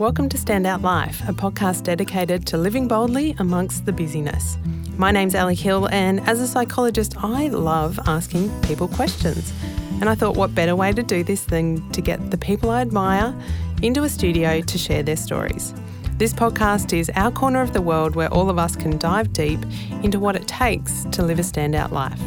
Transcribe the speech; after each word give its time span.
Welcome 0.00 0.30
to 0.30 0.38
Standout 0.38 0.80
Life, 0.80 1.20
a 1.28 1.32
podcast 1.34 1.82
dedicated 1.82 2.46
to 2.46 2.56
living 2.56 2.88
boldly 2.88 3.36
amongst 3.38 3.84
the 3.84 3.92
busyness. 3.92 4.56
My 4.96 5.10
name's 5.10 5.34
Ali 5.34 5.54
Hill, 5.54 5.90
and 5.92 6.20
as 6.20 6.40
a 6.40 6.48
psychologist, 6.48 7.16
I 7.18 7.48
love 7.48 8.00
asking 8.06 8.48
people 8.62 8.88
questions. 8.88 9.52
And 10.00 10.08
I 10.08 10.14
thought, 10.14 10.38
what 10.38 10.54
better 10.54 10.74
way 10.74 10.94
to 10.94 11.02
do 11.02 11.22
this 11.22 11.44
than 11.44 11.86
to 11.90 12.00
get 12.00 12.30
the 12.30 12.38
people 12.38 12.70
I 12.70 12.80
admire 12.80 13.38
into 13.82 14.02
a 14.02 14.08
studio 14.08 14.62
to 14.62 14.78
share 14.78 15.02
their 15.02 15.18
stories? 15.18 15.74
This 16.16 16.32
podcast 16.32 16.98
is 16.98 17.10
our 17.14 17.30
corner 17.30 17.60
of 17.60 17.74
the 17.74 17.82
world 17.82 18.16
where 18.16 18.32
all 18.32 18.48
of 18.48 18.58
us 18.58 18.76
can 18.76 18.96
dive 18.96 19.34
deep 19.34 19.60
into 20.02 20.18
what 20.18 20.34
it 20.34 20.48
takes 20.48 21.04
to 21.12 21.22
live 21.22 21.38
a 21.38 21.42
standout 21.42 21.90
life. 21.90 22.22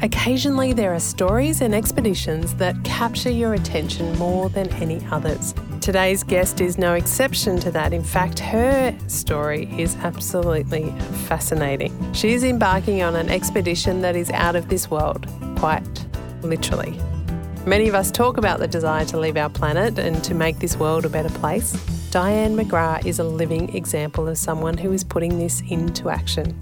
Occasionally, 0.00 0.72
there 0.72 0.94
are 0.94 1.00
stories 1.00 1.60
and 1.60 1.74
expeditions 1.74 2.54
that 2.54 2.82
capture 2.82 3.30
your 3.30 3.52
attention 3.52 4.16
more 4.16 4.48
than 4.48 4.72
any 4.76 5.06
others. 5.10 5.52
Today's 5.88 6.22
guest 6.22 6.60
is 6.60 6.76
no 6.76 6.92
exception 6.92 7.58
to 7.60 7.70
that. 7.70 7.94
In 7.94 8.04
fact, 8.04 8.40
her 8.40 8.94
story 9.06 9.70
is 9.80 9.96
absolutely 9.96 10.90
fascinating. 11.28 12.12
She 12.12 12.34
is 12.34 12.44
embarking 12.44 13.00
on 13.00 13.16
an 13.16 13.30
expedition 13.30 14.02
that 14.02 14.14
is 14.14 14.28
out 14.32 14.54
of 14.54 14.68
this 14.68 14.90
world, 14.90 15.26
quite 15.56 15.88
literally. 16.42 17.00
Many 17.64 17.88
of 17.88 17.94
us 17.94 18.10
talk 18.10 18.36
about 18.36 18.58
the 18.58 18.68
desire 18.68 19.06
to 19.06 19.18
leave 19.18 19.38
our 19.38 19.48
planet 19.48 19.98
and 19.98 20.22
to 20.24 20.34
make 20.34 20.58
this 20.58 20.76
world 20.76 21.06
a 21.06 21.08
better 21.08 21.30
place. 21.30 21.72
Dianne 22.10 22.62
McGrath 22.62 23.06
is 23.06 23.18
a 23.18 23.24
living 23.24 23.74
example 23.74 24.28
of 24.28 24.36
someone 24.36 24.76
who 24.76 24.92
is 24.92 25.02
putting 25.02 25.38
this 25.38 25.62
into 25.70 26.10
action. 26.10 26.54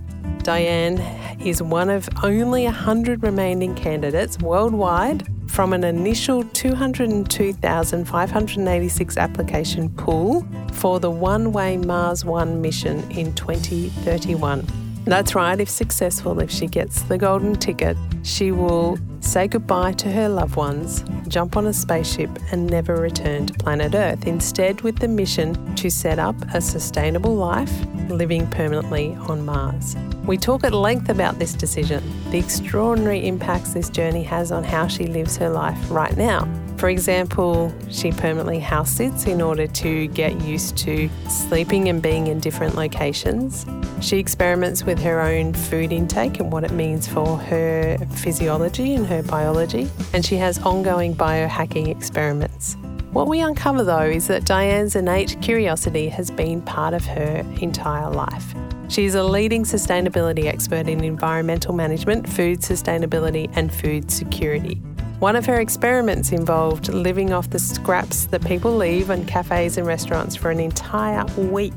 Dianne 0.45 1.45
is 1.45 1.61
one 1.61 1.91
of 1.91 2.09
only 2.23 2.63
100 2.63 3.25
remaining 3.25 3.75
candidates 3.75 4.39
worldwide 4.39 5.27
from 5.57 5.73
an 5.73 5.83
initial 5.85 6.45
202,586 6.45 9.17
application 9.17 9.89
pool 9.89 10.47
for 10.75 11.01
the 11.01 11.11
One 11.11 11.51
Way 11.51 11.79
Mars 11.79 12.27
One 12.27 12.61
mission 12.61 13.11
in 13.11 13.35
2031. 13.35 14.86
That's 15.07 15.37
right, 15.37 15.59
if 15.61 15.71
successful, 15.71 16.41
if 16.41 16.51
she 16.51 16.67
gets 16.67 17.03
the 17.03 17.17
golden 17.17 17.55
ticket, 17.55 17.97
she 18.25 18.51
will 18.51 18.99
say 19.21 19.47
goodbye 19.47 19.93
to 19.93 20.11
her 20.11 20.29
loved 20.29 20.57
ones, 20.57 21.05
jump 21.29 21.57
on 21.57 21.67
a 21.67 21.73
spaceship, 21.73 22.29
and 22.51 22.67
never 22.67 22.97
return 22.97 23.47
to 23.47 23.55
planet 23.55 23.95
Earth. 23.95 24.27
Instead, 24.27 24.81
with 24.81 24.99
the 24.99 25.07
mission 25.07 25.77
to 25.77 25.91
set 25.91 26.19
up 26.19 26.35
a 26.53 26.61
sustainable 26.61 27.37
life 27.37 27.73
living 28.09 28.49
permanently 28.49 29.15
on 29.29 29.45
Mars. 29.45 29.95
We 30.25 30.37
talk 30.37 30.65
at 30.65 30.73
length 30.73 31.09
about 31.09 31.39
this 31.39 31.55
decision, 31.55 32.03
the 32.33 32.39
extraordinary 32.39 33.29
impacts 33.29 33.75
this 33.75 33.89
journey 33.89 34.25
has 34.25 34.51
on 34.51 34.65
how 34.65 34.89
she 34.89 35.07
lives 35.07 35.37
her 35.37 35.49
life 35.49 35.79
right 35.89 36.17
now. 36.17 36.49
For 36.79 36.91
example, 36.91 37.75
she 37.91 38.13
permanently 38.13 38.59
house 38.59 38.91
sits 38.91 39.27
in 39.27 39.41
order 39.41 39.67
to 39.67 40.07
get 40.09 40.41
used 40.43 40.77
to 40.79 41.09
sleeping 41.29 41.89
and 41.89 42.03
being 42.03 42.27
in 42.27 42.39
different 42.39 42.75
locations. 42.75 43.65
She 44.03 44.19
experiments 44.19 44.85
with 44.85 44.99
her 44.99 45.23
own 45.23 45.55
food 45.55 45.91
intake 45.91 46.39
and 46.39 46.53
what 46.53 46.65
it 46.65 46.73
means 46.73 47.09
for 47.09 47.39
her 47.39 47.97
physiology 48.17 48.95
and 48.95 49.07
her 49.07 49.23
biology, 49.23 49.89
and 50.13 50.25
she 50.25 50.37
has 50.37 50.59
ongoing 50.59 51.15
biohacking 51.15 51.89
experiments. 51.89 52.77
What 53.13 53.27
we 53.29 53.41
uncover 53.41 53.83
though 53.83 54.03
is 54.03 54.27
that 54.27 54.45
Dianne's 54.45 54.97
innate 54.97 55.41
curiosity 55.41 56.11
has 56.11 56.31
been 56.31 56.61
part 56.61 56.93
of 56.93 57.07
her 57.07 57.43
entire 57.63 58.11
life. 58.11 58.55
She's 58.89 59.15
a 59.15 59.23
leading 59.23 59.65
sustainability 59.65 60.45
expert 60.45 60.87
in 60.89 61.03
environmental 61.03 61.73
management, 61.75 62.29
food 62.29 62.61
sustainability, 62.61 63.51
and 63.57 63.75
food 63.75 64.11
security. 64.11 64.83
One 65.19 65.35
of 65.35 65.47
her 65.47 65.61
experiments 65.61 66.31
involved 66.31 66.93
living 66.93 67.33
off 67.33 67.49
the 67.49 67.59
scraps 67.59 68.27
that 68.27 68.45
people 68.45 68.77
leave 68.77 69.09
in 69.09 69.25
cafes 69.25 69.79
and 69.79 69.87
restaurants 69.87 70.37
for 70.37 70.51
an 70.51 70.61
entire 70.61 71.25
week. 71.39 71.73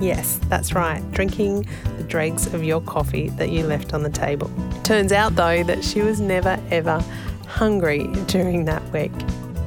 Yes, 0.00 0.40
that's 0.48 0.72
right, 0.72 1.02
drinking 1.12 1.68
the 1.98 2.04
dregs 2.04 2.46
of 2.54 2.64
your 2.64 2.80
coffee 2.80 3.28
that 3.30 3.50
you 3.50 3.66
left 3.66 3.92
on 3.92 4.02
the 4.02 4.08
table. 4.08 4.50
Turns 4.84 5.12
out, 5.12 5.36
though, 5.36 5.62
that 5.64 5.84
she 5.84 6.00
was 6.00 6.18
never 6.18 6.58
ever 6.70 7.04
hungry 7.46 8.06
during 8.26 8.64
that 8.64 8.82
week. 8.90 9.12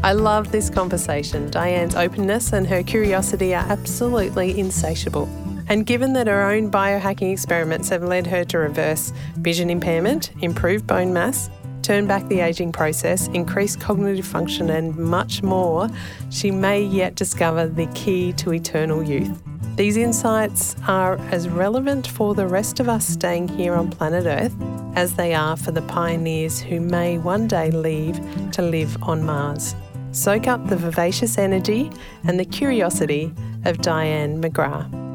I 0.03 0.13
love 0.13 0.51
this 0.51 0.71
conversation. 0.71 1.51
Dianne's 1.51 1.95
openness 1.95 2.53
and 2.53 2.65
her 2.65 2.81
curiosity 2.81 3.53
are 3.53 3.65
absolutely 3.69 4.59
insatiable. 4.59 5.29
And 5.69 5.85
given 5.85 6.13
that 6.13 6.25
her 6.25 6.41
own 6.41 6.71
biohacking 6.71 7.31
experiments 7.31 7.89
have 7.89 8.03
led 8.03 8.25
her 8.27 8.43
to 8.45 8.57
reverse 8.57 9.13
vision 9.35 9.69
impairment, 9.69 10.31
improve 10.41 10.87
bone 10.87 11.13
mass, 11.13 11.51
turn 11.81 12.07
back 12.07 12.27
the 12.27 12.39
aging 12.39 12.71
process, 12.71 13.27
increase 13.29 13.75
cognitive 13.75 14.25
function, 14.25 14.69
and 14.69 14.95
much 14.95 15.43
more, 15.43 15.89
she 16.29 16.51
may 16.51 16.81
yet 16.81 17.15
discover 17.15 17.67
the 17.67 17.87
key 17.87 18.33
to 18.33 18.53
eternal 18.53 19.03
youth. 19.03 19.41
These 19.75 19.97
insights 19.97 20.75
are 20.87 21.17
as 21.31 21.47
relevant 21.47 22.05
for 22.05 22.35
the 22.35 22.45
rest 22.45 22.79
of 22.79 22.89
us 22.89 23.07
staying 23.07 23.47
here 23.47 23.73
on 23.73 23.89
planet 23.89 24.25
Earth 24.25 24.53
as 24.95 25.13
they 25.13 25.33
are 25.33 25.55
for 25.55 25.71
the 25.71 25.81
pioneers 25.83 26.59
who 26.59 26.79
may 26.79 27.17
one 27.17 27.47
day 27.47 27.71
leave 27.71 28.19
to 28.51 28.61
live 28.61 29.01
on 29.03 29.23
Mars. 29.23 29.73
Soak 30.11 30.47
up 30.47 30.67
the 30.67 30.75
vivacious 30.75 31.37
energy 31.37 31.89
and 32.25 32.37
the 32.39 32.45
curiosity 32.45 33.33
of 33.63 33.77
Dianne 33.77 34.41
McGrath. 34.43 35.10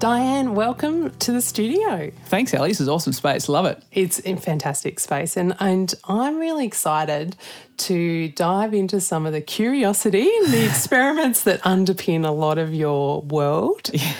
Dianne, 0.00 0.54
welcome 0.54 1.10
to 1.18 1.30
the 1.30 1.42
studio. 1.42 2.10
Thanks, 2.24 2.54
Ellie. 2.54 2.70
This 2.70 2.80
is 2.80 2.88
awesome 2.88 3.12
space. 3.12 3.50
Love 3.50 3.66
it. 3.66 3.82
It's 3.92 4.18
in 4.18 4.38
fantastic 4.38 4.98
space, 4.98 5.36
and 5.36 5.54
and 5.60 5.94
I'm 6.04 6.38
really 6.38 6.64
excited 6.64 7.36
to 7.76 8.30
dive 8.30 8.72
into 8.72 8.98
some 9.02 9.26
of 9.26 9.34
the 9.34 9.42
curiosity 9.42 10.26
and 10.38 10.54
the 10.54 10.64
experiments 10.70 11.44
that 11.44 11.60
underpin 11.64 12.26
a 12.26 12.30
lot 12.30 12.56
of 12.56 12.72
your 12.72 13.20
world. 13.20 13.90
Yeah. 13.92 14.14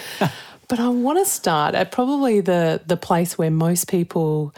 But 0.68 0.80
I 0.80 0.88
want 0.88 1.18
to 1.18 1.24
start 1.24 1.74
at 1.74 1.92
probably 1.92 2.42
the 2.42 2.82
the 2.84 2.98
place 2.98 3.38
where 3.38 3.50
most 3.50 3.88
people 3.88 4.54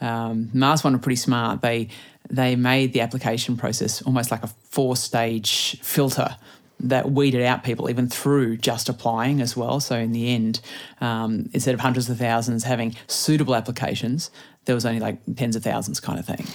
Um, 0.00 0.50
Mars 0.52 0.82
One 0.82 0.92
were 0.94 0.98
pretty 0.98 1.16
smart. 1.16 1.60
They 1.60 1.88
they 2.28 2.56
made 2.56 2.92
the 2.92 3.00
application 3.00 3.56
process 3.56 4.02
almost 4.02 4.30
like 4.30 4.42
a 4.42 4.46
four 4.46 4.96
stage 4.96 5.78
filter 5.82 6.36
that 6.82 7.10
weeded 7.10 7.42
out 7.42 7.62
people 7.62 7.90
even 7.90 8.08
through 8.08 8.56
just 8.56 8.88
applying 8.88 9.40
as 9.42 9.56
well. 9.56 9.80
So 9.80 9.96
in 9.96 10.12
the 10.12 10.34
end, 10.34 10.60
um, 11.00 11.50
instead 11.52 11.74
of 11.74 11.80
hundreds 11.80 12.08
of 12.08 12.18
thousands 12.18 12.64
having 12.64 12.96
suitable 13.06 13.54
applications, 13.54 14.30
there 14.64 14.74
was 14.74 14.86
only 14.86 15.00
like 15.00 15.18
tens 15.36 15.56
of 15.56 15.62
thousands 15.62 16.00
kind 16.00 16.18
of 16.18 16.24
thing 16.24 16.46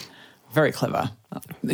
very 0.55 0.71
clever. 0.71 1.11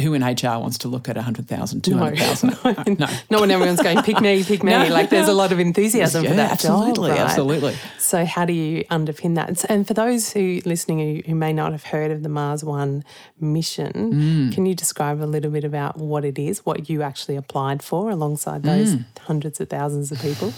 Who 0.02 0.16
in 0.16 0.24
HR 0.24 0.58
wants 0.58 0.80
to 0.80 0.88
look 0.88 1.08
at 1.08 1.16
100,000, 1.16 1.84
200,000? 1.84 2.50
No, 2.66 2.72
no, 2.72 2.94
no. 3.00 3.08
Not 3.30 3.42
when 3.42 3.52
everyone's 3.52 3.82
going, 3.82 4.02
pick 4.02 4.20
me, 4.20 4.44
pick 4.44 4.64
me. 4.64 4.72
no. 4.72 4.88
Like 4.88 5.10
there's 5.10 5.28
a 5.28 5.34
lot 5.34 5.52
of 5.52 5.60
enthusiasm 5.60 6.24
yeah, 6.24 6.30
for 6.32 6.36
that 6.36 6.52
absolutely, 6.52 7.10
job, 7.10 7.18
right? 7.18 7.20
Absolutely. 7.20 7.76
So 8.00 8.26
how 8.26 8.46
do 8.46 8.54
you 8.54 8.84
underpin 8.86 9.36
that? 9.36 9.64
And 9.70 9.88
for 9.88 9.94
those 9.94 10.34
who 10.34 10.62
listening 10.66 11.00
who, 11.00 11.22
who 11.30 11.36
may 11.36 11.54
not 11.54 11.72
have 11.72 11.84
heard 11.84 12.12
of 12.12 12.24
the 12.24 12.30
Mars 12.30 12.64
One 12.64 13.04
mission, 13.40 13.94
mm. 13.94 14.54
can 14.54 14.66
you 14.66 14.74
describe 14.74 15.22
a 15.22 15.26
little 15.26 15.52
bit 15.52 15.64
about 15.64 15.98
what 15.98 16.26
it 16.26 16.40
is, 16.40 16.66
what 16.66 16.90
you 16.90 17.04
actually 17.04 17.36
applied 17.36 17.84
for 17.84 18.10
alongside 18.10 18.64
those 18.64 18.96
mm. 18.96 19.06
hundreds 19.20 19.62
of 19.62 19.70
thousands 19.70 20.12
of 20.12 20.20
people? 20.20 20.54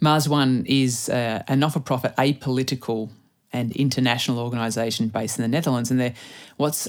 Mars 0.00 0.28
One 0.28 0.64
is 0.66 1.10
uh, 1.10 1.42
a 1.46 1.54
not-for-profit, 1.54 2.16
apolitical 2.16 3.10
and 3.52 3.72
international 3.72 4.38
organisation 4.38 5.08
based 5.08 5.38
in 5.38 5.42
the 5.42 5.48
Netherlands, 5.48 5.90
and 5.90 6.00
they're 6.00 6.14
what's 6.56 6.88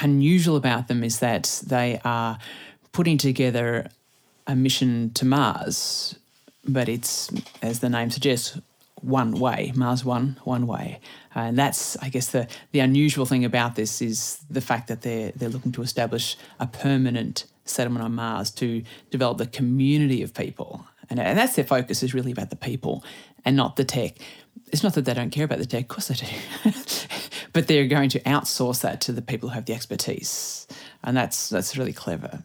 unusual 0.00 0.56
about 0.56 0.88
them 0.88 1.02
is 1.02 1.20
that 1.20 1.62
they 1.66 2.00
are 2.04 2.38
putting 2.92 3.18
together 3.18 3.88
a 4.46 4.54
mission 4.54 5.10
to 5.14 5.24
Mars, 5.24 6.18
but 6.66 6.88
it's, 6.88 7.30
as 7.62 7.80
the 7.80 7.88
name 7.88 8.10
suggests, 8.10 8.58
one 9.02 9.32
way, 9.32 9.72
Mars 9.74 10.04
one, 10.04 10.38
one 10.44 10.66
way. 10.66 11.00
Uh, 11.34 11.40
and 11.40 11.58
that's, 11.58 11.96
I 11.98 12.08
guess, 12.08 12.28
the, 12.28 12.48
the 12.72 12.80
unusual 12.80 13.26
thing 13.26 13.44
about 13.44 13.74
this 13.74 14.00
is 14.00 14.38
the 14.48 14.60
fact 14.62 14.88
that 14.88 15.02
they're, 15.02 15.32
they're 15.36 15.50
looking 15.50 15.72
to 15.72 15.82
establish 15.82 16.36
a 16.58 16.66
permanent 16.66 17.44
settlement 17.64 18.04
on 18.04 18.14
Mars 18.14 18.50
to 18.52 18.82
develop 19.10 19.38
the 19.38 19.46
community 19.46 20.22
of 20.22 20.32
people. 20.32 20.86
And, 21.10 21.20
and 21.20 21.38
that's 21.38 21.56
their 21.56 21.64
focus 21.64 22.02
is 22.02 22.14
really 22.14 22.32
about 22.32 22.50
the 22.50 22.56
people 22.56 23.04
and 23.44 23.54
not 23.54 23.76
the 23.76 23.84
tech. 23.84 24.16
It's 24.72 24.82
not 24.82 24.94
that 24.94 25.04
they 25.04 25.14
don't 25.14 25.30
care 25.30 25.44
about 25.44 25.58
the 25.58 25.66
tech, 25.66 25.82
of 25.82 25.88
course 25.88 26.08
they 26.08 26.14
do, 26.14 26.72
but 27.52 27.68
they're 27.68 27.86
going 27.86 28.08
to 28.10 28.20
outsource 28.20 28.82
that 28.82 29.00
to 29.02 29.12
the 29.12 29.22
people 29.22 29.48
who 29.48 29.54
have 29.54 29.66
the 29.66 29.74
expertise, 29.74 30.66
and 31.02 31.16
that's 31.16 31.48
that's 31.48 31.76
really 31.76 31.92
clever. 31.92 32.42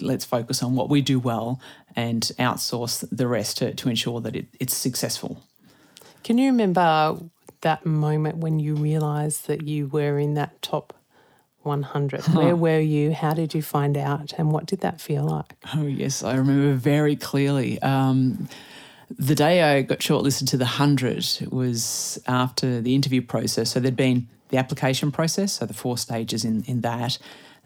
Let's 0.00 0.24
focus 0.24 0.62
on 0.62 0.74
what 0.74 0.88
we 0.88 1.00
do 1.00 1.18
well 1.18 1.60
and 1.96 2.22
outsource 2.38 3.06
the 3.12 3.28
rest 3.28 3.58
to, 3.58 3.74
to 3.74 3.88
ensure 3.88 4.20
that 4.20 4.34
it, 4.34 4.46
it's 4.58 4.74
successful. 4.74 5.42
Can 6.24 6.38
you 6.38 6.50
remember 6.50 7.18
that 7.60 7.86
moment 7.86 8.38
when 8.38 8.58
you 8.58 8.74
realised 8.74 9.46
that 9.46 9.62
you 9.62 9.86
were 9.86 10.18
in 10.18 10.34
that 10.34 10.60
top 10.62 10.94
100? 11.62 12.22
Where 12.34 12.56
were 12.56 12.80
you? 12.80 13.12
How 13.12 13.34
did 13.34 13.54
you 13.54 13.62
find 13.62 13.96
out? 13.96 14.32
And 14.38 14.50
what 14.52 14.66
did 14.66 14.80
that 14.80 15.00
feel 15.00 15.24
like? 15.24 15.54
Oh, 15.74 15.82
yes, 15.82 16.22
I 16.22 16.34
remember 16.34 16.74
very 16.74 17.16
clearly. 17.16 17.80
Um, 17.82 18.48
the 19.10 19.34
day 19.34 19.62
I 19.62 19.82
got 19.82 19.98
shortlisted 19.98 20.48
to 20.50 20.56
the 20.56 20.64
100 20.64 21.48
was 21.50 22.18
after 22.26 22.80
the 22.80 22.94
interview 22.94 23.22
process. 23.22 23.70
So 23.70 23.80
there'd 23.80 23.96
been 23.96 24.28
the 24.48 24.58
application 24.58 25.10
process, 25.10 25.54
so 25.54 25.66
the 25.66 25.74
four 25.74 25.98
stages 25.98 26.44
in, 26.44 26.62
in 26.64 26.80
that. 26.82 27.18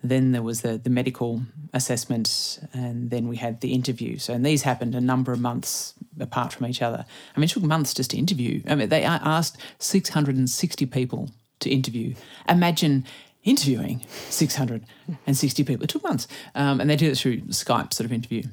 Then 0.02 0.32
there 0.32 0.42
was 0.42 0.60
the, 0.60 0.78
the 0.78 0.90
medical 0.90 1.42
assessment, 1.74 2.60
and 2.72 3.10
then 3.10 3.26
we 3.26 3.36
had 3.36 3.60
the 3.60 3.72
interview. 3.72 4.18
So, 4.18 4.32
and 4.32 4.46
these 4.46 4.62
happened 4.62 4.94
a 4.94 5.00
number 5.00 5.32
of 5.32 5.40
months 5.40 5.94
apart 6.20 6.52
from 6.52 6.66
each 6.66 6.82
other. 6.82 7.04
I 7.34 7.40
mean, 7.40 7.44
it 7.44 7.50
took 7.50 7.64
months 7.64 7.94
just 7.94 8.10
to 8.12 8.16
interview. 8.16 8.62
I 8.68 8.76
mean, 8.76 8.88
they 8.88 9.02
asked 9.02 9.58
660 9.78 10.86
people 10.86 11.30
to 11.60 11.70
interview. 11.70 12.14
Imagine 12.48 13.04
interviewing 13.42 14.06
660 14.28 15.64
people. 15.64 15.84
It 15.84 15.90
took 15.90 16.04
months. 16.04 16.28
Um, 16.54 16.80
and 16.80 16.88
they 16.88 16.96
did 16.96 17.12
it 17.12 17.18
through 17.18 17.40
Skype 17.42 17.92
sort 17.92 18.04
of 18.04 18.12
interview. 18.12 18.44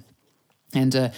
And, 0.74 0.96
uh, 0.96 1.10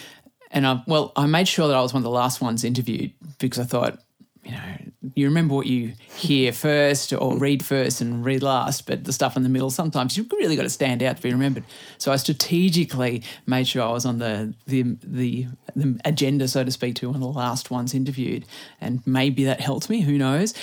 and 0.52 0.66
I, 0.66 0.84
well, 0.88 1.12
I 1.16 1.26
made 1.28 1.48
sure 1.48 1.68
that 1.68 1.76
I 1.76 1.82
was 1.82 1.94
one 1.94 2.02
of 2.02 2.06
the 2.06 2.10
last 2.10 2.42
ones 2.42 2.64
interviewed 2.64 3.12
because 3.40 3.60
I 3.60 3.64
thought, 3.64 4.00
you 4.44 4.52
know, 4.52 4.78
you 5.16 5.26
remember 5.26 5.56
what 5.56 5.68
you 5.68 5.94
hear 6.16 6.54
first 6.54 7.12
or 7.12 7.38
read 7.38 7.66
first 7.66 8.00
and 8.00 8.24
read 8.24 8.42
last, 8.42 8.86
but 8.86 9.04
the 9.04 9.12
stuff 9.12 9.36
in 9.36 9.44
the 9.44 9.50
middle, 9.50 9.70
sometimes 9.70 10.16
you've 10.16 10.32
really 10.32 10.56
got 10.56 10.64
to 10.64 10.70
stand 10.70 11.04
out 11.04 11.18
to 11.18 11.22
be 11.22 11.32
remembered. 11.32 11.66
So 11.98 12.12
I 12.12 12.16
strategically 12.16 13.24
made 13.46 13.68
sure 13.68 13.84
I 13.84 13.92
was 13.92 14.06
on 14.06 14.20
the, 14.20 14.54
the, 14.66 14.84
the, 15.04 15.48
the 15.76 16.00
agenda, 16.06 16.48
so 16.48 16.64
to 16.64 16.72
speak, 16.72 16.96
to 16.96 17.08
one 17.08 17.16
of 17.16 17.22
the 17.22 17.28
last 17.28 17.72
ones 17.72 17.94
interviewed. 17.94 18.46
And 18.80 19.06
maybe 19.06 19.44
that 19.46 19.60
helped 19.60 19.90
me, 19.90 20.02
who 20.02 20.18
knows. 20.18 20.54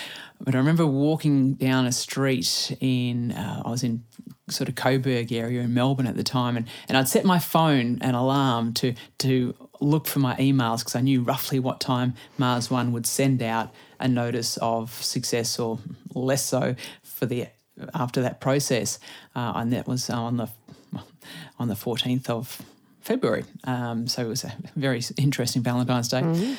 But 0.41 0.55
I 0.55 0.59
remember 0.59 0.87
walking 0.87 1.55
down 1.55 1.87
a 1.87 1.93
street 1.93 2.77
in, 2.81 3.33
uh, 3.33 3.63
I 3.65 3.71
was 3.71 3.83
in 3.83 4.05
sort 4.49 4.69
of 4.69 4.75
Coburg 4.75 5.33
area 5.33 5.63
in 5.63 5.73
Melbourne 5.73 6.07
at 6.07 6.17
the 6.17 6.23
time, 6.23 6.57
and, 6.57 6.69
and 6.89 6.99
I'd 6.99 7.09
set 7.09 7.25
my 7.25 7.39
phone 7.39 7.99
an 8.03 8.15
alarm 8.15 8.75
to 8.75 8.95
to 9.19 9.55
look 9.85 10.07
for 10.07 10.19
my 10.19 10.35
emails 10.37 10.79
because 10.79 10.97
I 10.97 11.01
knew 11.01 11.23
roughly 11.23 11.59
what 11.59 11.81
time 11.81 12.15
Mars 12.39 12.71
One 12.71 12.93
would 12.93 13.07
send 13.07 13.43
out 13.43 13.73
a 14.01 14.09
notice 14.09 14.57
of 14.59 14.91
success 14.93 15.59
or 15.59 15.79
less 16.15 16.45
so 16.45 16.75
for 17.03 17.27
the 17.27 17.47
after 17.95 18.23
that 18.23 18.41
process, 18.41 18.99
uh, 19.35 19.53
and 19.57 19.73
that 19.73 19.87
was 19.87 20.09
on 20.11 20.37
the 20.37 20.49
on 21.59 21.69
the 21.69 21.77
fourteenth 21.77 22.31
of 22.31 22.63
February. 23.01 23.45
Um, 23.65 24.07
so 24.07 24.23
it 24.23 24.29
was 24.29 24.45
a 24.45 24.55
very 24.77 25.03
interesting 25.17 25.63
Valentine's 25.63 26.09
Day, 26.09 26.23
mm-hmm. 26.23 26.55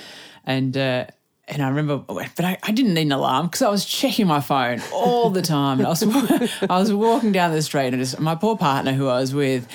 and. 0.45 0.77
Uh, 0.77 1.05
and 1.47 1.61
I 1.61 1.69
remember, 1.69 1.97
but 1.97 2.39
I, 2.39 2.57
I 2.63 2.71
didn't 2.71 2.95
need 2.95 3.03
an 3.03 3.11
alarm 3.11 3.45
because 3.45 3.61
I 3.61 3.69
was 3.69 3.85
checking 3.85 4.25
my 4.25 4.41
phone 4.41 4.81
all 4.91 5.29
the 5.29 5.43
time. 5.43 5.77
And 5.79 5.85
I 5.85 5.89
was, 5.89 6.01
I 6.69 6.79
was 6.79 6.91
walking 6.91 7.31
down 7.33 7.51
the 7.51 7.61
street, 7.61 7.93
and 7.93 7.99
just, 7.99 8.19
my 8.19 8.33
poor 8.33 8.57
partner, 8.57 8.93
who 8.93 9.07
I 9.07 9.19
was 9.19 9.31
with, 9.31 9.67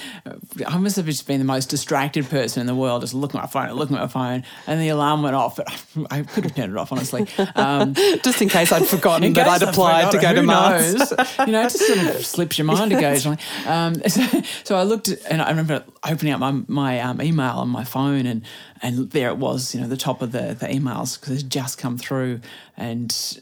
I 0.67 0.79
must 0.79 0.97
have 0.97 1.07
just 1.07 1.29
been 1.29 1.39
the 1.39 1.45
most 1.45 1.67
distracted 1.67 2.29
person 2.29 2.61
in 2.61 2.67
the 2.67 2.75
world, 2.75 3.03
just 3.03 3.15
looking 3.15 3.39
at 3.39 3.45
my 3.45 3.49
phone, 3.49 3.73
looking 3.77 3.95
at 3.97 4.03
my 4.03 4.09
phone, 4.09 4.45
and 4.67 4.81
the 4.81 4.89
alarm 4.89 5.23
went 5.23 5.37
off. 5.37 5.57
But 5.57 5.69
I, 6.11 6.23
could 6.23 6.43
have 6.43 6.57
turned 6.57 6.73
it 6.73 6.77
off, 6.77 6.91
honestly, 6.91 7.29
um, 7.55 7.95
just 8.25 8.43
in 8.43 8.49
case 8.49 8.73
I'd 8.73 8.87
forgotten 8.87 9.33
that 9.35 9.47
I'd 9.47 9.63
applied 9.63 10.11
to 10.11 10.19
go 10.19 10.35
to 10.35 10.43
Mars. 10.43 11.13
you 11.47 11.53
know, 11.53 11.61
it 11.61 11.71
just 11.71 11.87
sort 11.87 11.99
of 11.99 12.27
slips 12.27 12.59
your 12.59 12.65
mind 12.65 12.93
occasionally. 12.93 13.39
Um, 13.67 13.95
so, 14.09 14.43
so, 14.65 14.77
I 14.77 14.83
looked, 14.83 15.09
and 15.09 15.41
I 15.41 15.51
remember 15.51 15.85
opening 16.09 16.33
up 16.33 16.41
my 16.41 16.51
my 16.67 16.99
um, 16.99 17.23
email 17.23 17.59
on 17.59 17.69
my 17.69 17.85
phone, 17.85 18.27
and 18.27 18.43
and 18.83 19.11
there 19.11 19.29
it 19.29 19.37
was, 19.37 19.75
you 19.75 19.81
know, 19.81 19.89
the 19.89 19.97
top 19.97 20.23
of 20.23 20.33
the, 20.33 20.57
the 20.59 20.67
emails 20.67 21.21
because 21.21 21.43
it 21.43 21.49
just 21.49 21.79
come 21.79 21.99
through. 21.99 22.41
And 22.77 23.41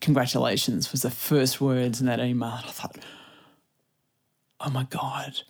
congratulations 0.00 0.90
was 0.90 1.02
the 1.02 1.10
first 1.10 1.60
words 1.60 2.00
in 2.00 2.06
that 2.06 2.20
email. 2.20 2.50
And 2.50 2.66
I 2.66 2.70
thought, 2.70 2.96
oh 4.60 4.70
my 4.70 4.84
God, 4.84 5.42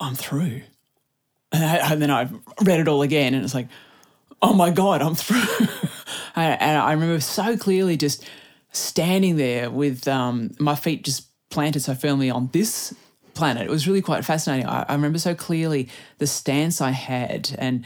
I'm 0.00 0.14
through. 0.14 0.62
And, 1.52 1.64
I, 1.64 1.92
and 1.92 2.02
then 2.02 2.10
I 2.10 2.28
read 2.62 2.80
it 2.80 2.88
all 2.88 3.02
again 3.02 3.34
and 3.34 3.44
it's 3.44 3.54
like, 3.54 3.68
oh 4.40 4.54
my 4.54 4.70
God, 4.70 5.02
I'm 5.02 5.14
through. 5.14 5.66
and, 6.36 6.60
and 6.60 6.78
I 6.78 6.92
remember 6.92 7.20
so 7.20 7.56
clearly 7.56 7.96
just 7.96 8.28
standing 8.70 9.36
there 9.36 9.70
with 9.70 10.06
um, 10.08 10.52
my 10.58 10.74
feet 10.74 11.04
just 11.04 11.28
planted 11.50 11.80
so 11.80 11.94
firmly 11.94 12.30
on 12.30 12.48
this 12.52 12.94
planet. 13.34 13.64
It 13.64 13.70
was 13.70 13.86
really 13.86 14.02
quite 14.02 14.24
fascinating. 14.24 14.66
I, 14.66 14.84
I 14.88 14.92
remember 14.94 15.18
so 15.18 15.34
clearly 15.34 15.88
the 16.18 16.26
stance 16.26 16.80
I 16.80 16.90
had 16.90 17.54
and 17.58 17.84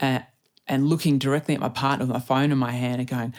uh, 0.00 0.20
and 0.66 0.88
looking 0.88 1.18
directly 1.18 1.54
at 1.54 1.60
my 1.60 1.68
partner 1.68 2.04
with 2.04 2.12
my 2.12 2.20
phone 2.20 2.52
in 2.52 2.58
my 2.58 2.72
hand 2.72 3.00
and 3.00 3.08
going, 3.08 3.34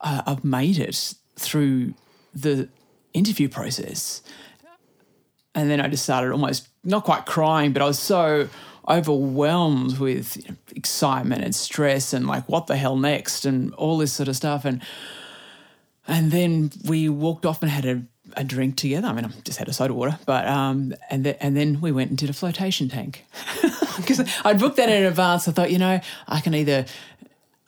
I've 0.00 0.44
made 0.44 0.78
it 0.78 1.14
through 1.36 1.94
the 2.34 2.68
interview 3.12 3.48
process. 3.48 4.22
And 5.54 5.68
then 5.70 5.80
I 5.80 5.88
just 5.88 6.04
started 6.04 6.30
almost 6.30 6.68
not 6.84 7.04
quite 7.04 7.26
crying, 7.26 7.72
but 7.72 7.82
I 7.82 7.86
was 7.86 7.98
so 7.98 8.48
overwhelmed 8.88 9.98
with 9.98 10.36
you 10.36 10.44
know, 10.48 10.56
excitement 10.74 11.42
and 11.42 11.54
stress 11.54 12.12
and 12.12 12.26
like 12.26 12.48
what 12.48 12.68
the 12.68 12.76
hell 12.76 12.96
next 12.96 13.44
and 13.44 13.74
all 13.74 13.98
this 13.98 14.12
sort 14.12 14.28
of 14.28 14.36
stuff. 14.36 14.64
And 14.64 14.82
and 16.06 16.30
then 16.30 16.70
we 16.86 17.08
walked 17.08 17.44
off 17.44 17.60
and 17.60 17.70
had 17.70 17.84
a 17.84 18.02
a 18.38 18.44
drink 18.44 18.76
together. 18.76 19.08
I 19.08 19.12
mean, 19.12 19.24
I 19.24 19.28
just 19.44 19.58
had 19.58 19.68
a 19.68 19.72
soda 19.72 19.92
water, 19.92 20.18
but 20.24 20.46
um, 20.46 20.94
and 21.10 21.24
th- 21.24 21.36
and 21.40 21.56
then 21.56 21.80
we 21.80 21.92
went 21.92 22.10
and 22.10 22.16
did 22.16 22.30
a 22.30 22.32
flotation 22.32 22.88
tank 22.88 23.26
because 23.96 24.20
I'd 24.44 24.60
booked 24.60 24.76
that 24.76 24.88
in 24.88 25.04
advance. 25.04 25.48
I 25.48 25.52
thought, 25.52 25.72
you 25.72 25.78
know, 25.78 26.00
I 26.28 26.40
can 26.40 26.54
either 26.54 26.86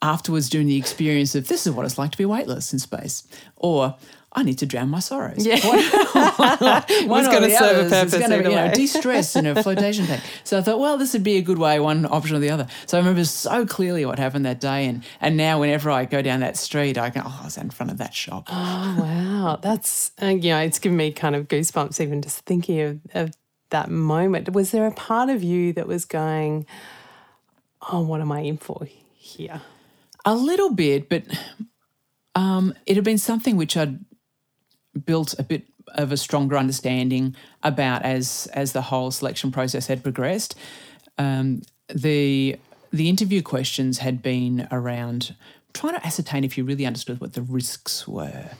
afterwards 0.00 0.48
doing 0.48 0.68
the 0.68 0.76
experience 0.76 1.34
of 1.34 1.48
this 1.48 1.66
is 1.66 1.72
what 1.74 1.84
it's 1.84 1.98
like 1.98 2.12
to 2.12 2.18
be 2.18 2.24
weightless 2.24 2.72
in 2.72 2.78
space, 2.78 3.26
or 3.56 3.96
I 4.32 4.44
need 4.44 4.58
to 4.58 4.66
drown 4.66 4.90
my 4.90 5.00
sorrows. 5.00 5.44
Yeah. 5.44 5.58
One, 5.66 7.24
going 7.24 7.42
to 7.42 7.56
serve 7.56 7.86
a 7.86 7.90
purpose. 7.90 8.14
It's 8.14 8.28
going 8.28 8.44
to 8.44 8.48
you 8.48 8.54
know, 8.54 8.72
de-stress 8.72 9.34
in 9.34 9.44
a 9.44 9.60
flotation 9.62 10.06
tank. 10.06 10.22
So 10.44 10.56
I 10.56 10.62
thought, 10.62 10.78
well, 10.78 10.96
this 10.96 11.12
would 11.14 11.24
be 11.24 11.36
a 11.36 11.42
good 11.42 11.58
way, 11.58 11.80
one 11.80 12.06
option 12.06 12.36
or 12.36 12.38
the 12.38 12.50
other. 12.50 12.68
So 12.86 12.96
I 12.96 13.00
remember 13.00 13.24
so 13.24 13.66
clearly 13.66 14.06
what 14.06 14.20
happened 14.20 14.46
that 14.46 14.60
day. 14.60 14.86
And, 14.86 15.02
and 15.20 15.36
now 15.36 15.58
whenever 15.58 15.90
I 15.90 16.04
go 16.04 16.22
down 16.22 16.40
that 16.40 16.56
street, 16.56 16.96
I 16.96 17.10
go, 17.10 17.22
oh, 17.24 17.38
I 17.40 17.44
was 17.44 17.58
in 17.58 17.70
front 17.70 17.90
of 17.90 17.98
that 17.98 18.14
shop. 18.14 18.44
Oh, 18.48 18.96
wow. 19.00 19.58
That's, 19.60 20.12
uh, 20.22 20.26
you 20.26 20.50
know, 20.50 20.60
it's 20.60 20.78
given 20.78 20.96
me 20.96 21.10
kind 21.10 21.34
of 21.34 21.48
goosebumps 21.48 22.00
even 22.00 22.22
just 22.22 22.44
thinking 22.44 22.80
of, 22.80 23.00
of 23.14 23.32
that 23.70 23.90
moment. 23.90 24.52
Was 24.52 24.70
there 24.70 24.86
a 24.86 24.92
part 24.92 25.28
of 25.28 25.42
you 25.42 25.72
that 25.72 25.88
was 25.88 26.04
going, 26.04 26.66
oh, 27.90 28.02
what 28.02 28.20
am 28.20 28.30
I 28.30 28.40
in 28.40 28.58
for 28.58 28.86
here? 29.16 29.62
A 30.24 30.36
little 30.36 30.72
bit, 30.72 31.08
but 31.08 31.24
um, 32.36 32.74
it 32.86 32.94
had 32.94 33.04
been 33.04 33.18
something 33.18 33.56
which 33.56 33.76
I'd 33.76 33.98
built 35.04 35.34
a 35.38 35.42
bit 35.42 35.64
of 35.94 36.12
a 36.12 36.16
stronger 36.16 36.56
understanding 36.56 37.34
about 37.62 38.02
as 38.02 38.48
as 38.54 38.72
the 38.72 38.82
whole 38.82 39.10
selection 39.10 39.50
process 39.50 39.86
had 39.86 40.02
progressed. 40.02 40.54
Um, 41.18 41.62
the 41.88 42.56
the 42.92 43.08
interview 43.08 43.42
questions 43.42 43.98
had 43.98 44.22
been 44.22 44.66
around 44.70 45.34
trying 45.72 45.94
to 45.94 46.04
ascertain 46.04 46.44
if 46.44 46.58
you 46.58 46.64
really 46.64 46.86
understood 46.86 47.20
what 47.20 47.34
the 47.34 47.42
risks 47.42 48.06
were, 48.08 48.50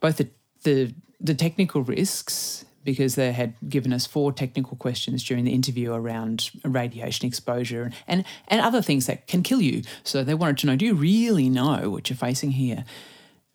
both 0.00 0.16
the 0.16 0.28
the, 0.64 0.92
the 1.20 1.34
technical 1.34 1.82
risks 1.82 2.64
because 2.84 3.16
they 3.16 3.32
had 3.32 3.54
given 3.68 3.92
us 3.92 4.06
four 4.06 4.32
technical 4.32 4.76
questions 4.76 5.22
during 5.22 5.44
the 5.44 5.52
interview 5.52 5.92
around 5.92 6.50
radiation 6.64 7.26
exposure 7.26 7.90
and, 8.06 8.24
and 8.48 8.60
other 8.60 8.80
things 8.80 9.06
that 9.06 9.26
can 9.26 9.42
kill 9.42 9.60
you. 9.60 9.82
So 10.04 10.24
they 10.24 10.34
wanted 10.34 10.58
to 10.58 10.66
know 10.66 10.76
do 10.76 10.86
you 10.86 10.94
really 10.94 11.50
know 11.50 11.90
what 11.90 12.08
you're 12.08 12.16
facing 12.16 12.52
here? 12.52 12.84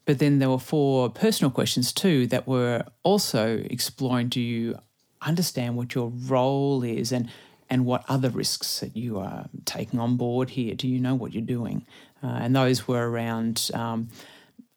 But 0.06 0.20
then 0.20 0.40
there 0.40 0.50
were 0.50 0.60
four 0.60 1.10
personal 1.10 1.50
questions 1.52 1.94
too 1.94 2.28
that 2.28 2.48
were 2.48 2.84
also 3.04 3.64
exploring 3.70 4.30
do 4.30 4.42
you 4.42 4.78
understand 5.22 5.78
what 5.78 5.96
your 5.96 6.10
role 6.10 6.84
is 6.84 7.12
and 7.12 7.30
and 7.70 7.86
what 7.86 8.04
other 8.08 8.30
risks 8.30 8.82
that 8.82 8.96
you 8.96 9.18
are 9.18 9.46
taking 9.66 10.00
on 10.00 10.18
board 10.18 10.52
here? 10.52 10.76
Do 10.76 10.88
you 10.88 11.00
know 11.00 11.16
what 11.16 11.34
you're 11.34 11.42
doing? 11.42 11.86
Uh, 12.22 12.28
and 12.28 12.56
those 12.56 12.88
were 12.88 13.10
around, 13.10 13.72
um, 13.74 14.10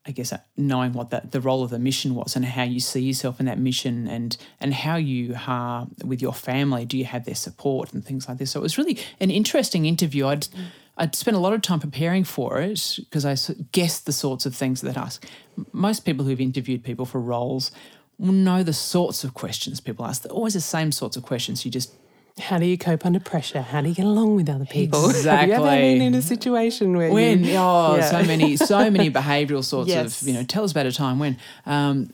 I 0.06 0.12
guess, 0.12 0.32
uh, 0.32 0.38
knowing 0.56 0.92
what 0.92 1.10
that 1.10 1.32
the 1.32 1.40
role 1.40 1.62
of 1.62 1.70
the 1.70 1.78
mission 1.78 2.14
was 2.14 2.36
and 2.36 2.44
how 2.44 2.62
you 2.62 2.80
see 2.80 3.02
yourself 3.02 3.38
in 3.40 3.46
that 3.46 3.58
mission 3.58 4.06
and 4.06 4.36
and 4.60 4.72
how 4.72 4.96
you 4.96 5.34
are 5.46 5.86
with 6.04 6.22
your 6.22 6.32
family. 6.32 6.84
Do 6.84 6.96
you 6.96 7.04
have 7.04 7.24
their 7.24 7.34
support 7.34 7.92
and 7.92 8.04
things 8.04 8.28
like 8.28 8.38
this? 8.38 8.52
So 8.52 8.60
it 8.60 8.62
was 8.62 8.78
really 8.78 8.98
an 9.20 9.30
interesting 9.30 9.84
interview. 9.84 10.26
I'd 10.26 10.42
mm. 10.42 10.66
I'd 10.96 11.14
spent 11.14 11.36
a 11.36 11.40
lot 11.40 11.52
of 11.52 11.60
time 11.62 11.80
preparing 11.80 12.24
for 12.24 12.58
it 12.60 12.98
because 13.10 13.26
I 13.26 13.36
guessed 13.72 14.06
the 14.06 14.12
sorts 14.12 14.46
of 14.46 14.54
things 14.54 14.80
that 14.80 14.96
ask. 14.96 15.26
Most 15.72 16.04
people 16.04 16.24
who've 16.24 16.40
interviewed 16.40 16.82
people 16.84 17.04
for 17.04 17.20
roles 17.20 17.70
will 18.18 18.32
know 18.32 18.62
the 18.62 18.72
sorts 18.72 19.22
of 19.24 19.34
questions 19.34 19.80
people 19.80 20.06
ask. 20.06 20.22
They're 20.22 20.32
always 20.32 20.54
the 20.54 20.60
same 20.60 20.92
sorts 20.92 21.16
of 21.16 21.22
questions. 21.22 21.64
You 21.66 21.70
just 21.70 21.92
How 22.38 22.58
do 22.58 22.64
you 22.66 22.78
cope 22.78 23.04
under 23.04 23.20
pressure? 23.20 23.60
How 23.62 23.80
do 23.82 23.88
you 23.90 23.94
get 23.94 24.06
along 24.06 24.36
with 24.36 24.48
other 24.48 24.64
people? 24.64 25.08
Exactly. 25.10 25.52
Have 25.52 25.62
you 25.62 25.66
ever 25.68 25.76
been 25.82 26.00
in 26.02 26.14
a 26.14 26.22
situation 26.22 26.96
where 26.96 27.10
when 27.12 27.44
you, 27.44 27.54
oh 27.56 27.96
Yeah. 27.96 28.10
so 28.10 28.22
many 28.24 28.56
so 28.56 28.90
many 28.90 29.10
behavioural 29.10 29.64
sorts 29.64 29.88
Yes. 29.90 30.22
of 30.22 30.28
you 30.28 30.34
know 30.34 30.44
tell 30.44 30.64
us 30.64 30.70
about 30.72 30.86
a 30.86 30.92
time 30.92 31.18
when 31.18 31.36
um, 31.66 32.10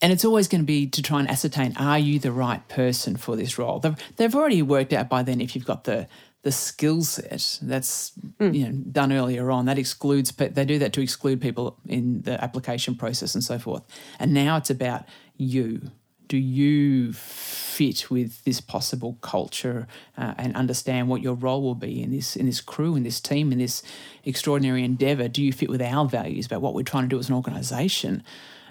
and 0.00 0.12
it's 0.12 0.24
always 0.24 0.48
going 0.48 0.60
to 0.62 0.66
be 0.66 0.86
to 0.88 1.00
try 1.02 1.20
and 1.20 1.30
ascertain 1.30 1.74
are 1.76 1.98
you 1.98 2.18
the 2.18 2.32
right 2.32 2.66
person 2.68 3.16
for 3.16 3.36
this 3.36 3.56
role 3.58 3.78
they've, 3.78 3.96
they've 4.16 4.34
already 4.34 4.60
worked 4.62 4.92
out 4.92 5.08
by 5.08 5.22
then 5.22 5.40
if 5.40 5.54
you've 5.54 5.64
got 5.66 5.84
the 5.84 6.06
the 6.42 6.52
skill 6.52 7.02
set 7.02 7.58
that's 7.62 8.12
you 8.40 8.68
know 8.68 8.72
done 8.90 9.12
earlier 9.12 9.50
on 9.50 9.66
that 9.66 9.78
excludes 9.78 10.32
they 10.32 10.64
do 10.64 10.78
that 10.78 10.92
to 10.92 11.00
exclude 11.00 11.40
people 11.40 11.78
in 11.86 12.22
the 12.22 12.42
application 12.42 12.94
process 12.94 13.34
and 13.34 13.44
so 13.44 13.58
forth. 13.58 13.86
And 14.18 14.34
now 14.34 14.56
it's 14.56 14.70
about 14.70 15.04
you. 15.36 15.90
Do 16.26 16.38
you 16.38 17.12
fit 17.12 18.10
with 18.10 18.42
this 18.44 18.60
possible 18.60 19.18
culture 19.20 19.86
uh, 20.16 20.34
and 20.38 20.56
understand 20.56 21.08
what 21.08 21.20
your 21.20 21.34
role 21.34 21.62
will 21.62 21.74
be 21.74 22.02
in 22.02 22.10
this 22.10 22.36
in 22.36 22.46
this 22.46 22.60
crew 22.60 22.96
in 22.96 23.02
this 23.04 23.20
team 23.20 23.52
in 23.52 23.58
this 23.58 23.82
extraordinary 24.24 24.82
endeavor? 24.82 25.28
Do 25.28 25.42
you 25.42 25.52
fit 25.52 25.68
with 25.68 25.82
our 25.82 26.06
values 26.08 26.46
about 26.46 26.60
what 26.60 26.74
we're 26.74 26.82
trying 26.82 27.04
to 27.04 27.08
do 27.08 27.18
as 27.18 27.28
an 27.28 27.36
organization? 27.36 28.24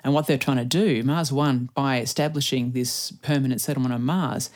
And 0.03 0.15
what 0.15 0.25
they're 0.25 0.39
trying 0.39 0.57
to 0.57 0.65
do 0.65 1.03
mars 1.03 1.31
one 1.31 1.69
by 1.75 1.99
establishing 2.01 2.71
this 2.71 3.11
permanent 3.21 3.61
settlement 3.61 3.93
on 3.93 4.01
mars 4.01 4.49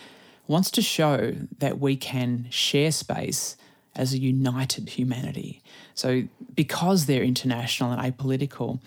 wants 0.47 0.71
to 0.71 0.81
show 0.81 1.35
that 1.57 1.79
we 1.79 1.95
can 1.95 2.47
share 2.49 2.91
space 2.91 3.57
as 3.95 4.13
a 4.13 4.19
united 4.19 4.89
humanity 4.89 5.61
so 5.93 6.23
because 6.53 7.05
they're 7.05 7.23
international 7.23 7.91
and 7.91 8.01
apolitical 8.01 8.79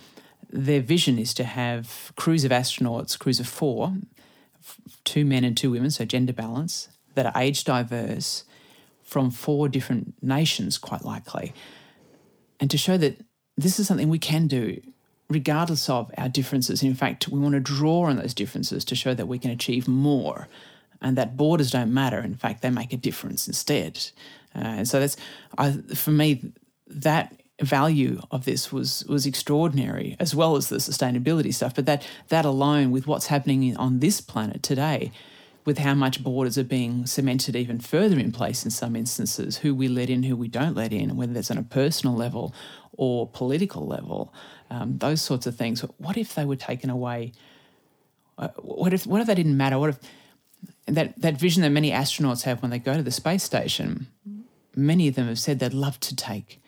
their 0.50 0.80
vision 0.80 1.18
is 1.18 1.34
to 1.34 1.44
have 1.44 2.12
crews 2.16 2.44
of 2.44 2.50
astronauts, 2.50 3.18
crews 3.18 3.40
of 3.40 3.46
four, 3.46 3.94
two 5.04 5.24
men 5.24 5.44
and 5.44 5.56
two 5.56 5.70
women, 5.70 5.90
so 5.90 6.04
gender 6.04 6.32
balance, 6.32 6.88
that 7.14 7.26
are 7.26 7.32
age 7.40 7.64
diverse 7.64 8.44
from 9.02 9.30
four 9.30 9.68
different 9.68 10.14
nations, 10.22 10.78
quite 10.78 11.04
likely. 11.04 11.52
And 12.60 12.70
to 12.70 12.78
show 12.78 12.96
that 12.98 13.20
this 13.56 13.78
is 13.78 13.86
something 13.86 14.08
we 14.08 14.18
can 14.18 14.46
do 14.46 14.80
regardless 15.30 15.90
of 15.90 16.10
our 16.16 16.28
differences. 16.28 16.82
In 16.82 16.94
fact, 16.94 17.28
we 17.28 17.38
want 17.38 17.52
to 17.52 17.60
draw 17.60 18.04
on 18.04 18.16
those 18.16 18.32
differences 18.32 18.82
to 18.86 18.94
show 18.94 19.12
that 19.12 19.28
we 19.28 19.38
can 19.38 19.50
achieve 19.50 19.86
more 19.86 20.48
and 21.00 21.16
that 21.16 21.36
borders 21.36 21.70
don't 21.70 21.92
matter. 21.92 22.18
In 22.18 22.34
fact, 22.34 22.62
they 22.62 22.70
make 22.70 22.92
a 22.92 22.96
difference 22.96 23.46
instead. 23.46 24.10
Uh, 24.54 24.78
and 24.78 24.88
so 24.88 25.00
that's, 25.00 25.16
I, 25.56 25.72
for 25.94 26.10
me, 26.10 26.52
that 26.86 27.34
value 27.60 28.20
of 28.30 28.44
this 28.44 28.72
was 28.72 29.04
was 29.08 29.26
extraordinary, 29.26 30.16
as 30.20 30.34
well 30.34 30.56
as 30.56 30.68
the 30.68 30.76
sustainability 30.76 31.52
stuff. 31.52 31.74
But 31.74 31.86
that 31.86 32.06
that 32.28 32.44
alone, 32.44 32.90
with 32.90 33.06
what's 33.06 33.26
happening 33.26 33.76
on 33.76 34.00
this 34.00 34.20
planet 34.20 34.62
today, 34.62 35.12
with 35.64 35.78
how 35.78 35.94
much 35.94 36.22
borders 36.22 36.56
are 36.56 36.64
being 36.64 37.06
cemented 37.06 37.56
even 37.56 37.80
further 37.80 38.18
in 38.18 38.32
place 38.32 38.64
in 38.64 38.70
some 38.70 38.96
instances, 38.96 39.58
who 39.58 39.74
we 39.74 39.88
let 39.88 40.08
in, 40.08 40.22
who 40.22 40.36
we 40.36 40.48
don't 40.48 40.76
let 40.76 40.92
in, 40.92 41.16
whether 41.16 41.32
that's 41.32 41.50
on 41.50 41.58
a 41.58 41.62
personal 41.62 42.14
level 42.14 42.54
or 42.92 43.28
political 43.28 43.86
level, 43.86 44.32
um, 44.70 44.98
those 44.98 45.20
sorts 45.20 45.46
of 45.46 45.56
things. 45.56 45.80
What 45.98 46.16
if 46.16 46.34
they 46.34 46.44
were 46.44 46.56
taken 46.56 46.90
away? 46.90 47.32
Uh, 48.38 48.48
what 48.58 48.92
if 48.92 49.06
what 49.06 49.20
if 49.20 49.26
they 49.26 49.34
didn't 49.34 49.56
matter? 49.56 49.78
What 49.78 49.90
if 49.90 49.98
that 50.88 51.20
that 51.20 51.38
vision 51.38 51.62
that 51.62 51.70
many 51.70 51.90
astronauts 51.90 52.42
have 52.42 52.62
when 52.62 52.70
they 52.70 52.78
go 52.78 52.96
to 52.96 53.02
the 53.02 53.10
space 53.10 53.42
station? 53.42 54.08
Many 54.74 55.08
of 55.08 55.14
them 55.14 55.26
have 55.26 55.38
said 55.38 55.58
they'd 55.58 55.74
love 55.74 55.98
to 56.00 56.14
take 56.14 56.60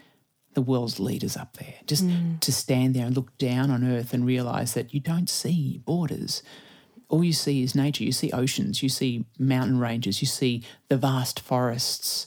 the 0.55 0.63
world's 0.63 0.99
leaders 0.99 1.37
up 1.37 1.57
there, 1.59 1.75
just 1.87 2.05
mm. 2.05 2.41
to 2.41 2.53
stand 2.53 2.95
there 2.95 3.07
and 3.07 3.15
look 3.15 3.37
down 3.39 3.71
on 3.71 3.85
Earth 3.85 4.13
and 4.13 4.27
realize 4.27 4.75
that 4.75 4.93
you 4.93 5.01
don't 5.01 5.31
see 5.31 5.81
borders. 5.85 6.43
All 7.09 7.23
you 7.23 7.33
see 7.33 7.63
is 7.63 7.75
nature. 7.75 8.05
You 8.05 8.13
see 8.13 8.33
oceans, 8.33 8.83
you 8.83 8.89
see 8.89 9.27
mountain 9.39 9.79
ranges, 9.79 10.21
you 10.21 10.27
see 10.27 10.65
the 10.89 10.97
vast 10.97 11.41
forests, 11.41 12.27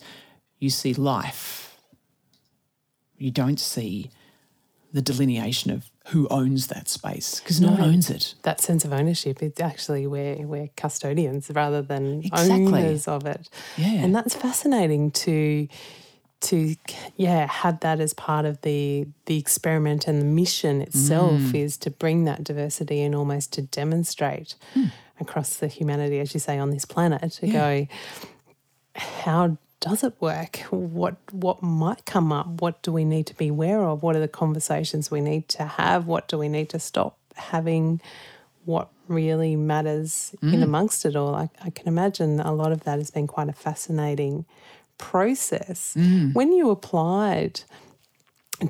you 0.59 0.69
see 0.69 0.93
life. 0.93 1.77
You 3.17 3.31
don't 3.31 3.59
see 3.59 4.09
the 4.93 5.01
delineation 5.01 5.71
of 5.71 5.89
who 6.07 6.27
owns 6.29 6.67
that 6.67 6.87
space 6.87 7.39
because 7.39 7.59
no 7.59 7.71
one 7.71 7.81
owns 7.81 8.09
it. 8.09 8.35
that 8.43 8.61
sense 8.61 8.85
of 8.85 8.93
ownership. 8.93 9.41
It's 9.41 9.59
actually 9.59 10.05
we're 10.07 10.45
we're 10.45 10.69
custodians 10.77 11.49
rather 11.53 11.81
than 11.81 12.19
Exactly. 12.23 12.55
owners 12.83 13.07
of 13.07 13.25
it. 13.25 13.49
Yeah. 13.77 14.03
and 14.03 14.13
that's 14.15 14.35
fascinating 14.35 15.11
to 15.11 15.67
to 16.41 16.75
yeah 17.15 17.47
have 17.47 17.79
that 17.79 17.99
as 18.01 18.13
part 18.13 18.45
of 18.45 18.61
the 18.61 19.07
the 19.27 19.37
experiment 19.39 20.07
and 20.09 20.21
the 20.21 20.25
mission 20.25 20.81
itself 20.81 21.39
Mm. 21.41 21.55
is 21.55 21.77
to 21.77 21.89
bring 21.89 22.25
that 22.25 22.43
diversity 22.43 23.01
and 23.01 23.15
almost 23.15 23.53
to 23.53 23.61
demonstrate 23.61 24.55
Hmm. 24.73 24.87
across 25.21 25.55
the 25.55 25.67
humanity, 25.67 26.19
as 26.19 26.33
you 26.33 26.39
say, 26.41 26.59
on 26.59 26.69
this 26.71 26.83
planet 26.85 27.31
to 27.39 27.47
Yeah. 27.47 27.53
go. 27.53 27.87
How 28.95 29.57
does 29.87 30.01
it 30.03 30.13
work? 30.21 30.57
What 30.71 31.15
what 31.31 31.61
might 31.61 32.05
come 32.05 32.31
up? 32.39 32.47
What 32.61 32.75
do 32.85 32.91
we 32.93 33.03
need 33.03 33.25
to 33.27 33.35
be 33.35 33.49
aware 33.49 33.81
of? 33.89 34.01
What 34.03 34.15
are 34.15 34.21
the 34.27 34.35
conversations 34.43 35.11
we 35.11 35.21
need 35.21 35.43
to 35.57 35.63
have? 35.65 35.99
What 36.13 36.27
do 36.29 36.37
we 36.37 36.47
need 36.47 36.69
to 36.69 36.79
stop 36.79 37.17
having? 37.35 37.99
What 38.65 38.87
really 39.09 39.55
matters 39.57 40.33
Mm. 40.41 40.53
in 40.53 40.63
amongst 40.63 41.05
it 41.05 41.15
all? 41.17 41.35
I, 41.35 41.49
I 41.67 41.69
can 41.77 41.87
imagine 41.87 42.39
a 42.39 42.53
lot 42.53 42.71
of 42.71 42.79
that 42.85 42.97
has 42.99 43.11
been 43.11 43.27
quite 43.27 43.49
a 43.49 43.53
fascinating 43.67 44.45
process. 44.97 45.93
Mm. 45.97 46.33
When 46.33 46.53
you 46.53 46.69
applied 46.69 47.61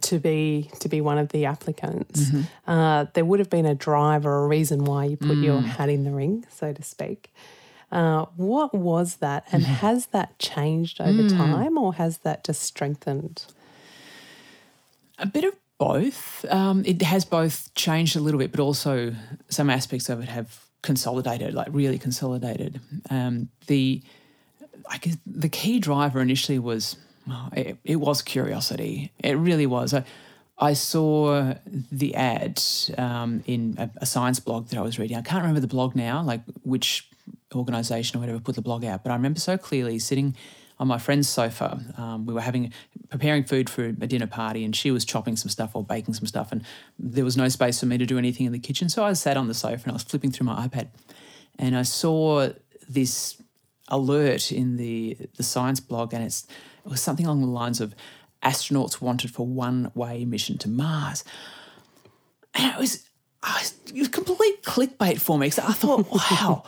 to 0.01 0.17
be 0.17 0.71
to 0.79 0.89
be 0.89 0.99
one 1.01 1.19
of 1.19 1.29
the 1.29 1.45
applicants, 1.45 2.19
Mm-hmm. 2.21 2.41
uh, 2.71 3.05
there 3.13 3.25
would 3.25 3.39
have 3.39 3.51
been 3.51 3.67
a 3.67 3.75
drive 3.75 4.25
or 4.25 4.35
a 4.43 4.47
reason 4.47 4.85
why 4.85 5.05
you 5.05 5.17
put 5.17 5.37
your 5.37 5.61
Mm. 5.61 5.65
hat 5.77 5.89
in 5.89 6.03
the 6.05 6.11
ring, 6.11 6.45
so 6.49 6.73
to 6.73 6.81
speak. 6.81 7.31
Uh, 7.93 8.25
what 8.35 8.73
was 8.73 9.17
that, 9.17 9.45
and 9.51 9.65
has 9.83 10.07
that 10.07 10.37
changed 10.39 10.99
over 10.99 11.21
Mm. 11.23 11.37
time, 11.37 11.77
or 11.77 11.93
has 11.93 12.17
that 12.19 12.43
just 12.43 12.61
strengthened? 12.63 13.45
A 15.19 15.25
bit 15.27 15.43
of 15.43 15.53
both. 15.77 16.43
Um, 16.49 16.83
it 16.85 17.01
has 17.03 17.23
both 17.23 17.73
changed 17.75 18.15
a 18.15 18.19
little 18.19 18.39
bit, 18.39 18.51
but 18.51 18.59
also 18.59 19.13
some 19.49 19.69
aspects 19.69 20.09
of 20.09 20.21
it 20.21 20.29
have 20.29 20.59
consolidated, 20.81 21.53
like 21.53 21.67
really 21.71 21.99
consolidated. 21.99 22.81
Um, 23.09 23.49
the 23.67 24.01
I 24.89 24.97
guess 24.97 25.17
the 25.25 25.49
key 25.49 25.79
driver 25.79 26.19
initially 26.19 26.59
was 26.59 26.97
well, 27.27 27.49
it, 27.55 27.77
it 27.85 27.95
was 27.97 28.21
curiosity. 28.21 29.11
It 29.19 29.33
really 29.37 29.65
was. 29.65 29.93
I, 29.93 30.03
I 30.57 30.73
saw 30.73 31.53
the 31.91 32.15
ad 32.15 32.61
um, 32.97 33.43
in 33.45 33.75
a, 33.77 33.89
a 33.97 34.05
science 34.05 34.39
blog 34.39 34.67
that 34.69 34.77
I 34.77 34.81
was 34.81 34.99
reading. 34.99 35.15
I 35.17 35.21
can't 35.21 35.41
remember 35.41 35.61
the 35.61 35.67
blog 35.67 35.95
now, 35.95 36.21
like 36.23 36.41
which 36.63 37.07
organisation 37.53 38.17
or 38.17 38.19
whatever 38.21 38.39
put 38.39 38.55
the 38.55 38.61
blog 38.61 38.83
out, 38.83 39.03
but 39.03 39.11
I 39.11 39.15
remember 39.15 39.39
so 39.39 39.57
clearly 39.57 39.99
sitting 39.99 40.35
on 40.79 40.87
my 40.87 40.97
friend's 40.97 41.29
sofa. 41.29 41.79
Um, 41.97 42.25
we 42.25 42.33
were 42.33 42.41
having 42.41 42.73
preparing 43.09 43.43
food 43.43 43.69
for 43.69 43.85
a 43.85 43.91
dinner 43.91 44.27
party, 44.27 44.63
and 44.65 44.75
she 44.75 44.91
was 44.91 45.05
chopping 45.05 45.35
some 45.35 45.49
stuff 45.49 45.75
or 45.75 45.83
baking 45.83 46.13
some 46.13 46.25
stuff, 46.25 46.51
and 46.51 46.63
there 46.97 47.23
was 47.23 47.37
no 47.37 47.47
space 47.47 47.79
for 47.79 47.85
me 47.85 47.97
to 47.97 48.05
do 48.05 48.17
anything 48.17 48.45
in 48.45 48.51
the 48.51 48.59
kitchen. 48.59 48.89
So 48.89 49.03
I 49.03 49.13
sat 49.13 49.37
on 49.37 49.47
the 49.47 49.53
sofa 49.53 49.83
and 49.83 49.91
I 49.91 49.93
was 49.93 50.03
flipping 50.03 50.31
through 50.31 50.45
my 50.45 50.67
iPad, 50.67 50.89
and 51.57 51.75
I 51.77 51.83
saw 51.83 52.49
this 52.89 53.41
alert 53.87 54.51
in 54.51 54.77
the 54.77 55.17
the 55.37 55.43
science 55.43 55.79
blog, 55.79 56.13
and 56.13 56.23
it's 56.23 56.47
it 56.85 56.89
was 56.89 57.01
something 57.01 57.25
along 57.25 57.41
the 57.41 57.47
lines 57.47 57.79
of 57.79 57.95
astronauts 58.41 58.99
wanted 58.99 59.31
for 59.31 59.47
one 59.47 59.91
way 59.95 60.25
mission 60.25 60.57
to 60.59 60.69
Mars, 60.69 61.23
and 62.53 62.73
it 62.73 62.79
was. 62.79 63.07
I 63.45 63.59
was, 63.59 63.73
it 63.93 63.99
was 63.99 64.07
complete 64.07 64.63
clickbait 64.63 65.19
for 65.19 65.37
me 65.37 65.47
because 65.47 65.59
I 65.59 65.73
thought, 65.73 66.09
wow, 66.31 66.63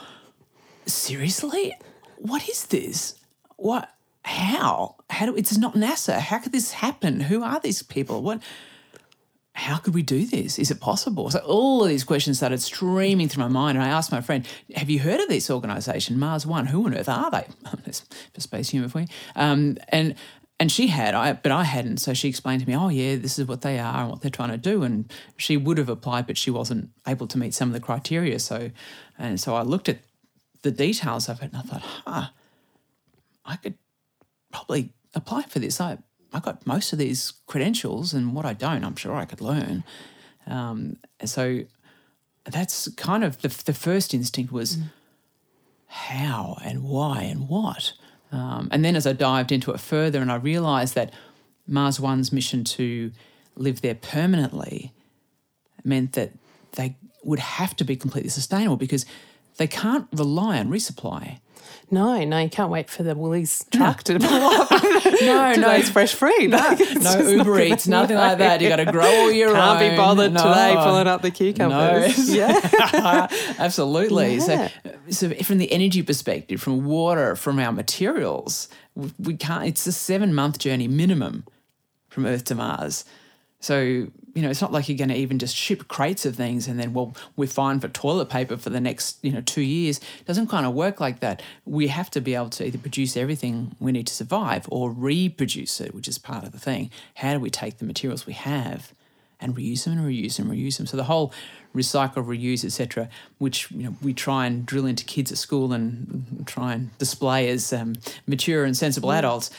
seriously, 0.86 1.74
what 2.18 2.48
is 2.50 2.66
this? 2.68 3.16
What? 3.58 3.90
How? 4.24 4.96
How 5.10 5.28
do? 5.28 5.36
It's 5.36 5.58
not 5.58 5.76
NASA. 5.76 6.20
How 6.20 6.40
could 6.40 6.52
this 6.52 6.74
happen? 6.74 7.22
Who 7.22 7.44
are 7.44 7.60
these 7.60 7.84
people? 7.84 8.22
What? 8.24 8.42
How 9.54 9.78
could 9.78 9.94
we 9.94 10.02
do 10.02 10.26
this? 10.26 10.60
Is 10.60 10.70
it 10.70 10.82
possible? 10.82 11.30
So 11.30 11.40
all 11.40 11.84
of 11.84 11.90
these 11.90 12.04
questions 12.04 12.38
started 12.38 12.62
streaming 12.62 13.30
through 13.30 13.44
my 13.44 13.50
mind, 13.50 13.78
and 13.78 13.86
I 13.86 13.90
asked 13.90 14.12
my 14.12 14.22
friend, 14.22 14.46
"Have 14.76 14.90
you 14.90 15.00
heard 15.00 15.20
of 15.20 15.30
this 15.30 15.50
organisation, 15.50 16.20
Mars 16.20 16.46
One? 16.46 16.68
Who 16.68 16.86
on 16.86 16.96
earth 16.96 17.08
are 17.08 17.32
they?" 17.32 17.46
For 18.34 18.42
space 18.42 18.70
humour 18.70 18.90
for 18.90 19.02
you. 19.02 19.08
Um, 19.36 19.78
and 19.90 20.16
and 20.60 20.72
she 20.72 20.88
had, 20.88 21.14
I 21.14 21.34
but 21.34 21.52
I 21.52 21.64
hadn't. 21.64 21.98
So 21.98 22.14
she 22.14 22.28
explained 22.30 22.62
to 22.62 22.68
me, 22.68 22.76
"Oh 22.76 22.90
yeah, 22.90 23.16
this 23.16 23.38
is 23.38 23.48
what 23.48 23.62
they 23.62 23.78
are 23.78 24.02
and 24.02 24.10
what 24.10 24.22
they're 24.22 24.32
trying 24.32 24.52
to 24.52 24.58
do." 24.58 24.84
And 24.84 25.12
she 25.38 25.58
would 25.58 25.78
have 25.78 25.90
applied, 25.90 26.28
but 26.28 26.38
she 26.38 26.50
wasn't 26.50 26.90
able 27.08 27.28
to 27.28 27.38
meet 27.38 27.54
some 27.54 27.70
of 27.70 27.74
the 27.74 27.80
criteria. 27.80 28.40
So, 28.40 28.72
and 29.20 29.40
so 29.40 29.56
I 29.56 29.62
looked 29.62 29.88
at 29.90 30.00
the 30.66 30.72
details 30.72 31.30
of 31.30 31.42
it, 31.42 31.52
and 31.54 31.58
I 31.58 31.62
thought, 31.62 31.82
"Huh, 31.82 32.28
I 33.46 33.56
could 33.56 33.76
probably 34.52 34.94
apply 35.14 35.44
for 35.44 35.60
this. 35.60 35.80
I 35.80 36.00
I 36.34 36.40
got 36.40 36.66
most 36.66 36.92
of 36.92 37.00
these 37.00 37.34
credentials, 37.46 38.14
and 38.14 38.34
what 38.34 38.46
I 38.46 38.54
don't, 38.54 38.84
I'm 38.84 38.96
sure 38.96 39.16
I 39.16 39.26
could 39.26 39.42
learn. 39.42 39.84
Um, 40.48 40.98
so 41.24 41.62
that's 42.46 42.90
kind 42.96 43.24
of 43.24 43.42
the 43.42 43.50
the 43.64 43.74
first 43.74 44.14
instinct 44.14 44.52
was 44.52 44.80
how 45.88 46.58
and 46.64 46.84
why 46.84 47.22
and 47.22 47.48
what. 47.48 47.94
Um, 48.32 48.68
and 48.72 48.84
then 48.84 48.96
as 48.96 49.06
I 49.06 49.14
dived 49.14 49.52
into 49.52 49.72
it 49.72 49.80
further, 49.80 50.20
and 50.22 50.32
I 50.32 50.36
realised 50.36 50.96
that 50.96 51.14
Mars 51.68 52.00
One's 52.00 52.32
mission 52.32 52.64
to 52.64 53.12
live 53.56 53.82
there 53.82 53.96
permanently 53.96 54.94
meant 55.84 56.14
that 56.14 56.32
they 56.72 56.98
would 57.24 57.40
have 57.40 57.76
to 57.76 57.84
be 57.84 57.96
completely 57.96 58.30
sustainable 58.30 58.78
because 58.78 59.06
they 59.58 59.68
can't 59.68 60.08
rely 60.14 60.60
on 60.60 60.70
resupply. 60.70 61.40
No, 61.92 62.24
no, 62.24 62.40
you 62.40 62.50
can't 62.50 62.72
wait 62.72 62.90
for 62.90 63.04
the 63.04 63.14
Woolies 63.16 63.64
truck 63.72 64.02
to 64.04 64.20
pull 64.20 64.28
up. 64.28 64.72
No, 65.22 65.54
no. 65.58 65.72
it's 65.72 65.90
fresh 65.90 66.14
free. 66.14 66.48
No, 66.48 66.76
no 66.96 67.20
Uber 67.20 67.60
Eats, 67.62 67.88
nothing 67.88 68.18
like 68.18 68.40
that. 68.40 68.60
You 68.60 68.70
got 68.70 68.78
to 68.78 68.92
grow 68.92 69.06
all 69.06 69.32
your 69.32 69.50
own. 69.50 69.56
Can't 69.56 69.92
be 69.92 69.96
bothered 69.96 70.34
No. 70.34 70.44
today 70.44 70.76
pulling 70.78 71.08
up 71.08 71.22
the 71.22 71.32
cucumbers. 71.32 72.30
No. 72.30 72.36
Yeah. 72.36 73.28
Absolutely. 73.60 74.36
Yeah. 74.36 74.70
So, 75.10 75.30
so 75.30 75.30
from 75.44 75.60
the 75.60 75.72
energy 75.72 76.02
perspective, 76.02 76.60
from 76.62 76.86
water, 76.86 77.36
from 77.36 77.60
our 77.60 77.72
materials, 77.72 78.68
we, 78.96 79.12
we 79.20 79.38
can't. 79.38 79.68
It's 79.68 79.86
a 79.86 79.92
seven 79.92 80.34
month 80.34 80.58
journey 80.60 80.88
minimum 80.88 81.46
from 82.10 82.26
Earth 82.26 82.46
to 82.46 82.56
Mars. 82.56 83.06
So 83.60 84.08
you 84.36 84.42
know, 84.42 84.50
it's 84.50 84.62
not 84.62 84.72
like 84.72 84.88
you're 84.90 84.98
going 84.98 85.10
to 85.10 85.16
even 85.16 85.40
just 85.40 85.56
ship 85.56 85.88
crates 85.88 86.26
of 86.26 86.36
things 86.36 86.68
and 86.68 86.78
then 86.78 86.94
well, 86.94 87.16
we're 87.36 87.48
fine 87.48 87.80
for 87.80 87.88
toilet 87.88 88.30
paper 88.30 88.58
for 88.58 88.70
the 88.70 88.82
next 88.82 89.18
you 89.24 89.32
know 89.32 89.42
two 89.42 89.62
years. 89.62 89.98
It 89.98 90.26
doesn't 90.28 90.48
kind 90.48 90.66
of 90.66 90.74
work 90.74 91.00
like 91.00 91.22
that. 91.22 91.42
We 91.66 91.88
have 91.88 92.12
to 92.12 92.22
be 92.22 92.36
able 92.36 92.50
to 92.52 92.68
either 92.68 92.78
produce 92.78 93.16
everything 93.18 93.76
we 93.80 93.94
need 93.94 94.08
to 94.08 94.14
survive 94.14 94.68
or 94.70 94.92
reproduce 94.92 95.80
it, 95.82 95.96
which 95.96 96.08
is 96.08 96.18
part 96.18 96.44
of 96.44 96.52
the 96.52 96.60
thing. 96.60 96.92
How 97.16 97.34
do 97.34 97.40
we 97.40 97.50
take 97.50 97.78
the 97.78 97.86
materials 97.86 98.28
we 98.28 98.34
have? 98.34 98.94
and 99.42 99.56
reuse 99.56 99.84
them 99.84 99.98
and 99.98 100.08
reuse 100.08 100.38
them, 100.38 100.50
and 100.50 100.60
reuse 100.60 100.78
them. 100.78 100.86
So 100.86 100.96
the 100.98 101.04
whole 101.04 101.34
recycle, 101.76 102.26
reuse, 102.26 102.64
etc., 102.64 103.10
which 103.38 103.70
you 103.72 103.84
know 103.84 103.96
we 104.02 104.14
try 104.14 104.46
and 104.46 104.66
drill 104.66 104.86
into 104.86 105.04
kids 105.04 105.32
at 105.32 105.38
school 105.38 105.74
and 105.74 106.44
try 106.46 106.74
and 106.74 106.98
display 106.98 107.50
as 107.50 107.74
um, 107.74 107.96
mature 108.28 108.64
and 108.64 108.76
sensible 108.76 109.12
adults. 109.12 109.52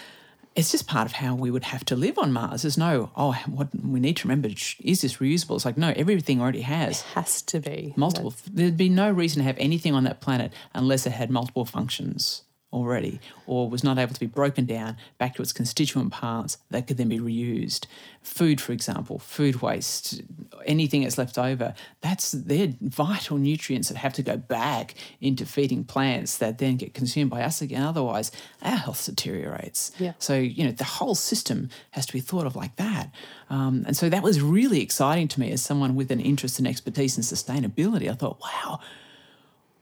It's 0.56 0.72
just 0.72 0.86
part 0.86 1.06
of 1.06 1.12
how 1.12 1.34
we 1.34 1.50
would 1.50 1.64
have 1.64 1.84
to 1.84 1.96
live 1.96 2.18
on 2.18 2.32
Mars. 2.32 2.62
There's 2.62 2.78
no 2.78 3.10
oh, 3.14 3.38
what 3.46 3.68
we 3.84 4.00
need 4.00 4.16
to 4.18 4.28
remember 4.28 4.48
is 4.48 5.02
this 5.02 5.18
reusable? 5.18 5.56
It's 5.56 5.64
like 5.66 5.76
no, 5.76 5.92
everything 5.94 6.40
already 6.40 6.62
has 6.62 7.02
Has 7.02 7.42
to 7.42 7.60
be. 7.60 7.92
multiple. 7.96 8.34
There'd 8.50 8.76
be 8.76 8.88
no 8.88 9.10
reason 9.10 9.40
to 9.40 9.44
have 9.44 9.58
anything 9.58 9.94
on 9.94 10.04
that 10.04 10.20
planet 10.20 10.52
unless 10.75 11.06
it 11.06 11.12
had 11.12 11.30
multiple 11.30 11.66
functions 11.66 12.42
already 12.76 13.18
or 13.47 13.71
was 13.71 13.83
not 13.83 13.99
able 13.99 14.12
to 14.12 14.21
be 14.21 14.26
broken 14.26 14.66
down 14.66 14.97
back 15.18 15.35
to 15.35 15.42
its 15.42 15.52
constituent 15.52 16.12
parts 16.12 16.59
that 16.71 16.87
could 16.87 16.99
then 16.99 17.09
be 17.09 17.18
reused. 17.18 17.87
Food, 18.23 18.61
for 18.61 18.73
example, 18.73 19.18
food 19.18 19.62
waste, 19.62 20.21
anything 20.66 21.02
that's 21.02 21.16
left 21.16 21.38
over, 21.38 21.75
that's 22.02 22.33
they're 22.33 22.75
vital 22.83 23.38
nutrients 23.38 23.88
that 23.88 23.97
have 23.97 24.12
to 24.12 24.23
go 24.23 24.37
back 24.37 24.95
into 25.21 25.47
feeding 25.47 25.85
plants 25.85 26.37
that 26.38 26.59
then 26.59 26.76
get 26.76 26.92
consumed 26.92 27.30
by 27.30 27.42
us 27.42 27.62
again. 27.62 27.83
Otherwise, 27.83 28.30
our 28.62 28.76
health 28.76 29.06
deteriorates. 29.06 29.92
Yeah. 29.99 30.12
So, 30.18 30.35
you 30.35 30.64
know, 30.64 30.73
the 30.73 30.85
whole 30.85 31.14
system 31.14 31.71
has 31.92 32.04
to 32.06 32.12
be 32.12 32.21
thought 32.21 32.47
of 32.47 32.56
like 32.56 32.76
that. 32.76 33.11
Um, 33.49 33.85
and 33.87 33.97
so 33.97 34.09
that 34.11 34.23
was 34.23 34.42
really 34.42 34.83
exciting 34.83 35.28
to 35.28 35.40
me 35.40 35.50
as 35.52 35.62
someone 35.62 35.95
with 35.95 36.11
an 36.11 36.21
interest 36.21 36.59
and 36.59 36.68
expertise 36.68 37.16
in 37.16 37.23
sustainability. 37.23 38.11
I 38.11 38.14
thought, 38.14 38.40
wow, 38.40 38.80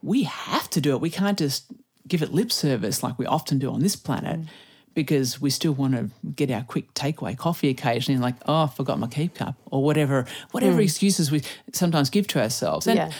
we 0.02 0.24
have 0.24 0.68
to 0.70 0.80
do 0.82 0.92
it. 0.94 1.00
We 1.00 1.10
can't 1.10 1.38
just 1.38 1.64
give 2.06 2.22
it 2.22 2.32
lip 2.32 2.52
service 2.52 3.02
like 3.02 3.18
we 3.18 3.26
often 3.26 3.58
do 3.58 3.70
on 3.70 3.80
this 3.80 3.96
planet 3.96 4.40
mm. 4.40 4.46
because 4.94 5.40
we 5.40 5.50
still 5.50 5.72
want 5.72 5.94
to 5.94 6.10
get 6.36 6.50
our 6.50 6.62
quick 6.62 6.92
takeaway 6.94 7.36
coffee 7.36 7.68
occasionally 7.70 8.20
like, 8.20 8.34
oh, 8.46 8.64
I 8.64 8.66
forgot 8.68 8.98
my 8.98 9.06
keep 9.06 9.34
cup 9.34 9.56
or 9.70 9.82
whatever, 9.82 10.26
whatever 10.50 10.80
mm. 10.80 10.84
excuses 10.84 11.30
we 11.30 11.42
sometimes 11.72 12.10
give 12.10 12.26
to 12.28 12.42
ourselves. 12.42 12.86
And, 12.86 12.96
Yeah. 12.96 13.10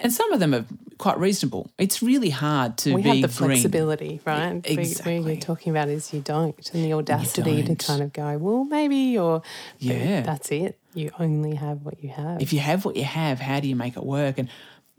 and 0.00 0.12
some 0.12 0.32
of 0.32 0.40
them 0.40 0.54
are 0.54 0.64
quite 0.98 1.18
reasonable. 1.18 1.70
It's 1.78 2.02
really 2.02 2.30
hard 2.30 2.76
to 2.78 2.94
we 2.94 3.02
be 3.02 3.08
have 3.20 3.30
the 3.32 3.38
green. 3.38 3.50
flexibility, 3.50 4.20
right? 4.24 4.60
Exactly. 4.64 5.20
What 5.20 5.28
you're 5.28 5.40
talking 5.40 5.70
about 5.70 5.88
is 5.88 6.12
you 6.12 6.20
don't, 6.20 6.56
and 6.72 6.84
the 6.84 6.92
audacity 6.92 7.62
to 7.62 7.76
kind 7.76 8.02
of 8.02 8.12
go, 8.12 8.36
well, 8.38 8.64
maybe, 8.64 9.16
or 9.18 9.42
Yeah. 9.78 10.22
that's 10.22 10.50
it. 10.50 10.78
You 10.94 11.10
only 11.18 11.56
have 11.56 11.84
what 11.84 12.02
you 12.02 12.10
have. 12.10 12.40
if 12.40 12.52
you 12.52 12.60
have 12.60 12.84
what 12.84 12.96
you 12.96 13.04
have, 13.04 13.40
how 13.40 13.58
do 13.60 13.68
you 13.68 13.74
make 13.76 13.96
it 13.96 14.04
work? 14.04 14.38
And 14.38 14.48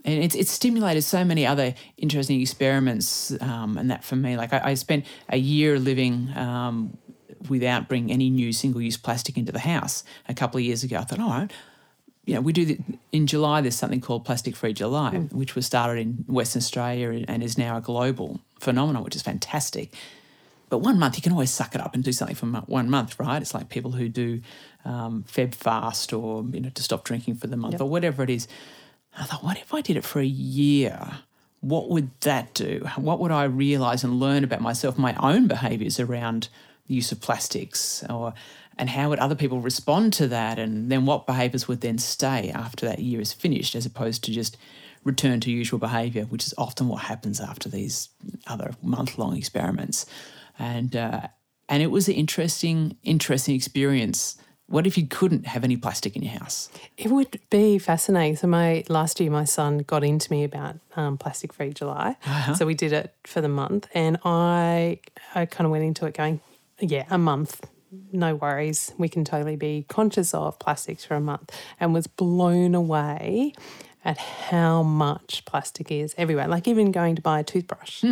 and 0.06 0.24
it's, 0.24 0.36
it's 0.36 0.52
stimulated 0.52 1.04
so 1.04 1.26
many 1.26 1.46
other 1.46 1.74
interesting 1.98 2.40
experiments, 2.40 3.34
um, 3.42 3.78
and 3.78 3.90
that 3.92 4.04
for 4.04 4.16
me, 4.16 4.38
like 4.38 4.54
I, 4.54 4.62
I 4.72 4.74
spent 4.76 5.06
a 5.30 5.38
year 5.38 5.80
living 5.80 6.30
um, 6.38 6.98
without 7.50 7.88
bringing 7.90 8.12
any 8.12 8.30
new 8.30 8.54
single-use 8.54 8.98
plastic 8.98 9.38
into 9.38 9.52
the 9.52 9.60
house. 9.60 10.04
A 10.30 10.34
couple 10.34 10.58
of 10.60 10.64
years 10.64 10.84
ago, 10.84 10.98
I 10.98 11.04
thought, 11.04 11.20
all 11.20 11.30
right, 11.30 11.52
you 12.26 12.34
know, 12.36 12.42
we 12.42 12.54
do 12.54 12.66
the, 12.66 12.80
in 13.12 13.28
July. 13.28 13.62
There's 13.62 13.76
something 13.76 14.02
called 14.02 14.26
Plastic 14.26 14.56
Free 14.56 14.74
July, 14.74 15.12
which 15.32 15.56
was 15.56 15.66
started 15.66 16.00
in 16.02 16.26
Western 16.28 16.60
Australia 16.62 17.26
and 17.28 17.44
is 17.44 17.58
now 17.58 17.78
a 17.78 17.82
global 17.82 18.40
phenomenon, 18.60 19.04
which 19.04 19.16
is 19.16 19.22
fantastic. 19.22 19.94
But 20.70 20.80
one 20.80 20.98
month, 20.98 21.16
you 21.18 21.22
can 21.22 21.32
always 21.34 21.52
suck 21.52 21.76
it 21.76 21.82
up 21.82 21.94
and 21.94 22.04
do 22.04 22.12
something 22.12 22.36
for 22.36 22.48
one 22.66 22.90
month, 22.90 23.20
right? 23.20 23.40
It's 23.40 23.54
like 23.54 23.70
people 23.70 23.92
who 23.92 24.10
do 24.10 24.42
um, 24.84 25.24
Feb 25.32 25.54
fast 25.54 26.12
or, 26.14 26.44
you 26.52 26.60
know, 26.62 26.70
to 26.70 26.82
stop 26.82 27.04
drinking 27.04 27.36
for 27.36 27.46
the 27.46 27.58
month 27.58 27.74
Yep. 27.74 27.82
or 27.82 27.90
whatever 27.90 28.24
it 28.24 28.32
is. 28.32 28.48
I 29.18 29.24
thought, 29.24 29.44
what 29.44 29.58
if 29.58 29.74
I 29.74 29.82
did 29.82 29.98
it 29.98 30.04
for 30.04 30.20
a 30.20 30.26
year? 30.26 31.20
What 31.62 31.90
would 31.90 32.12
that 32.22 32.54
do? 32.54 32.86
What 32.98 33.20
would 33.20 33.32
I 33.32 33.46
realize 33.46 34.04
and 34.04 34.20
learn 34.20 34.44
about 34.44 34.62
myself, 34.62 34.98
my 34.98 35.16
own 35.16 35.48
behaviors 35.48 36.00
around 36.00 36.50
the 36.88 36.94
use 36.94 37.12
of 37.12 37.22
plastics 37.22 38.04
or 38.10 38.34
and 38.78 38.90
how 38.90 39.10
would 39.10 39.20
other 39.20 39.36
people 39.36 39.62
respond 39.62 40.14
to 40.14 40.28
that 40.28 40.60
and 40.60 40.92
then 40.92 41.06
what 41.06 41.26
behaviors 41.26 41.68
would 41.68 41.82
then 41.82 41.98
stay 41.98 42.52
after 42.52 42.86
that 42.86 43.00
year 43.00 43.22
is 43.22 43.34
finished 43.34 43.76
as 43.76 43.86
opposed 43.86 44.24
to 44.24 44.32
just 44.32 44.58
return 45.04 45.40
to 45.40 45.52
usual 45.52 45.80
behavior 45.80 46.24
which 46.26 46.46
is 46.46 46.54
often 46.58 46.88
what 46.88 47.04
happens 47.04 47.40
after 47.40 47.70
these 47.70 48.10
other 48.48 48.76
month-long 48.82 49.36
experiments 49.36 50.06
and 50.60 50.96
uh, 50.96 51.22
and 51.70 51.82
it 51.82 51.88
was 51.88 52.08
an 52.08 52.16
interesting 52.16 52.98
interesting 53.04 53.56
experience 53.56 54.38
what 54.68 54.88
if 54.88 54.98
you 54.98 55.06
couldn't 55.08 55.46
have 55.46 55.64
any 55.64 55.78
plastic 55.78 56.16
in 56.16 56.24
your 56.24 56.34
house 56.34 56.70
It 56.98 57.12
would 57.12 57.40
be 57.50 57.78
fascinating. 57.78 58.36
So 58.36 58.48
my 58.48 58.84
last 58.90 59.20
year, 59.20 59.30
my 59.30 59.44
son 59.46 59.80
got 59.80 60.04
into 60.04 60.32
me 60.32 60.44
about 60.44 60.76
um, 60.96 61.18
plastic 61.18 61.54
free 61.54 61.72
July. 61.74 62.16
So 62.56 62.66
we 62.66 62.74
did 62.74 62.94
it 62.94 63.14
for 63.26 63.42
the 63.42 63.50
month, 63.50 63.88
and 63.94 64.18
I 64.26 65.00
I 65.36 65.46
kind 65.46 65.66
of 65.66 65.72
went 65.72 65.84
into 65.84 66.06
it 66.06 66.16
going, 66.16 66.40
yeah, 66.80 67.06
a 67.10 67.18
month, 67.18 67.62
no 68.12 68.36
worries. 68.36 68.94
We 68.98 69.10
can 69.10 69.24
totally 69.26 69.56
be 69.56 69.86
conscious 69.88 70.34
of 70.34 70.58
plastics 70.60 71.06
for 71.06 71.16
a 71.16 71.22
month, 71.22 71.52
and 71.80 71.94
was 71.94 72.08
blown 72.08 72.76
away 72.76 73.54
at 74.04 74.18
how 74.18 74.84
much 74.84 75.44
plastic 75.46 75.92
is 75.92 76.16
everywhere. 76.18 76.48
Like 76.48 76.68
even 76.68 76.92
going 76.92 77.16
to 77.16 77.22
buy 77.22 77.40
a 77.40 77.44
toothbrush, 77.44 78.04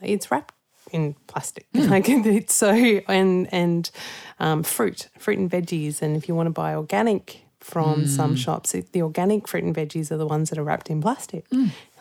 it's 0.00 0.30
wrapped 0.30 0.54
in 0.92 1.14
plastic. 1.26 1.66
Like 1.74 2.08
it's 2.08 2.54
so 2.54 2.70
and 2.70 3.52
and 3.52 3.90
um, 4.38 4.62
fruit, 4.62 5.08
fruit 5.18 5.38
and 5.38 5.50
veggies, 5.50 6.02
and 6.02 6.16
if 6.16 6.28
you 6.28 6.34
want 6.34 6.46
to 6.46 6.50
buy 6.52 6.74
organic 6.74 7.42
from 7.60 8.06
some 8.06 8.34
shops, 8.34 8.74
it, 8.74 8.92
the 8.92 9.02
organic 9.02 9.46
fruit 9.46 9.62
and 9.64 9.74
veggies 9.74 10.10
are 10.10 10.16
the 10.16 10.26
ones 10.26 10.50
that 10.50 10.58
are 10.58 10.64
wrapped 10.64 10.90
in 10.90 11.00
plastic. 11.00 11.46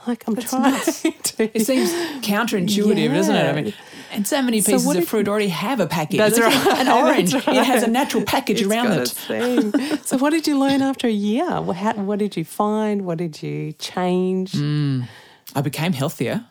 Like 0.08 0.24
I'm 0.28 0.36
trying 0.36 0.82
to. 0.84 1.58
It 1.58 1.66
seems 1.66 1.92
counterintuitive, 2.26 3.14
doesn't 3.14 3.36
it? 3.36 3.46
I 3.50 3.54
mean, 3.54 3.66
Yeah. 3.68 3.74
and 4.12 4.28
so 4.28 4.42
many 4.42 4.58
pieces 4.58 4.86
what 4.86 4.98
of 4.98 5.08
fruit 5.08 5.28
already 5.28 5.50
have 5.50 5.80
a 5.80 5.86
package. 5.86 6.18
That's 6.18 6.40
right, 6.40 6.80
An 6.80 6.88
orange, 6.88 7.34
that's 7.34 7.48
it 7.48 7.66
has 7.66 7.84
a 7.84 7.88
natural 7.88 8.24
package 8.24 8.62
It's 8.62 8.70
around 8.72 8.92
it. 8.94 10.04
so, 10.06 10.18
what 10.18 10.32
did 10.32 10.48
you 10.48 10.58
learn 10.58 10.82
after 10.82 11.08
a 11.08 11.12
year? 11.12 11.62
What, 11.62 11.76
how, 11.78 11.94
what 11.94 12.18
did 12.18 12.36
you 12.36 12.44
find? 12.46 13.06
What 13.06 13.20
did 13.20 13.44
you 13.44 13.74
change? 13.74 14.54
Mm. 14.54 15.08
I 15.54 15.62
became 15.62 15.94
healthier 15.94 16.46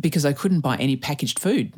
because 0.00 0.24
I 0.24 0.32
couldn't 0.32 0.60
buy 0.60 0.76
any 0.76 0.96
packaged 0.96 1.38
food. 1.38 1.72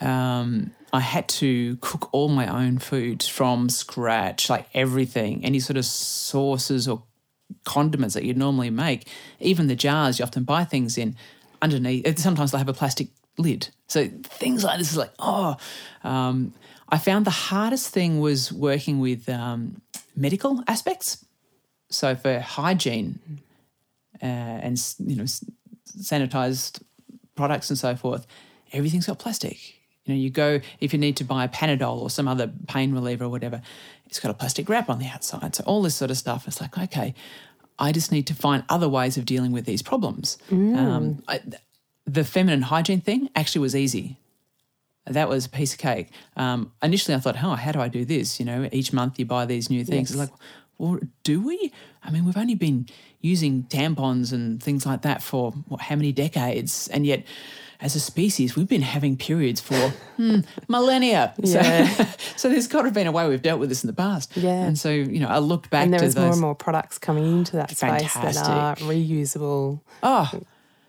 Um, 0.00 0.72
I 0.92 1.00
had 1.00 1.28
to 1.28 1.76
cook 1.76 2.08
all 2.12 2.28
my 2.28 2.46
own 2.46 2.78
food 2.78 3.22
from 3.22 3.68
scratch, 3.68 4.48
like 4.48 4.66
everything, 4.74 5.44
any 5.44 5.60
sort 5.60 5.76
of 5.76 5.84
sauces 5.84 6.88
or 6.88 7.02
condiments 7.64 8.14
that 8.14 8.24
you'd 8.24 8.36
normally 8.36 8.70
make, 8.70 9.08
even 9.40 9.66
the 9.66 9.76
jars 9.76 10.18
you 10.18 10.24
often 10.24 10.44
buy 10.44 10.64
things 10.64 10.96
in, 10.96 11.16
underneath, 11.60 12.18
sometimes 12.18 12.52
they 12.52 12.58
have 12.58 12.68
a 12.68 12.74
plastic 12.74 13.08
lid. 13.38 13.68
So 13.88 14.08
things 14.22 14.64
like 14.64 14.78
this 14.78 14.90
is 14.90 14.96
like, 14.96 15.12
oh, 15.18 15.56
um, 16.04 16.54
I 16.88 16.98
found 16.98 17.24
the 17.24 17.30
hardest 17.30 17.92
thing 17.92 18.20
was 18.20 18.52
working 18.52 19.00
with 19.00 19.28
um, 19.28 19.82
medical 20.16 20.62
aspects. 20.66 21.24
So 21.90 22.14
for 22.14 22.40
hygiene 22.40 23.18
uh, 24.22 24.26
and 24.26 24.94
you 24.98 25.16
know 25.16 25.24
sanitized 25.96 26.82
products 27.38 27.70
and 27.70 27.78
so 27.78 27.96
forth, 27.96 28.26
everything's 28.72 29.06
got 29.06 29.18
plastic. 29.18 29.58
You 30.04 30.14
know, 30.14 30.20
you 30.20 30.30
go 30.30 30.60
if 30.80 30.92
you 30.92 30.98
need 30.98 31.16
to 31.18 31.24
buy 31.24 31.44
a 31.44 31.48
Panadol 31.48 31.96
or 32.04 32.10
some 32.10 32.28
other 32.28 32.50
pain 32.66 32.92
reliever 32.92 33.24
or 33.24 33.28
whatever, 33.36 33.62
it's 34.06 34.20
got 34.20 34.30
a 34.30 34.34
plastic 34.34 34.68
wrap 34.68 34.88
on 34.90 34.98
the 34.98 35.06
outside. 35.06 35.54
So 35.54 35.62
all 35.64 35.82
this 35.82 35.94
sort 35.94 36.10
of 36.10 36.16
stuff. 36.16 36.46
It's 36.48 36.60
like 36.60 36.76
okay, 36.86 37.14
I 37.78 37.92
just 37.92 38.10
need 38.10 38.26
to 38.26 38.34
find 38.34 38.64
other 38.68 38.88
ways 38.88 39.16
of 39.18 39.24
dealing 39.24 39.52
with 39.52 39.64
these 39.64 39.82
problems. 39.82 40.38
Um, 40.50 41.22
I, 41.28 41.40
the 42.06 42.24
feminine 42.24 42.62
hygiene 42.62 43.00
thing 43.00 43.28
actually 43.34 43.60
was 43.60 43.76
easy. 43.76 44.16
That 45.06 45.28
was 45.28 45.46
a 45.46 45.50
piece 45.50 45.72
of 45.74 45.78
cake. 45.78 46.08
Um, 46.36 46.72
initially, 46.82 47.14
I 47.14 47.20
thought, 47.20 47.36
oh, 47.42 47.54
how 47.64 47.72
do 47.72 47.80
I 47.80 47.88
do 47.88 48.04
this? 48.04 48.38
You 48.40 48.46
know, 48.46 48.68
each 48.72 48.92
month 48.92 49.18
you 49.18 49.24
buy 49.26 49.44
these 49.46 49.70
new 49.70 49.84
things. 49.84 50.10
It's 50.10 50.18
like, 50.18 50.30
well, 50.78 50.98
do 51.24 51.40
we? 51.40 51.72
I 52.02 52.10
mean, 52.10 52.24
we've 52.24 52.36
only 52.36 52.54
been 52.54 52.86
using 53.20 53.64
tampons 53.64 54.32
and 54.32 54.62
things 54.62 54.86
like 54.86 55.02
that 55.02 55.22
for 55.22 55.52
what, 55.66 55.80
how 55.80 55.96
many 55.96 56.12
decades? 56.12 56.88
And 56.88 57.04
yet, 57.04 57.24
as 57.80 57.94
a 57.94 58.00
species, 58.00 58.56
we've 58.56 58.68
been 58.68 58.82
having 58.82 59.16
periods 59.16 59.60
for 59.60 59.74
hmm, 60.16 60.40
millennia. 60.68 61.34
Yeah. 61.38 61.88
So, 61.88 62.04
so 62.36 62.48
there's 62.48 62.66
got 62.68 62.82
to 62.82 62.84
have 62.86 62.94
been 62.94 63.06
a 63.06 63.12
way 63.12 63.28
we've 63.28 63.42
dealt 63.42 63.60
with 63.60 63.68
this 63.68 63.82
in 63.82 63.88
the 63.88 63.92
past. 63.92 64.36
Yeah. 64.36 64.50
And 64.50 64.78
so, 64.78 64.90
you 64.90 65.20
know, 65.20 65.28
I 65.28 65.38
looked 65.38 65.70
back 65.70 65.84
and 65.84 65.92
there 65.92 66.00
to 66.00 66.06
is 66.06 66.14
those. 66.14 66.22
more 66.22 66.32
and 66.32 66.40
more 66.40 66.54
products 66.54 66.98
coming 66.98 67.24
into 67.24 67.56
that 67.56 67.70
space 67.70 68.14
that 68.14 68.36
are 68.36 68.76
reusable. 68.76 69.80
Oh, 70.02 70.30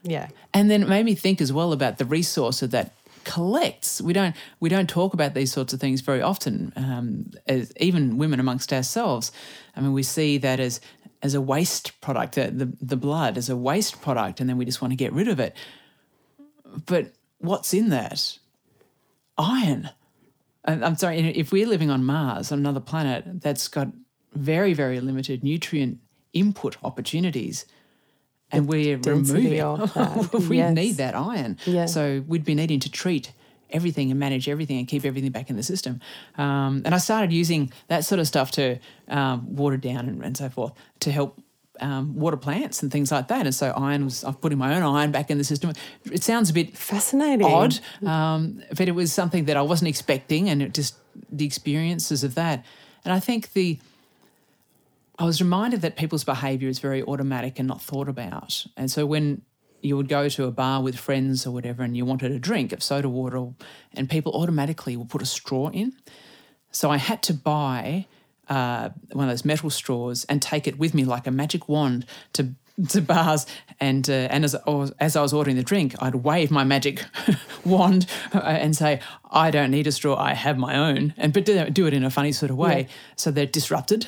Yeah. 0.03 0.29
And 0.53 0.69
then 0.71 0.81
it 0.83 0.89
made 0.89 1.05
me 1.05 1.15
think 1.15 1.41
as 1.41 1.51
well 1.53 1.73
about 1.73 1.97
the 1.97 2.05
resource 2.05 2.61
of 2.61 2.71
that 2.71 2.93
collects. 3.23 4.01
We 4.01 4.13
don't 4.13 4.35
we 4.59 4.69
don't 4.69 4.89
talk 4.89 5.13
about 5.13 5.33
these 5.33 5.51
sorts 5.51 5.73
of 5.73 5.79
things 5.79 6.01
very 6.01 6.21
often, 6.21 6.73
um, 6.75 7.31
as 7.47 7.71
even 7.77 8.17
women 8.17 8.39
amongst 8.39 8.73
ourselves. 8.73 9.31
I 9.75 9.81
mean, 9.81 9.93
we 9.93 10.03
see 10.03 10.37
that 10.39 10.59
as 10.59 10.81
as 11.21 11.33
a 11.33 11.41
waste 11.41 11.99
product, 12.01 12.35
the, 12.35 12.51
the 12.51 12.73
the 12.81 12.97
blood 12.97 13.37
as 13.37 13.49
a 13.49 13.55
waste 13.55 14.01
product, 14.01 14.39
and 14.39 14.49
then 14.49 14.57
we 14.57 14.65
just 14.65 14.81
want 14.81 14.91
to 14.91 14.97
get 14.97 15.13
rid 15.13 15.27
of 15.27 15.39
it. 15.39 15.55
But 16.85 17.13
what's 17.39 17.73
in 17.73 17.89
that? 17.89 18.37
Iron. 19.37 19.89
I'm 20.65 20.97
sorry, 20.97 21.19
if 21.19 21.51
we're 21.51 21.67
living 21.67 21.89
on 21.89 22.03
Mars, 22.03 22.51
on 22.51 22.59
another 22.59 22.81
planet 22.81 23.41
that's 23.41 23.67
got 23.69 23.87
very, 24.33 24.73
very 24.73 24.99
limited 24.99 25.43
nutrient 25.43 25.99
input 26.33 26.77
opportunities, 26.83 27.65
and 28.51 28.67
we're 28.67 28.97
removing, 28.97 29.45
we 30.49 30.57
yes. 30.57 30.75
need 30.75 30.97
that 30.97 31.15
iron. 31.15 31.57
Yeah. 31.65 31.85
So 31.85 32.23
we'd 32.27 32.45
be 32.45 32.55
needing 32.55 32.79
to 32.81 32.91
treat 32.91 33.31
everything 33.71 34.09
and 34.09 34.19
manage 34.19 34.49
everything 34.49 34.79
and 34.79 34.87
keep 34.87 35.05
everything 35.05 35.31
back 35.31 35.49
in 35.49 35.55
the 35.55 35.63
system. 35.63 36.01
Um, 36.37 36.81
and 36.85 36.95
I 36.95 36.97
started 36.97 37.31
using 37.31 37.71
that 37.87 38.03
sort 38.03 38.19
of 38.19 38.27
stuff 38.27 38.51
to 38.51 38.79
um, 39.07 39.55
water 39.55 39.77
down 39.77 40.07
and, 40.07 40.23
and 40.23 40.35
so 40.35 40.49
forth 40.49 40.73
to 41.01 41.11
help 41.11 41.39
um, 41.79 42.15
water 42.15 42.37
plants 42.37 42.81
and 42.83 42.91
things 42.91 43.11
like 43.11 43.27
that. 43.29 43.45
And 43.45 43.55
so 43.55 43.71
iron 43.75 44.05
was, 44.05 44.23
I've 44.23 44.41
putting 44.41 44.57
my 44.57 44.75
own 44.75 44.83
iron 44.83 45.11
back 45.11 45.29
in 45.29 45.37
the 45.37 45.43
system. 45.43 45.71
It 46.11 46.23
sounds 46.23 46.49
a 46.49 46.53
bit 46.53 46.77
Fascinating. 46.77 47.45
odd, 47.45 47.79
um, 48.05 48.61
but 48.75 48.87
it 48.87 48.93
was 48.93 49.13
something 49.13 49.45
that 49.45 49.57
I 49.57 49.61
wasn't 49.61 49.89
expecting, 49.89 50.49
and 50.49 50.61
it 50.61 50.73
just 50.73 50.95
the 51.31 51.45
experiences 51.45 52.23
of 52.23 52.35
that. 52.35 52.65
And 53.05 53.13
I 53.13 53.19
think 53.19 53.53
the 53.53 53.79
I 55.19 55.25
was 55.25 55.41
reminded 55.41 55.81
that 55.81 55.97
people's 55.97 56.23
behaviour 56.23 56.69
is 56.69 56.79
very 56.79 57.03
automatic 57.03 57.59
and 57.59 57.67
not 57.67 57.81
thought 57.81 58.07
about. 58.07 58.65
And 58.77 58.89
so 58.89 59.05
when 59.05 59.41
you 59.81 59.95
would 59.97 60.07
go 60.07 60.29
to 60.29 60.45
a 60.45 60.51
bar 60.51 60.81
with 60.81 60.97
friends 60.97 61.45
or 61.45 61.51
whatever, 61.51 61.83
and 61.83 61.95
you 61.95 62.05
wanted 62.05 62.31
a 62.31 62.39
drink 62.39 62.71
of 62.71 62.81
soda 62.81 63.09
water, 63.09 63.47
and 63.93 64.09
people 64.09 64.31
automatically 64.33 64.95
will 64.95 65.05
put 65.05 65.21
a 65.21 65.25
straw 65.25 65.69
in. 65.69 65.93
So 66.71 66.89
I 66.89 66.97
had 66.97 67.21
to 67.23 67.33
buy 67.33 68.07
uh, 68.47 68.89
one 69.11 69.25
of 69.25 69.31
those 69.31 69.45
metal 69.45 69.69
straws 69.69 70.25
and 70.29 70.41
take 70.41 70.67
it 70.67 70.79
with 70.79 70.93
me 70.93 71.03
like 71.05 71.27
a 71.27 71.31
magic 71.31 71.67
wand 71.69 72.05
to 72.33 72.53
to 72.89 73.01
bars. 73.01 73.45
And 73.81 74.09
uh, 74.09 74.13
and 74.31 74.45
as 74.45 74.55
I 74.55 74.69
was, 74.69 74.91
as 74.99 75.15
I 75.17 75.21
was 75.21 75.33
ordering 75.33 75.57
the 75.57 75.63
drink, 75.63 75.95
I'd 76.01 76.15
wave 76.15 76.49
my 76.49 76.63
magic 76.63 77.03
wand 77.65 78.05
uh, 78.33 78.39
and 78.39 78.73
say, 78.75 79.01
"I 79.31 79.51
don't 79.51 79.71
need 79.71 79.85
a 79.87 79.91
straw. 79.91 80.15
I 80.15 80.33
have 80.33 80.57
my 80.57 80.75
own." 80.75 81.13
And 81.17 81.33
but 81.33 81.43
do, 81.45 81.69
do 81.69 81.87
it 81.87 81.93
in 81.93 82.03
a 82.05 82.09
funny 82.09 82.31
sort 82.31 82.51
of 82.51 82.57
way, 82.57 82.81
Yeah. 82.81 82.93
so 83.17 83.31
they're 83.31 83.45
disrupted 83.45 84.07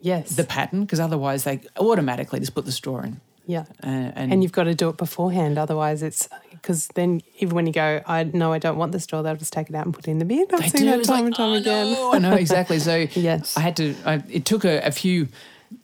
Yes. 0.00 0.36
the 0.36 0.44
pattern 0.44 0.82
because 0.82 1.00
otherwise 1.00 1.44
they 1.44 1.60
automatically 1.76 2.38
just 2.40 2.54
put 2.54 2.64
the 2.64 2.72
straw 2.72 3.00
in. 3.00 3.20
yeah. 3.46 3.64
Uh, 3.82 3.86
and, 4.14 4.32
And 4.32 4.42
you've 4.42 4.52
got 4.52 4.64
to 4.64 4.74
do 4.74 4.88
it 4.88 4.96
beforehand, 4.96 5.58
otherwise 5.58 6.02
it's 6.02 6.28
because 6.52 6.88
then 6.94 7.20
even 7.38 7.54
when 7.54 7.66
you 7.66 7.72
go, 7.72 8.00
I 8.06 8.24
no, 8.24 8.52
I 8.52 8.58
don't 8.58 8.76
want 8.78 8.92
the 8.92 9.00
straw. 9.00 9.22
They'll 9.22 9.36
just 9.36 9.52
take 9.52 9.68
it 9.70 9.74
out 9.76 9.84
and 9.86 9.94
put 9.94 10.06
it 10.08 10.10
in 10.10 10.18
the 10.18 10.24
bin. 10.24 10.46
I've 10.52 10.60
they 10.60 10.68
seen 10.68 10.80
do. 10.82 10.90
that 10.90 10.98
It's 11.00 11.08
time 11.08 11.18
like, 11.20 11.26
and 11.26 11.34
time 11.36 11.50
"Oh, 11.50 11.54
again. 11.54 11.92
no." 11.92 12.12
I 12.14 12.18
know 12.18 12.34
exactly. 12.34 12.78
So 12.78 12.94
Yes. 13.14 13.56
I 13.56 13.60
had 13.60 13.76
to. 13.76 13.94
I, 14.04 14.22
it 14.30 14.44
took 14.44 14.64
a, 14.64 14.80
a 14.80 14.90
few 14.90 15.28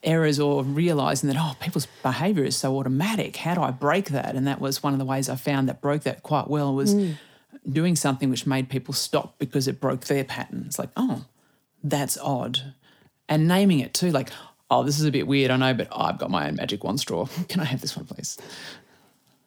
errors 0.02 0.40
or 0.40 0.62
realizing 0.64 1.28
that 1.28 1.36
oh, 1.38 1.54
people's 1.60 1.86
behaviour 2.02 2.44
is 2.44 2.56
so 2.56 2.76
automatic. 2.78 3.36
How 3.36 3.54
do 3.54 3.62
I 3.62 3.70
break 3.70 4.10
that? 4.10 4.34
And 4.34 4.46
that 4.46 4.60
was 4.60 4.82
one 4.82 4.92
of 4.92 4.98
the 4.98 5.04
ways 5.04 5.28
I 5.28 5.36
found 5.36 5.68
that 5.68 5.80
broke 5.80 6.02
that 6.04 6.22
quite 6.22 6.48
well 6.48 6.74
was 6.74 6.94
Mm. 6.94 7.16
doing 7.70 7.94
something 7.96 8.30
which 8.30 8.46
made 8.46 8.68
people 8.68 8.94
stop 8.94 9.38
because 9.38 9.68
it 9.68 9.80
broke 9.80 10.04
their 10.06 10.24
pattern. 10.24 10.64
It's 10.66 10.78
like 10.78 10.90
oh, 10.96 11.24
that's 11.82 12.16
odd, 12.18 12.74
and 13.28 13.48
naming 13.48 13.80
it 13.80 13.94
too, 13.94 14.10
like. 14.10 14.30
Oh, 14.70 14.82
this 14.82 14.98
is 14.98 15.04
a 15.04 15.12
bit 15.12 15.26
weird, 15.26 15.50
I 15.50 15.56
know, 15.56 15.74
but 15.74 15.88
I've 15.92 16.18
got 16.18 16.30
my 16.30 16.48
own 16.48 16.56
magic 16.56 16.82
wand 16.82 16.98
straw. 16.98 17.26
Can 17.48 17.60
I 17.60 17.64
have 17.64 17.82
this 17.82 17.94
one, 17.94 18.06
please? 18.06 18.38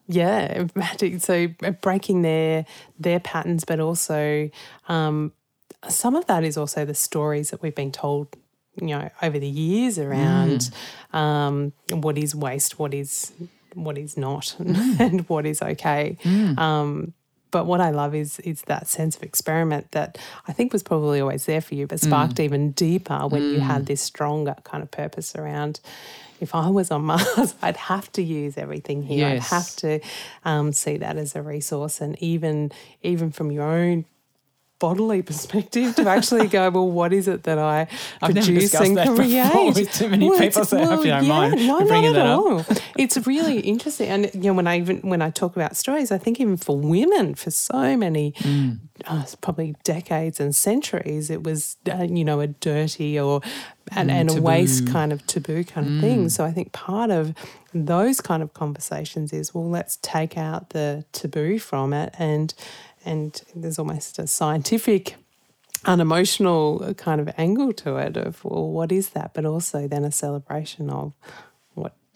Yeah, 0.08 0.68
magic. 0.76 1.22
So 1.22 1.48
breaking 1.82 2.22
their 2.22 2.66
their 3.00 3.20
patterns, 3.20 3.66
but 3.66 3.80
also 3.80 4.50
um, 4.88 5.34
some 5.90 6.16
of 6.16 6.26
that 6.28 6.44
is 6.44 6.58
also 6.58 6.86
the 6.86 6.94
stories 6.94 7.50
that 7.50 7.62
we've 7.62 7.76
been 7.76 7.92
told, 7.92 8.30
you 8.80 8.88
know, 8.88 9.10
over 9.22 9.38
the 9.38 9.48
years 9.48 10.00
around 10.00 10.70
um, 11.14 11.74
what 11.90 12.18
is 12.18 12.34
waste, 12.34 12.80
what 12.80 12.94
is 12.94 13.34
what 13.74 13.98
is 13.98 14.18
not, 14.18 14.56
and 14.60 15.28
what 15.28 15.46
is 15.46 15.62
okay. 15.62 16.18
Um, 16.58 17.14
but 17.58 17.66
what 17.66 17.82
I 17.82 17.90
love 17.90 18.14
is 18.14 18.38
is 18.42 18.62
that 18.68 18.88
sense 18.88 19.18
of 19.18 19.24
experiment 19.24 19.90
that 19.90 20.20
I 20.48 20.54
think 20.54 20.74
was 20.74 20.84
probably 20.84 21.20
always 21.20 21.48
there 21.48 21.60
for 21.60 21.74
you, 21.74 21.88
but 21.88 22.00
sparked 22.00 22.40
even 22.40 22.70
deeper 22.74 23.18
when 23.28 23.42
you 23.42 23.60
had 23.62 23.88
this 23.88 24.00
stronger 24.00 24.56
kind 24.64 24.84
of 24.84 24.92
purpose 24.92 25.34
around. 25.36 25.80
If 26.40 26.54
I 26.54 26.70
was 26.70 26.92
on 26.92 27.02
Mars, 27.10 27.56
I'd 27.64 27.78
have 27.78 28.12
to 28.12 28.22
use 28.22 28.60
everything 28.60 29.02
here. 29.02 29.28
Yes. 29.28 29.52
I'd 29.52 29.56
have 29.56 29.76
to 29.78 30.00
um, 30.46 30.72
see 30.72 30.98
that 30.98 31.18
as 31.18 31.36
a 31.36 31.42
resource, 31.42 32.00
and 32.00 32.16
even 32.22 32.72
even 33.02 33.32
from 33.32 33.52
your 33.52 33.64
own 33.64 34.06
bodily 34.80 35.22
perspective, 35.22 35.96
to 35.96 36.08
actually 36.10 36.48
go, 36.48 36.70
well, 36.76 36.90
what 36.90 37.14
is 37.14 37.28
it 37.28 37.44
that 37.44 37.58
I 37.58 37.88
I've 38.22 38.34
produce 38.34 38.74
and 38.76 38.96
that 38.98 39.08
before 39.08 39.26
create? 39.26 39.76
with 39.76 39.92
too 39.94 40.10
many 40.10 40.30
Well, 40.30 40.40
people, 40.40 40.66
so 40.66 40.78
I 40.80 40.86
hope 40.86 41.06
you 41.06 41.12
don't 41.12 41.28
mind 41.28 41.68
no, 41.68 41.86
bringing 41.86 42.14
not 42.14 42.20
at 42.22 42.26
up. 42.28 42.40
all. 42.40 42.66
It's 42.98 43.18
really 43.28 43.60
interesting, 43.62 44.08
and 44.10 44.30
you 44.34 44.42
know, 44.50 44.54
when 44.54 44.68
I 44.68 44.78
even 44.78 44.98
when 45.02 45.22
I 45.22 45.30
talk 45.30 45.56
about 45.56 45.76
stories, 45.76 46.12
I 46.12 46.18
think 46.18 46.40
even 46.40 46.58
for 46.58 46.78
women, 46.78 47.36
for 47.36 47.52
so 47.52 47.98
many, 47.98 48.34
Mm. 48.38 48.80
uh, 49.06 49.26
probably 49.42 49.76
decades 49.84 50.40
and 50.40 50.56
centuries, 50.56 51.30
it 51.30 51.44
was 51.44 51.78
uh, 51.92 52.04
you 52.10 52.24
know 52.26 52.40
a 52.40 52.48
dirty 52.48 53.20
or 53.20 53.42
and, 53.96 54.10
Mm, 54.10 54.14
and 54.14 54.30
a 54.38 54.42
waste 54.42 54.88
kind 54.88 55.14
of 55.14 55.26
taboo 55.28 55.64
kind 55.64 55.88
of 55.88 56.02
thing. 56.02 56.28
So 56.30 56.44
I 56.44 56.52
think 56.52 56.72
part 56.74 57.10
of 57.10 57.34
those 57.74 58.20
kind 58.22 58.44
of 58.44 58.54
conversations 58.54 59.32
is 59.32 59.54
well, 59.54 59.70
let's 59.70 59.98
take 60.02 60.38
out 60.38 60.72
the 60.72 61.06
taboo 61.14 61.58
from 61.60 61.94
it, 61.94 62.14
and 62.20 62.54
and 63.08 63.42
there's 63.56 63.80
almost 63.80 64.20
a 64.20 64.28
scientific 64.28 65.16
unemotional 65.86 66.94
kind 66.96 67.22
of 67.22 67.30
angle 67.38 67.72
to 67.72 67.96
it 67.98 68.18
of 68.18 68.44
well, 68.44 68.70
what 68.70 68.92
is 68.92 69.10
that, 69.10 69.34
but 69.34 69.46
also 69.46 69.88
then 69.88 70.04
a 70.04 70.12
celebration 70.12 70.90
of 70.90 71.14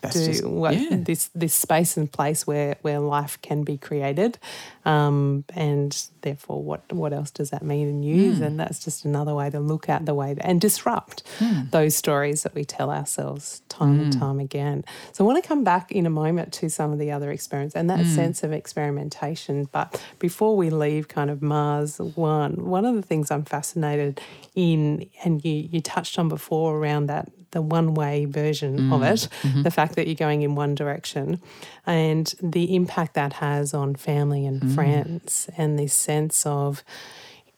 That's 0.01 0.15
do 0.15 0.25
just- 0.25 0.45
what 0.45 0.75
yeah. 0.77 0.97
this 0.99 1.29
this 1.35 1.53
space 1.53 1.95
and 1.97 2.11
place 2.11 2.45
where 2.47 2.75
where 2.81 2.99
life 2.99 3.39
can 3.41 3.63
be 3.63 3.77
created, 3.77 4.37
um, 4.85 5.43
and 5.53 5.95
therefore 6.21 6.61
what 6.63 6.91
what 6.91 7.13
else 7.13 7.31
does 7.31 7.49
that 7.51 7.63
mean 7.63 7.87
and 7.87 8.03
use? 8.03 8.37
Hmm. 8.37 8.43
And 8.43 8.59
that's 8.59 8.83
just 8.83 9.05
another 9.05 9.33
way 9.35 9.49
to 9.49 9.59
look 9.59 9.89
at 9.89 10.05
the 10.05 10.13
way 10.13 10.35
and 10.41 10.59
disrupt 10.59 11.23
those 11.71 11.95
stories 11.95 12.43
that 12.43 12.53
we 12.55 12.65
tell 12.65 12.89
ourselves 12.91 13.61
time 13.69 13.99
and 13.99 14.13
Hmm. 14.13 14.19
time 14.19 14.39
again. 14.39 14.83
So 15.13 15.23
I 15.23 15.27
want 15.27 15.41
to 15.43 15.47
come 15.47 15.63
back 15.63 15.91
in 15.91 16.05
a 16.05 16.09
moment 16.09 16.51
to 16.53 16.69
some 16.69 16.91
of 16.91 16.99
the 16.99 17.11
other 17.11 17.31
experiments 17.31 17.75
and 17.75 17.89
that 17.89 17.99
Hmm. 18.01 18.15
sense 18.15 18.43
of 18.43 18.51
experimentation. 18.51 19.67
But 19.71 20.01
before 20.19 20.55
we 20.57 20.69
leave 20.69 21.07
kind 21.07 21.29
of 21.29 21.41
Mars 21.41 21.99
one, 21.99 22.65
one 22.65 22.85
of 22.85 22.95
the 22.95 23.01
things 23.01 23.31
I'm 23.31 23.45
fascinated 23.45 24.19
in, 24.55 25.07
and 25.23 25.43
you 25.45 25.69
you 25.71 25.81
touched 25.81 26.17
on 26.19 26.27
before 26.29 26.77
around 26.77 27.05
that 27.07 27.29
the 27.51 27.61
one 27.61 27.93
way 27.93 28.25
version 28.25 28.91
of 28.91 29.01
mm, 29.01 29.13
it, 29.13 29.27
mm-hmm. 29.43 29.61
the 29.63 29.71
fact 29.71 29.95
that 29.95 30.07
you're 30.07 30.15
going 30.15 30.41
in 30.41 30.55
one 30.55 30.75
direction, 30.75 31.41
and 31.85 32.33
the 32.41 32.75
impact 32.75 33.13
that 33.13 33.33
has 33.33 33.73
on 33.73 33.95
family 33.95 34.45
and 34.45 34.61
mm. 34.61 34.75
friends, 34.75 35.49
and 35.57 35.77
this 35.77 35.93
sense 35.93 36.45
of, 36.45 36.83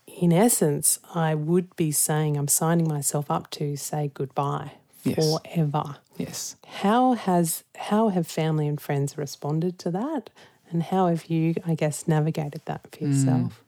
in 0.07 0.31
essence, 0.33 0.99
I 1.13 1.35
would 1.35 1.75
be 1.75 1.91
saying 1.91 2.37
I'm 2.37 2.47
signing 2.47 2.87
myself 2.87 3.29
up 3.31 3.49
to 3.51 3.75
say 3.75 4.11
goodbye 4.13 4.71
Yes. 5.03 5.17
forever. 5.17 5.97
Yes. 6.17 6.55
How 6.65 7.13
has 7.13 7.63
how 7.75 8.09
have 8.09 8.25
family 8.25 8.67
and 8.67 8.79
friends 8.79 9.17
responded 9.17 9.77
to 9.79 9.91
that, 9.91 10.29
and 10.71 10.81
how 10.83 11.07
have 11.07 11.25
you, 11.25 11.55
I 11.65 11.75
guess, 11.75 12.07
navigated 12.07 12.61
that 12.65 12.87
for 12.91 12.99
mm. 12.99 13.07
yourself? 13.07 13.62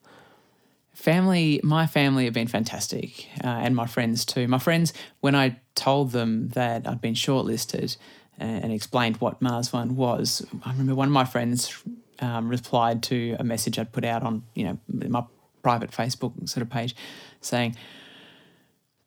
Family, 1.05 1.59
my 1.61 1.85
family 1.85 2.25
have 2.25 2.33
been 2.33 2.47
fantastic, 2.47 3.27
uh, 3.43 3.47
and 3.47 3.75
my 3.75 3.85
friends 3.85 4.25
too. 4.25 4.47
My 4.47 4.57
friends, 4.57 4.91
when 5.19 5.35
I 5.35 5.59
told 5.75 6.13
them 6.13 6.47
that 6.55 6.87
I'd 6.87 6.99
been 6.99 7.13
shortlisted 7.13 7.95
and, 8.39 8.63
and 8.63 8.73
explained 8.73 9.17
what 9.17 9.39
Mars 9.39 9.71
One 9.71 9.95
was, 9.95 10.43
I 10.63 10.71
remember 10.71 10.95
one 10.95 11.09
of 11.09 11.11
my 11.13 11.25
friends 11.25 11.83
um, 12.21 12.49
replied 12.49 13.03
to 13.03 13.35
a 13.37 13.43
message 13.43 13.77
I'd 13.77 13.91
put 13.91 14.03
out 14.03 14.23
on, 14.23 14.45
you 14.55 14.63
know, 14.63 14.79
my 14.87 15.23
private 15.61 15.91
Facebook 15.91 16.49
sort 16.49 16.63
of 16.63 16.71
page, 16.71 16.95
saying, 17.39 17.75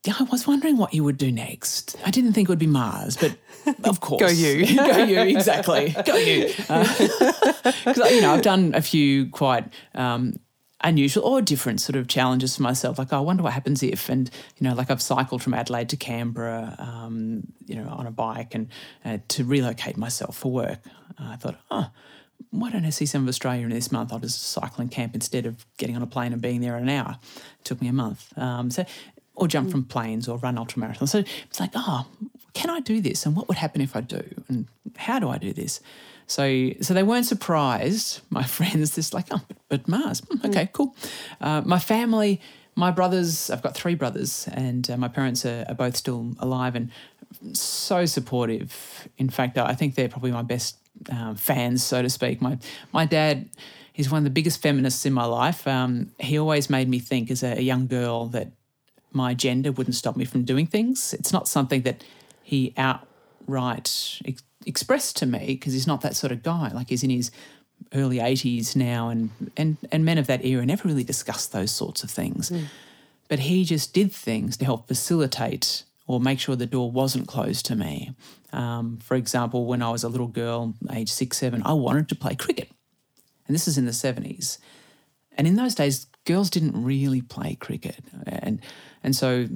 "Yeah, 0.05 0.13
I 0.21 0.23
was 0.23 0.47
wondering 0.47 0.77
what 0.77 0.93
you 0.93 1.03
would 1.03 1.17
do 1.17 1.33
next. 1.33 1.97
I 2.05 2.11
didn't 2.11 2.31
think 2.31 2.47
it 2.47 2.49
would 2.49 2.59
be 2.59 2.65
Mars, 2.65 3.17
but 3.17 3.35
of 3.83 3.99
course, 4.07 4.21
go 4.21 4.29
you. 4.29 4.73
go 4.77 5.03
you, 5.03 5.19
exactly, 5.19 5.93
go 6.05 6.15
you." 6.15 6.53
Because 7.83 8.09
you 8.11 8.21
know, 8.21 8.35
I've 8.35 8.41
done 8.41 8.73
a 8.73 8.81
few 8.81 9.29
quite 9.31 9.65
um, 9.95 10.35
unusual 10.81 11.25
or 11.25 11.41
different 11.41 11.81
sort 11.81 11.95
of 11.95 12.07
challenges 12.07 12.55
for 12.55 12.63
myself. 12.63 12.97
Like, 12.97 13.11
oh, 13.11 13.17
I 13.17 13.21
wonder 13.21 13.43
what 13.43 13.53
happens 13.53 13.83
if, 13.83 14.09
and 14.09 14.29
you 14.57 14.67
know, 14.67 14.73
like 14.73 14.89
I've 14.89 15.01
cycled 15.01 15.43
from 15.43 15.53
Adelaide 15.53 15.89
to 15.89 15.97
Canberra, 15.97 16.75
um, 16.79 17.43
you 17.65 17.75
know, 17.75 17.87
on 17.89 18.07
a 18.07 18.11
bike, 18.11 18.55
and 18.55 18.69
uh, 19.03 19.17
to 19.29 19.43
relocate 19.43 19.97
myself 19.97 20.37
for 20.37 20.51
work. 20.51 20.79
Uh, 21.19 21.31
I 21.31 21.35
thought, 21.35 21.59
oh, 21.69 21.89
why 22.51 22.71
don't 22.71 22.85
I 22.85 22.89
see 22.89 23.05
some 23.05 23.23
of 23.23 23.27
Australia 23.27 23.63
in 23.63 23.69
this 23.69 23.91
month? 23.91 24.13
I'll 24.13 24.19
just 24.19 24.41
cycle 24.41 24.81
and 24.81 24.89
camp 24.89 25.13
instead 25.13 25.45
of 25.45 25.65
getting 25.77 25.95
on 25.95 26.01
a 26.01 26.07
plane 26.07 26.33
and 26.33 26.41
being 26.41 26.61
there 26.61 26.77
in 26.77 26.83
an 26.83 26.89
hour. 26.89 27.17
It 27.59 27.65
took 27.65 27.81
me 27.81 27.87
a 27.87 27.93
month. 27.93 28.37
Um, 28.37 28.71
so, 28.71 28.85
or 29.35 29.47
jump 29.47 29.71
from 29.71 29.85
planes 29.85 30.27
or 30.27 30.37
run 30.37 30.57
ultramarathons. 30.57 31.09
So 31.09 31.19
it's 31.19 31.59
like, 31.59 31.71
oh, 31.73 32.07
can 32.53 32.69
I 32.69 32.79
do 32.79 32.99
this? 32.99 33.25
And 33.25 33.35
what 33.35 33.47
would 33.47 33.57
happen 33.57 33.81
if 33.81 33.95
I 33.95 34.01
do? 34.01 34.23
And 34.47 34.67
how 34.97 35.19
do 35.19 35.29
I 35.29 35.37
do 35.37 35.53
this? 35.53 35.79
So, 36.29 36.69
so 36.81 36.93
they 36.93 37.03
weren't 37.03 37.25
surprised. 37.25 38.21
My 38.29 38.43
friends, 38.57 38.95
just 38.95 39.13
like, 39.13 39.27
oh, 39.31 39.41
but, 39.67 39.87
Mars, 39.87 40.21
Hmm, 40.21 40.45
okay, 40.47 40.69
cool. 40.71 40.95
Uh, 41.41 41.61
my 41.65 41.79
family, 41.79 42.39
my 42.75 42.91
brothers, 42.91 43.49
I've 43.49 43.63
got 43.63 43.75
three 43.75 43.95
brothers, 43.95 44.47
and 44.51 44.89
uh, 44.89 44.97
my 44.97 45.07
parents 45.07 45.45
are, 45.45 45.65
are 45.67 45.75
both 45.75 45.95
still 45.95 46.33
alive 46.39 46.75
and 46.75 46.91
so 47.53 48.05
supportive. 48.05 49.07
In 49.17 49.29
fact, 49.29 49.57
I 49.57 49.73
think 49.73 49.95
they're 49.95 50.09
probably 50.09 50.31
my 50.31 50.43
best 50.43 50.77
um, 51.11 51.35
fans, 51.35 51.83
so 51.83 52.01
to 52.01 52.09
speak. 52.09 52.41
My 52.41 52.57
my 52.91 53.05
dad, 53.05 53.49
he's 53.93 54.09
one 54.09 54.19
of 54.19 54.23
the 54.23 54.29
biggest 54.29 54.61
feminists 54.61 55.05
in 55.05 55.13
my 55.13 55.25
life. 55.25 55.67
Um, 55.67 56.11
he 56.19 56.37
always 56.37 56.69
made 56.69 56.89
me 56.89 56.99
think 56.99 57.31
as 57.31 57.43
a, 57.43 57.57
a 57.57 57.61
young 57.61 57.87
girl 57.87 58.27
that 58.27 58.51
my 59.11 59.33
gender 59.33 59.71
wouldn't 59.71 59.95
stop 59.95 60.15
me 60.15 60.25
from 60.25 60.43
doing 60.43 60.67
things. 60.67 61.13
It's 61.13 61.33
not 61.33 61.47
something 61.47 61.81
that 61.83 62.03
he 62.43 62.73
outright 62.77 64.21
expressed 64.69 65.17
to 65.17 65.25
me 65.25 65.47
because 65.47 65.73
he's 65.73 65.87
not 65.87 66.01
that 66.01 66.15
sort 66.15 66.31
of 66.31 66.43
guy. 66.43 66.71
Like 66.73 66.89
he's 66.89 67.03
in 67.03 67.09
his 67.09 67.31
early 67.93 68.17
80s 68.17 68.75
now, 68.75 69.09
and, 69.09 69.31
and, 69.57 69.77
and 69.91 70.05
men 70.05 70.17
of 70.17 70.27
that 70.27 70.45
era 70.45 70.65
never 70.65 70.87
really 70.87 71.03
discussed 71.03 71.51
those 71.51 71.71
sorts 71.71 72.03
of 72.03 72.11
things. 72.11 72.51
But 73.27 73.39
he 73.39 73.65
just 73.65 73.93
did 73.93 74.11
things 74.11 74.57
to 74.57 74.65
help 74.65 74.87
facilitate 74.87 75.83
or 76.07 76.19
make 76.19 76.39
sure 76.39 76.55
the 76.55 76.65
door 76.65 76.89
wasn't 76.91 77.27
closed 77.27 77.65
to 77.67 77.75
me. 77.75 78.15
Um, 78.51 78.97
for 79.03 79.15
example, 79.15 79.65
when 79.65 79.81
I 79.81 79.91
was 79.91 80.03
a 80.03 80.09
little 80.09 80.27
girl, 80.27 80.73
age 80.91 81.11
six, 81.11 81.37
seven, 81.37 81.61
I 81.65 81.73
wanted 81.73 82.09
to 82.09 82.15
play 82.15 82.35
cricket. 82.35 82.69
And 83.47 83.55
this 83.55 83.67
is 83.67 83.77
in 83.77 83.85
the 83.85 83.91
70s. 83.91 84.57
And 85.37 85.47
in 85.47 85.55
those 85.55 85.75
days, 85.75 86.07
girls 86.25 86.49
didn't 86.49 86.83
really 86.83 87.21
play 87.21 87.55
cricket. 87.55 87.99
And, 88.25 88.59
and 89.03 89.15
so 89.15 89.47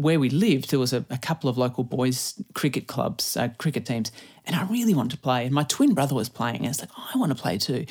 where 0.00 0.18
we 0.18 0.30
lived, 0.30 0.70
there 0.70 0.78
was 0.78 0.92
a, 0.92 1.04
a 1.10 1.18
couple 1.18 1.50
of 1.50 1.58
local 1.58 1.84
boys' 1.84 2.42
cricket 2.54 2.86
clubs, 2.86 3.36
uh, 3.36 3.48
cricket 3.58 3.84
teams, 3.86 4.10
and 4.46 4.56
I 4.56 4.64
really 4.64 4.94
wanted 4.94 5.12
to 5.12 5.18
play. 5.18 5.44
And 5.44 5.54
my 5.54 5.64
twin 5.64 5.94
brother 5.94 6.14
was 6.14 6.28
playing, 6.28 6.56
and 6.58 6.66
I 6.66 6.70
was 6.70 6.80
like, 6.80 6.90
oh, 6.98 7.08
I 7.14 7.18
want 7.18 7.36
to 7.36 7.40
play 7.40 7.58
too. 7.58 7.86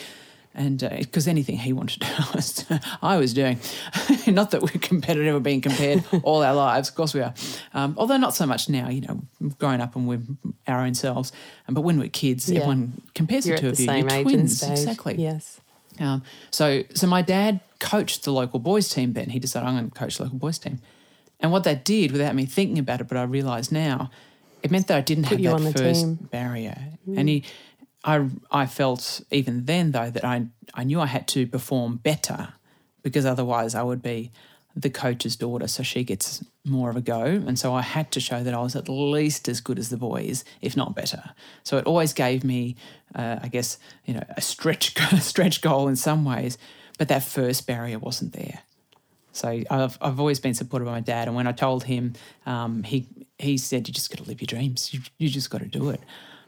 And 0.55 0.79
because 0.99 1.27
uh, 1.27 1.31
anything 1.31 1.57
he 1.57 1.73
wanted 1.73 2.01
to 2.01 2.07
do, 2.07 2.13
I 2.17 2.35
was, 2.35 2.65
I 3.01 3.17
was 3.17 3.33
doing. 3.33 3.59
not 4.27 4.51
that 4.51 4.61
we're 4.61 4.79
competitive 4.81 5.35
or 5.35 5.39
being 5.39 5.61
compared 5.61 6.03
all 6.23 6.41
our 6.43 6.55
lives, 6.55 6.89
of 6.89 6.95
course 6.95 7.13
we 7.13 7.21
are. 7.21 7.33
Um, 7.73 7.93
although 7.97 8.17
not 8.17 8.33
so 8.33 8.45
much 8.47 8.67
now, 8.67 8.89
you 8.89 9.01
know, 9.01 9.21
we've 9.39 9.63
up 9.63 9.95
and 9.95 10.07
we're 10.07 10.21
our 10.67 10.81
own 10.81 10.95
selves. 10.95 11.31
Um, 11.67 11.75
but 11.75 11.81
when 11.81 11.99
we're 11.99 12.09
kids, 12.09 12.49
Yeah. 12.49 12.61
everyone 12.61 13.01
compares 13.13 13.45
You're 13.45 13.57
the 13.57 13.61
two 13.61 13.69
of 13.69 13.77
the 13.77 13.83
you. 13.83 13.87
same 13.89 14.09
You're 14.09 14.23
twins, 14.23 14.63
exactly. 14.63 15.15
Yes. 15.17 15.61
Um, 15.99 16.23
so, 16.49 16.83
so 16.95 17.05
my 17.07 17.21
dad 17.21 17.59
coached 17.79 18.23
the 18.23 18.31
local 18.33 18.59
boys 18.59 18.89
team. 18.89 19.13
Then 19.13 19.29
he 19.29 19.39
decided 19.39 19.67
I'm 19.67 19.75
going 19.75 19.91
to 19.91 19.97
coach 19.97 20.17
the 20.17 20.23
local 20.23 20.39
boys 20.39 20.57
team, 20.57 20.79
and 21.39 21.51
what 21.51 21.63
that 21.63 21.85
did, 21.85 22.11
without 22.11 22.35
me 22.35 22.45
thinking 22.45 22.79
about 22.79 23.01
it, 23.01 23.07
but 23.07 23.17
I 23.17 23.23
realise 23.23 23.71
now, 23.71 24.11
it 24.61 24.71
meant 24.71 24.87
that 24.87 24.97
I 24.97 25.01
didn't 25.01 25.25
have 25.25 25.39
you 25.39 25.57
that 25.57 25.77
first 25.77 26.01
team. 26.01 26.15
barrier. 26.31 26.77
And 27.15 27.29
he, 27.29 27.43
I, 28.03 28.27
I 28.51 28.65
felt 28.65 29.21
even 29.31 29.65
then 29.65 29.91
though 29.91 30.09
that 30.09 30.25
I, 30.25 30.47
I 30.73 30.83
knew 30.83 30.99
I 30.99 31.05
had 31.05 31.27
to 31.29 31.47
perform 31.47 31.97
better, 31.97 32.49
because 33.03 33.25
otherwise 33.25 33.73
I 33.75 33.83
would 33.83 34.01
be 34.01 34.31
the 34.75 34.89
coach's 34.89 35.35
daughter, 35.35 35.67
so 35.67 35.83
she 35.83 36.03
gets 36.03 36.43
more 36.65 36.89
of 36.89 36.95
a 36.95 37.01
go. 37.01 37.23
And 37.23 37.57
so 37.57 37.73
I 37.73 37.81
had 37.81 38.11
to 38.11 38.19
show 38.19 38.43
that 38.43 38.53
I 38.53 38.61
was 38.61 38.75
at 38.75 38.87
least 38.87 39.47
as 39.49 39.61
good 39.61 39.79
as 39.79 39.89
the 39.89 39.97
boys, 39.97 40.45
if 40.61 40.77
not 40.77 40.95
better. 40.95 41.31
So 41.63 41.77
it 41.77 41.85
always 41.85 42.13
gave 42.13 42.43
me, 42.43 42.75
uh, 43.15 43.39
I 43.41 43.47
guess, 43.47 43.77
you 44.05 44.13
know, 44.13 44.23
a 44.37 44.41
stretch 44.41 44.95
stretch 45.21 45.61
goal 45.61 45.87
in 45.87 45.95
some 45.95 46.23
ways, 46.23 46.57
but 46.97 47.07
that 47.07 47.23
first 47.23 47.65
barrier 47.65 47.99
wasn't 47.99 48.33
there. 48.33 48.59
So 49.31 49.63
I've 49.69 49.97
I've 50.01 50.19
always 50.19 50.39
been 50.39 50.53
supported 50.53 50.85
by 50.85 50.91
my 50.91 50.99
dad, 50.99 51.27
and 51.27 51.35
when 51.35 51.47
I 51.47 51.51
told 51.51 51.83
him, 51.83 52.13
um, 52.45 52.83
he 52.83 53.07
he 53.37 53.57
said, 53.57 53.87
"You 53.87 53.93
just 53.93 54.09
got 54.09 54.23
to 54.23 54.29
live 54.29 54.41
your 54.41 54.47
dreams. 54.47 54.93
You 54.93 55.01
you 55.17 55.29
just 55.29 55.49
got 55.49 55.59
to 55.61 55.67
do 55.67 55.89
it." 55.89 56.01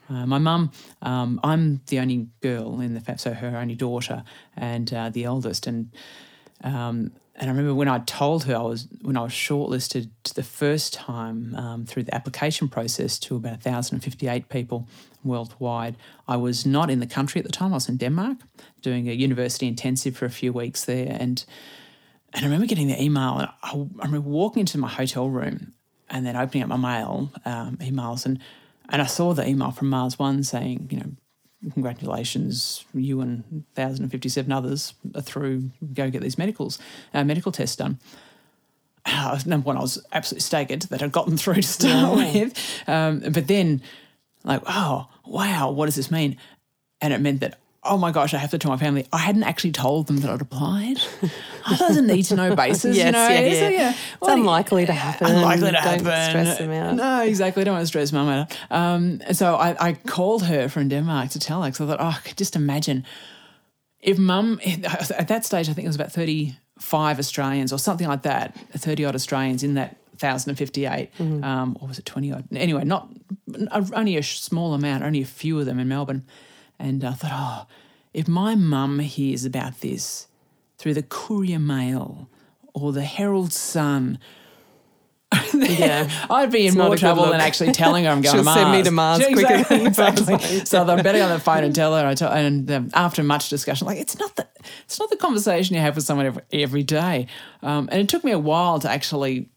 Uh, 0.09 0.25
my 0.25 0.39
mum, 0.39 0.71
um, 1.01 1.39
I'm 1.41 1.79
the 1.87 1.99
only 1.99 2.27
girl 2.41 2.81
in 2.81 2.93
the 2.95 2.99
family, 2.99 3.19
so 3.19 3.33
her 3.33 3.55
only 3.55 3.75
daughter 3.75 4.23
and 4.57 4.93
uh, 4.93 5.09
the 5.09 5.23
eldest, 5.23 5.67
and 5.67 5.89
um, 6.63 7.11
and 7.35 7.49
I 7.49 7.53
remember 7.53 7.73
when 7.73 7.87
I 7.87 7.99
told 7.99 8.43
her 8.43 8.55
I 8.55 8.61
was 8.61 8.87
when 9.01 9.15
I 9.15 9.21
was 9.21 9.31
shortlisted 9.31 10.09
the 10.35 10.43
first 10.43 10.93
time 10.93 11.55
um, 11.55 11.85
through 11.85 12.03
the 12.03 12.13
application 12.13 12.67
process 12.67 13.17
to 13.19 13.35
about 13.35 13.63
1,058 13.65 14.49
people 14.49 14.87
worldwide. 15.23 15.95
I 16.27 16.35
was 16.35 16.65
not 16.65 16.89
in 16.89 16.99
the 16.99 17.07
country 17.07 17.39
at 17.39 17.45
the 17.45 17.51
time. 17.51 17.71
I 17.71 17.75
was 17.77 17.87
in 17.87 17.97
Denmark 17.97 18.39
doing 18.81 19.07
a 19.07 19.13
university 19.13 19.67
intensive 19.67 20.17
for 20.17 20.25
a 20.25 20.29
few 20.29 20.51
weeks 20.51 20.83
there, 20.83 21.15
and 21.19 21.45
and 22.33 22.45
I 22.45 22.47
remember 22.47 22.67
getting 22.67 22.87
the 22.87 23.01
email. 23.01 23.37
And 23.37 23.49
I, 23.63 23.71
I 23.71 24.05
remember 24.05 24.29
walking 24.29 24.61
into 24.61 24.77
my 24.77 24.87
hotel 24.87 25.29
room 25.29 25.73
and 26.09 26.25
then 26.25 26.35
opening 26.35 26.63
up 26.63 26.69
my 26.69 26.77
mail 26.77 27.31
um, 27.45 27.77
emails, 27.77 28.25
and 28.25 28.39
and 28.89 29.01
I 29.01 29.05
saw 29.05 29.33
the 29.33 29.47
email 29.47 29.71
from 29.71 29.89
Mars 29.89 30.19
One 30.19 30.43
saying, 30.43 30.89
you 30.91 30.99
know, 30.99 31.11
congratulations, 31.73 32.85
you 32.93 33.21
and 33.21 33.43
1,057 33.75 34.51
others 34.51 34.93
are 35.15 35.21
through. 35.21 35.69
Go 35.93 36.09
get 36.09 36.21
these 36.21 36.37
medicals, 36.37 36.79
uh, 37.13 37.23
medical 37.23 37.51
tests 37.51 37.75
done. 37.75 37.99
Uh, 39.05 39.39
number 39.45 39.65
one, 39.65 39.77
I 39.77 39.81
was 39.81 40.03
absolutely 40.11 40.41
staggered 40.41 40.81
that 40.83 41.01
I'd 41.01 41.11
gotten 41.11 41.37
through 41.37 41.55
to 41.55 41.63
start 41.63 42.15
with. 42.17 42.83
Um, 42.87 43.19
but 43.31 43.47
then, 43.47 43.81
like, 44.43 44.61
oh, 44.67 45.07
wow, 45.25 45.71
what 45.71 45.85
does 45.85 45.95
this 45.95 46.11
mean? 46.11 46.37
And 46.99 47.13
it 47.13 47.21
meant 47.21 47.39
that, 47.39 47.57
oh 47.83 47.97
my 47.97 48.11
gosh, 48.11 48.33
I 48.33 48.37
have 48.37 48.51
to 48.51 48.57
tell 48.57 48.69
my 48.71 48.77
family. 48.77 49.07
I 49.11 49.17
hadn't 49.17 49.43
actually 49.43 49.71
told 49.71 50.07
them 50.07 50.17
that 50.17 50.29
I'd 50.29 50.41
applied. 50.41 50.97
I 51.65 51.75
doesn't 51.77 52.05
need 52.07 52.23
to 52.23 52.35
know 52.35 52.55
basis, 52.55 52.95
you 52.95 53.11
know. 53.11 53.27
yeah, 53.27 53.59
So, 53.59 53.69
yeah. 53.69 53.89
It's 53.89 54.27
unlikely 54.27 54.85
to 54.85 54.93
happen. 54.93 55.27
Unlikely 55.27 55.67
to 55.67 55.71
Don't 55.73 55.83
happen. 55.83 56.29
stress 56.29 56.57
them 56.59 56.71
out. 56.71 56.95
No, 56.95 57.21
exactly. 57.23 57.61
I 57.61 57.63
Don't 57.63 57.73
want 57.73 57.83
to 57.83 57.87
stress 57.87 58.11
mum 58.11 58.29
out. 58.29 58.57
Um, 58.69 59.21
and 59.25 59.35
so 59.35 59.55
I, 59.55 59.75
I 59.89 59.93
called 59.93 60.43
her 60.45 60.69
from 60.69 60.89
Denmark 60.89 61.29
to 61.31 61.39
tell 61.39 61.63
her 61.63 61.69
because 61.71 61.81
I 61.81 61.87
thought, 61.87 62.01
oh, 62.01 62.17
I 62.17 62.27
could 62.27 62.37
just 62.37 62.55
imagine 62.55 63.03
if 63.99 64.17
mum, 64.19 64.59
at 65.17 65.27
that 65.27 65.45
stage, 65.45 65.67
I 65.69 65.73
think 65.73 65.85
it 65.85 65.89
was 65.89 65.95
about 65.95 66.11
35 66.11 67.19
Australians 67.19 67.73
or 67.73 67.79
something 67.79 68.07
like 68.07 68.23
that, 68.23 68.55
30 68.73 69.05
odd 69.05 69.15
Australians 69.15 69.63
in 69.63 69.73
that 69.75 69.97
1,058, 70.19 71.09
Mm-hmm. 71.17 71.43
um, 71.43 71.77
or 71.81 71.87
was 71.87 71.97
it 71.97 72.05
20 72.05 72.31
odd? 72.31 72.43
Anyway, 72.55 72.83
not 72.83 73.09
only 73.93 74.17
a 74.17 74.23
small 74.23 74.73
amount, 74.75 75.03
only 75.03 75.21
a 75.21 75.25
few 75.25 75.59
of 75.59 75.65
them 75.65 75.79
in 75.79 75.87
Melbourne. 75.87 76.25
And 76.81 77.03
I 77.03 77.11
thought, 77.13 77.31
oh, 77.33 77.73
if 78.13 78.27
my 78.27 78.55
mum 78.55 78.99
hears 78.99 79.45
about 79.45 79.81
this 79.81 80.27
through 80.77 80.95
the 80.95 81.03
Courier 81.03 81.59
Mail 81.59 82.29
or 82.73 82.91
the 82.91 83.03
Herald 83.03 83.53
Sun, 83.53 84.19
Yeah. 85.53 86.09
I'd 86.29 86.51
be 86.51 86.61
in 86.61 86.67
It's 86.67 86.75
more 86.75 86.95
trouble 86.97 87.25
than 87.29 87.39
actually 87.39 87.71
telling 87.71 88.03
her 88.05 88.09
I'm 88.11 88.21
going 88.21 88.33
She'll 88.35 88.41
to 88.41 88.45
Mars. 88.45 88.59
send 88.59 88.71
me 88.71 88.83
to 88.83 88.91
Mars 88.91 89.19
Yeah, 89.21 89.31
quicker 89.31 89.53
exactly, 89.53 89.85
exactly. 89.85 90.37
So 90.65 90.81
I'm 90.85 91.03
betting 91.03 91.21
on 91.21 91.29
the 91.29 91.39
phone 91.39 91.63
and 91.63 91.73
tell 91.73 91.95
her. 91.95 92.05
I 92.05 92.15
tell, 92.15 92.31
and 92.31 92.69
um, 92.71 92.89
after 92.93 93.23
much 93.23 93.47
discussion, 93.49 93.87
like 93.87 93.99
it's 93.99 94.17
not 94.19 94.35
the 94.35 94.47
it's 94.83 94.99
not 94.99 95.09
the 95.09 95.15
conversation 95.15 95.75
you 95.75 95.81
have 95.81 95.95
with 95.95 96.03
someone 96.05 96.25
every, 96.25 96.43
every 96.51 96.83
day. 96.83 97.27
Um, 97.61 97.87
and 97.91 98.01
it 98.01 98.09
took 98.09 98.23
me 98.25 98.31
a 98.31 98.39
while 98.39 98.79
to 98.79 98.89
actually 98.89 99.49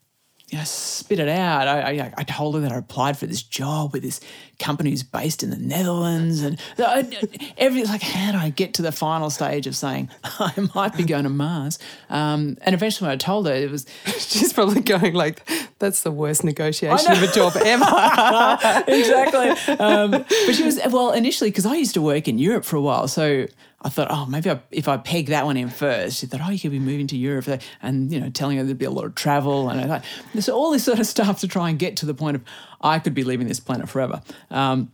you 0.55 0.61
know, 0.61 0.65
spit 0.65 1.19
it 1.19 1.29
out. 1.29 1.67
I, 1.67 1.81
I, 1.99 2.13
I 2.17 2.23
told 2.23 2.55
her 2.55 2.61
that 2.61 2.71
I 2.71 2.77
applied 2.77 3.19
for 3.19 3.27
this 3.27 3.43
job 3.43 3.93
with 3.93 4.05
this 4.05 4.21
company 4.61 4.91
who's 4.91 5.03
based 5.03 5.43
in 5.43 5.51
the 5.51 5.57
Netherlands, 5.57 6.43
and 6.43 6.61
I- 6.79 7.11
every 7.59 7.83
like, 7.83 8.03
how 8.03 8.31
do 8.31 8.39
I 8.39 8.51
get 8.51 8.75
to 8.75 8.83
the 8.83 8.93
final 8.93 9.31
stage 9.31 9.67
of 9.67 9.75
saying 9.75 10.11
I 10.25 10.53
might 10.73 10.97
be 10.97 11.03
going 11.03 11.25
to 11.25 11.29
Mars? 11.29 11.81
Um, 12.09 12.57
and 12.63 12.73
eventually, 12.73 13.09
when 13.09 13.15
I 13.15 13.17
told 13.17 13.49
her, 13.49 13.53
it 13.53 13.69
was 13.69 13.85
She's 14.17 14.53
probably 14.53 14.81
going 14.81 15.13
like, 15.13 15.45
that's 15.81 16.03
the 16.03 16.13
worst 16.13 16.45
negotiation 16.45 17.11
of 17.11 17.21
a 17.21 17.33
job 17.33 17.55
ever. 17.57 17.85
exactly. 18.87 19.75
Um, 19.75 20.13
but 20.13 20.55
she 20.55 20.63
was 20.63 20.79
well 20.89 21.11
initially 21.11 21.51
because 21.51 21.67
I 21.67 21.75
used 21.75 21.95
to 21.95 22.03
work 22.03 22.29
in 22.29 22.39
Europe 22.39 22.65
for 22.65 22.77
a 22.77 22.81
while, 22.81 23.09
so 23.09 23.49
I 23.87 23.91
thought, 23.91 24.09
oh, 24.11 24.25
maybe 24.25 24.51
I, 24.51 24.61
if 24.71 24.89
I 24.89 24.97
peg 24.97 25.27
that 25.27 25.45
one 25.45 25.59
in 25.59 25.69
first, 25.69 26.19
she 26.19 26.27
thought, 26.27 26.41
oh, 26.43 26.51
you 26.51 26.59
could 26.59 26.71
be 26.71 26.79
moving 26.79 27.07
to 27.09 27.17
Europe, 27.19 27.47
and 27.83 28.11
you 28.11 28.19
know, 28.19 28.31
telling 28.31 28.57
her 28.57 28.65
there'd 28.65 28.79
be 28.79 28.87
a 28.87 28.91
lot 28.91 29.05
of 29.05 29.15
travel, 29.15 29.69
and 29.69 29.79
I 29.81 29.87
thought, 29.87 30.05
there's 30.33 30.49
all 30.49 30.71
this 30.71 30.85
sort 30.85 30.99
of 30.99 31.07
stuff 31.07 31.41
to 31.41 31.49
try 31.49 31.69
and 31.69 31.79
get 31.79 31.99
to 31.99 32.07
the 32.07 32.15
point 32.15 32.37
of 32.37 32.43
I 32.81 32.99
could 32.99 33.13
be 33.15 33.25
leaving 33.25 33.47
this 33.47 33.61
planet 33.61 33.89
forever. 33.89 34.23
Um, 34.51 34.91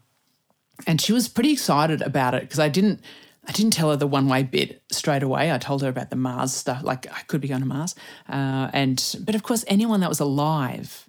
and 0.87 1.01
she 1.01 1.13
was 1.13 1.29
pretty 1.29 1.53
excited 1.53 2.03
about 2.03 2.35
it 2.35 2.43
because 2.43 2.59
I 2.59 2.69
didn't. 2.69 3.01
I 3.49 3.53
didn't 3.53 3.73
tell 3.73 3.91
her 3.91 3.97
the 3.97 4.07
one 4.07 4.29
way 4.29 4.43
bit 4.43 4.83
straight 4.93 5.23
away. 5.23 5.51
I 5.51 5.57
told 5.59 5.81
her 5.83 5.89
about 5.89 6.11
the 6.11 6.17
Mars 6.17 6.53
stuff, 6.53 6.83
like 6.83 7.07
I 7.11 7.23
could 7.23 7.41
be 7.41 7.49
going 7.49 7.63
to 7.63 7.67
Mars, 7.67 7.95
uh, 8.29 8.71
and 8.73 9.17
but 9.25 9.35
of 9.35 9.43
course 9.43 9.65
anyone 9.67 10.01
that 10.01 10.09
was 10.09 10.21
alive 10.21 11.09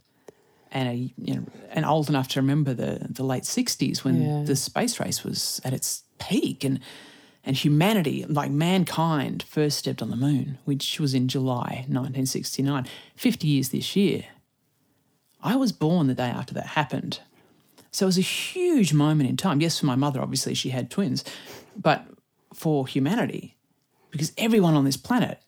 and 0.72 0.88
a, 0.90 0.94
you 1.18 1.36
know 1.36 1.44
and 1.72 1.86
old 1.86 2.10
enough 2.10 2.30
to 2.30 2.40
remember 2.42 2.74
the 2.74 3.06
the 3.10 3.24
late 3.24 3.46
sixties 3.46 4.04
when 4.06 4.22
Yeah. 4.22 4.44
the 4.46 4.56
space 4.56 5.00
race 5.00 5.24
was 5.26 5.60
at 5.66 5.74
its 5.74 6.04
peak 6.20 6.64
and 6.64 6.80
and 7.44 7.56
humanity 7.56 8.26
like 8.28 8.52
mankind 8.52 9.44
first 9.44 9.78
stepped 9.80 10.02
on 10.02 10.10
the 10.10 10.16
moon, 10.16 10.58
which 10.66 11.00
was 11.00 11.14
in 11.14 11.28
July 11.28 11.86
1969, 11.88 12.88
50 13.16 13.48
years 13.48 13.70
this 13.70 13.96
year. 13.96 14.26
I 15.42 15.56
was 15.56 15.72
born 15.72 16.08
the 16.08 16.14
day 16.14 16.30
after 16.30 16.54
that 16.54 16.68
happened. 16.68 17.20
So 17.92 18.06
it 18.06 18.08
was 18.08 18.18
a 18.18 18.22
huge 18.22 18.94
moment 18.94 19.30
in 19.30 19.38
time. 19.38 19.60
Yes, 19.60 19.80
for 19.80 19.86
my 19.86 19.96
mother, 19.96 20.22
obviously, 20.22 20.54
she 20.54 20.70
had 20.70 20.90
twins, 20.90 21.24
but 21.76 22.06
for 22.54 22.88
humanity, 22.88 23.58
because 24.12 24.32
everyone 24.38 24.76
on 24.76 24.86
this 24.86 24.98
planet 24.98 25.42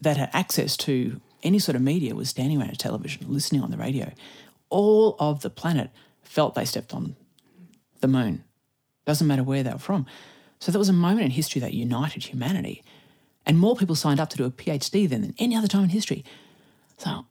that 0.00 0.16
had 0.16 0.30
access 0.32 0.76
to 0.76 1.20
any 1.42 1.58
sort 1.58 1.76
of 1.76 1.82
media 1.82 2.14
was 2.14 2.30
standing 2.30 2.60
around 2.60 2.70
a 2.70 2.76
television, 2.76 3.26
listening 3.28 3.62
on 3.62 3.70
the 3.70 3.76
radio. 3.76 4.12
All 4.70 5.16
of 5.18 5.42
the 5.42 5.50
planet 5.50 5.90
felt 6.22 6.54
they 6.54 6.64
stepped 6.64 6.94
on 6.94 7.16
the 8.00 8.08
moon. 8.08 8.44
Doesn't 9.04 9.26
matter 9.26 9.42
where 9.42 9.62
they 9.62 9.70
were 9.70 9.78
from. 9.78 10.06
So 10.64 10.72
there 10.72 10.78
was 10.78 10.88
a 10.88 10.94
moment 10.94 11.26
in 11.26 11.30
history 11.30 11.60
that 11.60 11.74
united 11.74 12.22
humanity. 12.24 12.82
And 13.44 13.58
more 13.58 13.76
people 13.76 13.94
signed 13.94 14.18
up 14.18 14.30
to 14.30 14.38
do 14.38 14.46
a 14.46 14.50
PhD 14.50 15.06
then 15.06 15.20
than 15.20 15.34
any 15.38 15.54
other 15.54 15.68
time 15.68 15.82
in 15.82 15.88
history. 15.90 16.24
So 16.96 17.26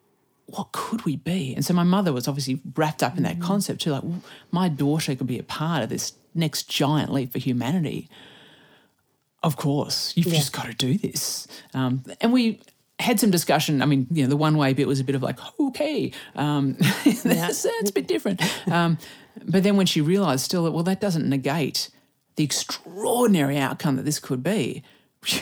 what 0.45 0.71
could 0.71 1.03
we 1.03 1.15
be? 1.15 1.55
And 1.55 1.65
so 1.65 1.73
my 1.73 1.81
mother 1.81 2.13
was 2.13 2.27
obviously 2.27 2.61
wrapped 2.75 3.01
up 3.01 3.17
in 3.17 3.23
that 3.23 3.41
concept 3.41 3.81
too. 3.81 3.89
Like, 3.89 4.03
my 4.51 4.69
daughter 4.69 5.15
could 5.15 5.25
be 5.25 5.39
a 5.39 5.43
part 5.43 5.81
of 5.81 5.89
this 5.89 6.13
next 6.35 6.69
giant 6.69 7.11
leap 7.11 7.31
for 7.33 7.39
humanity. 7.39 8.07
Of 9.41 9.57
course, 9.57 10.13
you've 10.15 10.27
Yeah. 10.27 10.35
just 10.35 10.53
got 10.53 10.67
to 10.67 10.75
do 10.75 10.95
this. 10.95 11.47
Um, 11.73 12.03
and 12.21 12.33
we 12.33 12.59
had 12.99 13.19
some 13.19 13.31
discussion. 13.31 13.81
I 13.81 13.87
mean, 13.87 14.05
you 14.11 14.21
know, 14.25 14.29
the 14.29 14.37
one 14.37 14.57
way 14.57 14.73
bit 14.73 14.87
was 14.87 14.99
a 14.99 15.03
bit 15.03 15.15
of 15.15 15.23
like, 15.23 15.39
okay, 15.59 16.11
um, 16.35 16.73
that's, 17.03 17.23
that's 17.63 17.89
a 17.89 17.93
bit 17.93 18.07
different. 18.07 18.43
Um, 18.71 18.99
but 19.43 19.63
then 19.63 19.75
when 19.75 19.87
she 19.87 20.01
realised 20.01 20.45
still 20.45 20.65
that, 20.65 20.71
well, 20.71 20.83
that 20.83 21.01
doesn't 21.01 21.27
negate 21.27 21.89
the 22.35 22.43
extraordinary 22.43 23.57
outcome 23.57 23.95
that 23.95 24.03
this 24.03 24.19
could 24.19 24.43
be, 24.43 24.83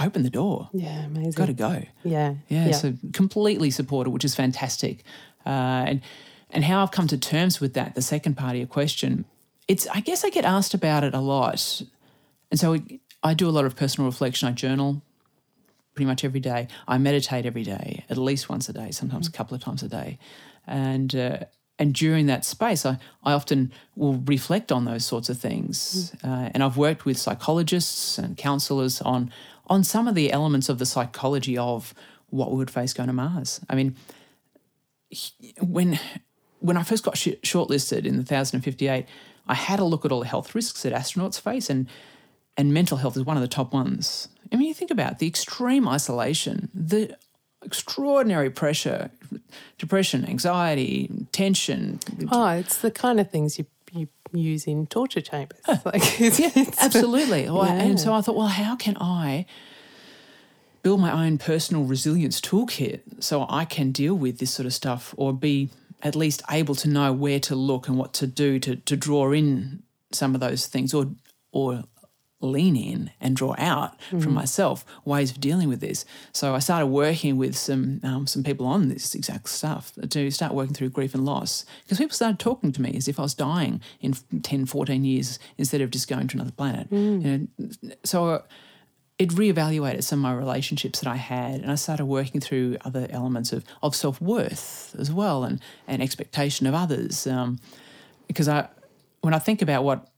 open 0.00 0.22
the 0.22 0.30
door. 0.30 0.70
Yeah, 0.72 1.04
amazing. 1.04 1.32
Got 1.32 1.46
to 1.46 1.52
go. 1.52 1.82
Yeah. 2.04 2.34
Yeah, 2.48 2.72
so 2.72 2.94
completely 3.12 3.70
supported, 3.70 4.10
which 4.10 4.24
is 4.24 4.34
fantastic. 4.34 5.04
Uh, 5.44 5.84
and 5.86 6.00
and 6.50 6.64
how 6.64 6.82
I've 6.82 6.90
come 6.90 7.06
to 7.08 7.18
terms 7.18 7.60
with 7.60 7.74
that, 7.74 7.94
the 7.94 8.02
second 8.02 8.36
part 8.36 8.52
of 8.52 8.58
your 8.58 8.66
question, 8.66 9.24
it's 9.68 9.86
I 9.88 10.00
guess 10.00 10.24
I 10.24 10.30
get 10.30 10.44
asked 10.44 10.74
about 10.74 11.04
it 11.04 11.14
a 11.14 11.20
lot, 11.20 11.82
and 12.50 12.60
so 12.60 12.78
I 13.22 13.34
do 13.34 13.48
a 13.48 13.50
lot 13.50 13.64
of 13.64 13.76
personal 13.76 14.08
reflection. 14.08 14.48
I 14.48 14.52
journal 14.52 15.02
pretty 15.94 16.06
much 16.06 16.24
every 16.24 16.40
day. 16.40 16.68
I 16.88 16.98
meditate 16.98 17.44
every 17.44 17.64
day, 17.64 18.04
at 18.08 18.16
least 18.16 18.48
once 18.48 18.68
a 18.68 18.72
day, 18.72 18.90
sometimes 18.90 19.28
a 19.28 19.32
couple 19.32 19.54
of 19.54 19.62
times 19.62 19.82
a 19.82 19.88
day, 19.88 20.18
and. 20.66 21.14
Uh, 21.14 21.38
and 21.78 21.94
during 21.94 22.26
that 22.26 22.44
space, 22.44 22.84
I, 22.86 22.98
I 23.24 23.32
often 23.32 23.72
will 23.96 24.14
reflect 24.14 24.70
on 24.70 24.84
those 24.84 25.04
sorts 25.04 25.28
of 25.28 25.38
things. 25.38 26.14
Uh, 26.22 26.50
and 26.52 26.62
I've 26.62 26.76
worked 26.76 27.04
with 27.04 27.18
psychologists 27.18 28.18
and 28.18 28.36
counselors 28.36 29.00
on 29.00 29.30
on 29.68 29.84
some 29.84 30.08
of 30.08 30.14
the 30.14 30.32
elements 30.32 30.68
of 30.68 30.78
the 30.78 30.86
psychology 30.86 31.56
of 31.56 31.94
what 32.30 32.50
we 32.50 32.56
would 32.58 32.70
face 32.70 32.92
going 32.92 33.06
to 33.06 33.12
Mars. 33.12 33.60
I 33.70 33.74
mean, 33.74 33.96
when 35.60 35.98
when 36.60 36.76
I 36.76 36.82
first 36.82 37.04
got 37.04 37.16
sh- 37.16 37.40
shortlisted 37.42 38.04
in 38.04 38.14
the 38.14 38.22
1058, 38.22 39.06
I 39.48 39.54
had 39.54 39.80
a 39.80 39.84
look 39.84 40.04
at 40.04 40.12
all 40.12 40.20
the 40.20 40.26
health 40.26 40.54
risks 40.54 40.82
that 40.82 40.92
astronauts 40.92 41.40
face, 41.40 41.68
and 41.70 41.88
and 42.56 42.74
mental 42.74 42.98
health 42.98 43.16
is 43.16 43.24
one 43.24 43.36
of 43.36 43.42
the 43.42 43.48
top 43.48 43.72
ones. 43.72 44.28
I 44.52 44.56
mean, 44.56 44.68
you 44.68 44.74
think 44.74 44.90
about 44.90 45.18
the 45.18 45.26
extreme 45.26 45.88
isolation, 45.88 46.68
the 46.74 47.16
extraordinary 47.64 48.50
pressure, 48.50 49.10
depression, 49.78 50.24
anxiety, 50.28 51.10
tension. 51.32 52.00
Oh, 52.30 52.48
it's 52.48 52.78
the 52.78 52.90
kind 52.90 53.20
of 53.20 53.30
things 53.30 53.58
you 53.58 53.66
you 53.92 54.08
use 54.32 54.66
in 54.66 54.86
torture 54.86 55.20
chambers. 55.20 55.60
Like, 55.84 56.20
it's, 56.20 56.40
it's- 56.40 56.82
Absolutely. 56.82 57.42
Yeah. 57.44 57.72
And 57.74 58.00
so 58.00 58.14
I 58.14 58.22
thought, 58.22 58.36
well, 58.36 58.46
how 58.46 58.74
can 58.76 58.96
I 58.98 59.44
build 60.82 61.00
my 61.00 61.12
own 61.26 61.36
personal 61.38 61.84
resilience 61.84 62.40
toolkit 62.40 63.22
so 63.22 63.46
I 63.48 63.64
can 63.66 63.92
deal 63.92 64.14
with 64.14 64.38
this 64.38 64.50
sort 64.52 64.66
of 64.66 64.72
stuff 64.74 65.14
or 65.18 65.32
be 65.32 65.68
at 66.02 66.16
least 66.16 66.42
able 66.50 66.74
to 66.76 66.88
know 66.88 67.12
where 67.12 67.38
to 67.40 67.54
look 67.54 67.86
and 67.86 67.96
what 67.98 68.12
to 68.14 68.26
do 68.26 68.58
to, 68.60 68.76
to 68.76 68.96
draw 68.96 69.30
in 69.32 69.82
some 70.10 70.34
of 70.34 70.40
those 70.40 70.66
things 70.66 70.92
or 70.94 71.06
or 71.52 71.84
lean 72.42 72.76
in 72.76 73.10
and 73.20 73.36
draw 73.36 73.54
out 73.58 74.00
from 74.10 74.34
myself 74.34 74.84
ways 75.04 75.30
of 75.30 75.40
dealing 75.40 75.68
with 75.68 75.80
this. 75.80 76.04
So 76.32 76.54
I 76.54 76.58
started 76.58 76.86
working 76.86 77.36
with 77.36 77.56
some 77.56 78.00
um, 78.02 78.26
some 78.26 78.42
people 78.42 78.66
on 78.66 78.88
this 78.88 79.14
exact 79.14 79.48
stuff 79.48 79.92
to 80.10 80.30
start 80.30 80.54
working 80.54 80.74
through 80.74 80.90
grief 80.90 81.14
and 81.14 81.24
loss 81.24 81.64
because 81.84 81.98
people 81.98 82.14
started 82.14 82.38
talking 82.38 82.72
to 82.72 82.82
me 82.82 82.94
as 82.96 83.08
if 83.08 83.18
I 83.18 83.22
was 83.22 83.34
dying 83.34 83.80
in 84.00 84.14
10, 84.42 84.66
14 84.66 85.04
years 85.04 85.38
instead 85.58 85.80
of 85.80 85.90
just 85.90 86.08
going 86.08 86.28
to 86.28 86.36
another 86.36 86.52
planet. 86.52 86.88
You 87.20 87.48
know, 87.58 87.68
so 88.04 88.42
it 89.18 89.30
reevaluated 89.30 90.02
some 90.02 90.18
of 90.18 90.22
my 90.22 90.34
relationships 90.34 91.00
that 91.00 91.08
I 91.08 91.16
had, 91.16 91.60
and 91.60 91.70
I 91.70 91.76
started 91.76 92.06
working 92.06 92.40
through 92.40 92.76
other 92.84 93.06
elements 93.10 93.52
of, 93.52 93.64
of 93.82 93.94
self 93.94 94.20
worth 94.20 94.96
as 94.98 95.12
well, 95.12 95.44
and 95.44 95.60
and 95.86 96.02
expectation 96.02 96.66
of 96.66 96.74
others. 96.74 97.26
Um, 97.26 97.58
because 98.26 98.48
I, 98.48 98.68
when 99.20 99.34
I 99.34 99.38
think 99.38 99.62
about 99.62 99.84
what 99.84 100.08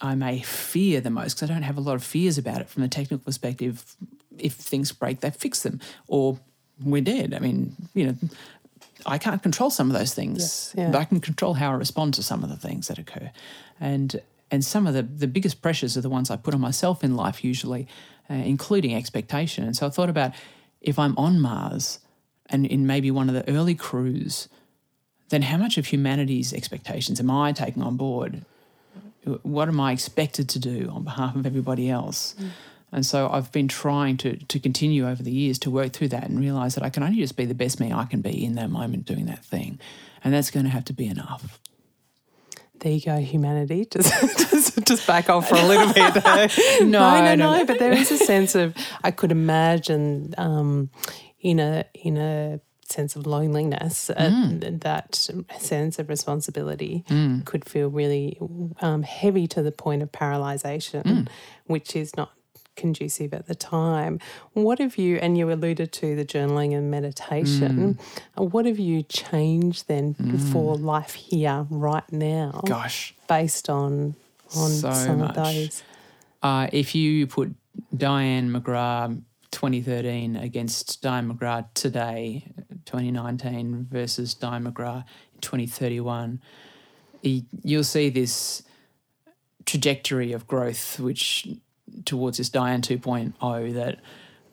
I 0.00 0.14
may 0.14 0.40
fear 0.40 1.00
the 1.00 1.10
most, 1.10 1.34
because 1.36 1.50
I 1.50 1.54
don't 1.54 1.62
have 1.62 1.76
a 1.78 1.80
lot 1.80 1.94
of 1.94 2.04
fears 2.04 2.38
about 2.38 2.60
it 2.60 2.68
from 2.68 2.82
a 2.82 2.88
technical 2.88 3.18
perspective. 3.18 3.96
If 4.38 4.54
things 4.54 4.92
break, 4.92 5.20
they 5.20 5.30
fix 5.30 5.62
them, 5.62 5.80
or 6.06 6.38
we're 6.84 7.02
dead. 7.02 7.34
I 7.34 7.40
mean, 7.40 7.74
you 7.94 8.06
know, 8.06 8.14
I 9.06 9.18
can't 9.18 9.42
control 9.42 9.70
some 9.70 9.90
of 9.90 9.98
those 9.98 10.14
things, 10.14 10.72
Yeah, 10.76 10.84
yeah. 10.84 10.90
but 10.92 10.98
I 10.98 11.04
can 11.04 11.20
control 11.20 11.54
how 11.54 11.70
I 11.70 11.74
respond 11.74 12.14
to 12.14 12.22
some 12.22 12.44
of 12.44 12.50
the 12.50 12.56
things 12.56 12.86
that 12.88 12.98
occur, 12.98 13.30
and 13.80 14.20
and 14.50 14.64
some 14.64 14.86
of 14.86 14.94
the 14.94 15.02
the 15.02 15.26
biggest 15.26 15.60
pressures 15.62 15.96
are 15.96 16.00
the 16.02 16.08
ones 16.10 16.30
I 16.30 16.36
put 16.36 16.54
on 16.54 16.60
myself 16.60 17.02
in 17.02 17.16
life, 17.16 17.42
usually, 17.44 17.86
uh, 18.30 18.34
including 18.34 18.94
expectation. 18.94 19.64
And 19.64 19.76
so 19.76 19.86
I 19.86 19.90
thought 19.90 20.08
about 20.10 20.32
if 20.80 20.98
I'm 20.98 21.16
on 21.18 21.40
Mars, 21.40 21.98
and 22.46 22.64
in 22.66 22.86
maybe 22.86 23.10
one 23.10 23.28
of 23.28 23.34
the 23.34 23.48
early 23.52 23.74
crews, 23.74 24.48
then 25.30 25.42
how 25.42 25.56
much 25.56 25.76
of 25.78 25.86
humanity's 25.86 26.52
expectations 26.52 27.18
am 27.20 27.30
I 27.30 27.52
taking 27.52 27.82
on 27.82 27.96
board? 27.96 28.44
What 29.42 29.68
am 29.68 29.80
I 29.80 29.92
expected 29.92 30.48
to 30.50 30.58
do 30.58 30.90
on 30.92 31.04
behalf 31.04 31.36
of 31.36 31.46
everybody 31.46 31.90
else? 31.90 32.34
And 32.90 33.04
so 33.04 33.28
I've 33.30 33.52
been 33.52 33.68
trying 33.68 34.16
to 34.18 34.36
to 34.36 34.58
continue 34.58 35.06
over 35.06 35.22
the 35.22 35.30
years 35.30 35.58
to 35.60 35.70
work 35.70 35.92
through 35.92 36.08
that 36.08 36.28
and 36.28 36.40
realize 36.40 36.74
that 36.74 36.84
I 36.84 36.90
can 36.90 37.02
only 37.02 37.18
just 37.18 37.36
be 37.36 37.44
the 37.44 37.54
best 37.54 37.80
me 37.80 37.92
I 37.92 38.04
can 38.06 38.20
be 38.22 38.44
in 38.44 38.54
that 38.54 38.70
moment 38.70 39.04
doing 39.04 39.26
that 39.26 39.44
thing. 39.44 39.78
And 40.24 40.32
that's 40.34 40.50
going 40.50 40.64
to 40.64 40.70
have 40.70 40.84
to 40.86 40.92
be 40.92 41.06
enough. 41.06 41.60
there 42.80 42.92
you 42.92 43.00
go, 43.00 43.18
humanity. 43.18 43.86
Just, 43.90 44.12
just, 44.50 44.86
just 44.86 45.06
back 45.06 45.28
off 45.28 45.48
for 45.48 45.56
a 45.56 45.62
little 45.66 45.92
bit. 45.92 46.14
No, 46.80 46.86
no, 46.86 46.86
no, 46.86 47.20
no, 47.20 47.34
no. 47.34 47.58
no. 47.58 47.64
But 47.66 47.78
there 47.78 47.92
is 47.92 48.10
a 48.10 48.16
sense 48.16 48.54
of 48.54 48.74
I 49.04 49.10
could 49.10 49.32
imagine 49.32 50.34
um, 50.38 50.90
in 51.40 51.60
a 51.60 51.84
in 51.94 52.16
a 52.16 52.60
sense 52.90 53.16
of 53.16 53.26
loneliness, 53.26 54.10
uh, 54.10 54.30
that 54.62 55.14
sense 55.58 55.98
of 55.98 56.08
responsibility 56.08 57.04
could 57.44 57.64
feel 57.64 57.88
really 57.88 58.38
um, 58.80 59.02
heavy 59.02 59.46
to 59.48 59.62
the 59.62 59.72
point 59.72 60.02
of 60.02 60.10
paralyzation, 60.12 61.28
which 61.66 61.94
is 61.96 62.16
not 62.16 62.30
conducive 62.76 63.34
at 63.34 63.46
the 63.48 63.54
time. 63.56 64.20
What 64.52 64.78
have 64.78 64.96
you, 64.96 65.16
and 65.16 65.36
you 65.36 65.50
alluded 65.50 65.92
to 65.94 66.14
the 66.14 66.24
journaling 66.24 66.76
and 66.76 66.90
meditation, 66.90 67.98
uh, 68.38 68.44
what 68.44 68.66
have 68.66 68.78
you 68.78 69.02
changed 69.02 69.88
then 69.88 70.14
for 70.52 70.76
life 70.76 71.14
here, 71.14 71.66
right 71.70 72.10
now, 72.12 72.60
Gosh. 72.66 73.14
based 73.28 73.68
on 73.68 74.14
on 74.56 74.70
So 74.70 74.92
some 74.92 75.18
much. 75.18 75.36
of 75.36 75.44
those? 75.44 75.82
Uh, 76.42 76.68
if 76.72 76.94
you 76.94 77.26
put 77.26 77.52
Dianne 77.94 78.48
McGrath 78.50 79.20
2013 79.50 80.36
against 80.36 81.02
Dianne 81.02 81.32
McGrath 81.32 81.66
today, 81.74 82.52
2019 82.84 83.86
versus 83.90 84.34
Dianne 84.34 84.72
McGrath 84.72 85.04
2031, 85.40 86.40
you'll 87.22 87.84
see 87.84 88.08
this 88.08 88.62
trajectory 89.66 90.32
of 90.32 90.46
growth, 90.46 90.98
which 90.98 91.48
towards 92.04 92.38
this 92.38 92.50
Dianne 92.50 92.80
2.0 92.80 93.74
that 93.74 93.98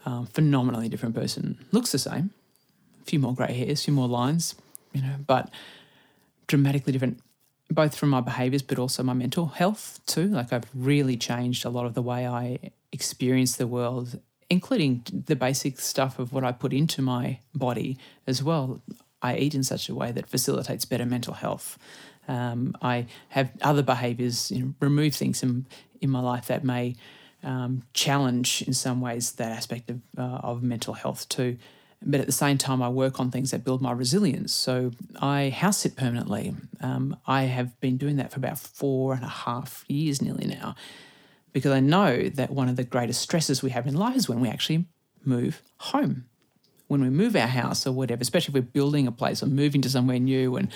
um, 0.05 0.25
phenomenally 0.25 0.89
different 0.89 1.15
person. 1.15 1.57
Looks 1.71 1.91
the 1.91 1.99
same, 1.99 2.31
a 3.01 3.05
few 3.05 3.19
more 3.19 3.33
grey 3.33 3.53
hairs, 3.53 3.81
a 3.81 3.85
few 3.85 3.93
more 3.93 4.07
lines, 4.07 4.55
you 4.93 5.01
know, 5.01 5.15
but 5.25 5.49
dramatically 6.47 6.93
different 6.93 7.19
both 7.71 7.97
from 7.97 8.09
my 8.09 8.21
behaviors 8.21 8.61
but 8.61 8.77
also 8.77 9.01
my 9.01 9.13
mental 9.13 9.47
health 9.47 9.99
too. 10.05 10.27
Like 10.27 10.53
i've 10.53 10.69
really 10.75 11.17
changed 11.17 11.65
a 11.65 11.69
lot 11.69 11.85
of 11.85 11.95
the 11.95 12.01
way 12.01 12.27
i 12.27 12.59
experience 12.91 13.55
the 13.55 13.67
world 13.67 14.19
including 14.49 15.03
the 15.25 15.35
basic 15.35 15.79
stuff 15.79 16.19
of 16.19 16.33
what 16.33 16.43
i 16.43 16.51
put 16.51 16.73
into 16.73 17.01
my 17.01 17.39
body 17.53 17.97
as 18.27 18.43
well 18.43 18.81
i 19.21 19.35
eat 19.35 19.55
in 19.55 19.63
such 19.63 19.89
a 19.89 19.95
way 19.95 20.11
that 20.11 20.27
facilitates 20.27 20.85
better 20.85 21.05
mental 21.05 21.33
health 21.33 21.77
um, 22.27 22.75
i 22.81 23.05
have 23.29 23.51
other 23.61 23.83
behaviors 23.83 24.51
you 24.51 24.63
know, 24.63 24.73
remove 24.79 25.15
things 25.15 25.43
in, 25.43 25.65
in 26.01 26.09
my 26.09 26.19
life 26.19 26.47
that 26.47 26.63
may 26.63 26.95
um, 27.43 27.83
challenge 27.93 28.63
in 28.63 28.73
some 28.73 29.01
ways 29.01 29.33
that 29.33 29.51
aspect 29.51 29.89
of, 29.91 29.99
uh, 30.17 30.39
of 30.41 30.63
mental 30.63 30.95
health 30.95 31.29
too 31.29 31.57
but 32.05 32.19
at 32.19 32.27
the 32.27 32.31
same 32.31 32.57
time, 32.57 32.81
I 32.81 32.89
work 32.89 33.19
on 33.19 33.31
things 33.31 33.51
that 33.51 33.63
build 33.63 33.81
my 33.81 33.91
resilience. 33.91 34.53
So 34.53 34.91
I 35.19 35.49
house 35.49 35.79
sit 35.79 35.95
permanently. 35.95 36.53
Um, 36.81 37.17
I 37.25 37.43
have 37.43 37.79
been 37.79 37.97
doing 37.97 38.17
that 38.17 38.31
for 38.31 38.39
about 38.39 38.59
four 38.59 39.13
and 39.13 39.23
a 39.23 39.29
half 39.29 39.83
years 39.87 40.21
nearly 40.21 40.45
now, 40.45 40.75
because 41.55 41.71
I 41.71 41.79
know 41.79 42.27
that 42.27 42.51
one 42.51 42.67
of 42.67 42.75
the 42.75 42.83
greatest 42.83 43.21
stresses 43.21 43.63
we 43.63 43.69
have 43.69 43.87
in 43.87 43.95
life 43.95 44.17
is 44.17 44.27
when 44.27 44.41
we 44.41 44.49
actually 44.49 44.87
move 45.23 45.61
home. 45.77 46.25
When 46.87 46.99
we 46.99 47.09
move 47.09 47.33
our 47.33 47.47
house 47.47 47.87
or 47.87 47.93
whatever, 47.93 48.21
especially 48.21 48.51
if 48.51 48.55
we're 48.55 48.71
building 48.73 49.07
a 49.07 49.11
place 49.13 49.41
or 49.41 49.45
moving 49.45 49.81
to 49.83 49.89
somewhere 49.89 50.19
new 50.19 50.57
and 50.57 50.67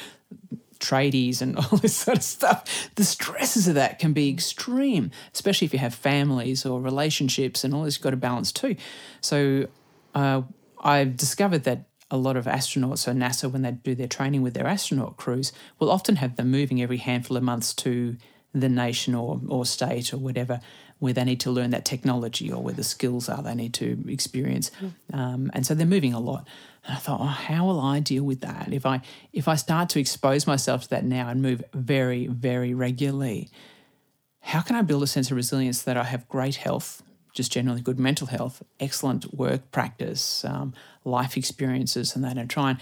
tradies 0.80 1.42
and 1.42 1.58
all 1.58 1.80
this 1.80 1.98
sort 1.98 2.16
of 2.16 2.24
stuff, 2.24 2.90
the 2.96 3.04
stresses 3.04 3.68
of 3.68 3.76
that 3.76 4.00
can 4.00 4.14
be 4.14 4.30
extreme, 4.30 5.12
especially 5.34 5.66
if 5.66 5.74
you 5.74 5.80
have 5.80 5.94
families 5.94 6.66
or 6.66 6.80
relationships 6.80 7.66
and 7.66 7.74
all 7.74 7.84
this 7.84 7.98
you've 7.98 8.04
got 8.04 8.12
to 8.12 8.16
balance 8.16 8.54
too. 8.54 8.78
So 9.20 9.68
uh, 10.16 10.44
I've 10.80 11.18
discovered 11.18 11.66
that 11.66 11.90
a 12.10 12.16
lot 12.16 12.38
of 12.38 12.46
astronauts, 12.46 13.00
so 13.00 13.12
NASA, 13.12 13.52
when 13.52 13.64
they 13.64 13.72
do 13.72 13.96
their 13.96 14.08
training 14.08 14.44
with 14.44 14.54
their 14.54 14.66
astronaut 14.66 15.18
crews, 15.18 15.52
will 15.78 15.92
often 15.92 16.16
have 16.16 16.38
them 16.38 16.50
moving 16.50 16.82
every 16.82 16.98
handful 16.98 17.36
of 17.36 17.44
months 17.44 17.74
to 17.74 18.16
the 18.54 18.70
nation 18.70 19.16
or, 19.16 19.40
or 19.48 19.66
state 19.66 20.14
or 20.14 20.18
whatever 20.18 20.60
where 21.00 21.14
they 21.14 21.24
need 21.24 21.40
to 21.40 21.52
learn 21.52 21.70
that 21.70 21.86
technology 21.86 22.52
or 22.52 22.62
where 22.62 22.74
the 22.74 22.84
skills 22.84 23.30
are 23.30 23.42
they 23.42 23.56
need 23.56 23.74
to 23.74 24.04
experience. 24.08 24.70
Um, 25.14 25.50
and 25.54 25.66
so 25.66 25.74
they're 25.74 25.88
moving 25.88 26.14
a 26.14 26.20
lot. 26.20 26.46
And 26.86 26.96
I 26.96 27.00
thought, 27.00 27.22
oh, 27.22 27.26
how 27.26 27.66
will 27.66 27.80
I 27.80 28.00
deal 28.00 28.24
with 28.24 28.42
that 28.42 28.72
if 28.72 28.86
I 28.86 29.02
if 29.34 29.48
I 29.48 29.56
start 29.56 29.90
to 29.90 30.00
expose 30.00 30.46
myself 30.46 30.84
to 30.84 30.90
that 30.90 31.06
now 31.06 31.30
and 31.30 31.42
move 31.42 31.64
very 31.74 32.28
very 32.28 32.74
regularly? 32.74 33.50
How 34.42 34.62
can 34.62 34.76
I 34.76 34.82
build 34.82 35.04
a 35.04 35.08
sense 35.08 35.32
of 35.32 35.38
resilience 35.38 35.82
that 35.84 35.98
I 35.98 36.04
have 36.04 36.28
great 36.28 36.56
health, 36.56 37.04
just 37.34 37.52
generally 37.52 37.82
good 37.82 38.00
mental 38.00 38.28
health, 38.28 38.64
excellent 38.80 39.34
work 39.34 39.72
practice, 39.72 40.44
um, 40.46 40.74
life 41.04 41.38
experiences, 41.38 42.16
and 42.16 42.24
that, 42.24 42.38
and 42.38 42.50
try 42.50 42.72
and 42.72 42.80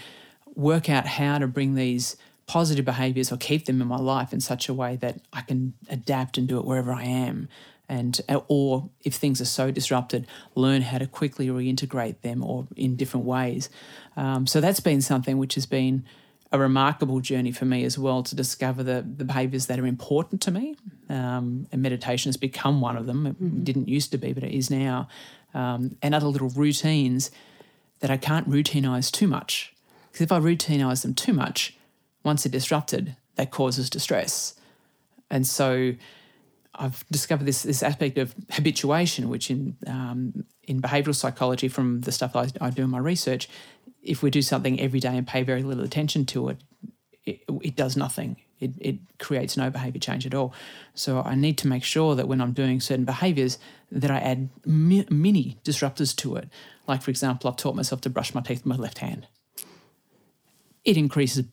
work 0.54 0.88
out 0.88 1.06
how 1.06 1.38
to 1.38 1.46
bring 1.46 1.74
these 1.74 2.16
positive 2.48 2.84
behaviors 2.84 3.30
or 3.30 3.36
keep 3.36 3.66
them 3.66 3.80
in 3.80 3.86
my 3.86 3.98
life 3.98 4.32
in 4.32 4.40
such 4.40 4.68
a 4.68 4.74
way 4.74 4.96
that 4.96 5.20
I 5.32 5.42
can 5.42 5.74
adapt 5.88 6.36
and 6.36 6.48
do 6.48 6.58
it 6.58 6.64
wherever 6.64 6.92
I 6.92 7.04
am 7.04 7.48
and 7.88 8.20
or 8.48 8.90
if 9.02 9.14
things 9.14 9.40
are 9.40 9.46
so 9.46 9.70
disrupted, 9.70 10.26
learn 10.54 10.82
how 10.82 10.98
to 10.98 11.06
quickly 11.06 11.48
reintegrate 11.48 12.20
them 12.20 12.44
or 12.44 12.66
in 12.76 12.96
different 12.96 13.24
ways. 13.24 13.70
Um, 14.16 14.46
so 14.46 14.60
that's 14.60 14.80
been 14.80 15.00
something 15.00 15.38
which 15.38 15.54
has 15.54 15.64
been 15.64 16.04
a 16.52 16.58
remarkable 16.58 17.20
journey 17.20 17.52
for 17.52 17.64
me 17.64 17.84
as 17.84 17.98
well 17.98 18.22
to 18.22 18.34
discover 18.34 18.82
the, 18.82 19.06
the 19.16 19.24
behaviors 19.24 19.66
that 19.66 19.78
are 19.78 19.86
important 19.86 20.42
to 20.42 20.50
me. 20.50 20.76
Um, 21.08 21.66
and 21.72 21.82
meditation 21.82 22.28
has 22.28 22.36
become 22.36 22.80
one 22.80 22.96
of 22.96 23.06
them. 23.06 23.26
It 23.26 23.42
mm-hmm. 23.42 23.64
didn't 23.64 23.88
used 23.88 24.12
to 24.12 24.18
be, 24.18 24.32
but 24.32 24.42
it 24.42 24.52
is 24.52 24.70
now. 24.70 25.08
Um, 25.54 25.96
and 26.02 26.14
other 26.14 26.26
little 26.26 26.50
routines 26.50 27.30
that 28.00 28.10
I 28.10 28.16
can't 28.16 28.48
routinize 28.48 29.10
too 29.10 29.26
much. 29.26 29.74
Because 30.10 30.22
if 30.22 30.32
I 30.32 30.40
routinize 30.40 31.02
them 31.02 31.14
too 31.14 31.32
much, 31.32 31.77
once 32.28 32.42
they're 32.42 32.58
disrupted, 32.60 33.16
that 33.36 33.50
causes 33.50 33.88
distress. 33.88 34.54
And 35.30 35.46
so 35.46 35.94
I've 36.74 37.02
discovered 37.10 37.46
this 37.46 37.62
this 37.62 37.82
aspect 37.82 38.18
of 38.18 38.34
habituation, 38.50 39.30
which 39.30 39.50
in 39.50 39.76
um, 39.86 40.44
in 40.64 40.82
behavioural 40.82 41.14
psychology, 41.14 41.68
from 41.68 42.02
the 42.02 42.12
stuff 42.12 42.36
I, 42.36 42.48
I, 42.60 42.68
do 42.70 42.82
in 42.82 42.90
my 42.90 42.98
research, 42.98 43.48
if 44.02 44.22
we 44.22 44.30
do 44.30 44.42
something 44.42 44.78
every 44.78 45.00
day 45.00 45.16
and 45.16 45.26
pay 45.26 45.42
very 45.42 45.62
little 45.62 45.84
attention 45.84 46.26
to 46.26 46.50
it, 46.50 46.58
it, 47.24 47.40
it 47.62 47.74
does 47.76 47.96
nothing. 47.96 48.36
It, 48.60 48.72
it 48.90 48.96
creates 49.18 49.56
no 49.56 49.70
behaviour 49.70 50.00
change 50.00 50.26
at 50.26 50.34
all. 50.34 50.52
So 50.94 51.22
I 51.22 51.34
need 51.34 51.56
to 51.58 51.68
make 51.68 51.84
sure 51.84 52.14
that 52.16 52.28
when 52.28 52.40
I'm 52.40 52.52
doing 52.52 52.80
certain 52.80 53.04
behaviours, 53.04 53.58
that 53.90 54.10
I 54.10 54.18
add 54.18 54.50
mi- 54.66 55.06
mini 55.10 55.56
disruptors 55.64 56.14
to 56.16 56.36
it. 56.36 56.48
Like 56.86 57.00
for 57.02 57.10
example, 57.10 57.48
I've 57.48 57.56
taught 57.56 57.76
myself 57.76 58.00
to 58.02 58.10
brush 58.10 58.34
my 58.34 58.42
teeth 58.42 58.58
with 58.58 58.72
my 58.74 58.76
left 58.76 58.98
hand. 58.98 59.26
It 60.84 60.96
increases 60.96 61.44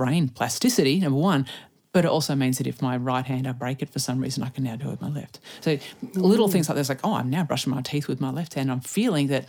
brain 0.00 0.30
plasticity, 0.30 0.98
number 0.98 1.18
one, 1.18 1.44
but 1.92 2.06
it 2.06 2.08
also 2.08 2.34
means 2.34 2.56
that 2.56 2.66
if 2.66 2.80
my 2.80 2.96
right 2.96 3.26
hand 3.26 3.46
I 3.46 3.52
break 3.52 3.82
it 3.82 3.90
for 3.90 3.98
some 3.98 4.18
reason, 4.18 4.42
I 4.42 4.48
can 4.48 4.64
now 4.64 4.74
do 4.74 4.86
it 4.86 4.92
with 4.92 5.02
my 5.02 5.10
left. 5.10 5.40
So 5.60 5.76
little 6.14 6.48
things 6.48 6.70
like 6.70 6.76
this, 6.76 6.88
like 6.88 7.00
oh, 7.04 7.16
I'm 7.16 7.28
now 7.28 7.44
brushing 7.44 7.70
my 7.70 7.82
teeth 7.82 8.08
with 8.08 8.18
my 8.18 8.30
left 8.30 8.54
hand. 8.54 8.72
I'm 8.72 8.80
feeling 8.80 9.26
that 9.26 9.46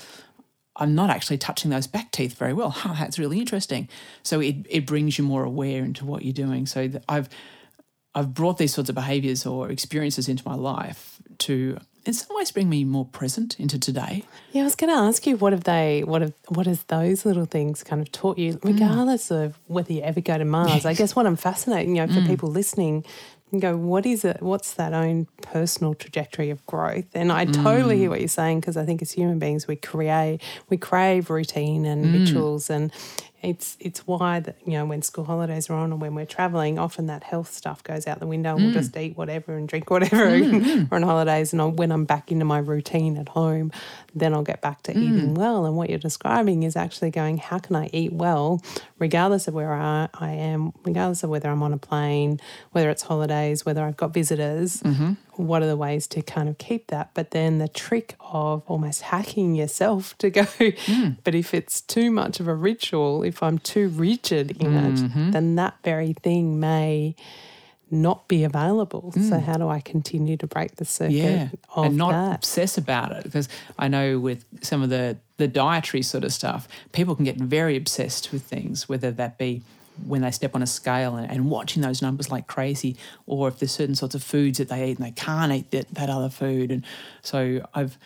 I'm 0.75 0.93
not 0.93 1.09
actually 1.09 1.37
touching 1.37 1.71
those 1.71 1.87
back 1.87 2.11
teeth 2.11 2.33
very 2.33 2.51
well. 2.51 2.71
Huh, 2.81 2.95
that's 2.99 3.17
really 3.17 3.39
interesting. 3.39 3.87
So 4.23 4.41
it 4.41 4.57
it 4.69 4.85
brings 4.85 5.17
you 5.17 5.23
more 5.23 5.45
aware 5.45 5.85
into 5.85 6.03
what 6.05 6.23
you're 6.23 6.33
doing. 6.33 6.65
So 6.65 6.89
I've 7.07 7.29
I've 8.13 8.33
brought 8.33 8.57
these 8.57 8.73
sorts 8.73 8.89
of 8.89 8.95
behaviors 8.95 9.45
or 9.45 9.69
experiences 9.69 10.27
into 10.27 10.43
my 10.45 10.55
life 10.55 11.21
to 11.47 11.77
in 12.05 12.13
some 12.13 12.35
ways 12.35 12.51
bring 12.51 12.69
me 12.69 12.83
more 12.83 13.05
present 13.05 13.59
into 13.59 13.77
today. 13.77 14.23
Yeah, 14.51 14.61
I 14.61 14.65
was 14.65 14.75
going 14.75 14.89
to 14.89 14.99
ask 14.99 15.27
you 15.27 15.37
what 15.37 15.53
have 15.53 15.65
they, 15.65 16.03
what 16.03 16.21
have, 16.21 16.33
what 16.47 16.65
has 16.65 16.83
those 16.83 17.25
little 17.25 17.45
things 17.45 17.83
kind 17.83 18.01
of 18.01 18.11
taught 18.11 18.37
you, 18.37 18.59
regardless 18.63 19.29
mm. 19.29 19.45
of 19.45 19.59
whether 19.67 19.93
you 19.93 20.01
ever 20.01 20.21
go 20.21 20.37
to 20.37 20.45
Mars? 20.45 20.85
I 20.85 20.93
guess 20.93 21.15
what 21.15 21.25
I'm 21.25 21.35
fascinating, 21.35 21.95
you 21.95 22.05
know, 22.05 22.13
for 22.13 22.21
mm. 22.21 22.27
people 22.27 22.49
listening, 22.49 23.05
and 23.51 23.61
go, 23.61 23.75
what 23.75 24.05
is 24.05 24.23
it? 24.23 24.41
What's 24.41 24.73
that 24.75 24.93
own 24.93 25.27
personal 25.41 25.93
trajectory 25.93 26.49
of 26.51 26.65
growth? 26.65 27.07
And 27.13 27.31
I 27.31 27.45
totally 27.45 27.97
hear 27.97 28.07
mm. 28.07 28.11
what 28.11 28.19
you're 28.19 28.29
saying 28.29 28.61
because 28.61 28.77
I 28.77 28.85
think 28.85 29.01
as 29.01 29.11
human 29.11 29.39
beings 29.39 29.67
we 29.67 29.75
create, 29.75 30.39
we 30.69 30.77
crave 30.77 31.29
routine 31.29 31.85
and 31.85 32.05
mm. 32.05 32.19
rituals, 32.19 32.69
and 32.69 32.91
it's 33.43 33.77
it's 33.79 34.05
why 34.05 34.39
that 34.39 34.55
you 34.65 34.73
know 34.73 34.85
when 34.85 35.01
school 35.01 35.25
holidays 35.25 35.69
are 35.69 35.73
on 35.73 35.91
or 35.91 35.97
when 35.97 36.13
we're 36.13 36.25
traveling, 36.25 36.77
often 36.77 37.07
that 37.07 37.23
health 37.23 37.51
stuff 37.51 37.83
goes 37.83 38.07
out 38.07 38.19
the 38.19 38.27
window. 38.27 38.51
and 38.51 38.59
mm. 38.59 38.65
We'll 38.65 38.73
just 38.73 38.95
eat 38.95 39.17
whatever 39.17 39.57
and 39.57 39.67
drink 39.67 39.89
whatever 39.89 40.31
mm. 40.39 40.91
on 40.91 41.01
holidays. 41.01 41.53
And 41.53 41.77
when 41.77 41.91
I'm 41.91 42.05
back 42.05 42.31
into 42.31 42.45
my 42.45 42.59
routine 42.59 43.17
at 43.17 43.29
home, 43.29 43.71
then 44.13 44.33
I'll 44.33 44.43
get 44.43 44.61
back 44.61 44.83
to 44.83 44.93
mm. 44.93 44.97
eating 44.97 45.33
well. 45.33 45.65
And 45.65 45.75
what 45.75 45.89
you're 45.89 45.99
describing 45.99 46.63
is 46.63 46.75
actually 46.75 47.11
going, 47.11 47.37
how 47.37 47.59
can 47.59 47.75
I 47.75 47.89
eat 47.91 48.13
well, 48.13 48.61
regardless 49.01 49.49
of 49.49 49.53
where 49.53 49.73
I, 49.73 50.07
I 50.13 50.29
am, 50.29 50.71
regardless 50.85 51.23
of 51.23 51.29
whether 51.29 51.49
I'm 51.49 51.63
on 51.63 51.73
a 51.73 51.77
plane, 51.77 52.39
whether 52.71 52.89
it's 52.89 53.01
holidays, 53.01 53.65
whether 53.65 53.83
I've 53.83 53.97
got 53.97 54.13
visitors. 54.13 54.81
Mm-hmm 54.81 55.13
what 55.37 55.63
are 55.63 55.67
the 55.67 55.77
ways 55.77 56.07
to 56.07 56.21
kind 56.21 56.47
of 56.47 56.57
keep 56.57 56.87
that? 56.87 57.11
But 57.13 57.31
then 57.31 57.57
the 57.57 57.67
trick 57.67 58.15
of 58.19 58.63
almost 58.67 59.01
hacking 59.01 59.55
yourself 59.55 60.17
to 60.19 60.29
go, 60.29 60.43
mm. 60.43 61.17
but 61.23 61.35
if 61.35 61.53
it's 61.53 61.81
too 61.81 62.11
much 62.11 62.39
of 62.39 62.47
a 62.47 62.53
ritual, 62.53 63.23
if 63.23 63.41
I'm 63.41 63.57
too 63.57 63.87
rigid 63.89 64.51
in 64.51 64.73
mm-hmm. 64.73 65.19
it, 65.19 65.31
then 65.31 65.55
that 65.55 65.75
very 65.83 66.13
thing 66.13 66.59
may 66.59 67.15
not 67.91 68.27
be 68.27 68.43
available. 68.43 69.13
Mm. 69.15 69.29
So 69.29 69.39
how 69.39 69.57
do 69.57 69.67
I 69.67 69.81
continue 69.81 70.37
to 70.37 70.47
break 70.47 70.75
the 70.77 70.85
circuit 70.85 71.13
yeah. 71.13 71.49
and 71.75 71.97
not 71.97 72.11
that? 72.11 72.35
obsess 72.35 72.77
about 72.77 73.11
it? 73.11 73.23
Because 73.23 73.49
I 73.77 73.87
know 73.87 74.19
with 74.19 74.45
some 74.61 74.81
of 74.81 74.89
the 74.89 75.17
the 75.37 75.47
dietary 75.47 76.03
sort 76.03 76.23
of 76.23 76.31
stuff, 76.31 76.67
people 76.91 77.15
can 77.15 77.25
get 77.25 77.35
very 77.35 77.75
obsessed 77.75 78.31
with 78.31 78.43
things, 78.43 78.87
whether 78.87 79.09
that 79.11 79.37
be 79.39 79.63
when 80.05 80.21
they 80.21 80.31
step 80.31 80.55
on 80.55 80.61
a 80.61 80.67
scale 80.67 81.15
and, 81.15 81.29
and, 81.29 81.49
watching 81.49 81.81
those 81.81 82.01
numbers 82.01 82.31
like 82.31 82.47
crazy, 82.47 82.95
or 83.27 83.47
if 83.47 83.59
there's 83.59 83.71
certain 83.71 83.95
sorts 83.95 84.15
of 84.15 84.23
foods 84.23 84.57
that 84.57 84.69
they 84.69 84.89
eat 84.89 84.97
and 84.97 85.05
they 85.05 85.11
can't 85.11 85.51
eat 85.51 85.69
that, 85.71 85.89
that 85.93 86.09
other 86.09 86.29
food. 86.29 86.71
And 86.71 86.83
so 87.21 87.65
I've 87.73 87.97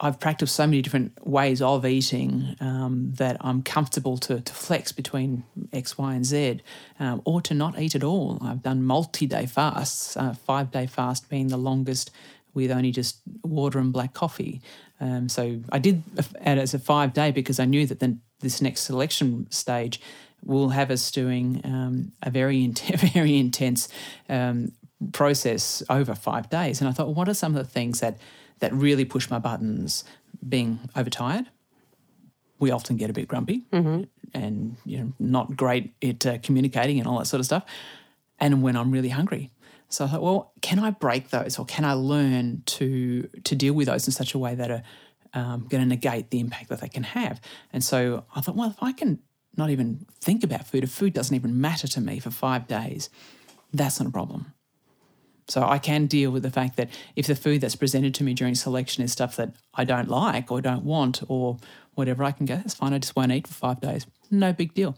I've 0.00 0.18
practiced 0.18 0.54
so 0.54 0.66
many 0.66 0.82
different 0.82 1.26
ways 1.26 1.62
of 1.62 1.86
eating 1.86 2.56
um, 2.60 3.12
that 3.16 3.36
I'm 3.40 3.62
comfortable 3.62 4.18
to, 4.18 4.40
to 4.40 4.52
flex 4.52 4.92
between 4.92 5.44
X, 5.72 5.96
Y, 5.96 6.14
and 6.14 6.24
Z, 6.24 6.60
um, 6.98 7.22
or 7.24 7.40
to 7.42 7.54
not 7.54 7.78
eat 7.78 7.94
at 7.94 8.02
all. 8.02 8.38
I've 8.42 8.62
done 8.62 8.82
multi-day 8.82 9.46
fasts, 9.46 10.16
uh, 10.16 10.34
five-day 10.34 10.86
fast 10.86 11.28
being 11.28 11.48
the 11.48 11.56
longest, 11.56 12.10
with 12.54 12.70
only 12.70 12.90
just 12.90 13.20
water 13.44 13.78
and 13.78 13.92
black 13.92 14.12
coffee. 14.12 14.60
Um, 15.00 15.28
so 15.28 15.60
I 15.70 15.78
did 15.78 16.02
it 16.16 16.26
as 16.44 16.74
a 16.74 16.78
five-day 16.78 17.30
because 17.30 17.58
I 17.58 17.64
knew 17.64 17.86
that 17.86 18.00
then 18.00 18.20
this 18.40 18.60
next 18.60 18.82
selection 18.82 19.50
stage 19.50 20.00
will 20.44 20.70
have 20.70 20.90
us 20.90 21.10
doing 21.10 21.60
um, 21.64 22.12
a 22.22 22.30
very, 22.30 22.64
in- 22.64 22.72
very 23.14 23.38
intense 23.38 23.88
um, 24.28 24.72
process 25.12 25.82
over 25.88 26.14
five 26.14 26.50
days. 26.50 26.80
And 26.80 26.88
I 26.88 26.92
thought, 26.92 27.06
well, 27.06 27.14
what 27.14 27.28
are 27.28 27.34
some 27.34 27.56
of 27.56 27.64
the 27.64 27.70
things 27.70 28.00
that 28.00 28.18
that 28.62 28.72
really 28.72 29.04
push 29.04 29.28
my 29.28 29.38
buttons? 29.38 30.04
Being 30.48 30.80
overtired, 30.96 31.46
we 32.58 32.70
often 32.70 32.96
get 32.96 33.10
a 33.10 33.12
bit 33.12 33.28
grumpy 33.28 33.62
mm-hmm. 33.72 34.04
and 34.32 34.76
you 34.84 34.98
know 34.98 35.12
not 35.18 35.56
great 35.56 35.92
at 36.02 36.26
uh, 36.26 36.38
communicating 36.38 36.98
and 36.98 37.06
all 37.06 37.18
that 37.18 37.26
sort 37.26 37.40
of 37.40 37.46
stuff. 37.46 37.64
And 38.40 38.62
when 38.62 38.76
I'm 38.76 38.90
really 38.90 39.10
hungry, 39.10 39.50
so 39.88 40.06
I 40.06 40.08
thought, 40.08 40.22
well, 40.22 40.52
can 40.62 40.78
I 40.78 40.90
break 40.90 41.28
those, 41.30 41.58
or 41.58 41.66
can 41.66 41.84
I 41.84 41.92
learn 41.92 42.62
to 42.66 43.28
to 43.44 43.54
deal 43.54 43.74
with 43.74 43.88
those 43.88 44.06
in 44.06 44.12
such 44.12 44.34
a 44.34 44.38
way 44.38 44.54
that 44.54 44.70
are 44.70 44.82
um, 45.34 45.66
going 45.68 45.82
to 45.82 45.88
negate 45.88 46.30
the 46.30 46.40
impact 46.40 46.70
that 46.70 46.80
they 46.80 46.88
can 46.88 47.02
have? 47.02 47.40
And 47.72 47.84
so 47.84 48.24
I 48.34 48.40
thought, 48.40 48.56
well, 48.56 48.70
if 48.70 48.82
I 48.82 48.92
can 48.92 49.18
not 49.56 49.70
even 49.70 50.06
think 50.20 50.42
about 50.42 50.66
food, 50.66 50.82
if 50.82 50.90
food 50.90 51.12
doesn't 51.12 51.34
even 51.34 51.60
matter 51.60 51.86
to 51.86 52.00
me 52.00 52.18
for 52.20 52.30
five 52.30 52.66
days, 52.66 53.10
that's 53.72 54.00
not 54.00 54.08
a 54.08 54.12
problem. 54.12 54.54
So 55.48 55.62
I 55.62 55.78
can 55.78 56.06
deal 56.06 56.30
with 56.30 56.42
the 56.42 56.50
fact 56.50 56.76
that 56.76 56.88
if 57.16 57.26
the 57.26 57.34
food 57.34 57.60
that's 57.60 57.76
presented 57.76 58.14
to 58.14 58.24
me 58.24 58.34
during 58.34 58.54
selection 58.54 59.02
is 59.02 59.12
stuff 59.12 59.36
that 59.36 59.54
I 59.74 59.84
don't 59.84 60.08
like 60.08 60.50
or 60.50 60.60
don't 60.60 60.84
want 60.84 61.22
or 61.28 61.58
whatever, 61.94 62.24
I 62.24 62.32
can 62.32 62.46
go, 62.46 62.56
that's 62.56 62.74
fine, 62.74 62.92
I 62.92 62.98
just 62.98 63.16
won't 63.16 63.32
eat 63.32 63.46
for 63.46 63.54
five 63.54 63.80
days. 63.80 64.06
No 64.30 64.52
big 64.52 64.74
deal. 64.74 64.96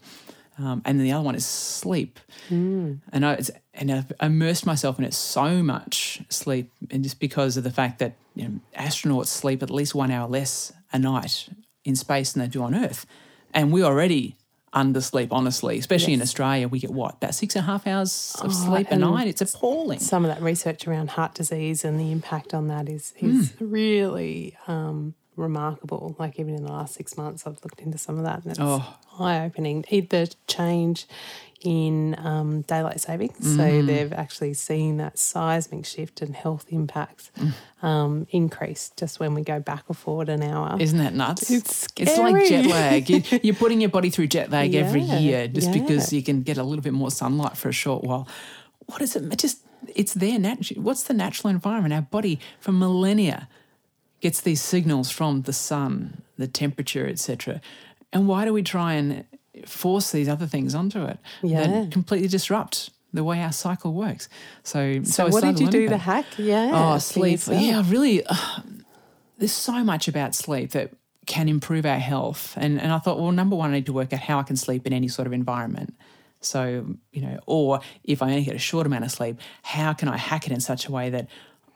Um, 0.58 0.82
and 0.84 0.98
then 0.98 1.04
the 1.04 1.12
other 1.12 1.24
one 1.24 1.34
is 1.34 1.44
sleep. 1.44 2.20
Mm. 2.48 3.00
And, 3.12 3.26
I, 3.26 3.40
and 3.72 3.90
I've 3.90 4.12
immersed 4.22 4.64
myself 4.64 4.98
in 4.98 5.04
it 5.04 5.14
so 5.14 5.62
much, 5.62 6.22
sleep, 6.28 6.70
and 6.90 7.02
just 7.02 7.18
because 7.18 7.56
of 7.56 7.64
the 7.64 7.72
fact 7.72 7.98
that 7.98 8.16
you 8.36 8.44
know, 8.44 8.60
astronauts 8.78 9.26
sleep 9.26 9.62
at 9.62 9.70
least 9.70 9.94
one 9.94 10.12
hour 10.12 10.28
less 10.28 10.72
a 10.92 10.98
night 10.98 11.48
in 11.84 11.96
space 11.96 12.32
than 12.32 12.42
they 12.42 12.48
do 12.48 12.62
on 12.62 12.74
Earth. 12.74 13.04
And 13.52 13.72
we 13.72 13.82
already 13.82 14.36
undersleep, 14.74 15.28
honestly, 15.30 15.78
especially 15.78 16.12
yes. 16.12 16.18
in 16.18 16.22
Australia. 16.22 16.68
We 16.68 16.80
get 16.80 16.90
what, 16.90 17.14
about 17.16 17.34
six 17.34 17.56
and 17.56 17.62
a 17.62 17.66
half 17.66 17.86
hours 17.86 18.36
of 18.40 18.50
oh, 18.50 18.52
sleep 18.52 18.90
a 18.90 18.96
night? 18.96 19.28
It's 19.28 19.40
appalling. 19.40 20.00
Some 20.00 20.24
of 20.24 20.34
that 20.34 20.42
research 20.42 20.86
around 20.86 21.10
heart 21.10 21.34
disease 21.34 21.84
and 21.84 21.98
the 21.98 22.12
impact 22.12 22.52
on 22.54 22.68
that 22.68 22.88
is, 22.88 23.14
is 23.18 23.52
mm. 23.52 23.56
really 23.60 24.56
um, 24.66 25.14
remarkable. 25.36 26.16
Like, 26.18 26.38
even 26.38 26.54
in 26.54 26.64
the 26.64 26.72
last 26.72 26.94
six 26.94 27.16
months, 27.16 27.46
I've 27.46 27.62
looked 27.64 27.80
into 27.80 27.98
some 27.98 28.18
of 28.18 28.24
that 28.24 28.42
and 28.42 28.50
it's 28.50 28.60
oh. 28.60 28.96
eye 29.18 29.44
opening. 29.44 29.84
The 29.88 30.34
change 30.46 31.06
in 31.64 32.14
um, 32.18 32.60
daylight 32.62 33.00
savings. 33.00 33.38
Mm. 33.38 33.56
So 33.56 33.82
they've 33.82 34.12
actually 34.12 34.54
seen 34.54 34.98
that 34.98 35.18
seismic 35.18 35.86
shift 35.86 36.20
and 36.20 36.36
health 36.36 36.66
impacts 36.68 37.32
mm. 37.36 37.52
um, 37.82 38.26
increase 38.30 38.92
just 38.96 39.18
when 39.18 39.34
we 39.34 39.42
go 39.42 39.58
back 39.58 39.84
or 39.88 39.94
forward 39.94 40.28
an 40.28 40.42
hour. 40.42 40.76
Isn't 40.78 40.98
that 40.98 41.14
nuts? 41.14 41.50
It's 41.50 41.74
scary. 41.74 42.10
It's 42.10 42.18
like 42.18 42.48
jet 42.48 42.66
lag. 42.66 43.08
You, 43.08 43.52
are 43.52 43.56
putting 43.56 43.80
your 43.80 43.90
body 43.90 44.10
through 44.10 44.28
jet 44.28 44.50
lag 44.50 44.72
yeah, 44.72 44.82
every 44.82 45.00
year 45.00 45.48
just 45.48 45.68
yeah. 45.68 45.80
because 45.80 46.12
you 46.12 46.22
can 46.22 46.42
get 46.42 46.58
a 46.58 46.62
little 46.62 46.82
bit 46.82 46.92
more 46.92 47.10
sunlight 47.10 47.56
for 47.56 47.70
a 47.70 47.72
short 47.72 48.04
while. 48.04 48.28
What 48.86 49.00
is 49.00 49.16
it? 49.16 49.36
Just 49.38 49.64
it's 49.94 50.12
their 50.12 50.38
natural. 50.38 50.82
What's 50.82 51.04
the 51.04 51.14
natural 51.14 51.50
environment? 51.50 51.94
Our 51.94 52.02
body 52.02 52.38
for 52.60 52.72
millennia 52.72 53.48
gets 54.20 54.42
these 54.42 54.60
signals 54.60 55.10
from 55.10 55.42
the 55.42 55.52
sun, 55.52 56.22
the 56.36 56.46
temperature, 56.46 57.06
etc. 57.06 57.62
And 58.12 58.28
why 58.28 58.44
do 58.44 58.52
we 58.52 58.62
try 58.62 58.94
and 58.94 59.24
force 59.66 60.10
these 60.12 60.28
other 60.28 60.46
things 60.46 60.74
onto 60.74 61.04
it 61.04 61.18
Yeah. 61.42 61.66
that 61.66 61.90
completely 61.92 62.28
disrupt 62.28 62.90
the 63.12 63.24
way 63.24 63.40
our 63.42 63.52
cycle 63.52 63.92
works? 63.94 64.28
So, 64.62 65.02
So, 65.04 65.26
I 65.26 65.30
what 65.30 65.42
did 65.44 65.60
you 65.60 65.68
do 65.68 65.88
to 65.88 65.96
hack? 65.98 66.26
Yeah. 66.38 66.70
Oh, 66.72 66.98
sleep. 66.98 67.40
Yeah, 67.48 67.82
really. 67.86 68.24
Uh, 68.26 68.36
there's 69.38 69.52
so 69.52 69.82
much 69.84 70.08
about 70.08 70.34
sleep 70.34 70.70
that 70.72 70.92
can 71.26 71.48
improve 71.48 71.86
our 71.86 71.98
health. 71.98 72.54
And, 72.56 72.80
and 72.80 72.92
I 72.92 72.98
thought, 72.98 73.18
well, 73.18 73.32
number 73.32 73.56
one, 73.56 73.70
I 73.70 73.74
need 73.74 73.86
to 73.86 73.92
work 73.92 74.12
out 74.12 74.20
how 74.20 74.38
I 74.38 74.42
can 74.42 74.56
sleep 74.56 74.86
in 74.86 74.92
any 74.92 75.08
sort 75.08 75.26
of 75.26 75.32
environment. 75.32 75.94
So, 76.40 76.86
you 77.12 77.22
know, 77.22 77.38
or 77.46 77.80
if 78.04 78.22
I 78.22 78.30
only 78.30 78.44
get 78.44 78.54
a 78.54 78.58
short 78.58 78.86
amount 78.86 79.04
of 79.04 79.10
sleep, 79.10 79.40
how 79.62 79.92
can 79.94 80.08
I 80.08 80.16
hack 80.18 80.46
it 80.46 80.52
in 80.52 80.60
such 80.60 80.86
a 80.86 80.92
way 80.92 81.08
that 81.10 81.28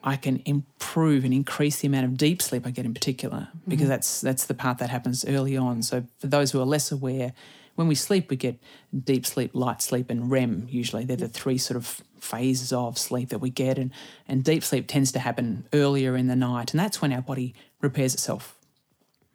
I 0.04 0.16
can 0.16 0.42
improve 0.44 1.24
and 1.24 1.32
increase 1.32 1.80
the 1.80 1.88
amount 1.88 2.04
of 2.04 2.16
deep 2.16 2.42
sleep 2.42 2.66
I 2.66 2.70
get 2.70 2.84
in 2.84 2.92
particular? 2.92 3.48
Because 3.66 3.88
that's 3.88 4.20
that's 4.20 4.44
the 4.46 4.54
part 4.54 4.78
that 4.78 4.90
happens 4.90 5.24
early 5.24 5.56
on. 5.56 5.82
So 5.82 6.04
for 6.18 6.26
those 6.26 6.50
who 6.52 6.60
are 6.60 6.66
less 6.66 6.92
aware, 6.92 7.32
when 7.78 7.86
we 7.86 7.94
sleep, 7.94 8.28
we 8.28 8.34
get 8.34 8.58
deep 9.04 9.24
sleep, 9.24 9.52
light 9.54 9.80
sleep, 9.80 10.10
and 10.10 10.32
REM. 10.32 10.66
Usually, 10.68 11.04
they're 11.04 11.16
the 11.16 11.28
three 11.28 11.58
sort 11.58 11.76
of 11.76 12.02
phases 12.18 12.72
of 12.72 12.98
sleep 12.98 13.28
that 13.28 13.38
we 13.38 13.50
get, 13.50 13.78
and 13.78 13.92
and 14.26 14.42
deep 14.42 14.64
sleep 14.64 14.88
tends 14.88 15.12
to 15.12 15.20
happen 15.20 15.64
earlier 15.72 16.16
in 16.16 16.26
the 16.26 16.34
night, 16.34 16.72
and 16.72 16.80
that's 16.80 17.00
when 17.00 17.12
our 17.12 17.22
body 17.22 17.54
repairs 17.80 18.14
itself. 18.14 18.56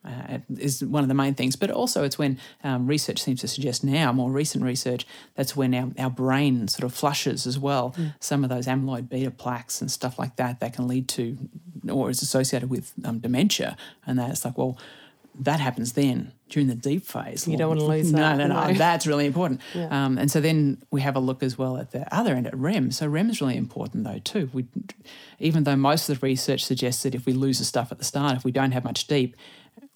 Uh, 0.04 0.40
is 0.58 0.84
one 0.84 1.04
of 1.04 1.08
the 1.08 1.14
main 1.14 1.34
things, 1.34 1.56
but 1.56 1.72
also 1.72 2.04
it's 2.04 2.18
when 2.18 2.38
um, 2.66 2.86
research 2.86 3.24
seems 3.24 3.40
to 3.40 3.48
suggest 3.48 3.82
now, 3.86 4.12
more 4.12 4.30
recent 4.30 4.62
research, 4.62 5.08
that's 5.36 5.56
when 5.56 5.74
our, 5.74 5.90
our 5.98 6.10
brain 6.10 6.68
sort 6.68 6.84
of 6.84 6.94
flushes 6.94 7.48
as 7.48 7.58
well. 7.58 7.96
Some 8.20 8.44
of 8.44 8.50
those 8.50 8.68
amyloid 8.68 9.08
beta 9.08 9.32
plaques 9.32 9.80
and 9.80 9.90
stuff 9.90 10.20
like 10.20 10.36
that 10.36 10.60
that 10.60 10.74
can 10.74 10.90
lead 10.90 11.08
to, 11.10 11.38
or 11.90 12.10
is 12.10 12.22
associated 12.22 12.70
with 12.70 12.92
um, 13.06 13.20
dementia, 13.20 13.78
and 14.06 14.20
that's 14.20 14.44
like, 14.44 14.58
well, 14.58 14.78
that 15.40 15.62
happens 15.62 15.94
then 15.94 16.34
during 16.54 16.68
the 16.68 16.76
deep 16.76 17.04
phase. 17.04 17.48
You 17.48 17.58
don't 17.58 17.70
wanna 17.70 17.84
lose 17.84 18.12
no, 18.12 18.20
that, 18.20 18.38
No, 18.38 18.48
no, 18.48 18.68
no. 18.68 18.74
That's 18.74 19.08
really 19.08 19.26
important. 19.26 19.62
Yeah. 19.74 19.88
Um, 20.06 20.18
and 20.18 20.30
so 20.30 20.40
then 20.40 20.82
we 20.92 21.02
have 21.02 21.16
a 21.16 21.20
look 21.20 21.42
as 21.42 21.58
well 21.58 21.78
at 21.78 21.92
the 21.92 22.14
other 22.16 22.36
end 22.36 22.48
at 22.48 22.56
REM. 22.56 22.92
So 22.92 23.08
REM 23.08 23.30
is 23.30 23.42
really 23.42 23.58
important 23.58 24.04
though 24.04 24.20
too. 24.20 24.50
We, 24.54 24.66
even 25.40 25.64
though 25.64 25.76
most 25.76 26.08
of 26.10 26.20
the 26.20 26.26
research 26.26 26.64
suggests 26.64 27.04
that 27.04 27.16
if 27.16 27.26
we 27.26 27.34
lose 27.34 27.60
the 27.60 27.66
stuff 27.66 27.92
at 27.92 27.98
the 27.98 28.06
start, 28.06 28.38
if 28.38 28.46
we 28.46 28.52
don't 28.52 28.72
have 28.72 28.84
much 28.84 29.08
deep, 29.08 29.36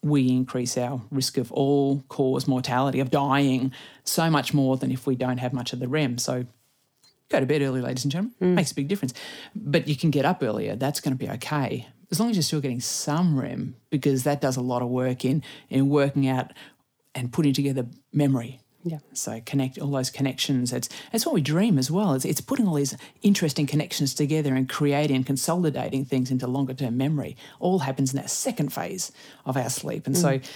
we 0.02 0.28
increase 0.28 0.76
our 0.76 1.00
risk 1.10 1.38
of 1.38 1.52
all 1.52 2.02
cause 2.08 2.46
mortality 2.46 3.00
of 3.00 3.10
dying 3.10 3.72
so 4.04 4.30
much 4.30 4.52
more 4.52 4.76
than 4.76 4.90
if 4.90 5.06
we 5.06 5.14
don't 5.14 5.38
have 5.38 5.52
much 5.52 5.72
of 5.72 5.78
the 5.78 5.88
REM. 5.88 6.18
So 6.18 6.44
go 7.28 7.40
to 7.40 7.46
bed 7.46 7.62
early, 7.62 7.80
ladies 7.80 8.04
and 8.04 8.12
gentlemen. 8.12 8.54
Makes 8.54 8.72
a 8.72 8.74
big 8.74 8.88
difference. 8.88 9.14
But 9.54 9.86
you 9.86 9.96
can 9.96 10.10
get 10.10 10.24
up 10.24 10.42
earlier. 10.42 10.76
That's 10.76 11.00
going 11.00 11.16
to 11.16 11.18
be 11.18 11.30
okay 11.32 11.86
as 12.10 12.18
long 12.18 12.30
as 12.30 12.36
you're 12.36 12.42
still 12.42 12.60
getting 12.60 12.80
some 12.80 13.38
REM, 13.38 13.76
because 13.90 14.24
that 14.24 14.40
does 14.40 14.56
a 14.56 14.60
lot 14.60 14.82
of 14.82 14.88
work 14.88 15.24
in 15.24 15.42
in 15.68 15.88
working 15.88 16.28
out 16.28 16.52
and 17.14 17.32
putting 17.32 17.52
together 17.52 17.86
memory. 18.12 18.60
Yeah. 18.84 18.98
So 19.12 19.40
connect 19.44 19.78
all 19.78 19.90
those 19.90 20.08
connections. 20.08 20.72
It's 20.72 20.88
it's 21.12 21.26
what 21.26 21.34
we 21.34 21.40
dream 21.40 21.78
as 21.78 21.90
well. 21.90 22.14
It's, 22.14 22.24
it's 22.24 22.40
putting 22.40 22.66
all 22.66 22.74
these 22.74 22.96
interesting 23.22 23.66
connections 23.66 24.14
together 24.14 24.54
and 24.54 24.68
creating 24.68 25.16
and 25.16 25.26
consolidating 25.26 26.04
things 26.04 26.30
into 26.30 26.46
longer 26.46 26.74
term 26.74 26.96
memory. 26.96 27.36
All 27.58 27.80
happens 27.80 28.12
in 28.12 28.20
that 28.20 28.30
second 28.30 28.72
phase 28.72 29.12
of 29.44 29.56
our 29.56 29.68
sleep. 29.68 30.06
And 30.06 30.16
so, 30.16 30.38
mm. 30.38 30.50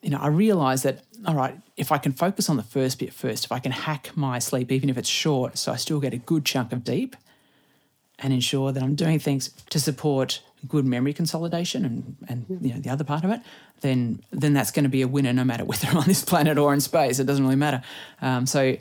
you 0.00 0.10
know, 0.10 0.18
I 0.18 0.28
realize 0.28 0.84
that 0.84 1.02
all 1.26 1.34
right, 1.34 1.58
if 1.76 1.92
I 1.92 1.98
can 1.98 2.12
focus 2.12 2.48
on 2.48 2.56
the 2.56 2.62
first 2.62 2.98
bit 2.98 3.12
first, 3.12 3.44
if 3.44 3.52
I 3.52 3.58
can 3.58 3.72
hack 3.72 4.12
my 4.14 4.38
sleep, 4.38 4.70
even 4.70 4.88
if 4.88 4.96
it's 4.96 5.08
short, 5.08 5.58
so 5.58 5.72
I 5.72 5.76
still 5.76 6.00
get 6.00 6.14
a 6.14 6.18
good 6.18 6.44
chunk 6.44 6.72
of 6.72 6.84
deep, 6.84 7.16
and 8.18 8.32
ensure 8.32 8.72
that 8.72 8.82
I'm 8.82 8.94
doing 8.94 9.18
things 9.18 9.50
to 9.70 9.78
support 9.78 10.42
good 10.66 10.84
memory 10.84 11.12
consolidation 11.12 11.84
and, 11.84 12.16
and 12.28 12.64
you 12.64 12.74
know 12.74 12.80
the 12.80 12.90
other 12.90 13.04
part 13.04 13.24
of 13.24 13.30
it, 13.30 13.40
then 13.80 14.22
then 14.30 14.54
that's 14.54 14.70
going 14.70 14.84
to 14.84 14.88
be 14.88 15.02
a 15.02 15.08
winner 15.08 15.32
no 15.32 15.44
matter 15.44 15.64
whether 15.70 15.88
I'm 15.88 15.98
on 15.98 16.06
this 16.06 16.24
planet 16.24 16.58
or 16.58 16.72
in 16.72 16.80
space. 16.80 17.18
It 17.18 17.26
doesn't 17.26 17.44
really 17.44 17.56
matter. 17.56 17.82
Um, 18.20 18.46
so 18.46 18.76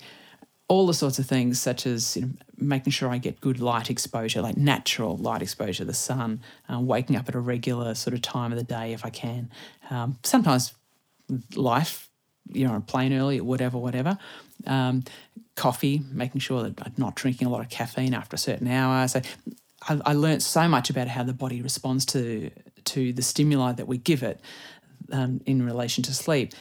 all 0.68 0.88
the 0.88 0.94
sorts 0.94 1.20
of 1.20 1.28
things 1.28 1.60
such 1.60 1.86
as 1.86 2.18
you 2.18 2.24
know, 2.24 2.30
making 2.58 2.92
sure 2.92 3.10
I 3.10 3.18
get 3.18 3.40
good 3.40 3.60
light 3.60 3.90
exposure, 3.90 4.42
like 4.42 4.58
natural 4.58 5.16
light 5.18 5.42
exposure, 5.42 5.86
the 5.86 5.94
sun, 5.94 6.42
uh, 6.72 6.80
waking 6.80 7.16
up 7.16 7.30
at 7.30 7.36
a 7.36 7.40
regular 7.40 7.94
sort 7.94 8.14
of 8.14 8.22
time 8.22 8.52
of 8.52 8.58
the 8.58 8.64
day 8.64 8.94
if 8.94 9.06
I 9.06 9.10
can. 9.10 9.52
Um, 9.90 10.18
sometimes 10.24 10.74
life, 11.56 12.10
you 12.52 12.68
know, 12.68 12.76
a 12.76 12.82
plane 12.82 13.14
early, 13.14 13.42
whatever, 13.42 13.78
whatever. 13.78 14.18
Um, 14.68 15.04
coffee, 15.56 16.02
making 16.12 16.42
sure 16.42 16.64
that 16.64 16.82
I'm 16.82 16.94
not 16.98 17.16
drinking 17.16 17.48
a 17.48 17.50
lot 17.50 17.62
of 17.62 17.70
caffeine 17.70 18.14
after 18.14 18.36
a 18.36 18.38
certain 18.38 18.68
hour. 18.68 19.08
So 19.08 19.22
I, 19.88 20.02
I 20.06 20.14
learned 20.14 20.44
so 20.44 20.68
much 20.68 20.90
about 20.90 21.08
how 21.08 21.24
the 21.24 21.34
body 21.34 21.62
responds 21.62 22.06
to 22.08 22.52
to 22.86 23.14
the 23.14 23.22
stimuli 23.22 23.72
that 23.72 23.88
we 23.88 23.98
give 23.98 24.22
it 24.22 24.40
um, 25.12 25.42
in 25.46 25.66
relation 25.66 26.04
to 26.04 26.14
sleep 26.14 26.54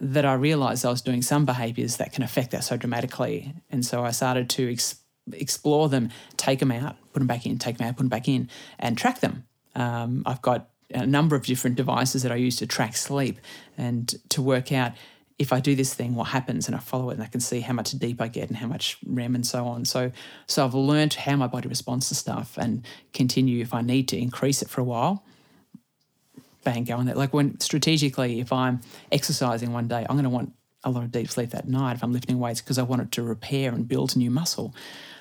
that 0.00 0.24
I 0.24 0.34
realized 0.34 0.84
I 0.84 0.90
was 0.90 1.02
doing 1.02 1.22
some 1.22 1.44
behaviors 1.44 1.96
that 1.96 2.12
can 2.12 2.22
affect 2.22 2.52
that 2.52 2.64
so 2.64 2.76
dramatically. 2.76 3.54
And 3.70 3.84
so 3.84 4.04
I 4.04 4.12
started 4.12 4.48
to 4.50 4.72
ex- 4.72 5.00
explore 5.32 5.88
them, 5.88 6.10
take 6.36 6.60
them 6.60 6.70
out, 6.70 6.96
put 7.12 7.20
them 7.20 7.26
back 7.26 7.46
in, 7.46 7.58
take 7.58 7.78
them 7.78 7.88
out, 7.88 7.96
put 7.96 8.04
them 8.04 8.08
back 8.08 8.28
in, 8.28 8.48
and 8.78 8.96
track 8.96 9.20
them. 9.20 9.44
Um, 9.74 10.22
I've 10.24 10.40
got 10.40 10.70
a 10.94 11.06
number 11.06 11.36
of 11.36 11.44
different 11.44 11.76
devices 11.76 12.22
that 12.22 12.32
I 12.32 12.36
use 12.36 12.56
to 12.56 12.66
track 12.66 12.96
sleep 12.96 13.38
and 13.76 14.14
to 14.30 14.40
work 14.40 14.72
out 14.72 14.92
if 15.38 15.52
I 15.52 15.60
do 15.60 15.76
this 15.76 15.94
thing, 15.94 16.14
what 16.14 16.28
happens, 16.28 16.66
and 16.66 16.74
I 16.74 16.80
follow 16.80 17.10
it, 17.10 17.14
and 17.14 17.22
I 17.22 17.26
can 17.26 17.40
see 17.40 17.60
how 17.60 17.72
much 17.72 17.92
deep 17.92 18.20
I 18.20 18.28
get 18.28 18.48
and 18.48 18.56
how 18.56 18.66
much 18.66 18.98
REM 19.06 19.34
and 19.34 19.46
so 19.46 19.66
on. 19.66 19.84
So, 19.84 20.10
so 20.46 20.64
I've 20.64 20.74
learned 20.74 21.14
how 21.14 21.36
my 21.36 21.46
body 21.46 21.68
responds 21.68 22.08
to 22.08 22.14
stuff 22.14 22.58
and 22.58 22.84
continue 23.12 23.62
if 23.62 23.72
I 23.72 23.82
need 23.82 24.08
to 24.08 24.18
increase 24.18 24.62
it 24.62 24.68
for 24.68 24.80
a 24.80 24.84
while 24.84 25.24
bang, 26.64 26.84
go 26.84 26.96
on 26.96 27.06
there. 27.06 27.14
Like 27.14 27.32
when 27.32 27.58
strategically, 27.60 28.40
if 28.40 28.52
I'm 28.52 28.80
exercising 29.10 29.72
one 29.72 29.88
day, 29.88 30.04
I'm 30.08 30.16
going 30.16 30.24
to 30.24 30.30
want 30.30 30.52
a 30.84 30.90
lot 30.90 31.02
of 31.02 31.10
deep 31.10 31.30
sleep 31.30 31.50
that 31.50 31.68
night 31.68 31.94
if 31.96 32.04
I'm 32.04 32.12
lifting 32.12 32.38
weights 32.38 32.60
because 32.60 32.78
I 32.78 32.82
want 32.82 33.02
it 33.02 33.12
to 33.12 33.22
repair 33.22 33.72
and 33.72 33.88
build 33.88 34.16
new 34.16 34.30
muscle. 34.30 34.74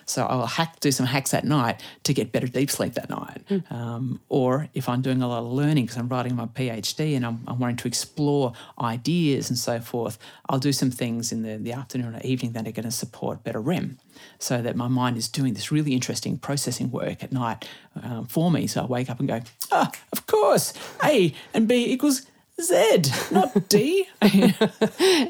So 0.07 0.25
I'll 0.25 0.47
hack, 0.47 0.79
do 0.79 0.91
some 0.91 1.05
hacks 1.05 1.31
that 1.31 1.43
night 1.43 1.83
to 2.03 2.13
get 2.13 2.31
better 2.31 2.47
deep 2.47 2.71
sleep 2.71 2.93
that 2.93 3.09
night. 3.09 3.43
Um, 3.69 4.21
or 4.29 4.69
if 4.73 4.87
I'm 4.87 5.01
doing 5.01 5.21
a 5.21 5.27
lot 5.27 5.39
of 5.39 5.51
learning 5.51 5.85
because 5.85 5.97
I'm 5.97 6.07
writing 6.07 6.35
my 6.35 6.45
PhD 6.45 7.15
and 7.15 7.25
I'm, 7.25 7.43
I'm 7.45 7.59
wanting 7.59 7.75
to 7.77 7.87
explore 7.87 8.53
ideas 8.79 9.49
and 9.49 9.59
so 9.59 9.79
forth, 9.79 10.17
I'll 10.49 10.59
do 10.59 10.71
some 10.71 10.91
things 10.91 11.31
in 11.31 11.43
the, 11.43 11.57
the 11.57 11.73
afternoon 11.73 12.15
or 12.15 12.21
evening 12.21 12.53
that 12.53 12.67
are 12.67 12.71
going 12.71 12.85
to 12.85 12.91
support 12.91 13.43
better 13.43 13.59
REM 13.59 13.97
so 14.39 14.61
that 14.61 14.75
my 14.75 14.87
mind 14.87 15.17
is 15.17 15.27
doing 15.27 15.53
this 15.53 15.71
really 15.71 15.93
interesting 15.93 16.37
processing 16.37 16.89
work 16.89 17.23
at 17.23 17.31
night 17.31 17.67
um, 18.01 18.25
for 18.25 18.49
me. 18.49 18.65
So 18.65 18.83
I 18.83 18.85
wake 18.85 19.09
up 19.09 19.19
and 19.19 19.27
go, 19.27 19.41
ah, 19.71 19.91
of 20.13 20.25
course, 20.25 20.73
A 21.03 21.33
and 21.53 21.67
B 21.67 21.85
equals 21.91 22.23
Z, 22.59 23.03
not 23.31 23.69
D. 23.69 24.07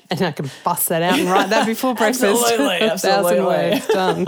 And 0.10 0.22
I 0.22 0.32
can 0.32 0.50
bust 0.64 0.90
that 0.90 1.02
out 1.02 1.20
and 1.20 1.30
write 1.30 1.50
that 1.50 1.66
before 1.66 1.94
breakfast. 1.96 2.24
Absolutely, 2.24 2.78
A 2.88 2.98
thousand 2.98 3.10
absolutely. 3.12 3.46
words 3.46 3.88
done. 3.88 4.28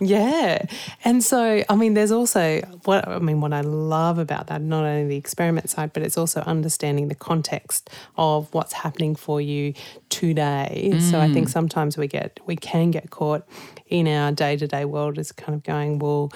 yeah. 0.00 0.66
And 1.04 1.22
so, 1.22 1.62
I 1.68 1.76
mean, 1.76 1.94
there's 1.94 2.10
also 2.10 2.60
what 2.84 3.06
I 3.06 3.18
mean, 3.20 3.40
what 3.40 3.52
I 3.52 3.60
love 3.60 4.18
about 4.18 4.48
that, 4.48 4.60
not 4.60 4.84
only 4.84 5.06
the 5.06 5.16
experiment 5.16 5.70
side, 5.70 5.92
but 5.92 6.02
it's 6.02 6.18
also 6.18 6.40
understanding 6.40 7.08
the 7.08 7.14
context 7.14 7.90
of 8.16 8.52
what's 8.52 8.72
happening 8.72 9.14
for 9.14 9.40
you 9.40 9.74
today. 10.08 10.98
So 10.98 11.20
I 11.20 11.32
think 11.32 11.46
mm. 11.48 11.52
sometimes 11.52 11.96
we 11.96 12.08
get 12.08 12.40
we 12.46 12.56
can 12.56 12.90
get 12.90 13.10
caught 13.10 13.46
in 13.86 14.08
our 14.08 14.32
day 14.32 14.56
to 14.56 14.66
day 14.66 14.84
world 14.84 15.18
as 15.18 15.30
kind 15.32 15.54
of 15.54 15.62
going, 15.62 16.00
well, 16.00 16.32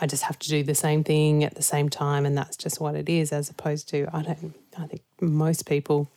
I 0.00 0.06
just 0.06 0.22
have 0.24 0.38
to 0.40 0.48
do 0.48 0.62
the 0.62 0.74
same 0.74 1.04
thing 1.04 1.44
at 1.44 1.54
the 1.54 1.62
same 1.62 1.88
time, 1.88 2.24
and 2.26 2.36
that's 2.36 2.56
just 2.56 2.80
what 2.80 2.94
it 2.94 3.08
is, 3.08 3.32
as 3.32 3.50
opposed 3.50 3.88
to 3.90 4.08
I 4.12 4.22
don't. 4.22 4.54
I 4.78 4.86
think 4.86 5.02
most 5.20 5.66
people 5.66 6.08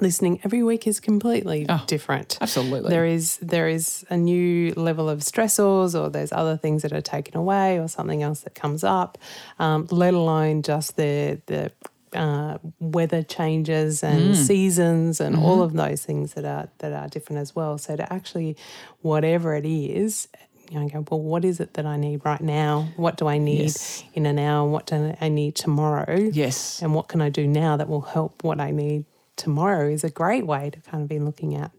listening 0.00 0.40
every 0.44 0.62
week 0.62 0.86
is 0.86 1.00
completely 1.00 1.66
Oh, 1.68 1.82
different. 1.86 2.38
absolutely. 2.40 2.90
There 2.90 3.04
is 3.04 3.38
there 3.42 3.68
is 3.68 4.04
a 4.08 4.16
new 4.16 4.72
level 4.74 5.08
of 5.08 5.18
stressors, 5.20 6.00
or 6.00 6.08
there's 6.10 6.32
other 6.32 6.56
things 6.56 6.82
that 6.82 6.92
are 6.92 7.00
taken 7.02 7.36
away, 7.36 7.78
or 7.78 7.88
something 7.88 8.22
else 8.22 8.40
that 8.42 8.54
comes 8.54 8.84
up. 8.84 9.18
Um, 9.58 9.86
let 9.90 10.14
alone 10.14 10.62
just 10.62 10.96
the 10.96 11.40
the 11.46 11.72
uh, 12.12 12.58
weather 12.80 13.22
changes 13.22 14.02
and 14.02 14.36
seasons 14.36 15.20
and 15.20 15.36
all 15.36 15.62
of 15.62 15.72
those 15.74 16.04
things 16.04 16.34
that 16.34 16.44
are 16.44 16.68
that 16.78 16.92
are 16.92 17.08
different 17.08 17.40
as 17.40 17.54
well. 17.54 17.78
So 17.78 17.96
to 17.96 18.12
actually, 18.12 18.56
whatever 19.02 19.54
it 19.54 19.66
is. 19.66 20.28
You 20.70 20.78
know, 20.78 20.88
go, 20.88 21.04
well, 21.10 21.20
what 21.20 21.44
is 21.44 21.58
it 21.58 21.74
that 21.74 21.84
I 21.84 21.96
need 21.96 22.24
right 22.24 22.40
now? 22.40 22.88
What 22.96 23.16
do 23.16 23.26
I 23.26 23.38
need 23.38 23.62
Yes. 23.62 24.04
in 24.14 24.24
an 24.24 24.38
hour? 24.38 24.68
What 24.68 24.86
do 24.86 25.14
I 25.20 25.28
need 25.28 25.56
tomorrow? 25.56 26.16
yes. 26.32 26.80
and 26.80 26.94
what 26.94 27.08
can 27.08 27.20
I 27.20 27.28
do 27.28 27.46
now 27.46 27.76
that 27.76 27.88
will 27.88 28.02
help 28.02 28.44
what 28.44 28.60
I 28.60 28.70
need 28.70 29.04
tomorrow 29.36 29.88
is 29.90 30.04
a 30.04 30.10
great 30.10 30.46
way 30.46 30.70
to 30.70 30.80
kind 30.80 31.02
of 31.02 31.08
be 31.08 31.18
looking 31.18 31.56
at 31.56 31.72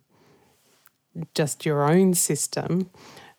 just 1.36 1.66
your 1.66 1.90
own 1.90 2.14
system, 2.14 2.90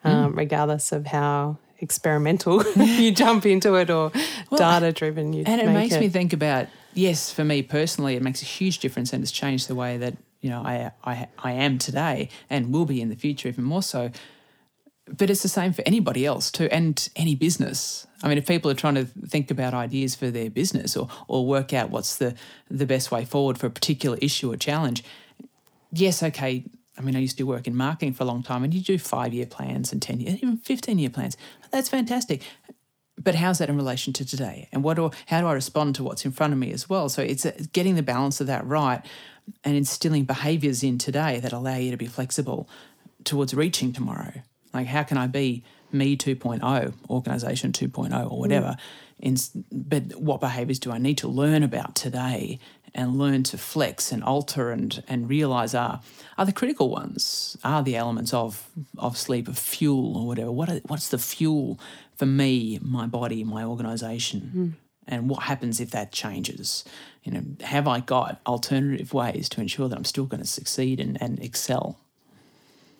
um, 0.04 0.34
regardless 0.36 0.92
of 0.92 1.06
how 1.06 1.58
experimental 1.78 2.64
you 2.76 3.12
jump 3.12 3.44
into 3.46 3.74
it 3.74 3.90
or 3.90 4.12
data 4.56 4.92
driven 4.92 5.32
you 5.32 5.42
And 5.46 5.60
it 5.60 5.66
make 5.66 5.74
makes 5.74 5.94
it. 5.94 6.00
me 6.00 6.08
think 6.08 6.32
about 6.32 6.68
yes, 6.94 7.32
for 7.32 7.44
me 7.44 7.62
personally, 7.62 8.14
it 8.16 8.22
makes 8.22 8.42
a 8.42 8.44
huge 8.46 8.78
difference, 8.78 9.12
and 9.12 9.22
it's 9.22 9.32
changed 9.32 9.68
the 9.68 9.74
way 9.74 9.96
that 9.98 10.16
you 10.40 10.50
know 10.50 10.62
I 10.62 10.92
I 11.04 11.28
I 11.38 11.52
am 11.52 11.78
today 11.78 12.28
and 12.50 12.72
will 12.72 12.84
be 12.86 13.00
in 13.00 13.08
the 13.08 13.16
future 13.16 13.48
even 13.48 13.64
more 13.64 13.82
so. 13.82 14.10
But 15.16 15.30
it's 15.30 15.42
the 15.42 15.48
same 15.48 15.72
for 15.72 15.82
anybody 15.86 16.24
else 16.26 16.50
too, 16.50 16.68
and 16.70 17.08
any 17.16 17.34
business. 17.34 18.06
I 18.22 18.28
mean, 18.28 18.38
if 18.38 18.46
people 18.46 18.70
are 18.70 18.74
trying 18.74 18.94
to 18.94 19.04
think 19.04 19.50
about 19.50 19.74
ideas 19.74 20.14
for 20.14 20.30
their 20.30 20.50
business 20.50 20.96
or 20.96 21.08
or 21.28 21.46
work 21.46 21.72
out 21.72 21.90
what's 21.90 22.16
the 22.16 22.34
the 22.70 22.86
best 22.86 23.10
way 23.10 23.24
forward 23.24 23.58
for 23.58 23.66
a 23.66 23.70
particular 23.70 24.18
issue 24.20 24.50
or 24.52 24.56
challenge, 24.56 25.04
yes, 25.92 26.22
okay. 26.22 26.64
I 26.98 27.00
mean, 27.00 27.16
I 27.16 27.20
used 27.20 27.38
to 27.38 27.44
work 27.44 27.66
in 27.66 27.74
marketing 27.74 28.12
for 28.14 28.24
a 28.24 28.26
long 28.26 28.42
time, 28.42 28.64
and 28.64 28.74
you 28.74 28.80
do 28.80 28.98
five 28.98 29.32
year 29.32 29.46
plans 29.46 29.92
and 29.92 30.00
ten 30.00 30.20
year, 30.20 30.36
even 30.36 30.56
fifteen 30.58 30.98
year 30.98 31.10
plans. 31.10 31.36
That's 31.70 31.88
fantastic. 31.88 32.42
But 33.18 33.34
how's 33.34 33.58
that 33.58 33.68
in 33.68 33.76
relation 33.76 34.12
to 34.14 34.24
today? 34.24 34.68
And 34.72 34.82
what 34.82 34.94
do 34.94 35.10
how 35.26 35.40
do 35.40 35.46
I 35.46 35.52
respond 35.52 35.94
to 35.96 36.02
what's 36.04 36.24
in 36.24 36.32
front 36.32 36.52
of 36.52 36.58
me 36.58 36.72
as 36.72 36.88
well? 36.88 37.08
So 37.08 37.22
it's 37.22 37.46
uh, 37.46 37.52
getting 37.72 37.94
the 37.94 38.02
balance 38.02 38.40
of 38.40 38.46
that 38.46 38.66
right, 38.66 39.04
and 39.64 39.76
instilling 39.76 40.24
behaviours 40.24 40.82
in 40.82 40.98
today 40.98 41.40
that 41.40 41.52
allow 41.52 41.76
you 41.76 41.90
to 41.90 41.96
be 41.96 42.06
flexible 42.06 42.68
towards 43.24 43.54
reaching 43.54 43.92
tomorrow. 43.92 44.42
Like, 44.72 44.86
how 44.86 45.02
can 45.02 45.18
I 45.18 45.26
be 45.26 45.62
me 45.90 46.16
2.0, 46.16 46.94
organization 47.10 47.72
2.0, 47.72 48.30
or 48.30 48.38
whatever? 48.38 48.76
Mm. 48.76 48.78
In, 49.20 49.36
but 49.70 50.20
what 50.20 50.40
behaviors 50.40 50.78
do 50.78 50.90
I 50.90 50.98
need 50.98 51.18
to 51.18 51.28
learn 51.28 51.62
about 51.62 51.94
today 51.94 52.58
and 52.94 53.16
learn 53.16 53.42
to 53.42 53.58
flex 53.58 54.12
and 54.12 54.22
alter 54.22 54.70
and, 54.70 55.02
and 55.08 55.28
realize 55.28 55.74
are, 55.74 56.00
are 56.36 56.44
the 56.44 56.52
critical 56.52 56.90
ones, 56.90 57.56
are 57.64 57.82
the 57.82 57.96
elements 57.96 58.34
of, 58.34 58.68
of 58.98 59.16
sleep, 59.16 59.48
of 59.48 59.58
fuel 59.58 60.16
or 60.16 60.26
whatever? 60.26 60.52
What 60.52 60.68
are, 60.68 60.80
what's 60.86 61.08
the 61.08 61.18
fuel 61.18 61.78
for 62.16 62.26
me, 62.26 62.78
my 62.82 63.06
body, 63.06 63.44
my 63.44 63.64
organization? 63.64 64.52
Mm. 64.54 64.72
And 65.08 65.28
what 65.28 65.44
happens 65.44 65.80
if 65.80 65.90
that 65.90 66.12
changes? 66.12 66.84
You 67.24 67.32
know, 67.32 67.42
have 67.62 67.88
I 67.88 68.00
got 68.00 68.40
alternative 68.46 69.12
ways 69.12 69.48
to 69.50 69.60
ensure 69.60 69.88
that 69.88 69.96
I'm 69.96 70.04
still 70.04 70.26
going 70.26 70.42
to 70.42 70.46
succeed 70.46 71.00
and, 71.00 71.20
and 71.20 71.42
excel? 71.42 71.98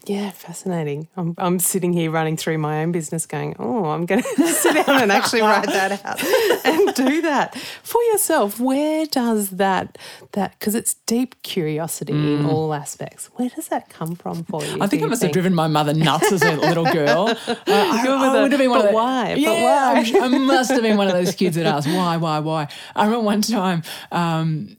Yeah, 0.07 0.31
fascinating. 0.31 1.09
I'm, 1.17 1.35
I'm 1.39 1.59
sitting 1.59 1.93
here 1.93 2.11
running 2.11 2.37
through 2.37 2.59
my 2.59 2.83
own 2.83 2.93
business 2.93 3.25
going, 3.27 3.55
oh, 3.59 3.87
I'm 3.87 4.05
going 4.07 4.23
to 4.37 4.47
sit 4.49 4.87
down 4.87 5.03
and 5.03 5.13
actually 5.13 5.43
write 5.43 5.67
that 5.67 5.93
out 6.05 6.65
and 6.65 6.95
do 6.95 7.23
that 7.23 7.57
for 7.83 8.03
yourself. 8.05 8.59
Where 8.59 9.07
does 9.07 9.51
that, 9.51 9.99
that 10.33 10.59
because 10.59 10.75
it's 10.75 10.95
deep 11.07 11.41
curiosity 11.43 12.13
mm. 12.13 12.41
in 12.41 12.47
all 12.47 12.75
aspects, 12.75 13.27
where 13.35 13.49
does 13.49 13.69
that 13.69 13.89
come 13.89 14.17
from 14.17 14.45
for 14.45 14.65
you? 14.65 14.79
I 14.81 14.87
think 14.87 15.03
I 15.03 15.07
must 15.07 15.21
think? 15.21 15.31
have 15.31 15.35
driven 15.35 15.55
my 15.55 15.69
mother 15.69 15.95
nuts 15.95 16.33
as 16.33 16.43
a 16.43 16.53
little 16.57 16.85
girl. 16.85 17.29
Uh, 17.47 17.57
I, 17.67 18.05
I 18.07 18.43
would 18.43 18.53
have 18.53 18.61
been 18.61 18.71
one 18.71 18.81
but 18.81 18.87
of 18.87 18.91
the, 18.91 18.97
why? 18.97 19.35
Yeah, 19.35 20.03
but 20.03 20.13
why? 20.21 20.25
I 20.25 20.39
must 20.39 20.71
have 20.71 20.83
been 20.83 20.97
one 20.97 21.07
of 21.07 21.15
those 21.15 21.35
kids 21.35 21.57
that 21.57 21.67
asked, 21.67 21.87
why, 21.87 22.17
why, 22.17 22.41
why? 22.41 22.69
I 22.97 23.05
remember 23.05 23.25
one 23.25 23.43
time, 23.43 23.83
um, 24.11 24.77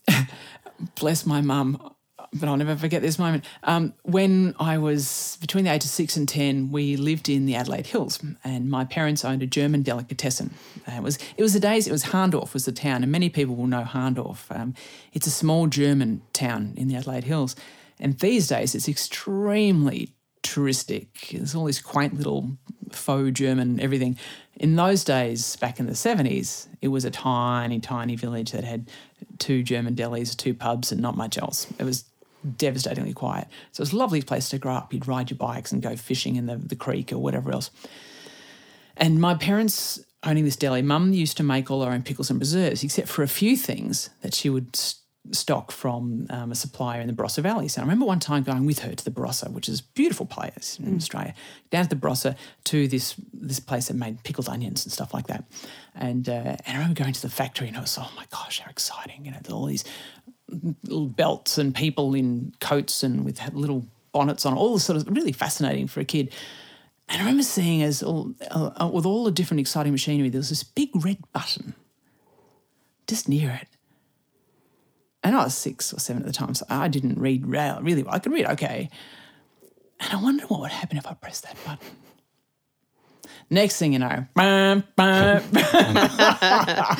bless 0.95 1.25
my 1.25 1.41
mum, 1.41 1.93
but 2.33 2.49
I'll 2.49 2.57
never 2.57 2.75
forget 2.75 3.01
this 3.01 3.19
moment. 3.19 3.45
Um, 3.63 3.93
when 4.03 4.55
I 4.59 4.77
was 4.77 5.37
between 5.41 5.65
the 5.65 5.71
ages 5.71 5.85
of 5.85 5.91
six 5.91 6.17
and 6.17 6.27
ten, 6.27 6.71
we 6.71 6.95
lived 6.95 7.29
in 7.29 7.45
the 7.45 7.55
Adelaide 7.55 7.87
Hills, 7.87 8.19
and 8.43 8.69
my 8.69 8.85
parents 8.85 9.23
owned 9.23 9.43
a 9.43 9.47
German 9.47 9.83
delicatessen. 9.83 10.53
Uh, 10.87 10.93
it 10.93 11.03
was 11.03 11.17
it 11.37 11.43
was 11.43 11.53
the 11.53 11.59
days. 11.59 11.87
It 11.87 11.91
was 11.91 12.05
Hahndorf 12.05 12.53
was 12.53 12.65
the 12.65 12.71
town, 12.71 13.03
and 13.03 13.11
many 13.11 13.29
people 13.29 13.55
will 13.55 13.67
know 13.67 13.83
Hahndorf. 13.83 14.45
Um, 14.49 14.73
it's 15.13 15.27
a 15.27 15.31
small 15.31 15.67
German 15.67 16.21
town 16.33 16.73
in 16.75 16.87
the 16.87 16.95
Adelaide 16.95 17.25
Hills, 17.25 17.55
and 17.99 18.19
these 18.19 18.47
days 18.47 18.75
it's 18.75 18.89
extremely 18.89 20.13
touristic. 20.43 21.31
There's 21.31 21.55
all 21.55 21.65
this 21.65 21.81
quaint 21.81 22.15
little 22.15 22.57
faux 22.91 23.31
German 23.31 23.79
everything. 23.79 24.17
In 24.55 24.75
those 24.75 25.03
days, 25.03 25.55
back 25.55 25.79
in 25.79 25.87
the 25.87 25.93
70s, 25.93 26.67
it 26.81 26.89
was 26.89 27.05
a 27.05 27.11
tiny, 27.11 27.79
tiny 27.79 28.15
village 28.15 28.51
that 28.51 28.63
had 28.63 28.89
two 29.39 29.63
German 29.63 29.95
delis, 29.95 30.37
two 30.37 30.53
pubs, 30.53 30.91
and 30.91 31.01
not 31.01 31.17
much 31.17 31.37
else. 31.37 31.67
It 31.79 31.83
was 31.83 32.05
devastatingly 32.57 33.13
quiet. 33.13 33.47
So 33.71 33.81
it 33.81 33.85
was 33.85 33.93
a 33.93 33.97
lovely 33.97 34.21
place 34.21 34.49
to 34.49 34.57
grow 34.57 34.73
up. 34.73 34.93
You'd 34.93 35.07
ride 35.07 35.29
your 35.29 35.37
bikes 35.37 35.71
and 35.71 35.81
go 35.81 35.95
fishing 35.95 36.35
in 36.35 36.45
the, 36.45 36.57
the 36.57 36.75
creek 36.75 37.11
or 37.11 37.17
whatever 37.17 37.51
else. 37.51 37.71
And 38.97 39.19
my 39.19 39.35
parents 39.35 40.03
owning 40.23 40.45
this 40.45 40.55
deli, 40.55 40.81
mum 40.81 41.13
used 41.13 41.37
to 41.37 41.43
make 41.43 41.69
all 41.69 41.83
her 41.83 41.91
own 41.91 42.03
pickles 42.03 42.29
and 42.29 42.39
preserves, 42.39 42.83
except 42.83 43.07
for 43.07 43.23
a 43.23 43.27
few 43.27 43.57
things 43.57 44.09
that 44.21 44.33
she 44.33 44.49
would 44.49 44.75
st- 44.75 44.99
stock 45.31 45.71
from 45.71 46.27
um, 46.29 46.51
a 46.51 46.55
supplier 46.55 46.99
in 46.99 47.07
the 47.07 47.13
Barossa 47.13 47.41
Valley. 47.41 47.69
So 47.69 47.79
I 47.81 47.83
remember 47.83 48.05
one 48.05 48.19
time 48.19 48.43
going 48.43 48.65
with 48.65 48.79
her 48.79 48.93
to 48.93 49.05
the 49.05 49.11
Barossa, 49.11 49.49
which 49.49 49.69
is 49.69 49.79
a 49.79 49.83
beautiful 49.93 50.25
place 50.25 50.77
in 50.79 50.93
mm. 50.93 50.97
Australia, 50.97 51.33
down 51.69 51.83
to 51.83 51.89
the 51.89 51.95
Barossa 51.95 52.35
to 52.65 52.87
this 52.89 53.15
this 53.31 53.59
place 53.61 53.87
that 53.87 53.95
made 53.95 54.21
pickled 54.23 54.49
onions 54.49 54.85
and 54.85 54.91
stuff 54.91 55.13
like 55.13 55.27
that. 55.27 55.45
And 55.95 56.27
uh, 56.27 56.57
and 56.65 56.67
I 56.67 56.73
remember 56.73 57.01
going 57.01 57.13
to 57.13 57.21
the 57.21 57.29
factory 57.29 57.69
and 57.69 57.77
I 57.77 57.81
was, 57.81 57.97
oh 57.97 58.11
my 58.17 58.25
gosh, 58.31 58.59
how 58.59 58.69
exciting! 58.69 59.25
You 59.25 59.31
know, 59.31 59.39
all 59.51 59.65
these 59.65 59.85
belts 60.49 61.57
and 61.57 61.73
people 61.73 62.13
in 62.13 62.53
coats 62.59 63.03
and 63.03 63.25
with 63.25 63.41
little 63.53 63.87
bonnets 64.11 64.45
on, 64.45 64.53
all 64.55 64.73
the 64.73 64.79
sort 64.79 64.97
of 64.97 65.07
really 65.07 65.31
fascinating 65.31 65.87
for 65.87 65.99
a 65.99 66.05
kid. 66.05 66.33
And 67.09 67.21
I 67.21 67.25
remember 67.25 67.43
seeing 67.43 67.81
as 67.83 68.01
all, 68.01 68.33
uh, 68.51 68.89
with 68.91 69.05
all 69.05 69.23
the 69.23 69.31
different 69.31 69.61
exciting 69.61 69.91
machinery, 69.91 70.29
there 70.29 70.39
was 70.39 70.49
this 70.49 70.63
big 70.63 70.89
red 70.93 71.17
button 71.33 71.75
just 73.07 73.27
near 73.27 73.59
it. 73.61 73.67
And 75.23 75.35
I 75.35 75.45
was 75.45 75.55
six 75.55 75.93
or 75.93 75.99
seven 75.99 76.21
at 76.21 76.27
the 76.27 76.33
time, 76.33 76.53
so 76.53 76.65
I 76.69 76.87
didn't 76.87 77.17
read 77.17 77.45
really 77.45 78.03
well. 78.03 78.13
I 78.13 78.19
could 78.19 78.33
read 78.33 78.45
okay. 78.45 78.89
And 79.99 80.11
I 80.11 80.21
wondered 80.21 80.49
what 80.49 80.59
would 80.59 80.71
happen 80.71 80.97
if 80.97 81.07
I 81.07 81.13
pressed 81.13 81.43
that 81.43 81.57
button. 81.65 82.02
Next 83.53 83.77
thing 83.77 83.93
you 83.93 83.99
know, 83.99 84.25
bam, 84.35 84.83
bam. 84.95 85.43
Dianne. 85.43 86.99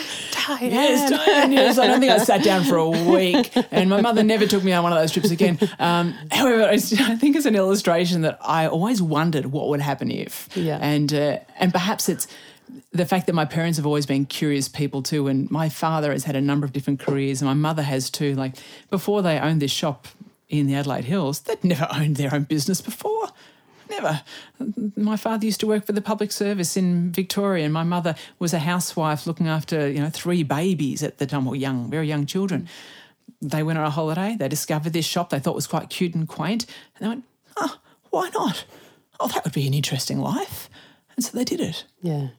Yes, 0.62 1.12
Dianne. 1.12 1.52
Yes, 1.52 1.80
I 1.80 1.88
don't 1.88 2.00
think 2.00 2.12
I 2.12 2.20
sat 2.20 2.44
down 2.44 2.64
for 2.64 2.78
a 2.78 2.88
week, 2.88 3.52
and 3.72 3.90
my 3.90 4.02
mother 4.02 4.24
never 4.24 4.46
took 4.46 4.64
me 4.64 4.72
on 4.72 4.84
one 4.84 4.94
of 4.94 5.00
those 5.00 5.12
trips 5.12 5.32
again. 5.32 5.58
Um, 5.80 6.14
however, 6.32 6.66
I 6.66 6.78
think 6.78 7.36
it's 7.36 7.48
an 7.48 7.56
illustration 7.56 8.22
that 8.22 8.38
I 8.40 8.68
always 8.68 9.02
wondered 9.02 9.48
what 9.48 9.70
would 9.70 9.82
happen 9.82 10.12
if. 10.12 10.48
Yeah. 10.56 10.78
And 10.80 11.12
uh, 11.12 11.40
and 11.58 11.72
perhaps 11.72 12.08
it's 12.08 12.28
the 12.92 13.08
fact 13.08 13.26
that 13.26 13.34
my 13.34 13.46
parents 13.46 13.78
have 13.78 13.88
always 13.88 14.06
been 14.06 14.28
curious 14.28 14.68
people 14.68 15.02
too, 15.02 15.28
and 15.28 15.50
my 15.50 15.70
father 15.70 16.12
has 16.12 16.26
had 16.26 16.36
a 16.36 16.42
number 16.42 16.66
of 16.66 16.72
different 16.72 17.00
careers, 17.00 17.42
and 17.42 17.48
my 17.48 17.56
mother 17.56 17.82
has 17.82 18.12
too. 18.12 18.36
Like 18.36 18.58
before 18.92 19.24
they 19.24 19.40
owned 19.40 19.60
this 19.60 19.72
shop 19.72 20.08
in 20.50 20.68
the 20.68 20.76
Adelaide 20.76 21.06
Hills, 21.06 21.40
they'd 21.40 21.64
never 21.64 21.88
owned 21.92 22.18
their 22.18 22.32
own 22.32 22.44
business 22.44 22.80
before. 22.80 23.30
Never. 23.94 24.22
My 24.96 25.18
father 25.18 25.46
used 25.46 25.60
to 25.60 25.68
work 25.68 25.86
for 25.86 25.92
the 25.92 26.02
public 26.02 26.32
service 26.32 26.76
in 26.76 27.12
Victoria, 27.12 27.64
and 27.66 27.74
my 27.74 27.84
mother 27.84 28.16
was 28.40 28.54
a 28.54 28.60
housewife 28.60 29.28
looking 29.28 29.48
after, 29.48 29.88
you 29.90 30.00
know, 30.00 30.10
three 30.10 30.44
babies 30.44 31.04
at 31.04 31.20
the 31.20 31.26
time, 31.26 31.48
or 31.48 31.56
young, 31.56 31.90
very 31.90 32.08
young 32.08 32.26
children. 32.26 32.68
They 33.42 33.62
went 33.62 33.78
on 33.78 33.86
a 33.86 33.90
holiday. 33.90 34.36
They 34.38 34.48
discovered 34.48 34.94
this 34.94 35.06
shop 35.06 35.30
they 35.30 35.40
thought 35.40 35.56
was 35.56 35.68
quite 35.68 35.90
cute 35.90 36.16
and 36.16 36.28
quaint, 36.28 36.66
and 36.96 37.06
they 37.06 37.10
went, 37.10 37.26
"Oh, 37.58 37.78
why 38.10 38.30
not? 38.34 38.66
Oh, 39.20 39.28
that 39.28 39.44
would 39.44 39.54
be 39.54 39.68
an 39.68 39.74
interesting 39.74 40.20
life." 40.20 40.70
And 41.16 41.24
so 41.24 41.38
they 41.38 41.44
did 41.44 41.62
it. 41.62 41.86
Yeah. 42.02 42.30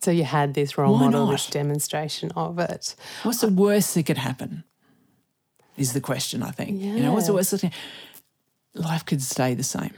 So 0.00 0.10
you 0.10 0.24
had 0.24 0.54
this 0.54 0.76
role 0.76 0.94
why 0.94 1.06
model, 1.06 1.26
not? 1.26 1.32
this 1.32 1.46
demonstration 1.46 2.30
of 2.36 2.58
it. 2.58 2.94
What's 3.22 3.40
the 3.40 3.48
worst 3.48 3.94
that 3.94 4.06
could 4.06 4.18
happen? 4.18 4.64
Is 5.76 5.92
the 5.92 6.00
question 6.00 6.42
I 6.42 6.50
think. 6.50 6.80
Yeah. 6.80 6.94
You 6.94 7.02
know, 7.02 7.12
what's 7.12 7.26
the 7.26 7.32
worst 7.32 7.52
thing? 7.52 7.72
Life 8.74 9.04
could 9.04 9.22
stay 9.22 9.54
the 9.54 9.64
same. 9.64 9.94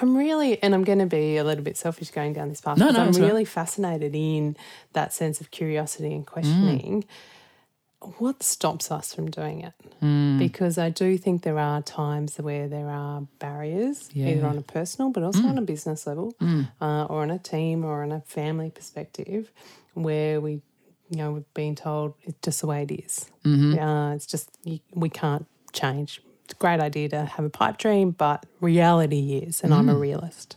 I'm 0.00 0.16
really, 0.16 0.62
and 0.62 0.74
I'm 0.74 0.84
going 0.84 1.00
to 1.00 1.06
be 1.06 1.36
a 1.36 1.44
little 1.44 1.64
bit 1.64 1.76
selfish 1.76 2.10
going 2.10 2.32
down 2.32 2.48
this 2.48 2.60
path. 2.60 2.78
No, 2.78 2.90
no, 2.90 3.00
I'm 3.00 3.12
really 3.12 3.44
fascinated 3.44 4.14
in 4.14 4.56
that 4.92 5.12
sense 5.12 5.40
of 5.40 5.50
curiosity 5.50 6.14
and 6.14 6.26
questioning. 6.26 7.02
Mm. 7.02 8.14
What 8.18 8.44
stops 8.44 8.92
us 8.92 9.12
from 9.12 9.28
doing 9.28 9.62
it? 9.62 9.72
Mm. 10.00 10.38
Because 10.38 10.78
I 10.78 10.88
do 10.88 11.18
think 11.18 11.42
there 11.42 11.58
are 11.58 11.82
times 11.82 12.36
where 12.36 12.68
there 12.68 12.88
are 12.88 13.22
barriers, 13.40 14.08
yeah. 14.12 14.28
either 14.28 14.46
on 14.46 14.56
a 14.56 14.62
personal 14.62 15.10
but 15.10 15.24
also 15.24 15.40
mm. 15.40 15.50
on 15.50 15.58
a 15.58 15.62
business 15.62 16.06
level, 16.06 16.32
mm. 16.40 16.68
uh, 16.80 17.06
or 17.06 17.22
on 17.22 17.32
a 17.32 17.40
team 17.40 17.84
or 17.84 18.04
on 18.04 18.12
a 18.12 18.20
family 18.20 18.70
perspective, 18.70 19.50
where 19.94 20.40
we, 20.40 20.62
you 21.10 21.16
know, 21.16 21.32
we've 21.32 21.54
been 21.54 21.74
told 21.74 22.14
it's 22.22 22.38
just 22.40 22.60
the 22.60 22.68
way 22.68 22.82
it 22.82 22.92
is. 22.92 23.28
Mm-hmm. 23.44 23.78
Uh, 23.78 24.14
it's 24.14 24.26
just 24.26 24.56
you, 24.62 24.78
we 24.94 25.08
can't 25.08 25.46
change 25.72 26.22
great 26.54 26.80
idea 26.80 27.08
to 27.10 27.24
have 27.24 27.44
a 27.44 27.50
pipe 27.50 27.78
dream, 27.78 28.12
but 28.12 28.46
reality 28.60 29.38
is, 29.38 29.62
and 29.62 29.72
mm. 29.72 29.76
I'm 29.76 29.88
a 29.88 29.94
mm. 29.94 30.00
realist. 30.00 30.56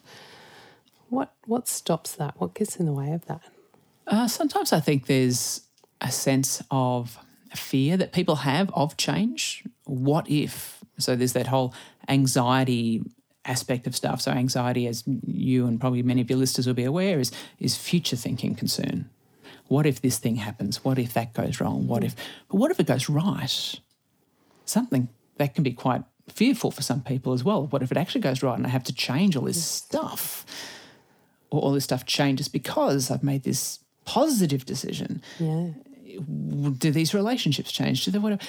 What 1.09 1.33
what 1.45 1.67
stops 1.67 2.13
that? 2.13 2.35
What 2.39 2.53
gets 2.53 2.77
in 2.77 2.85
the 2.85 2.93
way 2.93 3.11
of 3.11 3.25
that? 3.25 3.41
Uh, 4.07 4.27
sometimes 4.27 4.73
I 4.73 4.79
think 4.79 5.07
there's 5.07 5.61
a 5.99 6.11
sense 6.11 6.63
of 6.71 7.17
fear 7.55 7.97
that 7.97 8.11
people 8.11 8.37
have 8.37 8.71
of 8.73 8.97
change. 8.97 9.63
What 9.85 10.29
if? 10.29 10.83
So 10.97 11.15
there's 11.15 11.33
that 11.33 11.47
whole 11.47 11.73
anxiety 12.07 13.03
aspect 13.45 13.87
of 13.87 13.95
stuff. 13.95 14.21
So 14.21 14.31
anxiety, 14.31 14.87
as 14.87 15.03
you 15.25 15.65
and 15.65 15.79
probably 15.79 16.03
many 16.03 16.21
of 16.21 16.29
your 16.29 16.39
listeners 16.39 16.67
will 16.67 16.73
be 16.73 16.83
aware, 16.83 17.19
is 17.19 17.31
is 17.59 17.75
future 17.75 18.15
thinking 18.15 18.55
concern. 18.55 19.09
What 19.67 19.85
if 19.85 20.01
this 20.01 20.17
thing 20.17 20.35
happens? 20.35 20.83
What 20.83 20.99
if 20.99 21.13
that 21.13 21.33
goes 21.33 21.61
wrong? 21.61 21.87
What 21.87 22.03
if? 22.03 22.15
But 22.49 22.57
what 22.57 22.71
if 22.71 22.79
it 22.79 22.87
goes 22.87 23.09
right? 23.09 23.79
Something 24.65 25.09
that 25.41 25.55
can 25.55 25.63
be 25.63 25.73
quite 25.73 26.03
fearful 26.29 26.71
for 26.71 26.81
some 26.81 27.01
people 27.01 27.33
as 27.33 27.43
well. 27.43 27.67
What 27.67 27.81
if 27.81 27.91
it 27.91 27.97
actually 27.97 28.21
goes 28.21 28.41
right 28.43 28.55
and 28.57 28.65
I 28.65 28.69
have 28.69 28.83
to 28.85 28.93
change 28.93 29.35
all 29.35 29.43
this 29.43 29.63
stuff? 29.63 30.45
Or 31.49 31.61
all 31.61 31.73
this 31.73 31.83
stuff 31.83 32.05
changes 32.05 32.47
because 32.47 33.11
I've 33.11 33.23
made 33.23 33.43
this 33.43 33.79
positive 34.05 34.65
decision. 34.65 35.21
Yeah. 35.39 35.69
Do 36.77 36.91
these 36.91 37.13
relationships 37.13 37.71
change? 37.71 38.05
Do 38.05 38.11
they 38.11 38.19
whatever? 38.19 38.41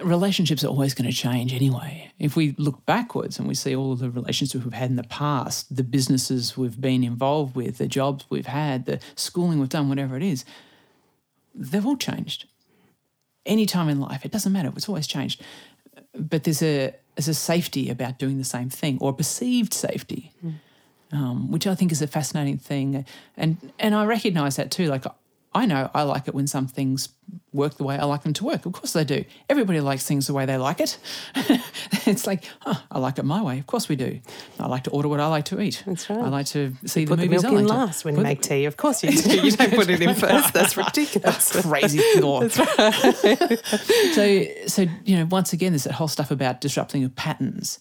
relationships 0.00 0.64
are 0.64 0.68
always 0.68 0.94
going 0.94 1.10
to 1.10 1.16
change 1.16 1.52
anyway. 1.52 2.10
If 2.18 2.34
we 2.34 2.54
look 2.56 2.84
backwards 2.86 3.38
and 3.38 3.46
we 3.46 3.54
see 3.54 3.76
all 3.76 3.92
of 3.92 3.98
the 3.98 4.10
relationships 4.10 4.64
we've 4.64 4.72
had 4.72 4.90
in 4.90 4.96
the 4.96 5.02
past, 5.02 5.74
the 5.74 5.84
businesses 5.84 6.56
we've 6.56 6.80
been 6.80 7.04
involved 7.04 7.54
with, 7.54 7.78
the 7.78 7.86
jobs 7.86 8.24
we've 8.30 8.46
had, 8.46 8.86
the 8.86 9.00
schooling 9.16 9.58
we've 9.58 9.68
done, 9.68 9.88
whatever 9.88 10.16
it 10.16 10.22
is, 10.22 10.44
they've 11.54 11.84
all 11.84 11.96
changed. 11.96 12.46
Any 13.44 13.66
time 13.66 13.88
in 13.88 14.00
life, 14.00 14.24
it 14.24 14.30
doesn't 14.30 14.52
matter, 14.52 14.72
it's 14.74 14.88
always 14.88 15.06
changed. 15.06 15.42
But 16.14 16.44
there's 16.44 16.62
a 16.62 16.94
there's 17.16 17.28
a 17.28 17.34
safety 17.34 17.90
about 17.90 18.18
doing 18.18 18.38
the 18.38 18.44
same 18.44 18.70
thing 18.70 18.98
or 19.00 19.12
perceived 19.12 19.74
safety. 19.74 20.32
Mm. 20.44 20.54
Um, 21.14 21.50
which 21.50 21.66
I 21.66 21.74
think 21.74 21.92
is 21.92 22.00
a 22.00 22.06
fascinating 22.06 22.56
thing, 22.56 23.04
and 23.36 23.58
and 23.78 23.94
I 23.94 24.06
recognise 24.06 24.56
that 24.56 24.70
too. 24.70 24.86
Like 24.86 25.04
I 25.54 25.66
know 25.66 25.90
I 25.92 26.02
like 26.02 26.28
it 26.28 26.34
when 26.34 26.46
some 26.46 26.66
things 26.66 27.10
work 27.52 27.74
the 27.74 27.84
way 27.84 27.98
I 27.98 28.04
like 28.04 28.22
them 28.22 28.32
to 28.34 28.44
work. 28.44 28.64
Of 28.64 28.72
course 28.72 28.94
they 28.94 29.04
do. 29.04 29.24
Everybody 29.50 29.80
likes 29.80 30.06
things 30.06 30.26
the 30.26 30.32
way 30.32 30.46
they 30.46 30.56
like 30.56 30.80
it. 30.80 30.98
it's 32.06 32.26
like, 32.26 32.44
oh, 32.64 32.82
I 32.90 32.98
like 32.98 33.18
it 33.18 33.24
my 33.24 33.42
way. 33.42 33.58
Of 33.58 33.66
course 33.66 33.88
we 33.88 33.96
do. 33.96 34.18
I 34.58 34.66
like 34.66 34.84
to 34.84 34.90
order 34.90 35.08
what 35.08 35.20
I 35.20 35.26
like 35.26 35.44
to 35.46 35.60
eat. 35.60 35.82
That's 35.86 36.08
right. 36.08 36.20
I 36.20 36.28
like 36.28 36.46
to 36.46 36.72
see 36.86 37.00
you 37.00 37.06
the 37.06 37.16
put 37.16 37.18
movies 37.18 37.42
the 37.42 37.48
I 37.48 37.50
milk 37.50 37.62
in 37.62 37.68
like 37.68 37.78
last 37.78 38.00
to. 38.00 38.08
when 38.08 38.16
you 38.16 38.22
make 38.22 38.40
tea. 38.40 38.64
Of 38.64 38.78
course 38.78 39.04
you 39.04 39.10
do. 39.10 39.40
You 39.42 39.50
don't 39.50 39.74
put 39.74 39.90
it 39.90 40.00
in 40.00 40.14
first. 40.14 40.52
That's 40.54 40.76
ridiculous. 40.76 41.60
crazy 41.62 41.98
thought. 42.20 42.52
so, 42.52 44.44
so 44.66 44.86
you 45.04 45.16
know, 45.16 45.26
once 45.26 45.52
again, 45.52 45.72
there's 45.72 45.84
that 45.84 45.94
whole 45.94 46.08
stuff 46.08 46.30
about 46.30 46.60
disrupting 46.60 47.04
of 47.04 47.14
patterns. 47.16 47.78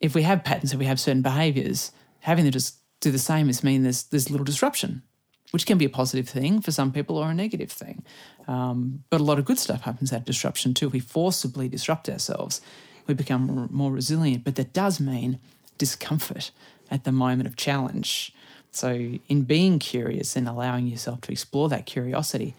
If 0.00 0.14
we 0.14 0.22
have 0.22 0.44
patterns, 0.44 0.72
if 0.72 0.78
we 0.78 0.86
have 0.86 0.98
certain 0.98 1.22
behaviours, 1.22 1.92
having 2.20 2.44
them 2.44 2.52
just 2.52 2.76
do 3.00 3.10
the 3.10 3.18
same 3.18 3.48
is 3.48 3.64
mean 3.64 3.82
there's 3.82 4.04
there's 4.04 4.30
little 4.30 4.44
disruption, 4.44 5.02
which 5.50 5.66
can 5.66 5.78
be 5.78 5.84
a 5.84 5.90
positive 5.90 6.28
thing 6.28 6.60
for 6.60 6.70
some 6.72 6.92
people 6.92 7.16
or 7.16 7.30
a 7.30 7.34
negative 7.34 7.70
thing. 7.72 8.04
Um, 8.46 9.04
but 9.10 9.20
a 9.20 9.24
lot 9.24 9.38
of 9.38 9.44
good 9.44 9.58
stuff 9.58 9.82
happens 9.82 10.12
out 10.12 10.20
of 10.20 10.24
disruption 10.24 10.74
too. 10.74 10.88
We 10.88 11.00
forcibly 11.00 11.68
disrupt 11.68 12.08
ourselves, 12.08 12.60
we 13.06 13.14
become 13.14 13.46
more- 13.46 13.68
more 13.70 13.90
resilient. 13.92 14.44
But 14.44 14.54
that 14.56 14.72
does 14.72 15.00
mean 15.00 15.38
discomfort 15.78 16.50
at 16.90 17.04
the 17.04 17.12
moment 17.12 17.48
of 17.48 17.56
challenge. 17.56 18.32
So, 18.72 19.18
in 19.28 19.42
being 19.42 19.78
curious 19.80 20.36
and 20.36 20.46
allowing 20.48 20.86
yourself 20.86 21.20
to 21.22 21.32
explore 21.32 21.68
that 21.70 21.86
curiosity, 21.86 22.54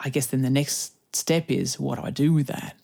I 0.00 0.08
guess 0.08 0.26
then 0.26 0.42
the 0.42 0.50
next 0.50 0.92
step 1.14 1.50
is 1.50 1.78
what 1.78 1.98
do 1.98 2.04
I 2.04 2.10
do 2.10 2.32
with 2.32 2.46
that? 2.48 2.74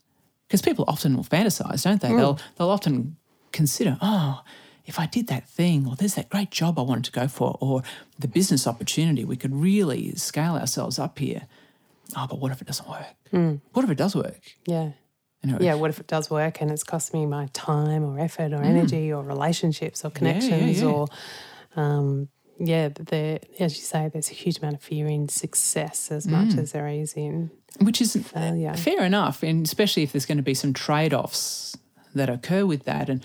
Because 0.47 0.63
people 0.63 0.85
often 0.87 1.17
will 1.17 1.25
fantasize, 1.25 1.83
don't 1.83 2.01
they? 2.01 2.09
They'll 2.19 2.39
they'll 2.57 2.69
often 2.71 3.17
consider, 3.53 3.99
oh, 4.01 4.43
if 4.87 4.99
I 4.99 5.07
did 5.07 5.27
that 5.27 5.49
thing, 5.49 5.87
or 5.87 5.97
there's 5.97 6.15
that 6.15 6.29
great 6.29 6.51
job 6.51 6.79
I 6.79 6.83
wanted 6.83 7.05
to 7.05 7.13
go 7.13 7.29
for, 7.29 7.59
or 7.61 7.83
the 8.19 8.29
business 8.29 8.67
opportunity, 8.67 9.25
we 9.25 9.37
could 9.37 9.55
really 9.55 10.15
scale 10.15 10.55
ourselves 10.55 10.99
up 10.99 11.19
here. 11.19 11.43
Oh, 12.17 12.27
but 12.29 12.39
what 12.39 12.53
if 12.53 12.63
it 12.63 12.67
doesn't 12.67 12.89
work? 12.89 13.07
Hmm. 13.31 13.57
What 13.73 13.85
if 13.85 13.91
it 13.91 13.99
does 13.99 14.15
work? 14.15 14.41
Yeah. 14.67 14.93
You 15.43 15.53
know, 15.53 15.59
Yeah, 15.61 15.75
what 15.75 15.91
if 15.91 15.99
it 15.99 16.07
does 16.07 16.31
work 16.31 16.61
and 16.61 16.71
it's 16.71 16.85
cost 16.85 17.13
me 17.13 17.27
my 17.27 17.49
time 17.53 18.05
or 18.05 18.19
effort 18.19 18.53
or 18.53 18.63
energy 18.63 19.11
hmm. 19.11 19.17
or 19.17 19.23
relationships 19.23 20.05
or 20.05 20.11
connections 20.11 20.81
yeah. 20.81 20.87
or, 20.87 21.09
um, 21.75 22.29
yeah, 22.59 22.89
but 22.89 23.09
there, 23.09 23.41
as 23.61 23.77
you 23.77 23.83
say, 23.83 24.09
there's 24.09 24.31
a 24.31 24.35
huge 24.35 24.59
amount 24.59 24.77
of 24.77 24.83
fear 24.83 25.07
in 25.07 25.29
success 25.29 26.11
as 26.11 26.25
hmm. 26.25 26.33
much 26.33 26.57
as 26.57 26.73
there 26.73 26.89
is 26.89 27.15
in 27.15 27.51
which 27.81 28.01
is 28.01 28.17
failure. 28.17 28.75
fair 28.75 29.03
enough, 29.03 29.43
and 29.43 29.67
especially 29.67 30.03
if 30.03 30.13
there's 30.13 30.27
going 30.27 30.39
to 30.39 30.43
be 30.43 30.55
some 30.55 30.73
trade-offs 30.73 31.77
that 32.15 32.31
occur 32.31 32.65
with 32.65 32.85
that. 32.85 33.11
And 33.11 33.25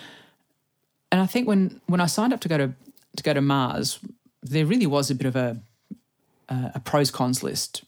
and 1.11 1.21
I 1.21 1.25
think 1.25 1.47
when 1.47 1.81
when 1.87 2.01
I 2.01 2.05
signed 2.05 2.33
up 2.33 2.39
to 2.41 2.47
go 2.47 2.57
to 2.57 2.73
to 3.17 3.23
go 3.23 3.33
to 3.33 3.41
Mars, 3.41 3.99
there 4.41 4.65
really 4.65 4.87
was 4.87 5.11
a 5.11 5.15
bit 5.15 5.27
of 5.27 5.35
a 5.35 5.61
a, 6.49 6.71
a 6.75 6.79
pros 6.79 7.11
cons 7.11 7.43
list, 7.43 7.83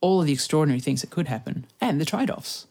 all 0.00 0.20
of 0.20 0.26
the 0.26 0.32
extraordinary 0.32 0.80
things 0.80 1.00
that 1.00 1.10
could 1.10 1.28
happen, 1.28 1.66
and 1.80 2.00
the 2.00 2.04
trade-offs. 2.04 2.66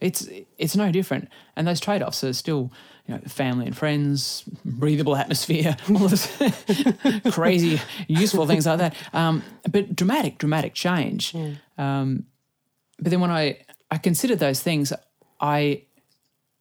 It's 0.00 0.28
it's 0.58 0.76
no 0.76 0.90
different, 0.90 1.28
and 1.56 1.66
those 1.66 1.78
trade-offs 1.78 2.24
are 2.24 2.32
still, 2.32 2.72
you 3.06 3.14
know, 3.14 3.20
family 3.26 3.66
and 3.66 3.76
friends, 3.76 4.44
breathable 4.64 5.14
atmosphere, 5.14 5.76
all 5.90 6.08
this 6.08 6.26
crazy, 7.30 7.80
useful 8.08 8.46
things 8.46 8.66
like 8.66 8.78
that. 8.78 8.96
Um, 9.12 9.42
but 9.70 9.94
dramatic, 9.94 10.38
dramatic 10.38 10.74
change. 10.74 11.34
Um, 11.76 12.24
but 12.98 13.10
then 13.10 13.20
when 13.20 13.30
I 13.30 13.58
I 13.90 13.98
considered 13.98 14.38
those 14.38 14.60
things, 14.62 14.92
I 15.40 15.82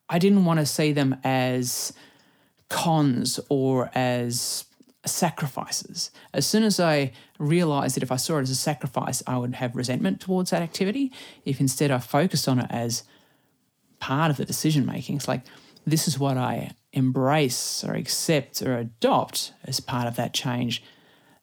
I 0.10 0.20
didn't 0.20 0.44
want 0.44 0.60
to 0.60 0.66
see 0.66 0.92
them 0.92 1.16
as 1.24 1.94
cons 2.70 3.40
or 3.50 3.90
as 3.94 4.66
sacrifices. 5.06 6.12
As 6.34 6.46
soon 6.46 6.64
as 6.64 6.80
I 6.80 7.12
realized 7.38 7.96
that 7.96 8.04
if 8.04 8.12
I 8.12 8.18
saw 8.18 8.38
it 8.38 8.42
as 8.42 8.50
a 8.50 8.56
sacrifice, 8.56 9.24
I 9.26 9.38
would 9.38 9.56
have 9.56 9.76
resentment 9.76 10.20
towards 10.20 10.52
that 10.52 10.62
activity. 10.62 11.12
If 11.46 11.60
instead 11.60 11.92
I 11.92 12.00
focused 12.00 12.48
on 12.48 12.60
it 12.60 12.68
as 12.70 13.04
part 14.00 14.32
of 14.32 14.38
the 14.38 14.46
decision 14.46 14.86
making, 14.86 15.18
it's 15.18 15.28
like 15.28 15.42
this 15.86 16.08
is 16.08 16.20
what 16.20 16.38
I 16.38 16.72
embrace 16.94 17.84
or 17.84 17.94
accept 17.94 18.62
or 18.62 18.78
adopt 18.78 19.54
as 19.64 19.80
part 19.80 20.08
of 20.08 20.16
that 20.18 20.34
change, 20.34 20.84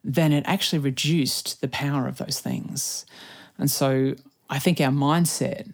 then 0.05 0.33
it 0.33 0.45
actually 0.47 0.79
reduced 0.79 1.61
the 1.61 1.69
power 1.69 2.07
of 2.07 2.19
those 2.19 2.41
things. 2.41 3.07
And 3.59 3.71
so 3.71 4.15
I 4.51 4.59
think 4.59 4.81
our 4.81 4.91
mindset, 4.91 5.73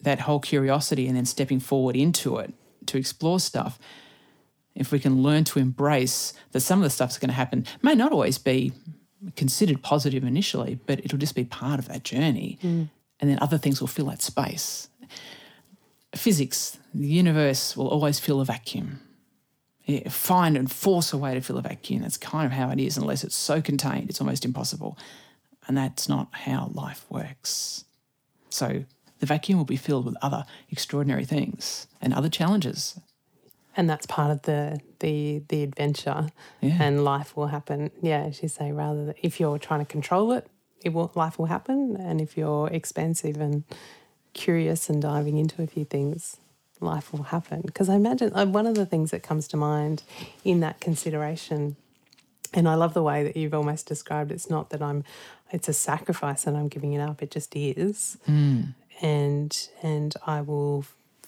that 0.00 0.20
whole 0.20 0.40
curiosity 0.40 1.06
and 1.06 1.16
then 1.16 1.26
stepping 1.26 1.60
forward 1.60 1.96
into 1.96 2.36
it 2.38 2.54
to 2.86 2.98
explore 2.98 3.40
stuff, 3.40 3.78
if 4.74 4.90
we 4.90 4.98
can 4.98 5.22
learn 5.22 5.44
to 5.44 5.58
embrace 5.58 6.32
that 6.52 6.60
some 6.60 6.80
of 6.80 6.84
the 6.84 6.90
stuff 6.90 7.04
stuff's 7.04 7.18
going 7.18 7.28
to 7.28 7.34
happen, 7.34 7.66
may 7.82 7.94
not 7.94 8.12
always 8.12 8.38
be 8.38 8.72
considered 9.36 9.82
positive 9.82 10.24
initially, 10.24 10.78
but 10.86 10.98
it'll 11.04 11.18
just 11.18 11.34
be 11.34 11.44
part 11.44 11.78
of 11.78 11.88
that 11.88 12.02
journey. 12.02 12.58
Mm. 12.62 12.88
And 13.20 13.30
then 13.30 13.38
other 13.40 13.58
things 13.58 13.80
will 13.80 13.88
fill 13.88 14.06
that 14.06 14.22
space. 14.22 14.88
Physics, 16.14 16.78
the 16.92 17.06
universe 17.06 17.76
will 17.76 17.88
always 17.88 18.18
fill 18.18 18.40
a 18.40 18.44
vacuum. 18.44 19.00
Yeah, 19.86 20.08
find 20.08 20.56
and 20.56 20.70
force 20.70 21.12
a 21.12 21.18
way 21.18 21.34
to 21.34 21.40
fill 21.40 21.58
a 21.58 21.62
vacuum. 21.62 22.02
That's 22.02 22.16
kind 22.16 22.46
of 22.46 22.52
how 22.52 22.70
it 22.70 22.80
is, 22.80 22.96
unless 22.96 23.22
it's 23.22 23.36
so 23.36 23.60
contained, 23.60 24.08
it's 24.08 24.20
almost 24.20 24.44
impossible. 24.44 24.98
And 25.66 25.76
that's 25.76 26.08
not 26.08 26.28
how 26.32 26.70
life 26.74 27.04
works. 27.10 27.84
So 28.48 28.84
the 29.20 29.26
vacuum 29.26 29.58
will 29.58 29.64
be 29.64 29.76
filled 29.76 30.06
with 30.06 30.16
other 30.22 30.44
extraordinary 30.70 31.24
things 31.24 31.86
and 32.00 32.14
other 32.14 32.28
challenges. 32.28 32.98
And 33.76 33.88
that's 33.90 34.06
part 34.06 34.30
of 34.30 34.42
the 34.42 34.78
the 35.00 35.42
the 35.48 35.62
adventure. 35.62 36.28
Yeah. 36.60 36.78
and 36.80 37.04
life 37.04 37.36
will 37.36 37.48
happen. 37.48 37.90
Yeah 38.02 38.24
as 38.24 38.42
you 38.42 38.48
say 38.48 38.72
rather 38.72 39.04
than 39.06 39.14
if 39.22 39.38
you're 39.40 39.58
trying 39.58 39.80
to 39.80 39.86
control 39.86 40.32
it 40.32 40.46
it 40.82 40.92
will 40.92 41.10
life 41.14 41.38
will 41.38 41.46
happen. 41.46 41.96
And 41.98 42.20
if 42.20 42.36
you're 42.36 42.68
expansive 42.68 43.40
and 43.40 43.64
curious 44.34 44.90
and 44.90 45.00
diving 45.00 45.38
into 45.38 45.62
a 45.62 45.66
few 45.66 45.84
things 45.84 46.36
life 46.80 47.12
will 47.12 47.22
happen. 47.24 47.62
Because 47.64 47.88
i 47.88 47.94
imagine 47.94 48.32
uh, 48.34 48.46
one 48.46 48.66
of 48.66 48.74
the 48.74 48.84
things 48.86 49.10
that 49.10 49.22
comes 49.22 49.48
to 49.48 49.56
mind 49.56 50.02
in 50.44 50.60
that 50.60 50.80
consideration 50.80 51.76
and 52.52 52.68
i 52.68 52.74
love 52.74 52.94
the 52.94 53.02
way 53.02 53.22
that 53.24 53.36
you've 53.36 53.54
almost 53.54 53.86
described 53.86 54.30
it's 54.30 54.50
not 54.50 54.70
that 54.70 54.82
i'm 54.82 55.02
it's 55.50 55.68
a 55.68 55.72
sacrifice 55.72 56.46
and 56.46 56.56
i'm 56.56 56.68
giving 56.68 56.92
it 56.92 57.00
up 57.00 57.22
it 57.22 57.30
just 57.30 57.54
is. 57.56 58.18
And 59.00 59.68
and 59.82 60.14
I 60.26 60.40
will 60.40 60.84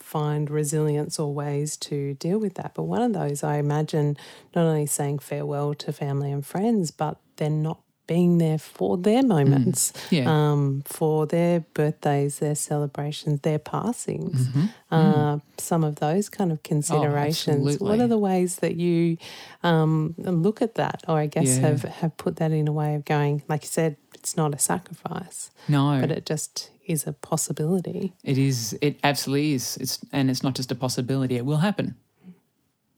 find 0.07 0.49
resilience 0.51 1.19
or 1.19 1.35
ways 1.35 1.77
to 1.77 2.15
deal 2.15 2.39
with 2.39 2.55
that. 2.55 2.73
But 2.75 2.85
one 2.85 3.03
of 3.03 3.13
those, 3.13 3.43
I 3.43 3.57
imagine, 3.57 4.17
not 4.55 4.65
only 4.67 4.87
saying 4.87 5.19
farewell 5.19 5.75
to 5.75 5.93
family 5.93 6.31
and 6.31 6.47
friends, 6.47 6.93
but 6.93 7.19
then 7.37 7.61
not 7.63 7.81
being 8.07 8.39
there 8.39 8.57
for 8.59 8.97
their 8.97 9.21
moments, 9.25 9.93
Yeah. 10.11 10.27
um, 10.31 10.83
for 10.87 11.27
their 11.27 11.61
birthdays, 11.75 12.39
their 12.39 12.55
celebrations, 12.55 13.41
their 13.41 13.59
passings. 13.59 14.49
Uh, 14.93 15.39
Some 15.59 15.83
of 15.83 15.97
those 15.97 16.29
kind 16.29 16.53
of 16.53 16.63
considerations. 16.63 17.81
what 17.81 17.99
are 17.99 18.07
the 18.07 18.17
ways 18.31 18.57
that 18.57 18.77
you 18.77 19.17
um, 19.65 20.15
look 20.19 20.63
at 20.63 20.77
that, 20.77 21.03
or 21.09 21.19
I 21.19 21.27
guess 21.27 21.57
Yeah. 21.59 21.67
have 21.67 21.83
have 22.01 22.17
put 22.17 22.37
that 22.37 22.53
in 22.53 22.69
a 22.69 22.73
way 22.73 22.95
of 22.95 23.05
going, 23.05 23.43
like 23.49 23.63
you 23.65 23.69
said, 23.71 23.97
it's 24.15 24.37
not 24.37 24.55
a 24.55 24.59
sacrifice, 24.59 25.51
No, 25.69 25.99
but 26.01 26.11
it 26.13 26.25
just 26.27 26.71
is 26.87 27.07
a 27.07 27.13
possibility. 27.13 28.15
It 28.25 28.39
is. 28.39 28.79
It 28.81 28.99
absolutely 29.05 29.55
is. 29.55 29.77
It's 29.79 29.99
and 30.13 30.31
it's 30.31 30.43
not 30.43 30.55
just 30.55 30.73
a 30.73 30.75
possibility. 30.75 31.37
It 31.37 31.45
will 31.45 31.59
happen. 31.59 31.97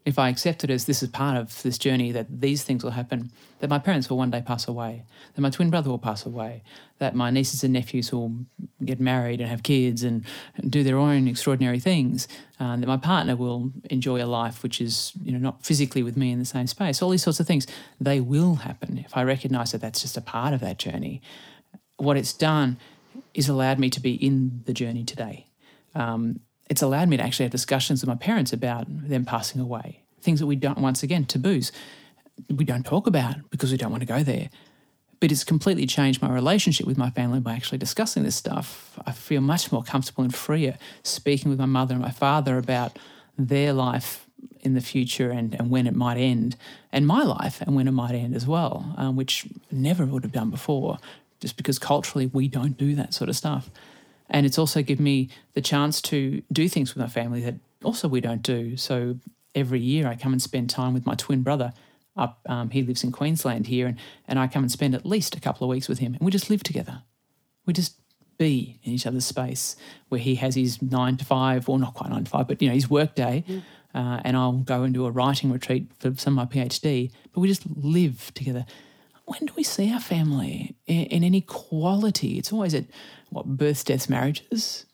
If 0.04 0.18
I 0.18 0.30
accept 0.30 0.64
it 0.64 0.70
as 0.70 0.86
this 0.86 1.02
is 1.02 1.10
part 1.10 1.36
of 1.36 1.62
this 1.62 1.76
journey, 1.76 2.12
that 2.12 2.40
these 2.40 2.62
things 2.62 2.82
will 2.82 2.92
happen, 2.92 3.30
that 3.60 3.68
my 3.68 3.78
parents 3.78 4.08
will 4.08 4.16
one 4.16 4.30
day 4.30 4.40
pass 4.40 4.66
away, 4.66 5.04
that 5.34 5.42
my 5.42 5.50
twin 5.50 5.68
brother 5.68 5.90
will 5.90 5.98
pass 5.98 6.24
away, 6.24 6.62
that 6.98 7.14
my 7.14 7.30
nieces 7.30 7.62
and 7.62 7.74
nephews 7.74 8.10
will 8.10 8.32
get 8.82 9.00
married 9.00 9.42
and 9.42 9.50
have 9.50 9.62
kids 9.62 10.02
and, 10.02 10.24
and 10.56 10.70
do 10.70 10.82
their 10.82 10.96
own 10.96 11.28
extraordinary 11.28 11.78
things, 11.78 12.26
uh, 12.58 12.76
that 12.76 12.86
my 12.86 12.96
partner 12.96 13.36
will 13.36 13.70
enjoy 13.90 14.24
a 14.24 14.24
life 14.24 14.62
which 14.62 14.80
is 14.80 15.12
you 15.22 15.32
know 15.32 15.38
not 15.38 15.62
physically 15.62 16.02
with 16.02 16.16
me 16.16 16.32
in 16.32 16.38
the 16.38 16.46
same 16.46 16.66
space. 16.66 17.02
All 17.02 17.10
these 17.10 17.22
sorts 17.22 17.40
of 17.40 17.46
things, 17.46 17.66
they 18.00 18.18
will 18.18 18.54
happen 18.54 18.96
if 18.96 19.14
I 19.14 19.24
recognise 19.24 19.72
that 19.72 19.82
that's 19.82 20.00
just 20.00 20.16
a 20.16 20.22
part 20.22 20.54
of 20.54 20.60
that 20.60 20.78
journey. 20.78 21.20
What 21.98 22.16
it's 22.16 22.32
done 22.32 22.78
is 23.38 23.48
allowed 23.48 23.78
me 23.78 23.88
to 23.90 24.00
be 24.00 24.14
in 24.14 24.62
the 24.66 24.72
journey 24.72 25.04
today. 25.04 25.46
Um, 25.94 26.40
it's 26.68 26.82
allowed 26.82 27.08
me 27.08 27.16
to 27.16 27.22
actually 27.22 27.44
have 27.44 27.52
discussions 27.52 28.02
with 28.02 28.08
my 28.08 28.16
parents 28.16 28.52
about 28.52 28.86
them 28.88 29.24
passing 29.24 29.60
away. 29.60 30.02
Things 30.20 30.40
that 30.40 30.46
we 30.46 30.56
don't, 30.56 30.78
once 30.78 31.02
again, 31.02 31.24
taboos. 31.24 31.72
We 32.50 32.64
don't 32.64 32.84
talk 32.84 33.06
about 33.06 33.36
because 33.50 33.70
we 33.72 33.78
don't 33.78 33.90
want 33.90 34.02
to 34.02 34.14
go 34.16 34.22
there. 34.22 34.50
but 35.20 35.32
it's 35.32 35.44
completely 35.44 35.86
changed 35.86 36.22
my 36.22 36.32
relationship 36.32 36.86
with 36.86 36.96
my 36.96 37.10
family 37.10 37.40
by 37.40 37.54
actually 37.54 37.78
discussing 37.78 38.22
this 38.22 38.36
stuff. 38.36 38.98
I 39.06 39.12
feel 39.12 39.40
much 39.40 39.72
more 39.72 39.82
comfortable 39.82 40.24
and 40.24 40.34
freer 40.34 40.78
speaking 41.02 41.50
with 41.50 41.58
my 41.58 41.66
mother 41.66 41.94
and 41.94 42.02
my 42.02 42.10
father 42.10 42.58
about 42.58 42.98
their 43.36 43.72
life 43.72 44.26
in 44.60 44.74
the 44.74 44.80
future 44.80 45.30
and, 45.30 45.54
and 45.54 45.70
when 45.70 45.86
it 45.86 45.94
might 45.94 46.16
end, 46.18 46.56
and 46.92 47.06
my 47.06 47.22
life 47.22 47.60
and 47.62 47.74
when 47.74 47.88
it 47.88 47.92
might 47.92 48.14
end 48.14 48.34
as 48.34 48.46
well, 48.46 48.94
um, 48.96 49.16
which 49.16 49.46
never 49.70 50.04
would 50.04 50.22
have 50.22 50.32
done 50.32 50.50
before, 50.50 50.98
just 51.40 51.56
because 51.56 51.78
culturally 51.78 52.26
we 52.26 52.48
don't 52.48 52.76
do 52.76 52.94
that 52.94 53.14
sort 53.14 53.28
of 53.28 53.36
stuff. 53.36 53.70
And 54.30 54.44
it's 54.44 54.58
also 54.58 54.82
given 54.82 55.04
me 55.04 55.30
the 55.54 55.60
chance 55.60 56.02
to 56.02 56.42
do 56.52 56.68
things 56.68 56.94
with 56.94 57.02
my 57.02 57.08
family 57.08 57.40
that 57.42 57.54
also 57.82 58.08
we 58.08 58.20
don't 58.20 58.42
do. 58.42 58.76
So 58.76 59.16
every 59.54 59.80
year 59.80 60.06
I 60.06 60.16
come 60.16 60.32
and 60.32 60.42
spend 60.42 60.70
time 60.70 60.94
with 60.94 61.06
my 61.06 61.14
twin 61.14 61.42
brother. 61.42 61.72
Up, 62.16 62.40
um, 62.48 62.70
he 62.70 62.82
lives 62.82 63.04
in 63.04 63.12
Queensland 63.12 63.68
here, 63.68 63.86
and, 63.86 63.96
and 64.26 64.40
I 64.40 64.48
come 64.48 64.64
and 64.64 64.72
spend 64.72 64.92
at 64.96 65.06
least 65.06 65.36
a 65.36 65.40
couple 65.40 65.64
of 65.64 65.70
weeks 65.70 65.88
with 65.88 66.00
him, 66.00 66.14
and 66.14 66.22
we 66.22 66.32
just 66.32 66.50
live 66.50 66.64
together. 66.64 67.02
We 67.64 67.72
just 67.72 67.94
be 68.38 68.80
in 68.82 68.92
each 68.92 69.06
other's 69.06 69.24
space 69.24 69.76
where 70.08 70.20
he 70.20 70.34
has 70.36 70.56
his 70.56 70.82
nine 70.82 71.16
to 71.18 71.24
five, 71.24 71.68
or 71.68 71.78
not 71.78 71.94
quite 71.94 72.10
nine 72.10 72.24
to 72.24 72.30
five, 72.30 72.48
but 72.48 72.60
you 72.60 72.68
know 72.68 72.74
his 72.74 72.90
work 72.90 73.14
day, 73.14 73.44
mm. 73.48 73.62
uh, 73.94 74.20
and 74.24 74.36
I'll 74.36 74.52
go 74.52 74.82
and 74.82 74.92
do 74.92 75.06
a 75.06 75.12
writing 75.12 75.52
retreat 75.52 75.86
for 76.00 76.12
some 76.16 76.36
of 76.36 76.52
my 76.52 76.52
PhD. 76.52 77.12
But 77.32 77.40
we 77.40 77.46
just 77.46 77.62
live 77.76 78.32
together. 78.34 78.66
When 79.28 79.46
do 79.46 79.52
we 79.56 79.62
see 79.62 79.92
our 79.92 80.00
family 80.00 80.74
in, 80.86 81.04
in 81.06 81.24
any 81.24 81.40
quality? 81.42 82.38
It's 82.38 82.52
always 82.52 82.74
at 82.74 82.84
what 83.30 83.46
births, 83.46 83.84
deaths, 83.84 84.08
marriages 84.08 84.86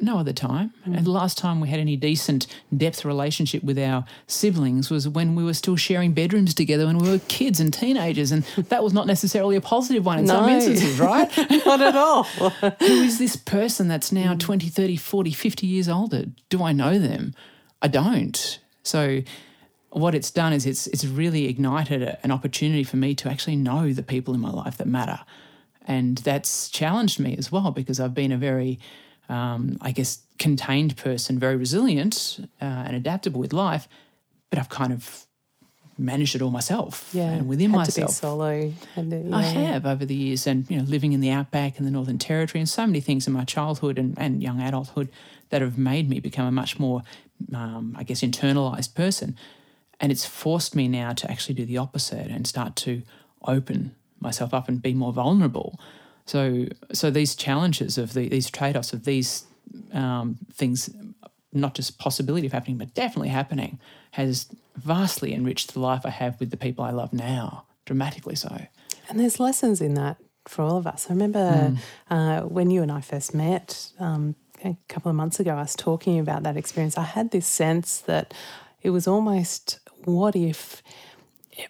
no 0.00 0.18
other 0.18 0.32
time. 0.32 0.72
Mm. 0.86 0.98
And 0.98 1.06
the 1.06 1.10
last 1.10 1.38
time 1.38 1.60
we 1.60 1.68
had 1.68 1.80
any 1.80 1.96
decent 1.96 2.46
depth 2.76 3.04
relationship 3.04 3.62
with 3.62 3.78
our 3.78 4.04
siblings 4.26 4.90
was 4.90 5.08
when 5.08 5.34
we 5.34 5.44
were 5.44 5.54
still 5.54 5.76
sharing 5.76 6.12
bedrooms 6.12 6.54
together 6.54 6.86
when 6.86 6.98
we 6.98 7.08
were 7.08 7.18
kids 7.28 7.60
and 7.60 7.72
teenagers. 7.72 8.32
And 8.32 8.44
that 8.68 8.82
was 8.82 8.92
not 8.92 9.06
necessarily 9.06 9.56
a 9.56 9.60
positive 9.60 10.04
one 10.04 10.18
in 10.18 10.26
no. 10.26 10.34
some 10.34 10.48
instances, 10.48 10.98
right? 10.98 11.30
not 11.66 11.80
at 11.80 11.96
all. 11.96 12.22
Who 12.80 13.02
is 13.02 13.18
this 13.18 13.36
person 13.36 13.88
that's 13.88 14.12
now 14.12 14.34
mm. 14.34 14.40
20, 14.40 14.68
30, 14.68 14.96
40, 14.96 15.30
50 15.32 15.66
years 15.66 15.88
older? 15.88 16.24
Do 16.48 16.62
I 16.62 16.72
know 16.72 16.98
them? 16.98 17.34
I 17.82 17.88
don't. 17.88 18.60
So 18.82 19.22
what 19.94 20.14
it's 20.14 20.30
done 20.30 20.52
is 20.52 20.66
it's 20.66 20.86
it's 20.88 21.04
really 21.04 21.48
ignited 21.48 22.16
an 22.22 22.30
opportunity 22.30 22.84
for 22.84 22.96
me 22.96 23.14
to 23.14 23.28
actually 23.28 23.56
know 23.56 23.92
the 23.92 24.02
people 24.02 24.34
in 24.34 24.40
my 24.40 24.50
life 24.50 24.76
that 24.78 24.86
matter. 24.86 25.20
And 25.86 26.18
that's 26.18 26.70
challenged 26.70 27.20
me 27.20 27.36
as 27.36 27.52
well 27.52 27.70
because 27.70 28.00
I've 28.00 28.14
been 28.14 28.32
a 28.32 28.38
very 28.38 28.78
um, 29.28 29.78
I 29.80 29.92
guess, 29.92 30.22
contained 30.38 30.96
person, 30.96 31.38
very 31.38 31.56
resilient 31.56 32.46
uh, 32.60 32.64
and 32.64 32.96
adaptable 32.96 33.40
with 33.40 33.52
life, 33.52 33.88
but 34.50 34.58
I've 34.58 34.68
kind 34.68 34.92
of 34.92 35.26
managed 35.96 36.34
it 36.34 36.42
all 36.42 36.50
myself. 36.50 37.10
Yeah, 37.12 37.30
and 37.30 37.48
within 37.48 37.70
had 37.70 37.76
myself, 37.76 38.08
to 38.08 38.12
be 38.12 38.12
solo. 38.12 38.72
To, 38.94 39.02
yeah. 39.02 39.36
I 39.36 39.42
have 39.42 39.86
over 39.86 40.04
the 40.04 40.14
years, 40.14 40.46
and 40.46 40.68
you 40.70 40.78
know, 40.78 40.84
living 40.84 41.12
in 41.12 41.20
the 41.20 41.30
outback 41.30 41.78
and 41.78 41.86
the 41.86 41.90
Northern 41.90 42.18
Territory, 42.18 42.60
and 42.60 42.68
so 42.68 42.86
many 42.86 43.00
things 43.00 43.26
in 43.26 43.32
my 43.32 43.44
childhood 43.44 43.98
and, 43.98 44.18
and 44.18 44.42
young 44.42 44.60
adulthood 44.60 45.10
that 45.50 45.62
have 45.62 45.78
made 45.78 46.08
me 46.08 46.20
become 46.20 46.46
a 46.46 46.50
much 46.50 46.78
more, 46.78 47.02
um, 47.54 47.94
I 47.96 48.02
guess, 48.02 48.20
internalized 48.22 48.94
person. 48.94 49.36
And 50.00 50.10
it's 50.10 50.26
forced 50.26 50.74
me 50.74 50.88
now 50.88 51.12
to 51.12 51.30
actually 51.30 51.54
do 51.54 51.64
the 51.64 51.78
opposite 51.78 52.28
and 52.28 52.46
start 52.46 52.76
to 52.76 53.02
open 53.46 53.94
myself 54.20 54.52
up 54.54 54.68
and 54.68 54.82
be 54.82 54.94
more 54.94 55.12
vulnerable. 55.12 55.78
So, 56.26 56.66
so 56.92 57.10
these 57.10 57.34
challenges 57.34 57.98
of 57.98 58.14
the, 58.14 58.28
these 58.28 58.50
trade 58.50 58.76
offs 58.76 58.92
of 58.92 59.04
these 59.04 59.44
um, 59.92 60.38
things, 60.52 60.90
not 61.52 61.74
just 61.74 61.98
possibility 61.98 62.46
of 62.46 62.52
happening, 62.52 62.78
but 62.78 62.94
definitely 62.94 63.28
happening, 63.28 63.78
has 64.12 64.46
vastly 64.76 65.34
enriched 65.34 65.74
the 65.74 65.80
life 65.80 66.02
I 66.04 66.10
have 66.10 66.40
with 66.40 66.50
the 66.50 66.56
people 66.56 66.84
I 66.84 66.90
love 66.90 67.12
now, 67.12 67.64
dramatically 67.84 68.34
so. 68.34 68.66
And 69.08 69.20
there's 69.20 69.38
lessons 69.38 69.80
in 69.80 69.94
that 69.94 70.16
for 70.48 70.62
all 70.62 70.76
of 70.76 70.86
us. 70.86 71.06
I 71.08 71.12
remember 71.12 71.38
mm. 71.38 71.78
uh, 72.10 72.42
when 72.42 72.70
you 72.70 72.82
and 72.82 72.90
I 72.90 73.00
first 73.00 73.34
met 73.34 73.90
um, 73.98 74.34
a 74.64 74.76
couple 74.88 75.10
of 75.10 75.16
months 75.16 75.40
ago, 75.40 75.52
I 75.52 75.62
was 75.62 75.76
talking 75.76 76.18
about 76.18 76.42
that 76.42 76.56
experience. 76.56 76.96
I 76.96 77.04
had 77.04 77.30
this 77.30 77.46
sense 77.46 77.98
that 78.00 78.34
it 78.82 78.90
was 78.90 79.06
almost 79.06 79.80
what 80.04 80.36
if 80.36 80.82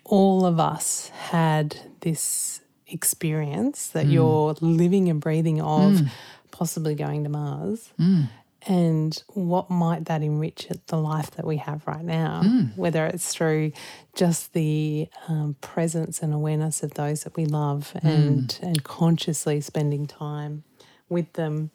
all 0.05 0.47
of 0.47 0.59
us 0.59 1.09
had 1.09 1.77
this 2.01 2.61
experience 2.87 3.89
that 3.89 4.07
mm. 4.07 4.13
you're 4.13 4.55
living 4.61 5.09
and 5.09 5.21
breathing 5.21 5.61
of, 5.61 5.93
mm. 5.93 6.09
possibly 6.51 6.95
going 6.95 7.25
to 7.25 7.31
Mars. 7.31 7.93
Mm. 7.99 8.29
And 8.67 9.23
what 9.35 9.69
might 9.69 10.07
that 10.07 10.23
enrich 10.23 10.69
the 10.87 10.97
life 10.97 11.33
that 11.33 11.47
we 11.47 11.59
have 11.59 11.87
right 11.87 12.05
now? 12.05 12.41
Mm. 12.43 12.77
Whether 12.77 13.05
it's 13.05 13.35
through 13.35 13.73
just 14.15 14.55
the 14.55 15.09
um, 15.29 15.57
presence 15.61 16.23
and 16.23 16.33
awareness 16.33 16.83
of 16.83 16.95
those 16.95 17.25
that 17.25 17.37
we 17.37 17.45
love, 17.45 17.93
mm. 17.97 18.05
and 18.05 18.59
and 18.63 18.83
consciously 18.83 19.61
spending 19.61 20.07
time 20.07 20.65
with 21.11 21.31
them, 21.35 21.71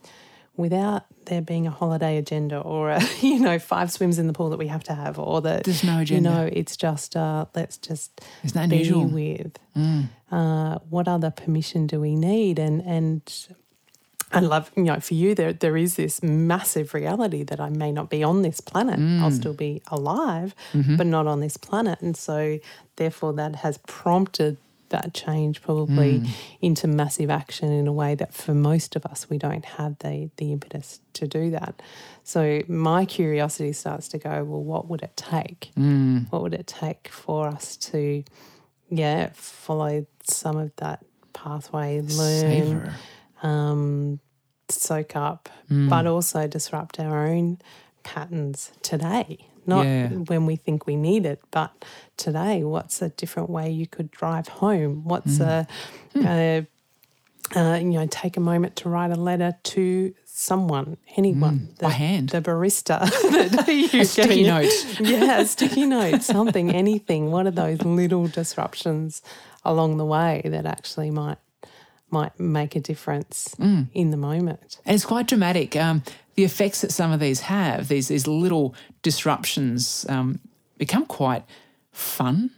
without 0.60 1.06
there 1.26 1.42
being 1.42 1.66
a 1.66 1.72
holiday 1.72 2.18
agenda 2.18 2.60
or 2.60 2.92
a 2.92 3.02
you 3.22 3.40
know 3.40 3.58
five 3.58 3.92
swims 3.92 4.20
in 4.20 4.28
the 4.28 4.34
pool 4.34 4.50
that 4.50 4.60
we 4.60 4.68
have 4.68 4.84
to 4.84 4.94
have 4.94 5.18
or 5.18 5.42
that 5.42 5.64
there's 5.64 5.84
no 5.84 6.00
agenda. 6.00 6.30
You 6.30 6.36
know, 6.36 6.50
it's 6.52 6.76
just 6.76 7.16
uh, 7.16 7.46
let's 7.56 7.78
just 7.78 8.22
Isn't 8.44 8.56
that 8.56 8.70
be 8.70 8.78
unusual? 8.78 9.08
with. 9.08 9.58
Mm. 9.76 10.10
Uh, 10.30 10.80
what 10.90 11.08
other 11.08 11.32
permission 11.32 11.88
do 11.88 12.00
we 12.02 12.16
need? 12.16 12.60
And 12.60 12.82
and 12.82 13.48
I 14.32 14.42
love 14.42 14.70
you 14.76 14.84
know 14.84 15.00
for 15.00 15.14
you 15.14 15.34
there 15.34 15.54
there 15.54 15.78
is 15.78 15.96
this 15.96 16.22
massive 16.22 16.94
reality 16.94 17.44
that 17.44 17.60
I 17.60 17.70
may 17.70 17.92
not 17.92 18.10
be 18.10 18.22
on 18.22 18.42
this 18.42 18.60
planet. 18.60 19.00
Mm. 19.00 19.22
I'll 19.22 19.32
still 19.32 19.54
be 19.54 19.82
alive, 19.88 20.54
mm-hmm. 20.74 20.98
but 20.98 21.08
not 21.08 21.26
on 21.26 21.40
this 21.40 21.56
planet, 21.56 22.02
and 22.02 22.18
so 22.18 22.60
therefore 22.98 23.34
that 23.34 23.56
has 23.58 23.80
prompted 23.88 24.58
that 24.90 25.14
change 25.14 25.62
probably 25.62 26.20
mm. 26.20 26.30
into 26.62 26.88
massive 26.88 27.30
action 27.30 27.72
in 27.72 27.88
a 27.88 27.94
way 27.94 28.16
that 28.16 28.34
for 28.34 28.54
most 28.54 28.96
of 28.96 29.06
us 29.06 29.30
we 29.30 29.38
don't 29.38 29.66
have 29.66 29.98
the 30.00 30.30
the 30.38 30.52
impetus 30.52 31.00
to 31.14 31.28
do 31.28 31.52
that. 31.52 31.82
So 32.24 32.62
my 32.68 33.06
curiosity 33.06 33.74
starts 33.74 34.08
to 34.10 34.18
go, 34.18 34.44
well, 34.44 34.64
what 34.64 34.88
would 34.88 35.02
it 35.02 35.16
take? 35.16 35.72
Mm. 35.78 36.32
What 36.32 36.44
would 36.44 36.54
it 36.54 36.68
take 36.68 37.08
for 37.08 37.48
us 37.48 37.76
to, 37.78 38.24
yeah, 38.90 39.32
follow 39.34 40.06
some 40.24 40.58
of 40.58 40.72
that 40.78 41.04
pathway, 41.34 42.02
learn, 42.02 42.92
um, 43.42 44.20
soak 44.70 45.16
up, 45.16 45.50
mm. 45.72 45.90
but 45.90 46.06
also 46.06 46.48
disrupt 46.48 47.00
our 47.00 47.26
own 47.26 47.58
patterns 48.04 48.72
today 48.84 49.49
not 49.70 49.86
yeah. 49.86 50.08
when 50.08 50.46
we 50.46 50.56
think 50.56 50.86
we 50.86 50.96
need 50.96 51.26
it, 51.26 51.42
but 51.52 51.72
today. 52.18 52.64
What's 52.64 53.02
a 53.02 53.10
different 53.10 53.50
way 53.50 53.70
you 53.70 53.88
could 53.88 54.12
drive 54.12 54.48
home? 54.48 55.04
What's 55.06 55.38
mm. 55.38 55.48
a, 55.48 56.18
mm. 56.18 56.26
a 56.26 56.68
uh, 57.56 57.78
you 57.78 57.92
know, 57.92 58.08
take 58.08 58.38
a 58.38 58.40
moment 58.40 58.76
to 58.78 58.90
write 58.90 59.12
a 59.12 59.16
letter 59.16 59.56
to 59.64 60.14
someone, 60.26 60.98
anyone, 61.18 61.60
mm, 61.60 61.76
the, 61.78 61.84
by 61.84 61.90
hand, 61.90 62.30
the 62.30 62.42
barista, 62.42 63.02
a 64.00 64.06
sticky 64.06 64.44
note, 64.44 65.00
yeah, 65.00 65.44
sticky 65.44 65.86
note, 65.86 66.22
something, 66.22 66.72
anything. 66.72 67.32
What 67.32 67.48
are 67.48 67.52
those 67.52 67.82
little 67.82 68.28
disruptions 68.28 69.22
along 69.66 69.98
the 69.98 70.06
way 70.06 70.42
that 70.46 70.66
actually 70.66 71.12
might 71.12 71.38
might 72.12 72.40
make 72.40 72.76
a 72.76 72.80
difference 72.80 73.56
mm. 73.60 73.88
in 73.94 74.12
the 74.12 74.18
moment? 74.18 74.80
And 74.86 74.96
it's 74.96 75.06
quite 75.06 75.28
dramatic. 75.28 75.76
Um, 75.76 76.04
the 76.40 76.46
effects 76.46 76.80
that 76.80 76.92
some 76.94 77.12
of 77.12 77.20
these 77.20 77.42
have, 77.42 77.90
these 77.90 78.08
these 78.08 78.26
little 78.26 78.74
disruptions, 79.02 80.06
um, 80.08 80.40
become 80.78 81.06
quite 81.06 81.44
fun 81.92 82.52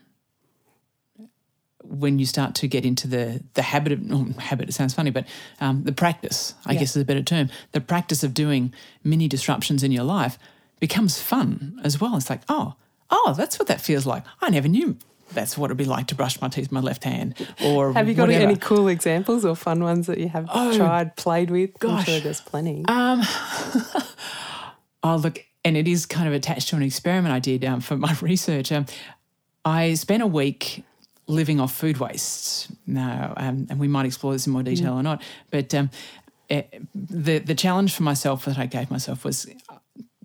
when 1.84 2.20
you 2.20 2.28
start 2.28 2.54
to 2.54 2.68
get 2.68 2.86
into 2.86 3.08
the 3.08 3.44
the 3.56 3.64
habit 3.64 3.94
of 3.94 4.00
oh, 4.12 4.26
habit. 4.40 4.70
It 4.70 4.74
sounds 4.74 4.94
funny, 4.94 5.10
but 5.10 5.26
um, 5.60 5.84
the 5.84 5.92
practice, 5.94 6.54
I 6.64 6.74
yeah. 6.74 6.82
guess, 6.82 6.96
is 6.96 7.02
a 7.02 7.06
better 7.06 7.24
term. 7.24 7.50
The 7.72 7.82
practice 7.82 8.22
of 8.24 8.36
doing 8.36 8.72
mini 9.04 9.28
disruptions 9.28 9.82
in 9.82 9.92
your 9.92 10.04
life 10.04 10.38
becomes 10.80 11.20
fun 11.20 11.82
as 11.84 12.00
well. 12.00 12.16
It's 12.18 12.30
like, 12.30 12.42
oh, 12.50 12.76
oh, 13.10 13.34
that's 13.36 13.58
what 13.58 13.68
that 13.68 13.82
feels 13.82 14.06
like. 14.06 14.24
I 14.42 14.52
never 14.52 14.68
knew 14.68 14.96
that's 15.34 15.58
what 15.58 15.68
it'd 15.68 15.78
be 15.78 15.86
like 15.86 16.08
to 16.08 16.16
brush 16.16 16.40
my 16.42 16.48
teeth 16.48 16.66
with 16.66 16.72
my 16.72 16.80
left 16.80 17.04
hand. 17.04 17.36
Or 17.64 17.94
have 17.94 18.08
you 18.08 18.14
got 18.14 18.28
whatever. 18.28 18.46
any 18.46 18.56
cool 18.56 18.88
examples 18.88 19.46
or 19.46 19.56
fun 19.56 19.84
ones 19.84 20.08
that 20.08 20.18
you 20.18 20.30
have 20.30 20.50
oh, 20.54 20.76
tried, 20.76 21.16
played 21.16 21.50
with? 21.50 21.78
Gosh, 21.80 22.00
I'm 22.00 22.06
sure 22.06 22.20
there's 22.20 22.42
plenty. 22.42 22.84
Um, 22.88 23.22
oh 25.04 25.16
look, 25.18 25.44
and 25.64 25.78
it 25.78 25.88
is 25.88 26.06
kind 26.06 26.28
of 26.28 26.34
attached 26.34 26.70
to 26.70 26.76
an 26.76 26.84
experiment 26.84 27.34
I 27.34 27.40
did 27.40 27.66
um, 27.66 27.82
for 27.82 27.98
my 27.98 28.16
research. 28.22 28.72
Um, 28.72 28.86
I 29.64 29.94
spent 29.94 30.24
a 30.24 30.28
week 30.28 30.84
living 31.28 31.60
off 31.60 31.74
food 31.74 31.98
waste. 31.98 32.70
Now, 32.86 33.34
um, 33.38 33.68
and 33.70 33.80
we 33.80 33.88
might 33.88 34.06
explore 34.06 34.34
this 34.34 34.48
in 34.48 34.54
more 34.54 34.64
detail 34.64 34.94
mm. 34.94 35.00
or 35.00 35.04
not, 35.04 35.22
but 35.50 35.74
um, 35.74 35.90
it, 36.50 36.70
eh, 36.74 36.80
the 36.94 37.40
the 37.40 37.56
challenge 37.56 37.94
for 37.94 38.04
myself 38.04 38.46
that 38.46 38.58
I 38.58 38.66
gave 38.66 38.92
myself 38.92 39.24
was 39.24 39.48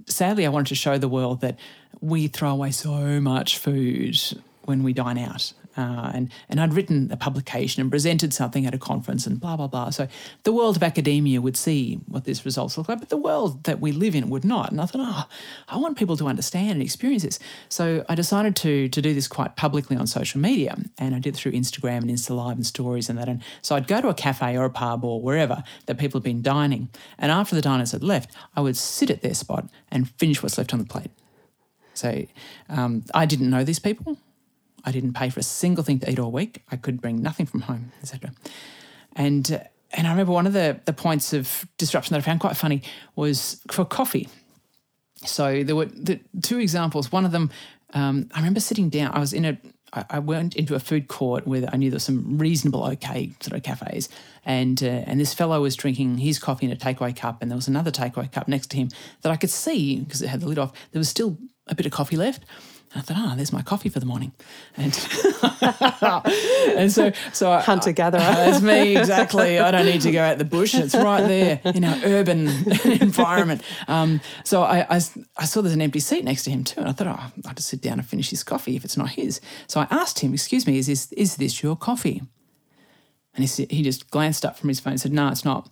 sadly 0.07 0.47
I 0.47 0.49
wanted 0.49 0.69
to 0.69 0.75
show 0.75 0.99
the 0.99 1.09
world 1.09 1.41
that 1.41 1.59
we 2.01 2.29
throw 2.29 2.51
away 2.51 2.71
so 2.71 3.21
much 3.21 3.59
food 3.59 4.19
when 4.67 4.83
we 4.83 4.93
dine 4.93 5.19
out. 5.19 5.53
Uh, 5.77 6.11
and, 6.15 6.33
and 6.49 6.59
I'd 6.59 6.73
written 6.73 7.13
a 7.13 7.17
publication 7.17 7.83
and 7.83 7.91
presented 7.91 8.33
something 8.33 8.65
at 8.65 8.75
a 8.75 8.79
conference 8.79 9.27
and 9.27 9.39
blah, 9.39 9.57
blah, 9.57 9.67
blah. 9.67 9.91
So 9.91 10.09
the 10.45 10.53
world 10.53 10.77
of 10.77 10.83
academia 10.83 11.41
would 11.41 11.57
see 11.57 12.01
what 12.07 12.25
these 12.25 12.47
results 12.47 12.79
look 12.79 12.89
like, 12.89 13.01
but 13.01 13.11
the 13.11 13.17
world 13.19 13.65
that 13.65 13.79
we 13.79 13.93
live 13.93 14.15
in 14.15 14.31
would 14.31 14.45
not. 14.45 14.71
And 14.71 14.81
I 14.81 14.87
thought, 14.87 15.03
oh, 15.05 15.25
I 15.69 15.77
want 15.77 15.99
people 15.99 16.17
to 16.17 16.29
understand 16.29 16.73
and 16.73 16.83
experience 16.83 17.25
this. 17.25 17.39
So 17.69 18.05
I 18.09 18.15
decided 18.15 18.57
to, 18.57 18.89
to 18.89 19.03
do 19.03 19.13
this 19.13 19.29
quite 19.29 19.57
publicly 19.57 19.97
on 19.97 20.07
social 20.07 20.41
media. 20.41 20.77
And 20.99 21.15
I 21.15 21.19
did 21.19 21.35
it 21.35 21.37
through 21.37 21.53
Instagram 21.53 21.99
and 21.99 22.11
Insta 22.11 22.35
Live 22.35 22.57
and 22.57 22.67
stories 22.67 23.11
and 23.11 23.19
that. 23.19 23.29
And 23.29 23.43
so 23.61 23.77
I'd 23.77 23.87
go 23.87 24.01
to 24.01 24.09
a 24.09 24.15
cafe 24.15 24.57
or 24.57 24.65
a 24.65 24.71
pub 24.71 25.05
or 25.05 25.21
wherever 25.21 25.63
that 25.85 25.99
people 25.99 26.21
had 26.21 26.25
been 26.25 26.41
dining. 26.41 26.89
And 27.19 27.31
after 27.31 27.55
the 27.55 27.63
diners 27.63 27.93
had 27.93 28.03
left, 28.03 28.35
I 28.57 28.63
would 28.63 28.79
sit 28.79 29.11
at 29.11 29.21
their 29.21 29.35
spot 29.35 29.69
and 29.91 30.09
finish 30.13 30.43
what's 30.43 30.57
left 30.57 30.73
on 30.73 30.79
the 30.79 30.87
plate. 30.87 31.11
So 31.93 32.27
um, 32.69 33.05
I 33.15 33.27
didn't 33.27 33.51
know 33.51 33.65
these 33.65 33.79
people. 33.79 34.19
I 34.87 34.93
didn't 34.93 35.15
pay 35.15 35.29
for 35.29 35.41
a 35.41 35.43
single 35.43 35.83
thing 35.83 35.99
to 35.99 36.11
eat 36.11 36.19
all 36.19 36.31
week. 36.31 36.63
I 36.71 36.77
could 36.77 37.01
bring 37.01 37.21
nothing 37.21 37.45
from 37.45 37.63
home, 37.63 37.93
etc. 38.01 38.33
And 39.15 39.51
uh, 39.53 39.59
and 39.93 40.07
I 40.07 40.11
remember 40.11 40.33
one 40.33 40.47
of 40.47 40.53
the 40.53 40.81
the 40.85 40.93
points 40.93 41.33
of 41.33 41.67
disruption 41.77 42.15
that 42.15 42.19
I 42.19 42.23
found 42.23 42.41
quite 42.41 42.57
funny 42.57 42.83
was 43.17 43.61
for 43.71 43.85
coffee. 43.85 44.29
So 45.25 45.65
there 45.65 45.75
were 45.75 45.87
the 45.87 46.21
two 46.43 46.59
examples. 46.59 47.11
One 47.11 47.25
of 47.25 47.33
them, 47.33 47.51
um, 47.95 48.29
I 48.33 48.39
remember 48.39 48.61
sitting 48.61 48.89
down. 48.89 49.13
I 49.13 49.19
was 49.19 49.33
in 49.33 49.45
a. 49.45 49.59
I 50.11 50.19
went 50.19 50.57
into 50.57 50.75
a 50.75 50.81
food 50.81 51.09
court 51.09 51.47
where 51.47 51.67
I 51.73 51.77
knew 51.77 51.91
there 51.91 51.97
were 51.97 52.01
some 52.01 52.37
reasonable, 52.39 52.85
okay 52.85 53.31
sort 53.41 53.57
of 53.57 53.63
cafes, 53.63 54.11
and 54.45 54.83
uh, 54.83 54.87
and 54.87 55.19
this 55.19 55.33
fellow 55.33 55.63
was 55.63 55.75
drinking 55.75 56.19
his 56.19 56.39
coffee 56.39 56.67
in 56.67 56.73
a 56.73 56.77
takeaway 56.77 57.17
cup, 57.17 57.41
and 57.41 57.51
there 57.51 57.57
was 57.57 57.69
another 57.69 57.91
takeaway 57.91 58.31
cup 58.31 58.47
next 58.47 58.71
to 58.71 58.77
him 58.77 58.91
that 59.23 59.33
I 59.33 59.37
could 59.37 59.49
see 59.49 60.01
because 60.01 60.21
it 60.21 60.29
had 60.29 60.41
the 60.41 60.49
lid 60.49 60.59
off. 60.59 60.73
There 60.91 61.01
was 61.01 61.09
still 61.09 61.39
a 61.69 61.75
bit 61.75 61.87
of 61.87 61.93
coffee 61.93 62.17
left, 62.17 62.45
I 62.99 63.01
thought, 63.01 63.17
ah, 63.19 63.31
oh, 63.33 63.37
there's 63.37 63.53
my 63.53 63.63
coffee 63.63 63.89
for 63.89 64.01
the 64.01 64.07
morning, 64.07 64.33
and 64.77 64.93
and 66.77 66.93
so 66.93 67.13
so 67.33 67.59
hunter 67.59 67.93
gatherer. 67.93 68.21
that's 68.21 68.63
me 68.63 68.97
exactly. 68.97 69.59
I 69.59 69.71
don't 69.71 69.87
need 69.87 70.01
to 70.03 70.13
go 70.13 70.23
out 70.23 70.39
the 70.39 70.45
bush; 70.45 70.75
it's 70.75 70.95
right 70.95 71.27
there 71.27 71.61
in 71.65 71.85
our 71.85 71.99
urban 72.05 72.49
environment. 72.85 73.63
Um, 73.89 74.21
so 74.45 74.63
I, 74.63 74.87
I, 74.89 75.01
I 75.37 75.45
saw 75.45 75.63
there's 75.63 75.75
an 75.75 75.83
empty 75.83 76.01
seat 76.01 76.25
next 76.25 76.45
to 76.45 76.51
him 76.51 76.65
too, 76.65 76.81
and 76.81 76.89
I 76.89 76.93
thought, 76.93 77.09
oh, 77.09 77.33
I'll 77.47 77.55
just 77.55 77.69
sit 77.69 77.83
down 77.83 77.99
and 77.99 78.07
finish 78.07 78.31
his 78.31 78.43
coffee 78.43 78.77
if 78.77 78.85
it's 78.85 78.97
not 78.97 79.11
his. 79.11 79.41
So 79.67 79.81
I 79.81 79.87
asked 79.91 80.21
him, 80.21 80.33
"Excuse 80.35 80.67
me, 80.67 80.79
is 80.79 80.87
this 80.87 81.13
is 81.13 81.37
this 81.37 81.63
your 81.63 81.77
coffee?" 81.77 82.23
And 83.35 83.45
he 83.45 83.67
he 83.69 83.83
just 83.83 84.11
glanced 84.11 84.45
up 84.45 84.59
from 84.59 84.69
his 84.69 84.81
phone 84.81 84.93
and 84.93 85.01
said, 85.01 85.13
"No, 85.13 85.29
it's 85.29 85.45
not." 85.45 85.69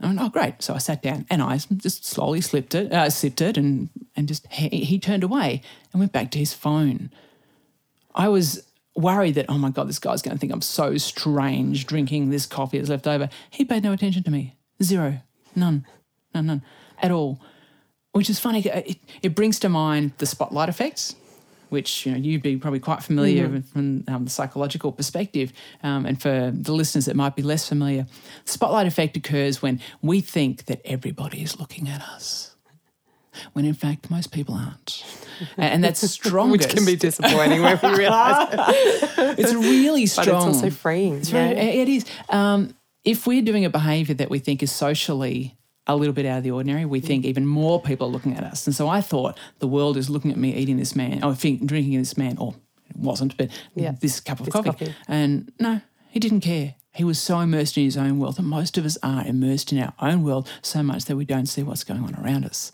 I 0.00 0.06
went, 0.06 0.20
oh, 0.20 0.28
great. 0.30 0.62
So 0.62 0.74
I 0.74 0.78
sat 0.78 1.02
down 1.02 1.26
and 1.28 1.42
I 1.42 1.58
just 1.76 2.06
slowly 2.06 2.40
slipped 2.40 2.74
it, 2.74 2.92
uh, 2.92 3.10
sipped 3.10 3.42
it, 3.42 3.56
and, 3.56 3.90
and 4.16 4.26
just 4.26 4.46
he, 4.48 4.84
he 4.84 4.98
turned 4.98 5.22
away 5.22 5.62
and 5.92 6.00
went 6.00 6.12
back 6.12 6.30
to 6.32 6.38
his 6.38 6.54
phone. 6.54 7.10
I 8.14 8.28
was 8.28 8.66
worried 8.96 9.34
that, 9.34 9.46
oh 9.48 9.58
my 9.58 9.70
God, 9.70 9.88
this 9.88 9.98
guy's 9.98 10.22
going 10.22 10.36
to 10.36 10.40
think 10.40 10.52
I'm 10.52 10.62
so 10.62 10.96
strange 10.96 11.86
drinking 11.86 12.30
this 12.30 12.46
coffee 12.46 12.78
that's 12.78 12.90
left 12.90 13.06
over. 13.06 13.28
He 13.50 13.64
paid 13.64 13.82
no 13.82 13.92
attention 13.92 14.22
to 14.24 14.30
me. 14.30 14.56
Zero. 14.82 15.20
None. 15.54 15.86
None, 16.34 16.46
none 16.46 16.62
at 17.02 17.10
all. 17.10 17.40
Which 18.12 18.30
is 18.30 18.40
funny. 18.40 18.60
It, 18.60 18.98
it 19.22 19.34
brings 19.34 19.58
to 19.60 19.68
mind 19.68 20.12
the 20.18 20.26
spotlight 20.26 20.68
effects 20.68 21.14
which 21.70 22.06
you 22.06 22.12
know 22.12 22.18
you'd 22.18 22.42
be 22.42 22.56
probably 22.56 22.80
quite 22.80 23.02
familiar 23.02 23.48
mm-hmm. 23.48 23.60
from 23.60 24.04
um, 24.08 24.24
the 24.24 24.30
psychological 24.30 24.92
perspective. 24.92 25.52
Um, 25.82 26.06
and 26.06 26.20
for 26.20 26.52
the 26.54 26.72
listeners 26.72 27.06
that 27.06 27.16
might 27.16 27.36
be 27.36 27.42
less 27.42 27.68
familiar, 27.68 28.06
the 28.44 28.52
spotlight 28.52 28.86
effect 28.86 29.16
occurs 29.16 29.62
when 29.62 29.80
we 30.02 30.20
think 30.20 30.66
that 30.66 30.80
everybody 30.84 31.42
is 31.42 31.58
looking 31.58 31.88
at 31.88 32.02
us, 32.02 32.56
when 33.52 33.64
in 33.64 33.74
fact 33.74 34.10
most 34.10 34.32
people 34.32 34.54
aren't. 34.54 35.04
And 35.56 35.82
that's 35.82 36.08
strongest. 36.10 36.66
Which 36.68 36.76
can 36.76 36.84
be 36.84 36.96
disappointing 36.96 37.62
when 37.62 37.78
we 37.82 37.88
realise 37.96 38.48
it's 39.38 39.54
really 39.54 40.06
strong. 40.06 40.26
But 40.26 40.48
it's 40.48 40.56
also 40.56 40.70
freeing. 40.70 41.16
It's 41.16 41.30
very, 41.30 41.56
it 41.56 41.88
is. 41.88 42.04
Um, 42.28 42.74
if 43.04 43.26
we're 43.26 43.42
doing 43.42 43.64
a 43.64 43.70
behaviour 43.70 44.14
that 44.16 44.28
we 44.28 44.38
think 44.38 44.62
is 44.62 44.70
socially 44.70 45.56
a 45.94 45.96
little 45.96 46.14
bit 46.14 46.26
out 46.26 46.38
of 46.38 46.44
the 46.44 46.50
ordinary, 46.50 46.84
we 46.84 47.00
think 47.00 47.24
even 47.24 47.46
more 47.46 47.80
people 47.80 48.08
are 48.08 48.10
looking 48.10 48.36
at 48.36 48.44
us. 48.44 48.66
And 48.66 48.74
so 48.74 48.88
I 48.88 49.00
thought 49.00 49.38
the 49.58 49.68
world 49.68 49.96
is 49.96 50.10
looking 50.10 50.30
at 50.30 50.36
me 50.36 50.54
eating 50.54 50.76
this 50.76 50.94
man, 50.96 51.22
or 51.24 51.34
think, 51.34 51.66
drinking 51.66 51.98
this 51.98 52.16
man, 52.16 52.38
or 52.38 52.54
it 52.88 52.96
wasn't, 52.96 53.36
but 53.36 53.50
yeah, 53.74 53.92
this 54.00 54.20
cup 54.20 54.40
of 54.40 54.50
coffee. 54.50 54.70
coffee. 54.70 54.94
And 55.08 55.52
no, 55.58 55.80
he 56.10 56.20
didn't 56.20 56.40
care. 56.40 56.74
He 56.92 57.04
was 57.04 57.20
so 57.20 57.38
immersed 57.38 57.78
in 57.78 57.84
his 57.84 57.96
own 57.96 58.18
world, 58.18 58.38
and 58.38 58.48
most 58.48 58.76
of 58.76 58.84
us 58.84 58.98
are 59.02 59.24
immersed 59.24 59.72
in 59.72 59.78
our 59.78 59.94
own 60.00 60.24
world 60.24 60.50
so 60.60 60.82
much 60.82 61.04
that 61.04 61.16
we 61.16 61.24
don't 61.24 61.46
see 61.46 61.62
what's 61.62 61.84
going 61.84 62.02
on 62.02 62.16
around 62.16 62.44
us. 62.44 62.72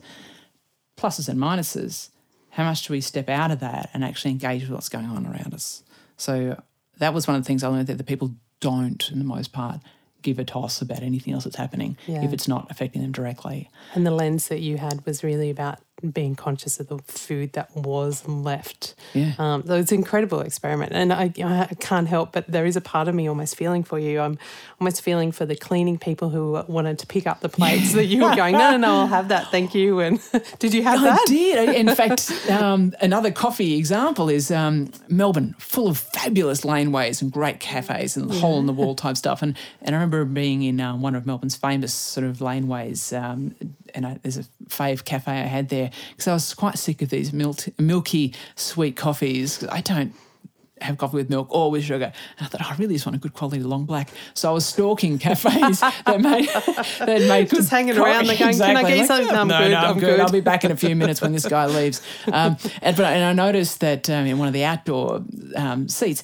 Pluses 0.97 1.29
and 1.29 1.39
minuses. 1.39 2.09
How 2.51 2.64
much 2.64 2.87
do 2.87 2.95
we 2.95 3.03
step 3.03 3.29
out 3.29 3.51
of 3.51 3.61
that 3.61 3.91
and 3.93 4.03
actually 4.03 4.31
engage 4.31 4.62
with 4.62 4.71
what's 4.71 4.89
going 4.89 5.05
on 5.05 5.27
around 5.27 5.53
us? 5.53 5.83
So 6.17 6.62
that 6.97 7.12
was 7.12 7.27
one 7.29 7.37
of 7.37 7.43
the 7.43 7.47
things 7.47 7.62
I 7.62 7.69
learned 7.69 7.89
that 7.89 7.99
the 7.99 8.05
people 8.05 8.35
don't, 8.61 9.11
in 9.11 9.19
the 9.19 9.25
most 9.25 9.53
part, 9.53 9.81
give 10.27 10.39
a 10.41 10.45
toss 10.45 10.83
about 10.83 11.03
anything 11.03 11.33
else 11.33 11.45
that's 11.45 11.57
happening 11.57 11.97
yeah. 12.07 12.24
if 12.24 12.33
it's 12.33 12.49
not 12.49 12.66
affecting 12.68 13.01
them 13.01 13.12
directly. 13.12 13.70
And 13.95 14.05
the 14.05 14.11
lens 14.11 14.49
that 14.49 14.61
you 14.61 14.77
had 14.77 15.07
was 15.07 15.22
really 15.22 15.51
about 15.51 15.79
being 16.12 16.34
conscious 16.36 16.78
of 16.78 16.88
the 16.88 16.99
food 16.99 17.55
that 17.55 17.74
was 17.74 18.26
left. 18.28 18.94
Yeah. 19.14 19.32
Um, 19.38 19.66
so 19.66 19.74
it's 19.74 19.92
an 19.92 19.99
incredible 19.99 20.40
experiment. 20.40 20.92
And 20.92 21.12
I, 21.12 21.32
I 21.42 21.74
can't 21.80 22.07
help 22.07 22.36
but 22.36 22.47
there 22.49 22.66
is 22.66 22.76
a 22.76 22.82
part 22.82 23.09
of 23.09 23.14
me 23.14 23.28
almost 23.28 23.57
feeling 23.57 23.82
for 23.82 23.99
you. 23.99 24.20
I'm 24.20 24.38
almost 24.78 25.01
feeling 25.01 25.32
for 25.32 25.47
the 25.47 25.57
cleaning 25.57 25.99
people 25.99 26.28
who 26.28 26.62
wanted 26.68 26.99
to 26.99 27.07
pick 27.07 27.26
up 27.26 27.40
the 27.40 27.49
plates 27.49 27.94
that 27.94 28.05
you 28.05 28.22
were 28.22 28.36
going, 28.36 28.53
no, 28.53 28.72
no, 28.72 28.76
no, 28.76 28.97
I'll 29.01 29.07
have 29.07 29.28
that. 29.28 29.51
Thank 29.51 29.74
you. 29.74 30.01
And 30.01 30.20
did 30.59 30.74
you 30.74 30.82
have 30.82 31.01
I 31.01 31.05
that? 31.05 31.24
I 31.26 31.30
did. 31.30 31.68
In 31.76 31.94
fact, 31.94 32.30
um, 32.51 32.94
another 33.01 33.30
coffee 33.30 33.78
example 33.78 34.28
is 34.28 34.51
um, 34.51 34.90
Melbourne, 35.09 35.55
full 35.59 35.88
of 35.88 35.97
fabulous 35.97 36.61
laneways 36.61 37.22
and 37.22 37.32
great 37.32 37.59
cafes 37.59 38.18
and 38.18 38.30
yeah. 38.30 38.40
hole 38.40 38.59
in 38.59 38.66
the 38.66 38.74
wall 38.74 38.94
type 38.94 39.16
stuff. 39.16 39.40
And, 39.40 39.57
and 39.80 39.97
I 39.97 39.99
remember 39.99 40.26
being 40.26 40.62
in 40.62 40.78
uh, 40.78 40.94
one 40.94 41.14
of 41.14 41.24
Melbourne's 41.24 41.57
famous 41.57 41.94
sort 41.94 42.26
of 42.26 42.38
laneways 42.38 43.18
um, 43.18 43.55
and 43.97 44.07
I, 44.07 44.18
there's 44.22 44.36
a 44.36 44.44
fave 44.68 45.05
cafe 45.05 45.32
I 45.32 45.47
had 45.47 45.68
there 45.70 45.90
because 46.11 46.28
I 46.28 46.34
was 46.34 46.55
quite 46.55 46.78
sick 46.78 47.03
of 47.03 47.09
these 47.09 47.32
milky 47.32 48.34
sweet 48.55 48.94
coffees. 48.97 49.66
I 49.66 49.80
don't 49.80 50.14
have 50.80 50.99
coffee 50.99 51.16
with 51.16 51.30
milk 51.30 51.49
or 51.51 51.70
with 51.70 51.84
sugar. 51.84 52.12
And 52.38 52.47
I 52.47 52.49
thought, 52.49 52.61
oh, 52.62 52.68
I 52.70 52.76
really 52.76 52.94
just 52.94 53.07
want 53.07 53.16
a 53.16 53.18
good 53.18 53.32
quality 53.32 53.62
long 53.62 53.86
black. 53.86 54.11
So 54.34 54.51
I 54.51 54.53
was 54.53 54.66
stalking 54.66 55.18
cafes 55.18 55.80
that 55.80 56.20
made 56.20 56.49
that 56.99 57.26
made 57.28 57.49
just 57.49 57.70
hanging 57.70 57.94
coffee. 57.94 58.11
around. 58.11 58.26
They're 58.26 58.36
going, 58.36 58.51
exactly. 58.51 58.82
can 58.82 58.92
I 58.92 58.97
get 58.97 59.07
something? 59.07 59.26
No, 59.32 59.40
I'm 59.40 59.49
no, 59.49 59.59
good. 59.59 59.70
No, 59.70 59.76
I'm, 59.76 59.84
I'm 59.84 59.94
good. 59.94 60.07
good. 60.07 60.20
I'll 60.20 60.32
be 60.32 60.40
back 60.40 60.64
in 60.64 60.70
a 60.70 60.76
few 60.76 60.94
minutes 60.94 61.22
when 61.22 61.32
this 61.32 61.47
guy 61.47 61.66
leaves. 61.66 62.03
Um, 62.26 62.57
and, 62.82 62.97
but, 62.97 63.07
and 63.07 63.24
I 63.24 63.32
noticed 63.32 63.80
that 63.80 64.11
um, 64.11 64.26
in 64.26 64.38
one 64.38 64.49
of 64.49 64.55
the 64.55 64.64
outdoor 64.64 65.24
um, 65.57 65.88
seats, 65.88 66.22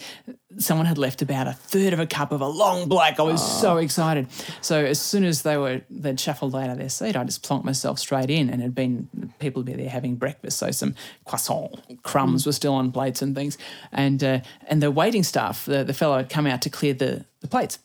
someone 0.59 0.87
had 0.87 0.99
left 0.99 1.23
about 1.23 1.47
a 1.47 1.53
third 1.53 1.93
of 1.93 2.01
a 2.01 2.07
cup 2.07 2.33
of 2.33 2.41
a 2.41 2.47
long 2.47 2.89
black. 2.89 3.19
I 3.19 3.23
was 3.23 3.41
oh. 3.43 3.61
so 3.61 3.77
excited. 3.79 4.27
So 4.61 4.85
as 4.85 5.01
soon 5.01 5.25
as 5.25 5.43
they 5.43 5.57
were 5.57 5.83
they'd 5.91 6.19
shuffled 6.19 6.55
out 6.55 6.71
of 6.71 6.79
their 6.79 6.89
seat, 6.89 7.17
I 7.17 7.25
just 7.25 7.43
plonked 7.43 7.65
myself 7.65 7.99
straight 7.99 8.31
in, 8.31 8.51
and 8.51 8.63
had 8.63 8.75
been 8.75 9.33
people 9.39 9.63
be 9.63 9.75
there 9.75 9.89
having 9.89 10.17
breakfast. 10.17 10.59
So 10.59 10.71
some 10.71 10.95
croissant 11.25 12.03
crumbs 12.03 12.43
mm. 12.43 12.47
were 12.47 12.53
still 12.53 12.75
on 12.75 12.93
plates 12.93 13.23
and 13.23 13.35
things, 13.35 13.59
and 13.91 14.23
uh, 14.23 14.41
and 14.69 14.83
the 14.83 14.91
waiting 14.91 15.23
staff, 15.23 15.65
the, 15.65 15.85
the 15.85 15.95
fellow 15.95 16.19
had 16.19 16.29
come 16.29 16.47
out 16.47 16.63
to 16.63 16.71
clear 16.71 16.95
the 16.95 17.25
the 17.41 17.49
plates. 17.49 17.79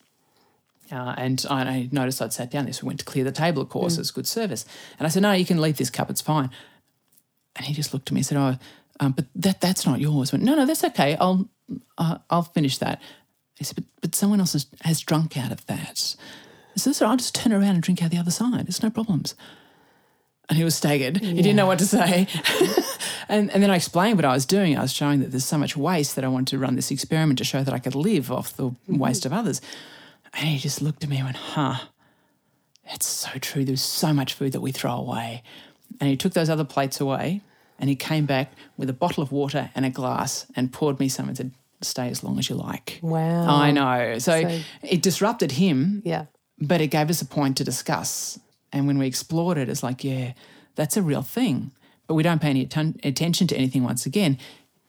Uh, 0.89 1.13
and 1.17 1.45
I 1.49 1.89
noticed 1.91 2.21
I'd 2.21 2.31
sat 2.31 2.49
down 2.49 2.63
there, 2.63 2.73
so 2.73 2.83
we 2.83 2.87
went 2.87 2.99
to 2.99 3.05
clear 3.05 3.25
the 3.25 3.31
table, 3.33 3.61
of 3.61 3.67
course, 3.67 3.97
mm. 3.97 3.99
it's 3.99 4.11
good 4.11 4.27
service. 4.27 4.65
And 4.97 5.05
I 5.05 5.09
said, 5.09 5.21
No, 5.21 5.33
you 5.33 5.45
can 5.45 5.59
leave 5.59 5.77
this 5.77 5.89
cup, 5.89 6.09
it's 6.09 6.21
fine. 6.21 6.49
And 7.57 7.65
he 7.65 7.73
just 7.73 7.93
looked 7.93 8.07
at 8.07 8.13
me 8.13 8.19
and 8.19 8.25
said, 8.25 8.37
Oh, 8.37 8.57
um, 8.99 9.11
but 9.11 9.25
that 9.35 9.61
that's 9.61 9.85
not 9.85 9.99
yours. 9.99 10.33
I 10.33 10.37
went, 10.37 10.45
no, 10.45 10.55
no, 10.55 10.65
that's 10.65 10.83
okay. 10.83 11.15
I'll 11.17 11.47
uh, 11.97 12.17
I'll 12.29 12.43
finish 12.43 12.77
that. 12.77 13.01
He 13.55 13.63
said, 13.63 13.75
but, 13.75 13.83
but 14.01 14.15
someone 14.15 14.39
else 14.39 14.53
has, 14.53 14.67
has 14.81 14.99
drunk 14.99 15.37
out 15.37 15.51
of 15.51 15.65
that. 15.65 16.15
I 16.75 16.79
said, 16.79 17.07
I'll 17.07 17.17
just 17.17 17.33
turn 17.33 17.51
around 17.51 17.75
and 17.75 17.81
drink 17.81 18.03
out 18.03 18.11
the 18.11 18.17
other 18.17 18.31
side. 18.31 18.67
It's 18.67 18.83
no 18.83 18.89
problems. 18.89 19.35
And 20.49 20.57
he 20.57 20.63
was 20.63 20.75
staggered. 20.75 21.21
Yeah. 21.21 21.29
He 21.31 21.41
didn't 21.41 21.55
know 21.55 21.65
what 21.65 21.79
to 21.79 21.85
say. 21.85 22.27
and, 23.29 23.51
and 23.51 23.61
then 23.61 23.69
I 23.69 23.75
explained 23.75 24.17
what 24.17 24.25
I 24.25 24.33
was 24.33 24.45
doing. 24.45 24.77
I 24.77 24.81
was 24.81 24.93
showing 24.93 25.19
that 25.19 25.31
there's 25.31 25.43
so 25.43 25.57
much 25.57 25.75
waste 25.75 26.15
that 26.15 26.23
I 26.23 26.29
wanted 26.29 26.47
to 26.49 26.59
run 26.59 26.75
this 26.75 26.91
experiment 26.91 27.39
to 27.39 27.43
show 27.43 27.63
that 27.63 27.73
I 27.73 27.79
could 27.79 27.95
live 27.95 28.31
off 28.31 28.55
the 28.55 28.69
mm-hmm. 28.69 28.97
waste 28.97 29.25
of 29.25 29.33
others. 29.33 29.59
And 30.33 30.47
he 30.47 30.57
just 30.57 30.81
looked 30.81 31.03
at 31.03 31.09
me 31.09 31.17
and 31.17 31.25
went, 31.25 31.37
huh, 31.37 31.87
it's 32.85 33.07
so 33.07 33.31
true. 33.39 33.65
There's 33.65 33.81
so 33.81 34.13
much 34.13 34.33
food 34.33 34.53
that 34.53 34.61
we 34.61 34.71
throw 34.71 34.93
away. 34.93 35.43
And 35.99 36.09
he 36.09 36.15
took 36.15 36.33
those 36.33 36.49
other 36.49 36.63
plates 36.63 37.01
away 37.01 37.41
and 37.79 37.89
he 37.89 37.95
came 37.95 38.25
back 38.25 38.51
with 38.77 38.89
a 38.89 38.93
bottle 38.93 39.23
of 39.23 39.31
water 39.31 39.69
and 39.75 39.85
a 39.85 39.89
glass 39.89 40.45
and 40.55 40.71
poured 40.71 40.99
me 40.99 41.09
some 41.09 41.27
and 41.27 41.37
said, 41.37 41.51
Stay 41.81 42.09
as 42.09 42.23
long 42.23 42.39
as 42.39 42.49
you 42.49 42.55
like. 42.55 42.99
Wow. 43.03 43.55
I 43.55 43.69
know. 43.69 44.17
So, 44.17 44.41
so 44.41 44.59
it 44.81 45.03
disrupted 45.03 45.51
him. 45.51 46.01
Yeah. 46.03 46.25
But 46.59 46.81
it 46.81 46.87
gave 46.87 47.11
us 47.11 47.21
a 47.21 47.25
point 47.25 47.57
to 47.57 47.63
discuss. 47.63 48.39
And 48.73 48.87
when 48.87 48.97
we 48.97 49.05
explored 49.05 49.59
it, 49.59 49.69
it's 49.69 49.83
like, 49.83 50.03
yeah, 50.03 50.33
that's 50.73 50.97
a 50.97 51.03
real 51.03 51.21
thing. 51.21 51.71
But 52.07 52.15
we 52.15 52.23
don't 52.23 52.41
pay 52.41 52.49
any 52.49 52.63
attention 52.63 53.47
to 53.47 53.55
anything 53.55 53.83
once 53.83 54.07
again 54.07 54.39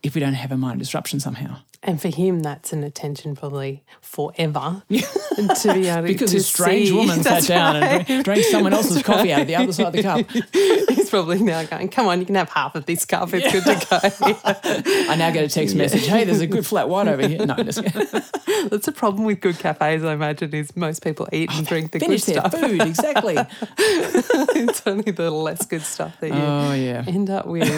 if 0.03 0.14
we 0.14 0.20
don't 0.22 0.34
have 0.34 0.51
a 0.51 0.57
mind 0.57 0.78
disruption 0.78 1.20
somehow. 1.20 1.59
And 1.81 2.03
for 2.03 2.09
him, 2.09 2.41
that's 2.41 2.72
an 2.72 2.83
attention 2.83 3.37
probably 3.37 3.85
forever 4.01 4.83
to 4.89 5.72
be 5.74 5.87
able 5.87 6.03
to 6.03 6.03
Because 6.03 6.33
to 6.33 6.39
a 6.39 6.41
strange 6.41 6.89
see- 6.89 6.95
woman 6.95 7.22
sat 7.22 7.45
down 7.45 7.76
and 7.76 7.85
right. 7.85 8.07
drank, 8.07 8.24
drank 8.24 8.45
someone 8.47 8.72
else's 8.72 9.01
coffee 9.03 9.33
out 9.33 9.43
of 9.43 9.47
the 9.47 9.55
other 9.55 9.72
side 9.72 9.87
of 9.87 9.93
the 9.93 10.03
cup. 10.03 10.29
He's 10.97 11.09
probably 11.09 11.39
now 11.41 11.62
going, 11.64 11.89
come 11.89 12.09
on, 12.09 12.18
you 12.18 12.26
can 12.26 12.35
have 12.35 12.49
half 12.51 12.74
of 12.74 12.87
this 12.87 13.05
cup. 13.05 13.29
It's 13.33 13.53
good 13.53 13.62
to 13.62 13.87
go. 13.89 15.11
I 15.12 15.14
now 15.16 15.31
get 15.31 15.45
a 15.45 15.49
text 15.49 15.76
message, 15.76 16.07
hey, 16.09 16.24
there's 16.24 16.41
a 16.41 16.49
good 16.49 16.66
flat 16.66 16.89
white 16.89 17.07
over 17.07 17.26
here. 17.26 17.47
No, 17.47 17.55
just 17.57 17.81
That's 17.83 18.87
the 18.87 18.93
problem 18.93 19.24
with 19.24 19.41
good 19.41 19.59
cafes, 19.61 20.03
I 20.03 20.14
imagine, 20.14 20.53
is 20.55 20.74
most 20.76 21.05
people 21.05 21.29
eat 21.33 21.49
and 21.53 21.61
oh, 21.64 21.68
drink 21.68 21.93
the 21.93 22.01
good 22.01 22.20
stuff. 22.20 22.53
food, 22.59 22.83
exactly. 22.83 23.37
it's 23.79 24.83
only 24.85 25.12
the 25.12 25.31
less 25.31 25.64
good 25.64 25.83
stuff 25.83 26.18
that 26.20 26.29
you 26.29 26.35
Oh, 26.35 26.72
yeah. 26.72 27.05
end 27.07 27.31
up 27.31 27.47
with. 27.47 27.68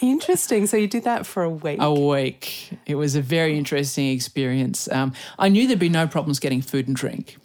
Interesting. 0.00 0.66
So 0.66 0.76
you 0.78 0.86
did 0.88 1.04
that 1.04 1.26
for 1.26 1.42
a 1.42 1.50
week. 1.50 1.78
a 1.80 1.92
week. 1.92 2.70
It 2.86 2.94
was 2.94 3.17
a 3.18 3.22
very 3.22 3.58
interesting 3.58 4.08
experience. 4.08 4.90
Um, 4.90 5.12
I 5.38 5.48
knew 5.48 5.66
there'd 5.66 5.78
be 5.78 5.88
no 5.88 6.06
problems 6.06 6.38
getting 6.38 6.62
food 6.62 6.86
and 6.86 6.96
drink. 6.96 7.36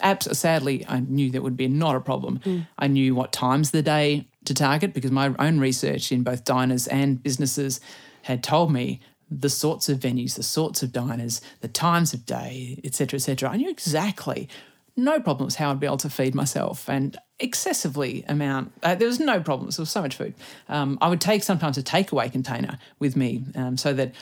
Abs- 0.00 0.38
sadly, 0.38 0.84
I 0.88 1.00
knew 1.00 1.30
that 1.30 1.42
would 1.42 1.56
be 1.56 1.68
not 1.68 1.96
a 1.96 2.00
problem. 2.00 2.40
I 2.78 2.86
knew 2.86 3.14
what 3.14 3.32
times 3.32 3.68
of 3.68 3.72
the 3.72 3.82
day 3.82 4.26
to 4.44 4.54
target 4.54 4.94
because 4.94 5.10
my 5.10 5.34
own 5.38 5.58
research 5.58 6.12
in 6.12 6.22
both 6.22 6.44
diners 6.44 6.86
and 6.86 7.22
businesses 7.22 7.80
had 8.22 8.42
told 8.42 8.72
me 8.72 9.00
the 9.30 9.50
sorts 9.50 9.88
of 9.88 9.98
venues, 9.98 10.34
the 10.34 10.42
sorts 10.42 10.82
of 10.82 10.92
diners, 10.92 11.40
the 11.60 11.68
times 11.68 12.12
of 12.12 12.26
day, 12.26 12.80
etc., 12.82 13.16
etc. 13.16 13.50
I 13.50 13.56
knew 13.56 13.70
exactly, 13.70 14.48
no 14.96 15.20
problems 15.20 15.54
how 15.54 15.70
I'd 15.70 15.80
be 15.80 15.86
able 15.86 15.98
to 15.98 16.10
feed 16.10 16.34
myself 16.34 16.88
and 16.88 17.16
excessively 17.38 18.24
amount. 18.28 18.72
Uh, 18.82 18.94
there 18.94 19.08
was 19.08 19.20
no 19.20 19.40
problems. 19.40 19.76
There 19.76 19.82
was 19.82 19.90
so 19.90 20.02
much 20.02 20.16
food. 20.16 20.34
Um, 20.68 20.98
I 21.00 21.08
would 21.08 21.20
take 21.20 21.42
sometimes 21.42 21.78
a 21.78 21.82
takeaway 21.82 22.30
container 22.30 22.78
with 22.98 23.16
me 23.16 23.44
um, 23.54 23.76
so 23.76 23.92
that 23.94 24.12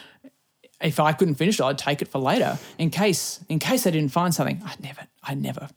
if 0.80 1.00
I 1.00 1.12
couldn't 1.12 1.34
finish 1.36 1.58
it, 1.60 1.64
I'd 1.64 1.78
take 1.78 2.02
it 2.02 2.08
for 2.08 2.18
later 2.18 2.58
in 2.78 2.90
case 2.90 3.40
in 3.48 3.58
case 3.58 3.86
I 3.86 3.90
didn't 3.90 4.12
find 4.12 4.32
something. 4.34 4.60
I 4.64 4.74
never 4.80 5.06
I 5.22 5.34
never 5.34 5.68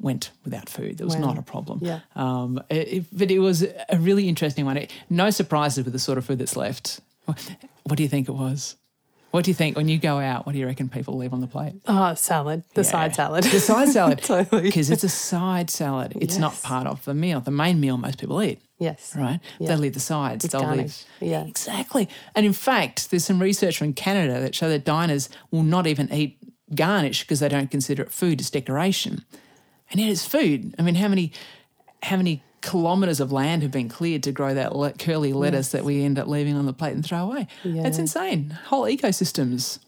went 0.00 0.30
without 0.44 0.68
food. 0.68 0.98
There 0.98 1.06
was 1.06 1.16
Wow. 1.16 1.26
not 1.26 1.38
a 1.38 1.42
problem. 1.42 1.78
Yeah. 1.82 2.00
Um, 2.16 2.60
it, 2.68 2.88
it- 2.88 3.06
but 3.12 3.30
it 3.30 3.38
was 3.38 3.62
a 3.62 3.98
really 3.98 4.28
interesting 4.28 4.64
one. 4.64 4.76
It, 4.76 4.90
no 5.08 5.30
surprises 5.30 5.84
with 5.84 5.92
the 5.92 5.98
sort 6.00 6.18
of 6.18 6.24
food 6.24 6.38
that's 6.38 6.56
left. 6.56 7.00
What 7.24 7.96
do 7.96 8.02
you 8.02 8.08
think 8.08 8.28
it 8.28 8.32
was? 8.32 8.76
What 9.32 9.44
do 9.44 9.50
you 9.50 9.54
think 9.54 9.76
when 9.76 9.88
you 9.88 9.98
go 9.98 10.18
out? 10.20 10.46
What 10.46 10.52
do 10.52 10.58
you 10.58 10.66
reckon 10.66 10.88
people 10.88 11.16
leave 11.16 11.32
on 11.32 11.40
the 11.40 11.46
plate? 11.46 11.74
Oh, 11.86 12.14
salad, 12.14 12.62
the 12.74 12.82
Yeah. 12.82 12.88
side 12.88 13.14
salad. 13.16 13.44
The 13.44 13.60
side 13.60 13.88
salad. 13.98 14.18
Totally. 14.22 14.62
Because 14.62 14.90
it's 14.90 15.04
a 15.04 15.08
side 15.08 15.70
salad. 15.70 16.12
It's 16.20 16.36
not 16.38 16.60
part 16.62 16.86
of 16.86 17.04
the 17.04 17.14
meal. 17.14 17.40
The 17.40 17.50
main 17.50 17.80
meal 17.80 17.96
most 17.96 18.18
people 18.18 18.42
eat 18.42 18.60
yes. 18.78 19.14
right? 19.16 19.40
Yeah. 19.58 19.68
They 19.68 19.76
leave 19.76 19.94
the 19.94 20.00
sides. 20.00 20.44
It's 20.44 20.52
They'll 20.52 20.60
garnish, 20.62 21.04
leave. 21.20 21.30
yeah. 21.32 21.44
exactly. 21.46 22.08
And 22.34 22.44
in 22.46 22.52
fact, 22.52 23.10
there's 23.10 23.24
some 23.24 23.40
research 23.40 23.78
from 23.78 23.94
Canada 23.94 24.38
that 24.40 24.54
show 24.54 24.68
that 24.68 24.84
diners 24.84 25.28
will 25.50 25.62
not 25.62 25.86
even 25.86 26.12
eat 26.12 26.36
garnish 26.74 27.22
because 27.22 27.40
they 27.40 27.48
don't 27.48 27.70
consider 27.70 28.02
it 28.02 28.12
food; 28.12 28.38
it's 28.40 28.50
decoration. 28.50 29.24
And 29.90 30.00
yet, 30.00 30.10
it's 30.10 30.26
food. 30.26 30.74
I 30.78 30.82
mean, 30.82 30.94
how 30.96 31.08
many, 31.08 31.32
how 32.02 32.16
many 32.16 32.42
kilometers 32.62 33.20
of 33.20 33.30
land 33.32 33.62
have 33.62 33.70
been 33.70 33.88
cleared 33.88 34.22
to 34.22 34.32
grow 34.32 34.54
that 34.54 34.74
le- 34.74 34.92
curly 34.92 35.32
lettuce 35.32 35.68
that 35.72 35.84
we 35.84 36.02
end 36.04 36.18
up 36.18 36.26
leaving 36.28 36.56
on 36.56 36.64
the 36.66 36.72
plate 36.72 36.94
and 36.94 37.04
throw 37.04 37.18
away? 37.18 37.46
Yeah. 37.64 37.82
That's 37.82 37.98
insane. 37.98 38.56
Whole 38.66 38.84
ecosystems. 38.84 39.78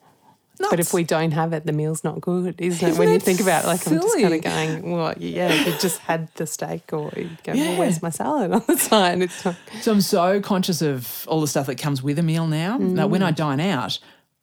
Nuts. 0.61 0.71
But 0.71 0.79
if 0.79 0.93
we 0.95 1.03
don't 1.03 1.33
have 1.33 1.53
it, 1.53 1.67
the 1.67 1.73
meal's 1.73 2.05
not 2.05 2.21
good, 2.21 2.55
isn't 2.61 2.87
it? 2.87 2.91
Isn't 2.91 2.99
when 2.99 3.13
you 3.13 3.19
think 3.19 3.41
about 3.41 3.65
it, 3.65 3.67
like 3.67 3.85
I'm 3.89 3.95
just 4.01 4.17
kind 4.21 4.35
of 4.35 4.43
going, 4.43 4.93
well, 4.93 5.13
yeah, 5.19 5.53
you 5.53 5.73
just 5.79 5.99
had 5.99 6.29
the 6.37 6.47
steak, 6.47 6.93
or 6.93 7.13
you 7.17 7.29
go, 7.43 7.55
Yeah. 7.55 7.71
well, 7.71 7.79
where's 7.81 8.01
my 8.01 8.11
salad 8.11 8.53
on 8.59 8.63
the 8.69 8.77
side? 8.77 9.21
It's 9.21 9.45
not, 9.45 9.57
So 9.81 9.91
I'm 9.91 10.01
so 10.01 10.41
conscious 10.41 10.81
of 10.81 11.25
all 11.29 11.41
the 11.41 11.49
stuff 11.49 11.67
that 11.67 11.75
comes 11.79 12.05
with 12.05 12.21
a 12.21 12.23
meal 12.23 12.47
now. 12.47 12.79
That 12.79 13.11
when 13.11 13.21
I 13.23 13.33
Mm. 13.33 13.37
dine 13.37 13.61
out, 13.61 13.99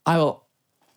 I 0.05 0.17
will 0.17 0.43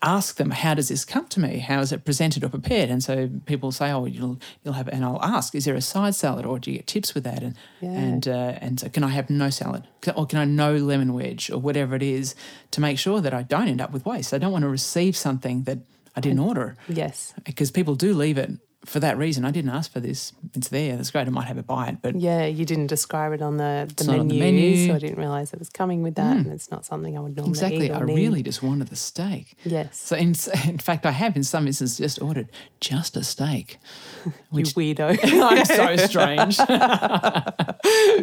ask 0.05 0.37
them, 0.37 0.51
"How 0.51 0.75
does 0.75 0.89
this 0.89 1.05
come 1.05 1.27
to 1.29 1.41
me? 1.41 1.59
How 1.59 1.81
is 1.81 1.93
it 1.93 2.05
presented 2.05 2.45
or 2.45 2.49
prepared?" 2.49 2.91
And 2.91 3.03
so 3.03 3.29
people 3.47 3.73
say, 3.73 3.91
"Oh, 3.91 4.05
you'll 4.05 4.39
you'll 4.63 4.75
have," 4.75 4.89
and 4.89 5.05
I'll 5.05 5.23
ask, 5.23 5.55
"Is 5.55 5.65
there 5.65 5.75
a 5.75 5.81
side 5.81 6.15
salad, 6.15 6.45
or 6.47 6.59
do 6.59 6.71
you 6.71 6.77
get 6.79 6.87
chips 6.87 7.15
with 7.15 7.25
that?" 7.25 7.43
And 7.43 7.55
Yeah. 7.81 7.91
and 7.91 8.29
uh, 8.29 8.65
and 8.65 8.81
so, 8.81 8.89
can 8.89 9.05
I 9.05 9.09
have 9.09 9.31
no 9.31 9.51
salad, 9.51 9.85
or 10.15 10.27
can 10.27 10.39
I 10.39 10.45
no 10.45 10.77
lemon 10.77 11.13
wedge, 11.15 11.51
or 11.51 11.59
whatever 11.59 11.97
it 11.97 12.03
is, 12.03 12.35
to 12.71 12.81
make 12.81 12.99
sure 12.99 13.21
that 13.21 13.33
I 13.35 13.43
don't 13.43 13.69
end 13.69 13.81
up 13.81 13.93
with 13.93 14.05
waste. 14.07 14.35
I 14.35 14.39
don't 14.39 14.53
want 14.53 14.63
to 14.63 14.69
receive 14.69 15.17
something 15.17 15.65
that 15.65 15.79
I 16.17 16.21
didn't 16.21 16.41
order 16.41 16.77
yes, 16.89 17.35
because 17.45 17.71
people 17.71 17.95
do 17.97 18.15
leave 18.15 18.39
it 18.39 18.51
for 18.85 19.01
that 19.01 19.17
reason. 19.17 19.45
I 19.45 19.51
didn't 19.51 19.71
ask 19.71 19.91
for 19.91 20.01
this. 20.01 20.33
It's 20.55 20.69
there. 20.69 20.97
That's 20.97 21.11
great. 21.11 21.27
I 21.27 21.31
might 21.31 21.47
have 21.47 21.59
a 21.59 21.63
bite, 21.63 22.03
but 22.03 22.17
yeah, 22.17 22.47
you 22.47 22.65
didn't 22.65 22.89
describe 22.89 23.33
it 23.33 23.43
on 23.43 23.57
the, 23.57 23.91
the, 23.97 24.05
not 24.05 24.19
on 24.19 24.29
menu, 24.29 24.41
the 24.41 24.53
menu. 24.53 24.87
so 24.89 24.95
I 24.95 24.99
didn't 24.99 25.19
realise 25.19 25.53
it 25.53 25.59
was 25.59 25.71
coming 25.71 26.03
with 26.03 26.15
that, 26.17 26.37
and 26.37 26.47
hmm. 26.47 26.53
it's 26.53 26.71
not 26.71 26.85
something 26.85 27.17
I 27.17 27.21
would 27.21 27.37
normally 27.37 27.51
exactly, 27.51 27.93
I 27.93 28.01
need. 28.01 28.15
really 28.15 28.43
just 28.43 28.63
wanted 28.63 28.89
the 28.89 28.97
steak. 28.97 29.57
yes, 29.65 29.99
So 29.99 30.17
in, 30.17 30.35
in 30.65 30.79
fact, 30.79 31.07
I 31.07 31.11
have 31.13 31.37
in 31.37 31.45
some 31.45 31.67
instances 31.67 31.99
just 31.99 32.21
ordered 32.21 32.51
just 32.81 33.17
a 33.17 33.25
steak. 33.25 33.79
you 34.25 34.33
Which 34.51 34.75
weirdo. 34.75 35.19
I'm 35.25 35.65
so 35.65 35.97
strange. 35.97 36.57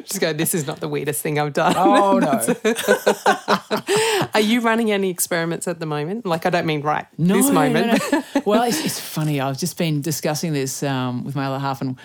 just 0.06 0.22
go. 0.22 0.34
This 0.34 0.54
is 0.54 0.68
not 0.68 0.80
the 0.80 0.88
weirdest 0.88 1.22
thing 1.22 1.40
I've 1.40 1.54
done. 1.54 1.74
oh 1.78 2.20
no, 2.20 2.42
Are 4.34 4.40
you 4.40 4.62
running 4.62 4.92
any 4.92 5.10
experiments 5.10 5.68
at 5.68 5.80
the 5.80 5.86
moment? 5.86 6.26
Like, 6.26 6.46
I 6.46 6.50
don't 6.50 6.66
mean 6.66 6.82
right 6.82 7.06
no, 7.18 7.36
this 7.36 7.48
no, 7.48 7.54
moment. 7.54 8.02
no. 8.12 8.24
Well, 8.46 8.64
it's, 8.64 8.84
it's 8.84 9.00
funny. 9.00 9.40
I've 9.40 9.58
just 9.58 9.78
been 9.78 10.02
discussing 10.02 10.51
this 10.54 10.84
um, 10.84 11.24
with 11.24 11.36
my 11.36 11.46
other 11.46 11.60
half, 11.60 11.82
and 11.82 11.98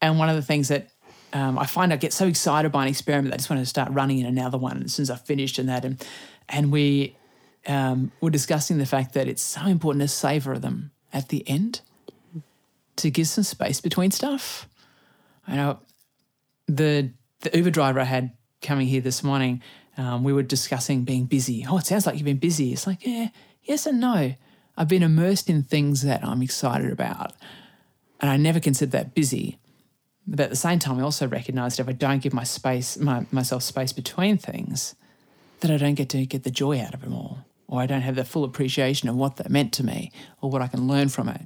and 0.00 0.18
one 0.18 0.28
of 0.28 0.36
the 0.36 0.42
things 0.42 0.68
that 0.68 0.88
um, 1.32 1.58
I 1.58 1.66
find 1.66 1.92
I 1.92 1.96
get 1.96 2.12
so 2.12 2.26
excited 2.26 2.72
by 2.72 2.82
an 2.82 2.88
experiment 2.88 3.34
I 3.34 3.36
just 3.36 3.50
want 3.50 3.60
to 3.60 3.66
start 3.66 3.90
running 3.92 4.18
in 4.18 4.26
another 4.26 4.58
one 4.58 4.82
as 4.82 4.94
soon 4.94 5.04
as 5.04 5.10
I've 5.10 5.22
finished 5.22 5.58
and 5.58 5.68
that, 5.68 5.84
and 5.84 6.04
and 6.48 6.72
we 6.72 7.16
um, 7.66 8.12
were 8.20 8.30
discussing 8.30 8.78
the 8.78 8.86
fact 8.86 9.14
that 9.14 9.28
it's 9.28 9.42
so 9.42 9.66
important 9.66 10.02
to 10.02 10.08
savor 10.08 10.58
them 10.58 10.90
at 11.12 11.28
the 11.28 11.46
end 11.48 11.80
to 12.96 13.10
give 13.10 13.28
some 13.28 13.44
space 13.44 13.80
between 13.80 14.10
stuff. 14.10 14.68
I 15.46 15.56
know 15.56 15.80
the 16.66 17.10
the 17.40 17.56
Uber 17.56 17.70
driver 17.70 18.00
I 18.00 18.04
had 18.04 18.32
coming 18.62 18.86
here 18.86 19.00
this 19.00 19.22
morning, 19.22 19.62
um, 19.96 20.24
we 20.24 20.32
were 20.32 20.42
discussing 20.42 21.04
being 21.04 21.24
busy. 21.24 21.66
Oh, 21.68 21.78
it 21.78 21.86
sounds 21.86 22.06
like 22.06 22.16
you've 22.16 22.24
been 22.24 22.36
busy. 22.36 22.72
It's 22.72 22.86
like, 22.86 23.04
yeah, 23.04 23.28
yes 23.62 23.86
and 23.86 24.00
no. 24.00 24.34
I've 24.76 24.88
been 24.88 25.02
immersed 25.02 25.50
in 25.50 25.62
things 25.62 26.02
that 26.02 26.24
I'm 26.24 26.42
excited 26.42 26.90
about, 26.90 27.32
and 28.20 28.30
I 28.30 28.36
never 28.36 28.60
considered 28.60 28.92
that 28.92 29.14
busy. 29.14 29.58
But 30.26 30.40
at 30.40 30.50
the 30.50 30.56
same 30.56 30.78
time, 30.78 30.98
I 30.98 31.02
also 31.02 31.26
recognise 31.26 31.76
that 31.76 31.84
if 31.84 31.88
I 31.88 31.92
don't 31.92 32.22
give 32.22 32.32
my 32.32 32.44
space, 32.44 32.98
my, 32.98 33.26
myself 33.32 33.62
space 33.62 33.92
between 33.92 34.36
things, 34.36 34.94
that 35.60 35.70
I 35.70 35.76
don't 35.76 35.94
get 35.94 36.08
to 36.10 36.24
get 36.26 36.44
the 36.44 36.50
joy 36.50 36.80
out 36.80 36.94
of 36.94 37.00
them 37.00 37.14
all, 37.14 37.44
or 37.66 37.80
I 37.80 37.86
don't 37.86 38.02
have 38.02 38.16
the 38.16 38.24
full 38.24 38.44
appreciation 38.44 39.08
of 39.08 39.16
what 39.16 39.36
that 39.36 39.50
meant 39.50 39.72
to 39.74 39.84
me, 39.84 40.12
or 40.40 40.50
what 40.50 40.62
I 40.62 40.68
can 40.68 40.86
learn 40.86 41.08
from 41.08 41.28
it. 41.28 41.42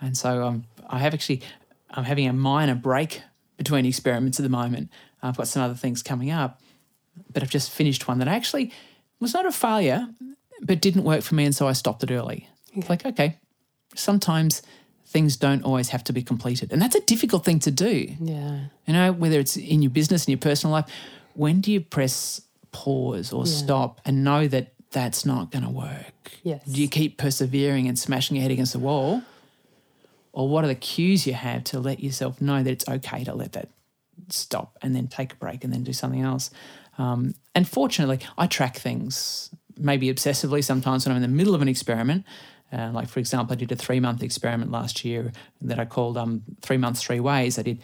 And 0.00 0.16
so 0.16 0.44
um, 0.44 0.64
I 0.88 0.98
have 0.98 1.14
actually, 1.14 1.42
I'm 1.90 2.04
having 2.04 2.28
a 2.28 2.32
minor 2.32 2.74
break 2.74 3.22
between 3.56 3.86
experiments 3.86 4.38
at 4.38 4.42
the 4.42 4.50
moment. 4.50 4.90
I've 5.22 5.36
got 5.36 5.48
some 5.48 5.62
other 5.62 5.74
things 5.74 6.02
coming 6.02 6.30
up, 6.30 6.60
but 7.32 7.42
I've 7.42 7.50
just 7.50 7.70
finished 7.70 8.06
one 8.06 8.18
that 8.18 8.28
actually 8.28 8.72
was 9.20 9.32
not 9.32 9.46
a 9.46 9.52
failure, 9.52 10.08
but 10.60 10.80
didn't 10.80 11.04
work 11.04 11.22
for 11.22 11.34
me, 11.34 11.44
and 11.44 11.54
so 11.54 11.66
I 11.66 11.72
stopped 11.72 12.02
it 12.02 12.10
early. 12.10 12.48
It's 12.74 12.90
like, 12.90 13.06
okay, 13.06 13.38
sometimes 13.94 14.62
things 15.16 15.38
don't 15.38 15.64
always 15.64 15.88
have 15.88 16.04
to 16.04 16.12
be 16.12 16.22
completed, 16.22 16.74
and 16.74 16.82
that's 16.82 16.94
a 16.94 17.00
difficult 17.00 17.42
thing 17.42 17.58
to 17.60 17.70
do. 17.70 18.14
yeah. 18.20 18.64
You 18.86 18.92
know, 18.92 19.12
whether 19.12 19.40
it's 19.40 19.56
in 19.56 19.80
your 19.80 19.90
business, 19.90 20.26
in 20.26 20.32
your 20.32 20.38
personal 20.50 20.72
life, 20.72 20.84
when 21.32 21.62
do 21.62 21.72
you 21.72 21.80
press 21.80 22.42
pause 22.70 23.32
or 23.32 23.46
stop 23.46 24.02
and 24.04 24.22
know 24.22 24.46
that 24.46 24.74
that's 24.90 25.24
not 25.24 25.50
going 25.50 25.64
to 25.64 25.70
work? 25.70 26.32
Yes. 26.42 26.62
Do 26.66 26.82
you 26.82 26.88
keep 26.88 27.16
persevering 27.16 27.88
and 27.88 27.98
smashing 27.98 28.36
your 28.36 28.42
head 28.42 28.50
against 28.50 28.74
the 28.74 28.78
wall? 28.78 29.22
Or 30.32 30.50
what 30.50 30.64
are 30.64 30.68
the 30.68 30.74
cues 30.74 31.26
you 31.26 31.32
have 31.32 31.64
to 31.64 31.80
let 31.80 32.00
yourself 32.00 32.42
know 32.42 32.62
that 32.62 32.70
it's 32.70 32.86
okay 32.86 33.24
to 33.24 33.34
let 33.34 33.52
that 33.54 33.70
stop 34.28 34.76
and 34.82 34.94
then 34.94 35.08
take 35.08 35.32
a 35.32 35.36
break 35.36 35.64
and 35.64 35.72
then 35.72 35.82
do 35.82 35.94
something 35.94 36.20
else? 36.20 36.50
Um, 36.98 37.34
and 37.54 37.66
fortunately, 37.66 38.20
I 38.36 38.46
track 38.46 38.76
things 38.76 39.50
maybe 39.78 40.12
obsessively 40.12 40.62
sometimes 40.62 41.06
when 41.06 41.16
I'm 41.16 41.22
in 41.22 41.30
the 41.30 41.36
middle 41.36 41.54
of 41.54 41.62
an 41.62 41.68
experiment. 41.68 42.24
Uh, 42.72 42.90
like, 42.92 43.08
for 43.08 43.20
example, 43.20 43.52
I 43.52 43.56
did 43.56 43.72
a 43.72 43.76
three 43.76 44.00
month 44.00 44.22
experiment 44.22 44.70
last 44.70 45.04
year 45.04 45.32
that 45.62 45.78
I 45.78 45.84
called 45.84 46.16
um, 46.18 46.42
Three 46.60 46.76
Months, 46.76 47.02
Three 47.02 47.20
Ways. 47.20 47.58
I 47.58 47.62
did 47.62 47.80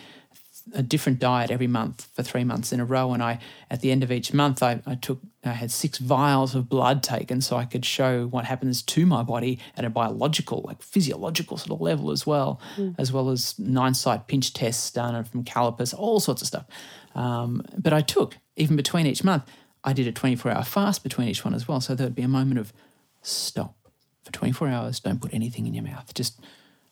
a 0.75 0.83
different 0.83 1.19
diet 1.19 1.51
every 1.51 1.67
month 1.67 2.09
for 2.15 2.23
three 2.23 2.45
months 2.45 2.73
in 2.73 2.81
a 2.81 2.85
row. 2.85 3.13
And 3.13 3.23
I, 3.23 3.41
at 3.71 3.81
the 3.81 3.91
end 3.91 4.03
of 4.03 4.13
each 4.13 4.33
month, 4.33 4.63
I, 4.63 4.81
I 4.87 4.95
took, 4.95 5.21
I 5.45 5.51
had 5.51 5.71
six 5.71 5.99
vials 5.99 6.55
of 6.55 6.69
blood 6.69 7.03
taken 7.03 7.41
so 7.41 7.57
I 7.57 7.65
could 7.65 7.85
show 7.85 8.27
what 8.27 8.45
happens 8.45 8.83
to 8.83 9.07
my 9.07 9.23
body 9.23 9.59
at 9.77 9.85
a 9.85 9.91
biological, 9.91 10.63
like 10.65 10.83
physiological 10.83 11.57
sort 11.57 11.73
of 11.73 11.81
level 11.81 12.11
as 12.11 12.27
well, 12.27 12.61
as 12.99 13.13
well 13.13 13.31
as 13.31 13.59
nine 13.59 13.95
site 13.95 14.29
pinch 14.29 14.53
tests 14.53 14.91
done 14.91 15.23
from 15.25 15.45
calipers, 15.45 15.93
all 15.93 16.21
sorts 16.21 16.43
of 16.43 16.49
stuff. 16.49 16.67
Um, 17.15 17.63
but 17.77 17.93
I 17.93 18.01
took, 18.01 18.37
even 18.57 18.77
between 18.77 19.07
each 19.07 19.25
month, 19.25 19.45
I 19.85 19.93
did 19.93 20.07
a 20.07 20.13
24 20.13 20.53
hour 20.53 20.63
fast 20.63 21.03
between 21.03 21.29
each 21.29 21.45
one 21.45 21.55
as 21.55 21.67
well. 21.67 21.81
So 21.81 21.95
there 21.95 22.07
would 22.07 22.15
be 22.15 22.23
a 22.23 22.29
moment 22.29 22.61
of 22.61 22.73
stop 23.21 23.82
for 24.23 24.33
24 24.33 24.69
hours, 24.69 25.01
don't 25.01 25.21
put 25.21 25.35
anything 25.35 25.67
in 25.67 25.75
your 25.75 25.85
mouth. 25.85 26.13
Just 26.15 26.41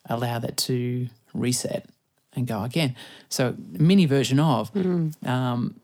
allow 0.09 0.39
that 0.39 0.57
to 0.57 1.09
reset 1.35 1.87
and 2.35 2.47
go 2.47 2.63
again. 2.63 2.97
So 3.29 3.55
mini 3.59 4.07
version 4.07 4.41
of, 4.41 4.71
um, 5.27 5.81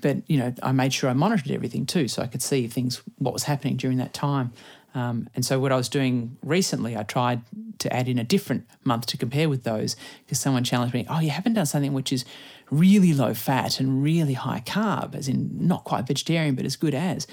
but 0.00 0.18
you 0.28 0.38
know, 0.38 0.54
I 0.62 0.72
made 0.72 0.92
sure 0.92 1.10
I 1.10 1.12
monitored 1.12 1.50
everything 1.50 1.86
too, 1.86 2.08
so 2.08 2.22
I 2.22 2.26
could 2.26 2.42
see 2.42 2.66
things 2.66 3.02
what 3.18 3.34
was 3.34 3.44
happening 3.44 3.76
during 3.76 3.98
that 3.98 4.14
time. 4.14 4.52
Um, 4.94 5.28
and 5.34 5.44
so, 5.44 5.58
what 5.58 5.72
I 5.72 5.76
was 5.76 5.88
doing 5.88 6.36
recently, 6.42 6.96
I 6.96 7.02
tried 7.02 7.42
to 7.78 7.92
add 7.92 8.08
in 8.08 8.18
a 8.18 8.24
different 8.24 8.66
month 8.84 9.06
to 9.06 9.16
compare 9.16 9.48
with 9.48 9.64
those 9.64 9.96
because 10.24 10.38
someone 10.38 10.64
challenged 10.64 10.94
me, 10.94 11.06
Oh, 11.08 11.20
you 11.20 11.30
haven't 11.30 11.54
done 11.54 11.66
something 11.66 11.94
which 11.94 12.12
is 12.12 12.24
really 12.70 13.14
low 13.14 13.34
fat 13.34 13.80
and 13.80 14.02
really 14.02 14.34
high 14.34 14.62
carb, 14.64 15.14
as 15.14 15.28
in 15.28 15.50
not 15.66 15.84
quite 15.84 16.06
vegetarian, 16.06 16.54
but 16.54 16.66
as 16.66 16.76
good 16.76 16.94
as. 16.94 17.26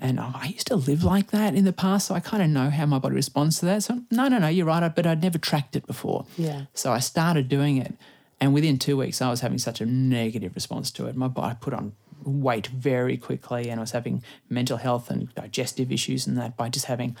And 0.00 0.18
oh, 0.18 0.32
I 0.34 0.46
used 0.46 0.66
to 0.68 0.76
live 0.76 1.04
like 1.04 1.30
that 1.30 1.54
in 1.54 1.64
the 1.64 1.72
past, 1.72 2.06
so 2.06 2.14
I 2.14 2.20
kind 2.20 2.42
of 2.42 2.48
know 2.48 2.70
how 2.70 2.86
my 2.86 2.98
body 2.98 3.14
responds 3.14 3.58
to 3.60 3.66
that. 3.66 3.82
So, 3.82 4.00
no, 4.10 4.28
no, 4.28 4.38
no, 4.38 4.48
you're 4.48 4.66
right, 4.66 4.88
but 4.94 5.06
I'd 5.06 5.22
never 5.22 5.36
tracked 5.38 5.76
it 5.76 5.86
before. 5.86 6.24
Yeah. 6.38 6.64
So 6.74 6.90
I 6.92 7.00
started 7.00 7.48
doing 7.48 7.76
it, 7.76 7.94
and 8.40 8.54
within 8.54 8.78
two 8.78 8.96
weeks, 8.96 9.20
I 9.20 9.28
was 9.30 9.40
having 9.40 9.58
such 9.58 9.80
a 9.80 9.86
negative 9.86 10.54
response 10.54 10.90
to 10.92 11.06
it. 11.06 11.16
My 11.16 11.28
body 11.28 11.56
put 11.60 11.74
on 11.74 11.92
weight 12.24 12.66
very 12.68 13.16
quickly, 13.18 13.68
and 13.68 13.78
I 13.78 13.82
was 13.82 13.90
having 13.90 14.22
mental 14.48 14.78
health 14.78 15.10
and 15.10 15.34
digestive 15.34 15.92
issues 15.92 16.26
and 16.26 16.36
that 16.38 16.56
by 16.56 16.68
just 16.70 16.86
having 16.86 17.16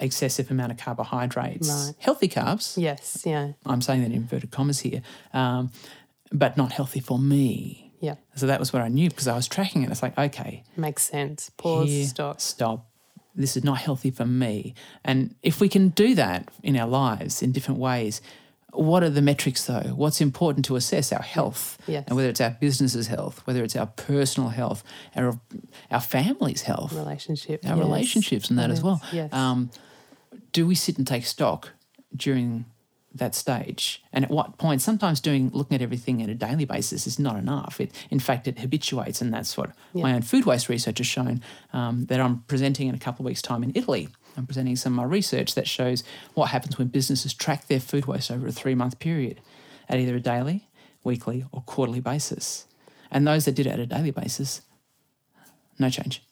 excessive 0.00 0.50
amount 0.50 0.70
of 0.72 0.78
carbohydrates, 0.78 1.68
Right. 1.68 1.94
healthy 1.98 2.28
carbs. 2.28 2.76
Yes. 2.80 3.22
Yeah. 3.26 3.52
I'm 3.66 3.80
saying 3.80 4.00
that 4.02 4.06
in 4.06 4.12
inverted 4.12 4.50
commas 4.52 4.80
here, 4.80 5.02
um, 5.32 5.70
but 6.32 6.56
not 6.56 6.72
healthy 6.72 7.00
for 7.00 7.18
me. 7.18 7.87
Yeah. 8.00 8.14
So 8.36 8.46
that 8.46 8.60
was 8.60 8.72
what 8.72 8.82
I 8.82 8.88
knew 8.88 9.08
because 9.08 9.26
I 9.28 9.34
was 9.34 9.48
tracking 9.48 9.82
it. 9.82 9.90
It's 9.90 10.02
like, 10.02 10.16
okay, 10.18 10.62
Makes 10.76 11.04
sense. 11.04 11.50
Pause. 11.56 11.88
here, 11.88 12.06
Stop. 12.06 12.40
Stop. 12.40 12.86
This 13.34 13.56
is 13.56 13.62
not 13.64 13.78
healthy 13.78 14.10
for 14.10 14.24
me. 14.26 14.74
And 15.04 15.34
if 15.42 15.60
we 15.60 15.68
can 15.68 15.90
do 15.90 16.14
that 16.16 16.48
in 16.62 16.76
our 16.76 16.88
lives 16.88 17.42
in 17.42 17.52
different 17.52 17.78
ways, 17.78 18.20
what 18.72 19.02
are 19.02 19.10
the 19.10 19.22
metrics 19.22 19.64
though? 19.64 19.92
What's 19.96 20.20
important 20.20 20.64
to 20.66 20.76
assess 20.76 21.12
our 21.12 21.22
health? 21.22 21.78
Yes. 21.86 22.04
And 22.06 22.16
whether 22.16 22.28
it's 22.28 22.40
our 22.40 22.50
business's 22.60 23.06
health, 23.06 23.40
whether 23.46 23.62
it's 23.64 23.76
our 23.76 23.86
personal 23.86 24.50
health, 24.50 24.82
our 25.16 25.38
our 25.90 26.00
family's 26.00 26.62
health, 26.62 26.92
Relationship. 26.92 27.64
our 27.64 27.76
yes. 27.76 27.84
relationships 27.86 28.50
and 28.50 28.58
that 28.58 28.70
as 28.70 28.82
well. 28.82 29.00
Yes. 29.12 29.32
Um, 29.32 29.70
do 30.52 30.66
we 30.66 30.74
sit 30.74 30.98
and 30.98 31.06
take 31.06 31.24
stock 31.24 31.70
during 32.14 32.66
that 33.14 33.34
stage? 33.34 34.02
And 34.12 34.24
at 34.24 34.30
what 34.30 34.58
point? 34.58 34.80
Sometimes 34.82 35.20
doing 35.20 35.50
looking 35.52 35.74
at 35.74 35.82
everything 35.82 36.22
on 36.22 36.30
a 36.30 36.34
daily 36.34 36.64
basis 36.64 37.06
is 37.06 37.18
not 37.18 37.36
enough. 37.36 37.80
It, 37.80 37.92
in 38.10 38.20
fact, 38.20 38.48
it 38.48 38.58
habituates, 38.58 39.20
and 39.20 39.32
that's 39.32 39.56
what 39.56 39.70
my 39.94 40.12
own 40.14 40.22
food 40.22 40.44
waste 40.44 40.68
research 40.68 40.98
has 40.98 41.06
shown. 41.06 41.42
Um, 41.72 42.06
that 42.06 42.20
I'm 42.20 42.40
presenting 42.48 42.88
in 42.88 42.94
a 42.94 42.98
couple 42.98 43.24
of 43.24 43.26
weeks' 43.26 43.42
time 43.42 43.62
in 43.62 43.72
Italy. 43.74 44.08
I'm 44.36 44.46
presenting 44.46 44.76
some 44.76 44.92
of 44.92 44.96
my 44.96 45.04
research 45.04 45.54
that 45.54 45.66
shows 45.66 46.04
what 46.34 46.50
happens 46.50 46.78
when 46.78 46.88
businesses 46.88 47.34
track 47.34 47.66
their 47.66 47.80
food 47.80 48.06
waste 48.06 48.30
over 48.30 48.46
a 48.46 48.52
three 48.52 48.74
month 48.74 48.98
period 48.98 49.40
at 49.88 49.98
either 49.98 50.14
a 50.16 50.20
daily, 50.20 50.68
weekly, 51.02 51.44
or 51.50 51.62
quarterly 51.62 52.00
basis. 52.00 52.66
And 53.10 53.26
those 53.26 53.46
that 53.46 53.52
did 53.54 53.66
it 53.66 53.70
at 53.70 53.80
a 53.80 53.86
daily 53.86 54.10
basis, 54.10 54.60
no 55.78 55.90
change. 55.90 56.22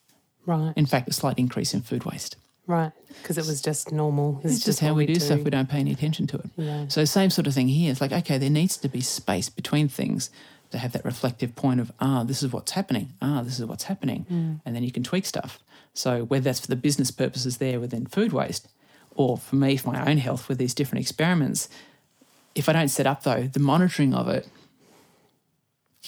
right. 0.45 0.73
In 0.75 0.85
fact, 0.85 1.09
a 1.09 1.13
slight 1.13 1.37
increase 1.37 1.73
in 1.73 1.81
food 1.81 2.05
waste. 2.05 2.37
Right. 2.67 2.91
Because 3.21 3.37
it 3.37 3.45
was 3.47 3.61
just 3.61 3.91
normal. 3.91 4.39
It's, 4.43 4.63
just 4.63 4.79
how 4.79 4.89
what 4.89 4.97
we 4.97 5.05
do, 5.07 5.19
stuff. 5.19 5.41
We 5.41 5.49
don't 5.49 5.69
pay 5.69 5.79
any 5.79 5.91
attention 5.91 6.27
to 6.27 6.37
it. 6.37 6.49
Yeah. 6.55 6.87
So 6.87 7.03
same 7.05 7.29
sort 7.31 7.47
of 7.47 7.53
thing 7.53 7.67
here. 7.67 7.91
It's 7.91 8.01
like 8.01 8.11
okay, 8.11 8.37
there 8.37 8.49
needs 8.49 8.77
to 8.77 8.87
be 8.89 9.01
space 9.01 9.49
between 9.49 9.87
things 9.87 10.29
to 10.71 10.77
have 10.77 10.91
that 10.91 11.05
reflective 11.05 11.55
point 11.55 11.79
of 11.79 11.91
ah, 11.99 12.23
this 12.23 12.43
is 12.43 12.51
what's 12.51 12.73
happening. 12.73 13.13
Ah, 13.21 13.41
this 13.41 13.59
is 13.59 13.65
what's 13.65 13.85
happening, 13.85 14.25
Mm. 14.29 14.59
and 14.65 14.75
then 14.75 14.83
you 14.83 14.91
can 14.91 15.03
tweak 15.03 15.25
stuff. 15.25 15.59
So 15.93 16.25
whether 16.25 16.43
that's 16.43 16.59
for 16.59 16.67
the 16.67 16.75
business 16.75 17.09
purposes 17.09 17.57
there 17.57 17.79
within 17.79 18.05
food 18.05 18.31
waste, 18.33 18.67
or 19.15 19.37
for 19.37 19.55
me 19.55 19.77
for 19.77 19.91
my 19.91 20.05
own 20.09 20.17
health 20.17 20.47
with 20.49 20.57
these 20.59 20.73
different 20.75 21.01
experiments, 21.01 21.69
if 22.53 22.67
I 22.69 22.73
don't 22.73 22.89
set 22.89 23.07
up 23.07 23.23
though 23.23 23.43
the 23.43 23.59
monitoring 23.59 24.13
of 24.13 24.27
it, 24.27 24.47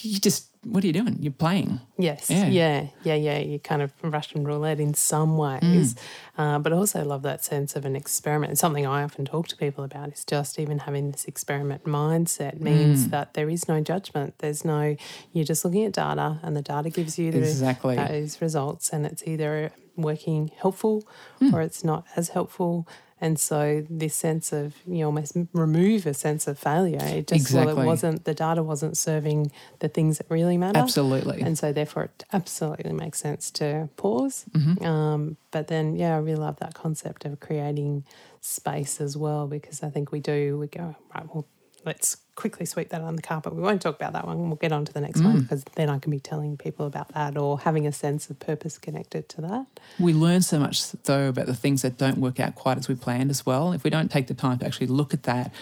you 0.02 0.18
just 0.20 0.46
what 0.64 0.84
are 0.84 0.86
you 0.86 0.92
doing? 0.92 1.16
You're 1.20 1.32
playing. 1.32 1.80
Yes. 1.96 2.28
Yeah. 2.28 2.46
Yeah. 2.48 2.86
yeah. 3.02 3.14
Yeah. 3.14 3.38
You 3.38 3.58
kind 3.58 3.80
of 3.80 3.92
Russian 4.02 4.44
roulette 4.44 4.78
in 4.78 4.92
some 4.94 5.38
ways, 5.38 5.94
Mm. 5.94 5.98
uh, 6.36 6.58
but 6.58 6.72
also 6.72 7.02
love 7.04 7.22
that 7.22 7.42
sense 7.42 7.76
of 7.76 7.84
an 7.86 7.96
experiment. 7.96 8.52
It's 8.52 8.60
something 8.60 8.86
I 8.86 9.02
often 9.02 9.24
talk 9.24 9.48
to 9.48 9.56
people 9.56 9.84
about 9.84 10.12
is 10.12 10.24
just 10.24 10.58
even 10.58 10.80
having 10.80 11.12
this 11.12 11.24
experiment 11.24 11.84
mindset 11.84 12.60
means 12.60 13.06
Mm. 13.06 13.10
that 13.10 13.34
there 13.34 13.48
is 13.48 13.68
no 13.68 13.80
judgment. 13.80 14.34
There's 14.38 14.64
no, 14.64 14.96
you're 15.32 15.46
just 15.46 15.64
looking 15.64 15.84
at 15.86 15.92
data 15.92 16.38
and 16.42 16.54
the 16.56 16.62
data 16.62 16.90
gives 16.90 17.18
you 17.18 17.30
the, 17.32 17.38
Exactly. 17.38 17.96
those 17.96 18.42
results 18.42 18.90
and 18.90 19.06
it's 19.06 19.22
either 19.26 19.72
working 19.96 20.50
helpful 20.58 21.02
Hmm. 21.40 21.54
or 21.54 21.62
it's 21.62 21.82
not 21.84 22.04
as 22.16 22.30
helpful. 22.30 22.86
And 23.20 23.38
so 23.38 23.86
this 23.90 24.14
sense 24.14 24.52
of 24.52 24.74
you 24.86 25.04
almost 25.04 25.36
remove 25.52 26.06
a 26.06 26.14
sense 26.14 26.46
of 26.46 26.58
failure. 26.58 26.98
It 27.02 27.26
just 27.26 27.52
well, 27.52 27.62
Exactly. 27.64 27.82
it 27.82 27.86
wasn't 27.86 28.24
the 28.24 28.34
data 28.34 28.62
wasn't 28.62 28.96
serving 28.96 29.52
the 29.80 29.88
things 29.88 30.18
that 30.18 30.26
really 30.30 30.56
matter. 30.56 30.78
Absolutely. 30.78 31.42
And 31.42 31.58
so, 31.58 31.72
therefore, 31.72 32.04
it 32.04 32.24
absolutely 32.32 32.92
makes 32.92 33.18
sense 33.18 33.50
to 33.52 33.88
pause. 33.96 34.46
Mm-hmm. 34.52 34.84
Um, 34.84 35.36
but 35.50 35.68
then, 35.68 35.96
yeah, 35.96 36.14
I 36.14 36.18
really 36.18 36.36
love 36.40 36.58
that 36.60 36.74
concept 36.74 37.24
of 37.24 37.40
creating 37.40 38.04
space 38.40 39.00
as 39.00 39.16
well 39.16 39.46
because 39.46 39.82
I 39.82 39.90
think 39.90 40.12
we 40.12 40.20
do, 40.20 40.58
we 40.58 40.66
go, 40.66 40.96
right, 41.14 41.26
well, 41.34 41.46
let's 41.84 42.16
quickly 42.34 42.66
sweep 42.66 42.88
that 42.90 43.00
on 43.00 43.16
the 43.16 43.22
carpet. 43.22 43.54
We 43.54 43.62
won't 43.62 43.82
talk 43.82 43.96
about 43.96 44.12
that 44.12 44.26
one. 44.26 44.48
We'll 44.48 44.56
get 44.56 44.72
on 44.72 44.84
to 44.84 44.92
the 44.92 45.00
next 45.00 45.20
Mm. 45.20 45.24
one 45.24 45.40
because 45.40 45.64
then 45.76 45.88
I 45.88 45.98
can 45.98 46.10
be 46.10 46.20
telling 46.20 46.56
people 46.56 46.86
about 46.86 47.12
that 47.14 47.36
or 47.36 47.60
having 47.60 47.86
a 47.86 47.92
sense 47.92 48.30
of 48.30 48.38
purpose 48.38 48.78
connected 48.78 49.28
to 49.30 49.40
that. 49.42 49.66
We 49.98 50.12
learn 50.12 50.42
so 50.42 50.58
much 50.58 50.90
though 51.04 51.28
about 51.28 51.46
the 51.46 51.54
things 51.54 51.82
that 51.82 51.96
don't 51.98 52.18
work 52.18 52.40
out 52.40 52.54
quite 52.54 52.78
as 52.78 52.88
we 52.88 52.94
planned 52.94 53.30
as 53.30 53.44
well. 53.44 53.72
If 53.72 53.84
we 53.84 53.90
don't 53.90 54.10
take 54.10 54.26
the 54.26 54.34
time 54.34 54.58
to 54.58 54.66
actually 54.66 54.86
look 54.88 55.12
at 55.14 55.24
that 55.24 55.52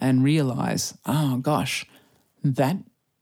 and 0.00 0.22
realize, 0.24 0.94
oh 1.06 1.36
gosh, 1.38 1.86
that 2.44 2.76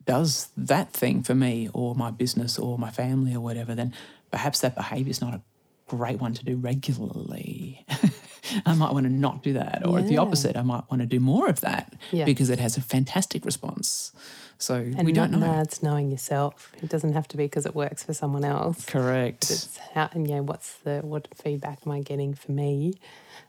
does 0.07 0.49
that 0.57 0.93
thing 0.93 1.23
for 1.23 1.35
me 1.35 1.69
or 1.73 1.95
my 1.95 2.11
business 2.11 2.59
or 2.59 2.79
my 2.79 2.91
family 2.91 3.35
or 3.35 3.41
whatever, 3.41 3.75
then 3.75 3.93
perhaps 4.31 4.61
that 4.61 4.75
behavior 4.75 5.11
is 5.11 5.21
not 5.21 5.35
a 5.35 5.43
great 5.87 6.21
one 6.21 6.35
to 6.35 6.45
do 6.45 6.57
regularly. 6.57 7.85
I 8.67 8.75
might 8.75 8.93
want 8.93 9.05
to 9.07 9.13
not 9.13 9.43
do 9.43 9.53
that. 9.55 9.87
Or 9.87 10.01
the 10.03 10.19
opposite, 10.19 10.57
I 10.57 10.63
might 10.63 10.85
want 10.91 11.01
to 11.03 11.07
do 11.07 11.21
more 11.21 11.49
of 11.49 11.61
that 11.63 11.95
Yeah. 12.13 12.25
because 12.25 12.51
it 12.51 12.59
has 12.59 12.77
a 12.77 12.81
fantastic 12.81 13.45
response. 13.45 14.13
So 14.59 14.75
And 14.75 15.05
we 15.05 15.13
don't 15.13 15.31
know. 15.31 15.39
no, 15.39 15.61
it's 15.61 15.83
knowing 15.83 16.11
yourself. 16.11 16.71
It 16.83 16.89
doesn't 16.91 17.15
have 17.15 17.27
to 17.29 17.37
be 17.37 17.45
because 17.45 17.65
it 17.65 17.75
works 17.75 18.03
for 18.05 18.13
someone 18.13 18.45
else. 18.45 18.85
Correct. 18.85 19.51
It's 19.51 19.79
how, 19.95 20.11
and 20.13 20.29
yeah, 20.29 20.41
what's 20.41 20.75
the, 20.85 21.01
what 21.03 21.29
feedback 21.35 21.79
am 21.87 21.93
I 21.93 22.01
getting 22.01 22.35
for 22.35 22.53
me? 22.53 22.95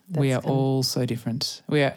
we 0.09 0.31
are 0.31 0.35
That's 0.41 0.45
all 0.47 0.83
so 0.83 1.05
different. 1.05 1.61
We 1.67 1.81
are. 1.83 1.95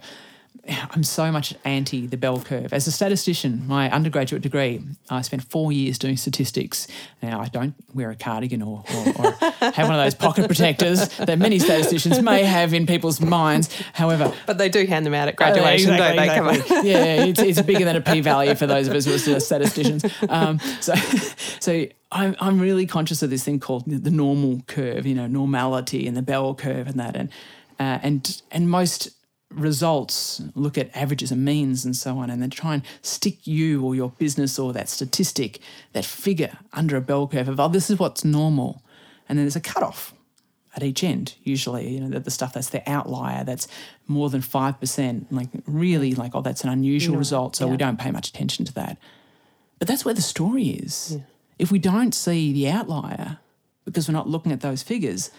I'm 0.66 1.02
so 1.02 1.31
much 1.31 1.55
anti 1.64 2.06
the 2.06 2.16
bell 2.16 2.40
curve. 2.40 2.72
As 2.72 2.86
a 2.86 2.93
statistician, 2.93 3.66
my 3.66 3.90
undergraduate 3.90 4.40
degree, 4.40 4.82
I 5.10 5.20
spent 5.22 5.43
four 5.43 5.72
years 5.72 5.98
doing 5.98 6.16
statistics. 6.16 6.86
Now, 7.22 7.40
I 7.40 7.48
don't 7.48 7.74
wear 7.93 8.10
a 8.10 8.16
cardigan 8.16 8.62
or, 8.62 8.82
or, 8.94 9.09
or 9.18 9.31
have 9.60 9.89
one 9.89 9.98
of 9.98 10.05
those 10.05 10.14
pocket 10.14 10.47
protectors 10.47 11.09
that 11.18 11.39
many 11.39 11.59
statisticians 11.59 12.22
may 12.22 12.44
have 12.44 12.72
in 12.72 12.86
people's 12.86 13.20
minds. 13.20 13.68
However, 13.93 14.32
But 14.47 14.59
they 14.59 14.68
do 14.70 14.86
hand 14.86 15.05
them 15.05 15.12
out 15.12 15.28
at 15.28 15.36
graduation, 15.36 15.90
Uh, 15.90 15.97
don't 15.98 16.16
they? 16.16 16.24
Exactly. 16.24 16.90
yeah, 16.90 17.24
it's, 17.24 17.40
it's 17.40 17.62
bigger 17.62 17.85
than 17.85 17.97
a 17.97 18.01
p 18.01 18.20
value 18.20 18.55
for 18.55 18.66
those 18.66 18.89
of 18.89 18.94
us 18.94 19.26
who 19.26 19.35
are 19.35 19.40
statisticians. 19.40 20.05
Um, 20.28 20.59
so, 20.81 20.94
so 21.60 21.86
I'm 22.10 22.36
I'm 22.40 22.59
really 22.59 22.86
conscious 22.86 23.22
of 23.22 23.28
this 23.31 23.44
thing 23.44 23.60
called 23.60 23.85
the 23.86 24.10
normal 24.10 24.62
curve, 24.66 25.05
you 25.05 25.14
know, 25.14 25.26
normality 25.26 26.06
and 26.06 26.16
the 26.16 26.22
bell 26.22 26.55
curve 26.55 26.86
and 26.86 26.98
that, 27.01 27.16
and 27.16 27.28
uh, 27.78 27.98
and 28.02 28.40
and 28.51 28.70
most 28.70 29.10
results 29.55 30.43
look 30.55 30.76
at 30.76 30.94
averages 30.97 31.31
and 31.31 31.44
means 31.44 31.85
and 31.85 31.97
so 31.97 32.18
on, 32.18 32.31
and 32.31 32.43
then 32.43 32.51
try 32.51 32.74
and 32.74 32.82
stick 33.02 33.47
you 33.47 33.85
or 33.85 33.94
your 33.94 34.10
business 34.10 34.59
or 34.59 34.72
that 34.72 34.89
statistic, 34.89 35.60
that 35.93 36.05
figure 36.05 36.59
under 36.72 36.97
a 36.97 37.01
bell 37.01 37.26
curve 37.26 37.48
of 37.48 37.60
oh, 37.60 37.68
this 37.68 37.90
is 37.90 37.98
what's 37.98 38.24
normal, 38.24 38.82
and 39.28 39.39
then 39.39 39.44
there's 39.44 39.56
a 39.56 39.60
cutoff 39.60 40.14
at 40.76 40.82
each 40.82 41.05
end 41.05 41.36
usually 41.44 41.89
you 41.89 42.01
know 42.01 42.09
the, 42.09 42.18
the 42.18 42.32
stuff 42.32 42.52
that's 42.52 42.70
the 42.70 42.90
outlier 42.90 43.44
that's 43.44 43.68
more 44.09 44.28
than 44.28 44.40
5% 44.40 45.26
like 45.31 45.48
really 45.66 46.14
like 46.14 46.32
oh 46.35 46.43
that's 46.43 46.64
an 46.64 46.70
unusual 46.70 47.14
No, 47.14 47.18
result 47.20 47.55
so 47.55 47.68
we 47.68 47.76
don't 47.76 47.98
pay 47.98 48.10
much 48.10 48.28
attention 48.28 48.64
to 48.64 48.72
that. 48.74 48.98
But 49.78 49.89
that's 49.89 50.05
where 50.05 50.14
the 50.14 50.22
story 50.22 50.68
is. 50.68 51.18
If 51.59 51.70
we 51.70 51.78
don't 51.78 52.12
see 52.12 52.52
the 52.52 52.68
outlier 52.68 53.39
because 53.85 54.09
we're 54.09 54.14
not 54.14 54.28
looking 54.28 54.51
at 54.51 54.62
those 54.62 54.82
figures 54.82 55.31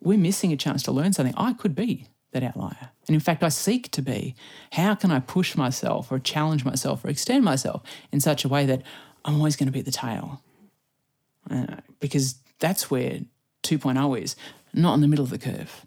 we're 0.00 0.18
missing 0.18 0.52
a 0.52 0.56
chance 0.56 0.82
to 0.84 0.92
learn 0.92 1.12
something. 1.12 1.34
I 1.36 1.54
could 1.54 1.74
be 1.74 2.06
that 2.32 2.42
outlier 2.42 2.90
and 3.06 3.14
in 3.14 3.20
fact 3.20 3.42
i 3.42 3.48
seek 3.48 3.90
to 3.90 4.02
be 4.02 4.34
how 4.72 4.94
can 4.94 5.10
i 5.10 5.18
push 5.18 5.56
myself 5.56 6.10
or 6.10 6.18
challenge 6.18 6.64
myself 6.64 7.04
or 7.04 7.08
extend 7.08 7.44
myself 7.44 7.82
in 8.12 8.20
such 8.20 8.44
a 8.44 8.48
way 8.48 8.66
that 8.66 8.82
i'm 9.24 9.36
always 9.36 9.56
going 9.56 9.66
to 9.66 9.72
be 9.72 9.80
at 9.80 9.84
the 9.84 9.92
tail 9.92 10.42
uh, 11.50 11.76
because 12.00 12.36
that's 12.58 12.90
where 12.90 13.20
2.0 13.62 14.22
is, 14.22 14.36
not 14.72 14.94
in 14.94 15.00
the 15.00 15.08
middle 15.08 15.24
of 15.24 15.30
the 15.30 15.38
curve. 15.38 15.84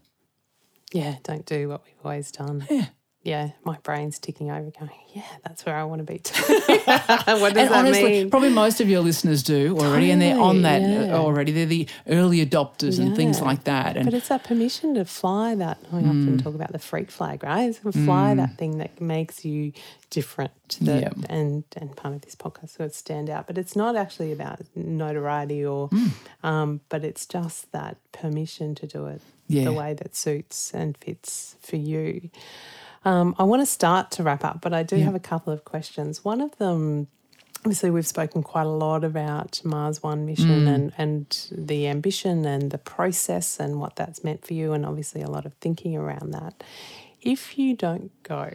Yeah, 0.91 1.15
don't 1.23 1.45
do 1.45 1.69
what 1.69 1.84
we've 1.85 1.94
always 2.03 2.31
done. 2.31 2.65
Yeah. 2.69 2.88
Yeah, 3.27 3.49
my 3.65 3.77
brain's 3.83 4.19
ticking 4.19 4.49
over, 4.51 4.71
going, 4.71 4.89
yeah, 5.13 5.21
that's 5.43 5.65
where 5.65 5.75
I 5.75 5.83
want 5.83 5.99
to 5.99 6.05
be 6.05 6.19
too. 6.19 6.41
what 6.47 6.55
does 6.55 7.35
and 7.35 7.55
that 7.55 7.71
honestly, 7.73 8.03
mean? 8.03 8.29
probably 8.29 8.51
most 8.51 8.79
of 8.79 8.87
your 8.87 9.01
listeners 9.01 9.43
do 9.43 9.77
already, 9.77 10.11
and 10.11 10.21
they're 10.21 10.39
on 10.39 10.61
that 10.61 10.81
yeah. 10.81 11.13
already. 11.13 11.51
They're 11.51 11.65
the 11.65 11.89
early 12.07 12.45
adopters 12.45 12.99
and 12.99 13.17
things 13.17 13.41
like 13.41 13.65
that. 13.65 13.97
And 13.97 14.05
But 14.05 14.13
it's 14.13 14.29
that 14.29 14.45
permission 14.45 14.95
to 14.95 15.03
fly 15.03 15.55
that. 15.55 15.77
I 15.91 15.97
often 15.97 16.37
mm. 16.37 16.41
talk 16.41 16.55
about 16.55 16.71
the 16.71 16.79
freak 16.79 17.11
flag, 17.11 17.43
right? 17.43 17.63
It's 17.63 17.79
to 17.79 17.91
fly 17.91 18.33
mm. 18.33 18.37
that 18.37 18.57
thing 18.57 18.77
that 18.77 19.01
makes 19.01 19.43
you 19.43 19.73
different 20.09 20.53
to 20.69 20.85
the, 20.85 20.99
Yeah. 21.01 21.09
and 21.29 21.65
and 21.75 21.97
part 21.97 22.15
of 22.15 22.21
this 22.21 22.35
podcast 22.35 22.77
so 22.77 22.85
it 22.85 22.95
stand 22.95 23.29
out. 23.29 23.45
But 23.45 23.57
it's 23.57 23.75
not 23.75 23.97
actually 23.97 24.31
about 24.31 24.61
notoriety 24.73 25.65
or, 25.65 25.89
mm. 25.89 26.11
um, 26.43 26.79
but 26.87 27.03
it's 27.03 27.25
just 27.25 27.69
that 27.73 27.97
permission 28.13 28.73
to 28.75 28.87
do 28.87 29.07
it 29.07 29.21
Yeah. 29.49 29.65
the 29.65 29.73
way 29.73 29.93
that 29.95 30.15
suits 30.15 30.73
and 30.73 30.97
fits 30.97 31.57
for 31.59 31.75
you. 31.75 32.29
Um, 33.07 33.35
I 33.39 33.43
want 33.43 33.61
to 33.61 33.65
start 33.65 34.11
to 34.11 34.23
wrap 34.23 34.43
up, 34.43 34.59
but 34.59 34.73
I 34.73 34.84
do 34.84 34.97
have 34.97 35.15
a 35.15 35.19
couple 35.19 35.53
of 35.53 35.63
questions. 35.63 36.25
One 36.25 36.41
of 36.41 36.57
them 36.57 37.07
obviously 37.59 37.89
we've 37.89 38.07
spoken 38.07 38.43
quite 38.43 38.65
a 38.65 38.69
lot 38.69 39.03
about 39.03 39.61
Mars 39.63 40.03
One 40.03 40.25
mission 40.25 40.67
and, 40.67 40.93
and 40.97 41.47
the 41.51 41.88
ambition 41.88 42.45
and 42.45 42.71
the 42.71 42.77
process 42.77 43.59
and 43.59 43.79
what 43.79 43.95
that's 43.95 44.23
meant 44.23 44.45
for 44.45 44.53
you, 44.53 44.73
and 44.73 44.85
obviously 44.85 45.21
a 45.21 45.29
lot 45.29 45.45
of 45.45 45.53
thinking 45.55 45.95
around 45.95 46.31
that. 46.31 46.63
If 47.21 47.57
you 47.57 47.75
don't 47.75 48.11
go, 48.23 48.51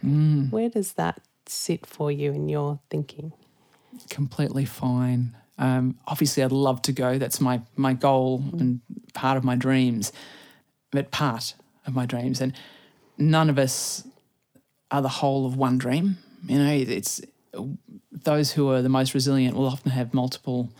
where 0.51 0.69
does 0.69 0.95
that 0.95 1.21
sit 1.47 1.87
for 1.87 2.11
you 2.11 2.33
in 2.33 2.49
your 2.49 2.81
thinking? 2.91 3.33
completely 4.09 4.65
fine. 4.65 5.37
Um, 5.59 5.99
obviously, 6.07 6.43
I'd 6.43 6.53
love 6.53 6.83
to 6.83 6.93
go. 6.93 7.19
That's 7.19 7.41
my 7.41 7.63
my 7.77 7.93
goal 7.95 8.43
and 8.53 8.81
part 9.15 9.37
of 9.37 9.45
my 9.45 9.57
dreams, 9.57 10.13
but 10.91 11.11
part 11.11 11.55
of 11.87 11.95
my 11.95 12.07
dreams. 12.07 12.41
And 12.41 12.55
none 13.19 13.51
of 13.51 13.59
us 13.59 14.07
are 14.93 15.03
the 15.03 15.09
whole 15.09 15.47
of 15.47 15.57
one 15.57 15.79
dream. 15.79 16.19
You 16.47 16.59
know, 16.59 16.73
it's 16.73 17.21
those 18.13 18.53
who 18.53 18.71
are 18.71 18.83
the 18.83 18.89
most 18.89 19.15
resilient 19.15 19.57
will 19.57 19.67
often 19.67 19.91
have 19.91 20.15
multiple 20.15 20.71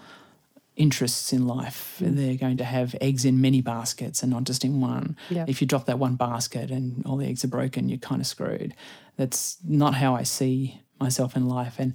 interests 0.77 1.33
in 1.33 1.47
life. 1.47 1.99
Mm. 2.01 2.17
They're 2.17 2.37
going 2.37 2.59
to 2.59 2.65
have 2.65 2.95
eggs 3.01 3.25
in 3.25 3.41
many 3.41 3.61
baskets 3.61 4.23
and 4.23 4.31
not 4.31 4.45
just 4.45 4.65
in 4.65 4.81
one. 4.81 5.17
Yeah. 5.31 5.45
If 5.49 5.61
you 5.61 5.67
drop 5.67 5.87
that 5.87 5.99
one 5.99 6.17
basket 6.17 6.71
and 6.71 7.05
all 7.07 7.17
the 7.17 7.27
eggs 7.27 7.45
are 7.45 7.49
broken, 7.49 7.89
you're 7.89 7.99
kind 7.99 8.21
of 8.21 8.27
screwed. 8.27 8.75
That's 9.17 9.57
not 9.67 9.95
how 9.95 10.15
I 10.15 10.23
see 10.23 10.81
myself 11.01 11.37
in 11.37 11.49
life. 11.49 11.77
And 11.79 11.95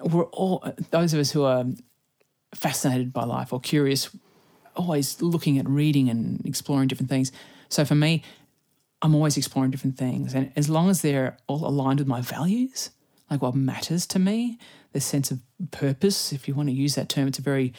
we're 0.00 0.24
all 0.24 0.64
those 0.90 1.12
of 1.12 1.20
us 1.20 1.30
who 1.30 1.44
are 1.44 1.64
fascinated 2.54 3.12
by 3.12 3.24
life 3.24 3.52
or 3.52 3.60
curious, 3.60 4.10
always 4.74 5.20
looking 5.22 5.58
at 5.58 5.68
reading 5.68 6.08
and 6.08 6.44
exploring 6.44 6.88
different 6.88 7.10
things. 7.10 7.32
So 7.68 7.84
for 7.84 7.94
me, 7.94 8.22
I'm 9.02 9.14
always 9.14 9.36
exploring 9.36 9.70
different 9.70 9.98
things, 9.98 10.34
and 10.34 10.52
as 10.56 10.68
long 10.68 10.88
as 10.88 11.02
they're 11.02 11.36
all 11.46 11.66
aligned 11.66 11.98
with 12.00 12.08
my 12.08 12.20
values, 12.20 12.90
like 13.30 13.42
what 13.42 13.54
matters 13.54 14.06
to 14.08 14.18
me, 14.18 14.58
the 14.92 15.00
sense 15.00 15.30
of 15.30 15.40
purpose, 15.70 16.32
if 16.32 16.48
you 16.48 16.54
want 16.54 16.68
to 16.68 16.74
use 16.74 16.94
that 16.94 17.08
term, 17.08 17.28
it's 17.28 17.38
a 17.38 17.42
very 17.42 17.74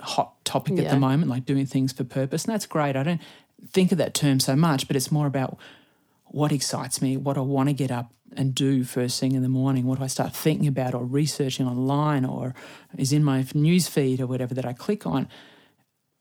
hot 0.00 0.44
topic 0.44 0.78
at 0.78 0.90
the 0.90 0.98
moment, 0.98 1.30
like 1.30 1.44
doing 1.44 1.66
things 1.66 1.92
for 1.92 2.04
purpose, 2.04 2.44
and 2.44 2.52
that's 2.52 2.66
great. 2.66 2.96
I 2.96 3.02
don't 3.02 3.22
think 3.70 3.92
of 3.92 3.98
that 3.98 4.14
term 4.14 4.40
so 4.40 4.56
much, 4.56 4.86
but 4.86 4.96
it's 4.96 5.12
more 5.12 5.26
about 5.26 5.58
what 6.26 6.52
excites 6.52 7.00
me, 7.00 7.16
what 7.16 7.38
I 7.38 7.42
want 7.42 7.68
to 7.68 7.72
get 7.72 7.90
up 7.90 8.12
and 8.36 8.54
do 8.54 8.84
first 8.84 9.20
thing 9.20 9.32
in 9.32 9.42
the 9.42 9.48
morning, 9.48 9.86
what 9.86 9.98
do 9.98 10.04
I 10.04 10.08
start 10.08 10.34
thinking 10.34 10.66
about 10.66 10.94
or 10.94 11.04
researching 11.04 11.66
online 11.66 12.24
or 12.24 12.54
is 12.98 13.12
in 13.12 13.22
my 13.22 13.46
news 13.54 13.88
feed 13.88 14.20
or 14.20 14.26
whatever 14.26 14.54
that 14.54 14.66
I 14.66 14.72
click 14.72 15.06
on. 15.06 15.28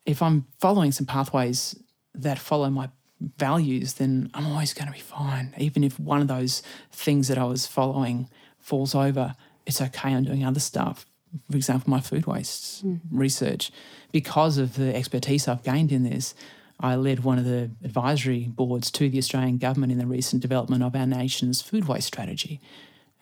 If 0.06 0.22
I'm 0.22 0.46
following 0.60 0.92
some 0.92 1.08
pathways 1.08 1.78
that 2.14 2.38
follow 2.38 2.70
my 2.70 2.90
values, 3.38 3.94
then 3.94 4.30
I'm 4.34 4.48
always 4.48 4.74
going 4.74 4.88
to 4.88 4.94
be 4.94 5.00
fine. 5.00 5.54
Even 5.58 5.84
if 5.84 6.00
one 6.00 6.22
of 6.22 6.28
those 6.28 6.62
things 6.92 7.28
that 7.28 7.38
I 7.38 7.46
was 7.46 7.68
following 7.68 8.30
falls 8.60 8.96
over, 8.96 9.36
it's 9.66 9.82
okay. 9.82 10.14
I'm 10.14 10.24
doing 10.24 10.46
other 10.46 10.60
stuff. 10.60 11.06
For 11.50 11.58
example, 11.58 11.90
my 11.90 12.00
food 12.00 12.26
waste 12.28 12.84
research. 13.12 13.72
Because 14.12 14.58
of 14.58 14.76
the 14.76 14.96
expertise 14.96 15.48
I've 15.48 15.64
gained 15.64 15.92
in 15.92 16.04
this, 16.04 16.34
I 16.80 16.96
led 16.96 17.24
one 17.24 17.38
of 17.38 17.46
the 17.46 17.72
advisory 17.84 18.48
boards 18.48 18.92
to 18.92 19.10
the 19.10 19.18
Australian 19.18 19.58
government 19.58 19.92
in 19.92 19.98
the 19.98 20.06
recent 20.06 20.42
development 20.42 20.84
of 20.84 20.96
our 20.96 21.06
nation's 21.06 21.62
food 21.62 21.88
waste 21.88 22.08
strategy. 22.08 22.62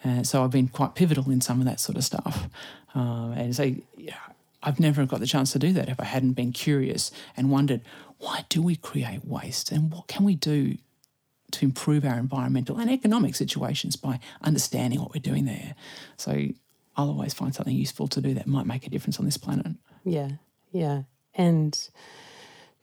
Uh, 0.03 0.23
so 0.23 0.43
I've 0.43 0.51
been 0.51 0.67
quite 0.67 0.95
pivotal 0.95 1.29
in 1.31 1.41
some 1.41 1.59
of 1.59 1.65
that 1.65 1.79
sort 1.79 1.97
of 1.97 2.03
stuff. 2.03 2.47
Uh, 2.95 3.31
and 3.31 3.55
so 3.55 3.73
yeah, 3.97 4.15
I've 4.63 4.79
never 4.79 5.05
got 5.05 5.19
the 5.19 5.27
chance 5.27 5.51
to 5.51 5.59
do 5.59 5.73
that 5.73 5.89
if 5.89 5.99
I 5.99 6.05
hadn't 6.05 6.33
been 6.33 6.53
curious 6.53 7.11
and 7.35 7.51
wondered 7.51 7.81
why 8.19 8.45
do 8.49 8.61
we 8.61 8.75
create 8.75 9.25
waste 9.25 9.71
and 9.71 9.91
what 9.91 10.07
can 10.07 10.23
we 10.23 10.35
do 10.35 10.77
to 11.51 11.65
improve 11.65 12.03
our 12.05 12.17
environmental 12.17 12.77
and 12.77 12.89
economic 12.89 13.35
situations 13.35 13.95
by 13.95 14.19
understanding 14.41 14.99
what 14.99 15.13
we're 15.13 15.21
doing 15.21 15.45
there. 15.45 15.75
So 16.17 16.47
I'll 16.95 17.09
always 17.09 17.33
find 17.33 17.53
something 17.53 17.75
useful 17.75 18.07
to 18.07 18.21
do 18.21 18.33
that 18.33 18.47
might 18.47 18.65
make 18.65 18.87
a 18.87 18.89
difference 18.89 19.19
on 19.19 19.25
this 19.25 19.37
planet. 19.37 19.67
Yeah, 20.03 20.31
yeah. 20.71 21.03
And 21.35 21.77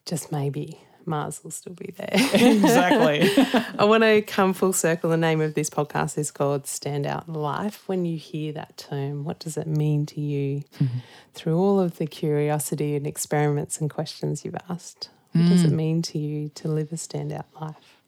just 0.05 0.31
maybe 0.31 0.81
Mars 1.11 1.45
will 1.45 1.51
still 1.51 1.75
be 1.75 1.93
there. 1.97 2.09
exactly. 2.13 3.31
I 3.79 3.85
want 3.85 4.03
to 4.05 4.23
come 4.23 4.55
full 4.55 4.73
circle. 4.73 5.11
The 5.11 5.19
name 5.19 5.43
of 5.43 5.55
this 5.55 5.69
podcast 5.69 6.17
is 6.17 6.31
called 6.31 6.65
Standout 6.65 7.29
Life. 7.29 7.87
When 7.87 8.07
you 8.07 8.17
hear 8.17 8.53
that 8.55 8.79
term, 8.79 9.25
what 9.25 9.39
does 9.39 9.59
it 9.59 9.67
mean 9.67 10.07
to 10.07 10.21
you 10.21 10.63
mm-hmm. 10.79 10.99
through 11.35 11.59
all 11.59 11.79
of 11.79 11.99
the 11.99 12.07
curiosity 12.07 12.97
and 12.97 13.07
experiments 13.07 13.79
and 13.79 13.91
questions 13.91 14.45
you've 14.45 14.57
asked? 14.71 15.11
What 15.33 15.49
does 15.49 15.63
it 15.63 15.71
mm. 15.71 15.77
mean 15.77 16.03
to 16.03 16.19
you 16.19 16.49
to 16.57 16.67
live 16.67 16.91
a 16.91 16.97
standout 16.97 17.45
life? 17.61 18.01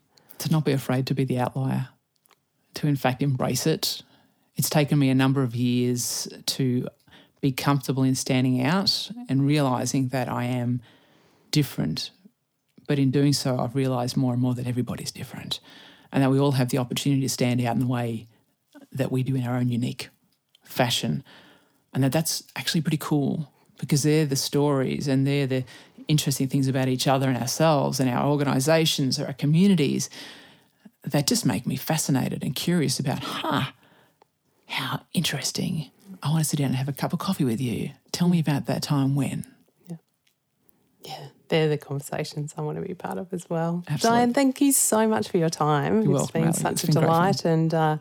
to 0.42 0.50
not 0.50 0.64
be 0.64 0.72
afraid 0.72 1.06
to 1.06 1.14
be 1.14 1.24
the 1.24 1.38
outlier, 1.38 1.88
to 2.74 2.86
in 2.86 2.96
fact 2.96 3.22
embrace 3.22 3.66
it. 3.66 4.02
It's 4.56 4.68
taken 4.68 4.98
me 4.98 5.08
a 5.08 5.14
number 5.14 5.42
of 5.42 5.54
years 5.54 6.28
to 6.46 6.88
be 7.40 7.52
comfortable 7.52 8.02
in 8.02 8.14
standing 8.14 8.62
out 8.62 9.10
and 9.28 9.46
realizing 9.46 10.08
that 10.08 10.28
I 10.28 10.44
am 10.44 10.82
different. 11.50 12.10
But 12.86 12.98
in 12.98 13.10
doing 13.10 13.32
so, 13.32 13.58
I've 13.58 13.74
realized 13.74 14.16
more 14.16 14.32
and 14.32 14.42
more 14.42 14.54
that 14.54 14.66
everybody's 14.66 15.12
different 15.12 15.60
and 16.12 16.22
that 16.22 16.30
we 16.30 16.38
all 16.38 16.52
have 16.52 16.68
the 16.68 16.78
opportunity 16.78 17.22
to 17.22 17.28
stand 17.28 17.60
out 17.62 17.74
in 17.74 17.80
the 17.80 17.86
way 17.86 18.26
that 18.90 19.10
we 19.10 19.22
do 19.22 19.34
in 19.34 19.44
our 19.44 19.56
own 19.56 19.68
unique 19.68 20.10
fashion. 20.64 21.24
And 21.94 22.04
that 22.04 22.12
that's 22.12 22.42
actually 22.56 22.80
pretty 22.82 22.98
cool 22.98 23.52
because 23.78 24.02
they're 24.02 24.26
the 24.26 24.36
stories 24.36 25.08
and 25.08 25.26
they're 25.26 25.46
the 25.46 25.64
interesting 26.08 26.48
things 26.48 26.68
about 26.68 26.88
each 26.88 27.06
other 27.06 27.28
and 27.28 27.36
ourselves 27.36 28.00
and 28.00 28.10
our 28.10 28.26
organizations 28.26 29.18
or 29.18 29.26
our 29.26 29.32
communities 29.32 30.10
that 31.02 31.26
just 31.26 31.44
make 31.46 31.66
me 31.66 31.76
fascinated 31.76 32.42
and 32.42 32.54
curious 32.54 33.00
about, 33.00 33.22
huh, 33.22 33.72
how 34.66 35.00
interesting. 35.12 35.90
I 36.22 36.30
want 36.30 36.44
to 36.44 36.48
sit 36.48 36.58
down 36.58 36.68
and 36.68 36.76
have 36.76 36.88
a 36.88 36.92
cup 36.92 37.12
of 37.12 37.18
coffee 37.18 37.44
with 37.44 37.60
you. 37.60 37.90
Tell 38.12 38.28
me 38.28 38.38
about 38.38 38.66
that 38.66 38.82
time 38.82 39.14
when. 39.16 39.44
Yeah, 41.04 41.28
they're 41.48 41.68
the 41.68 41.78
conversations 41.78 42.54
I 42.56 42.62
want 42.62 42.78
to 42.80 42.86
be 42.86 42.94
part 42.94 43.18
of 43.18 43.32
as 43.32 43.48
well. 43.50 43.84
Absolutely. 43.88 44.20
Dianne, 44.20 44.34
thank 44.34 44.60
you 44.60 44.72
so 44.72 45.06
much 45.06 45.28
for 45.28 45.38
your 45.38 45.50
time. 45.50 46.02
You're 46.02 46.20
it's 46.20 46.30
been 46.30 46.52
such 46.52 46.72
It's 46.72 46.84
a 46.84 46.86
been 46.88 47.02
delight, 47.02 47.44
and 47.44 47.72
uh, 47.74 47.98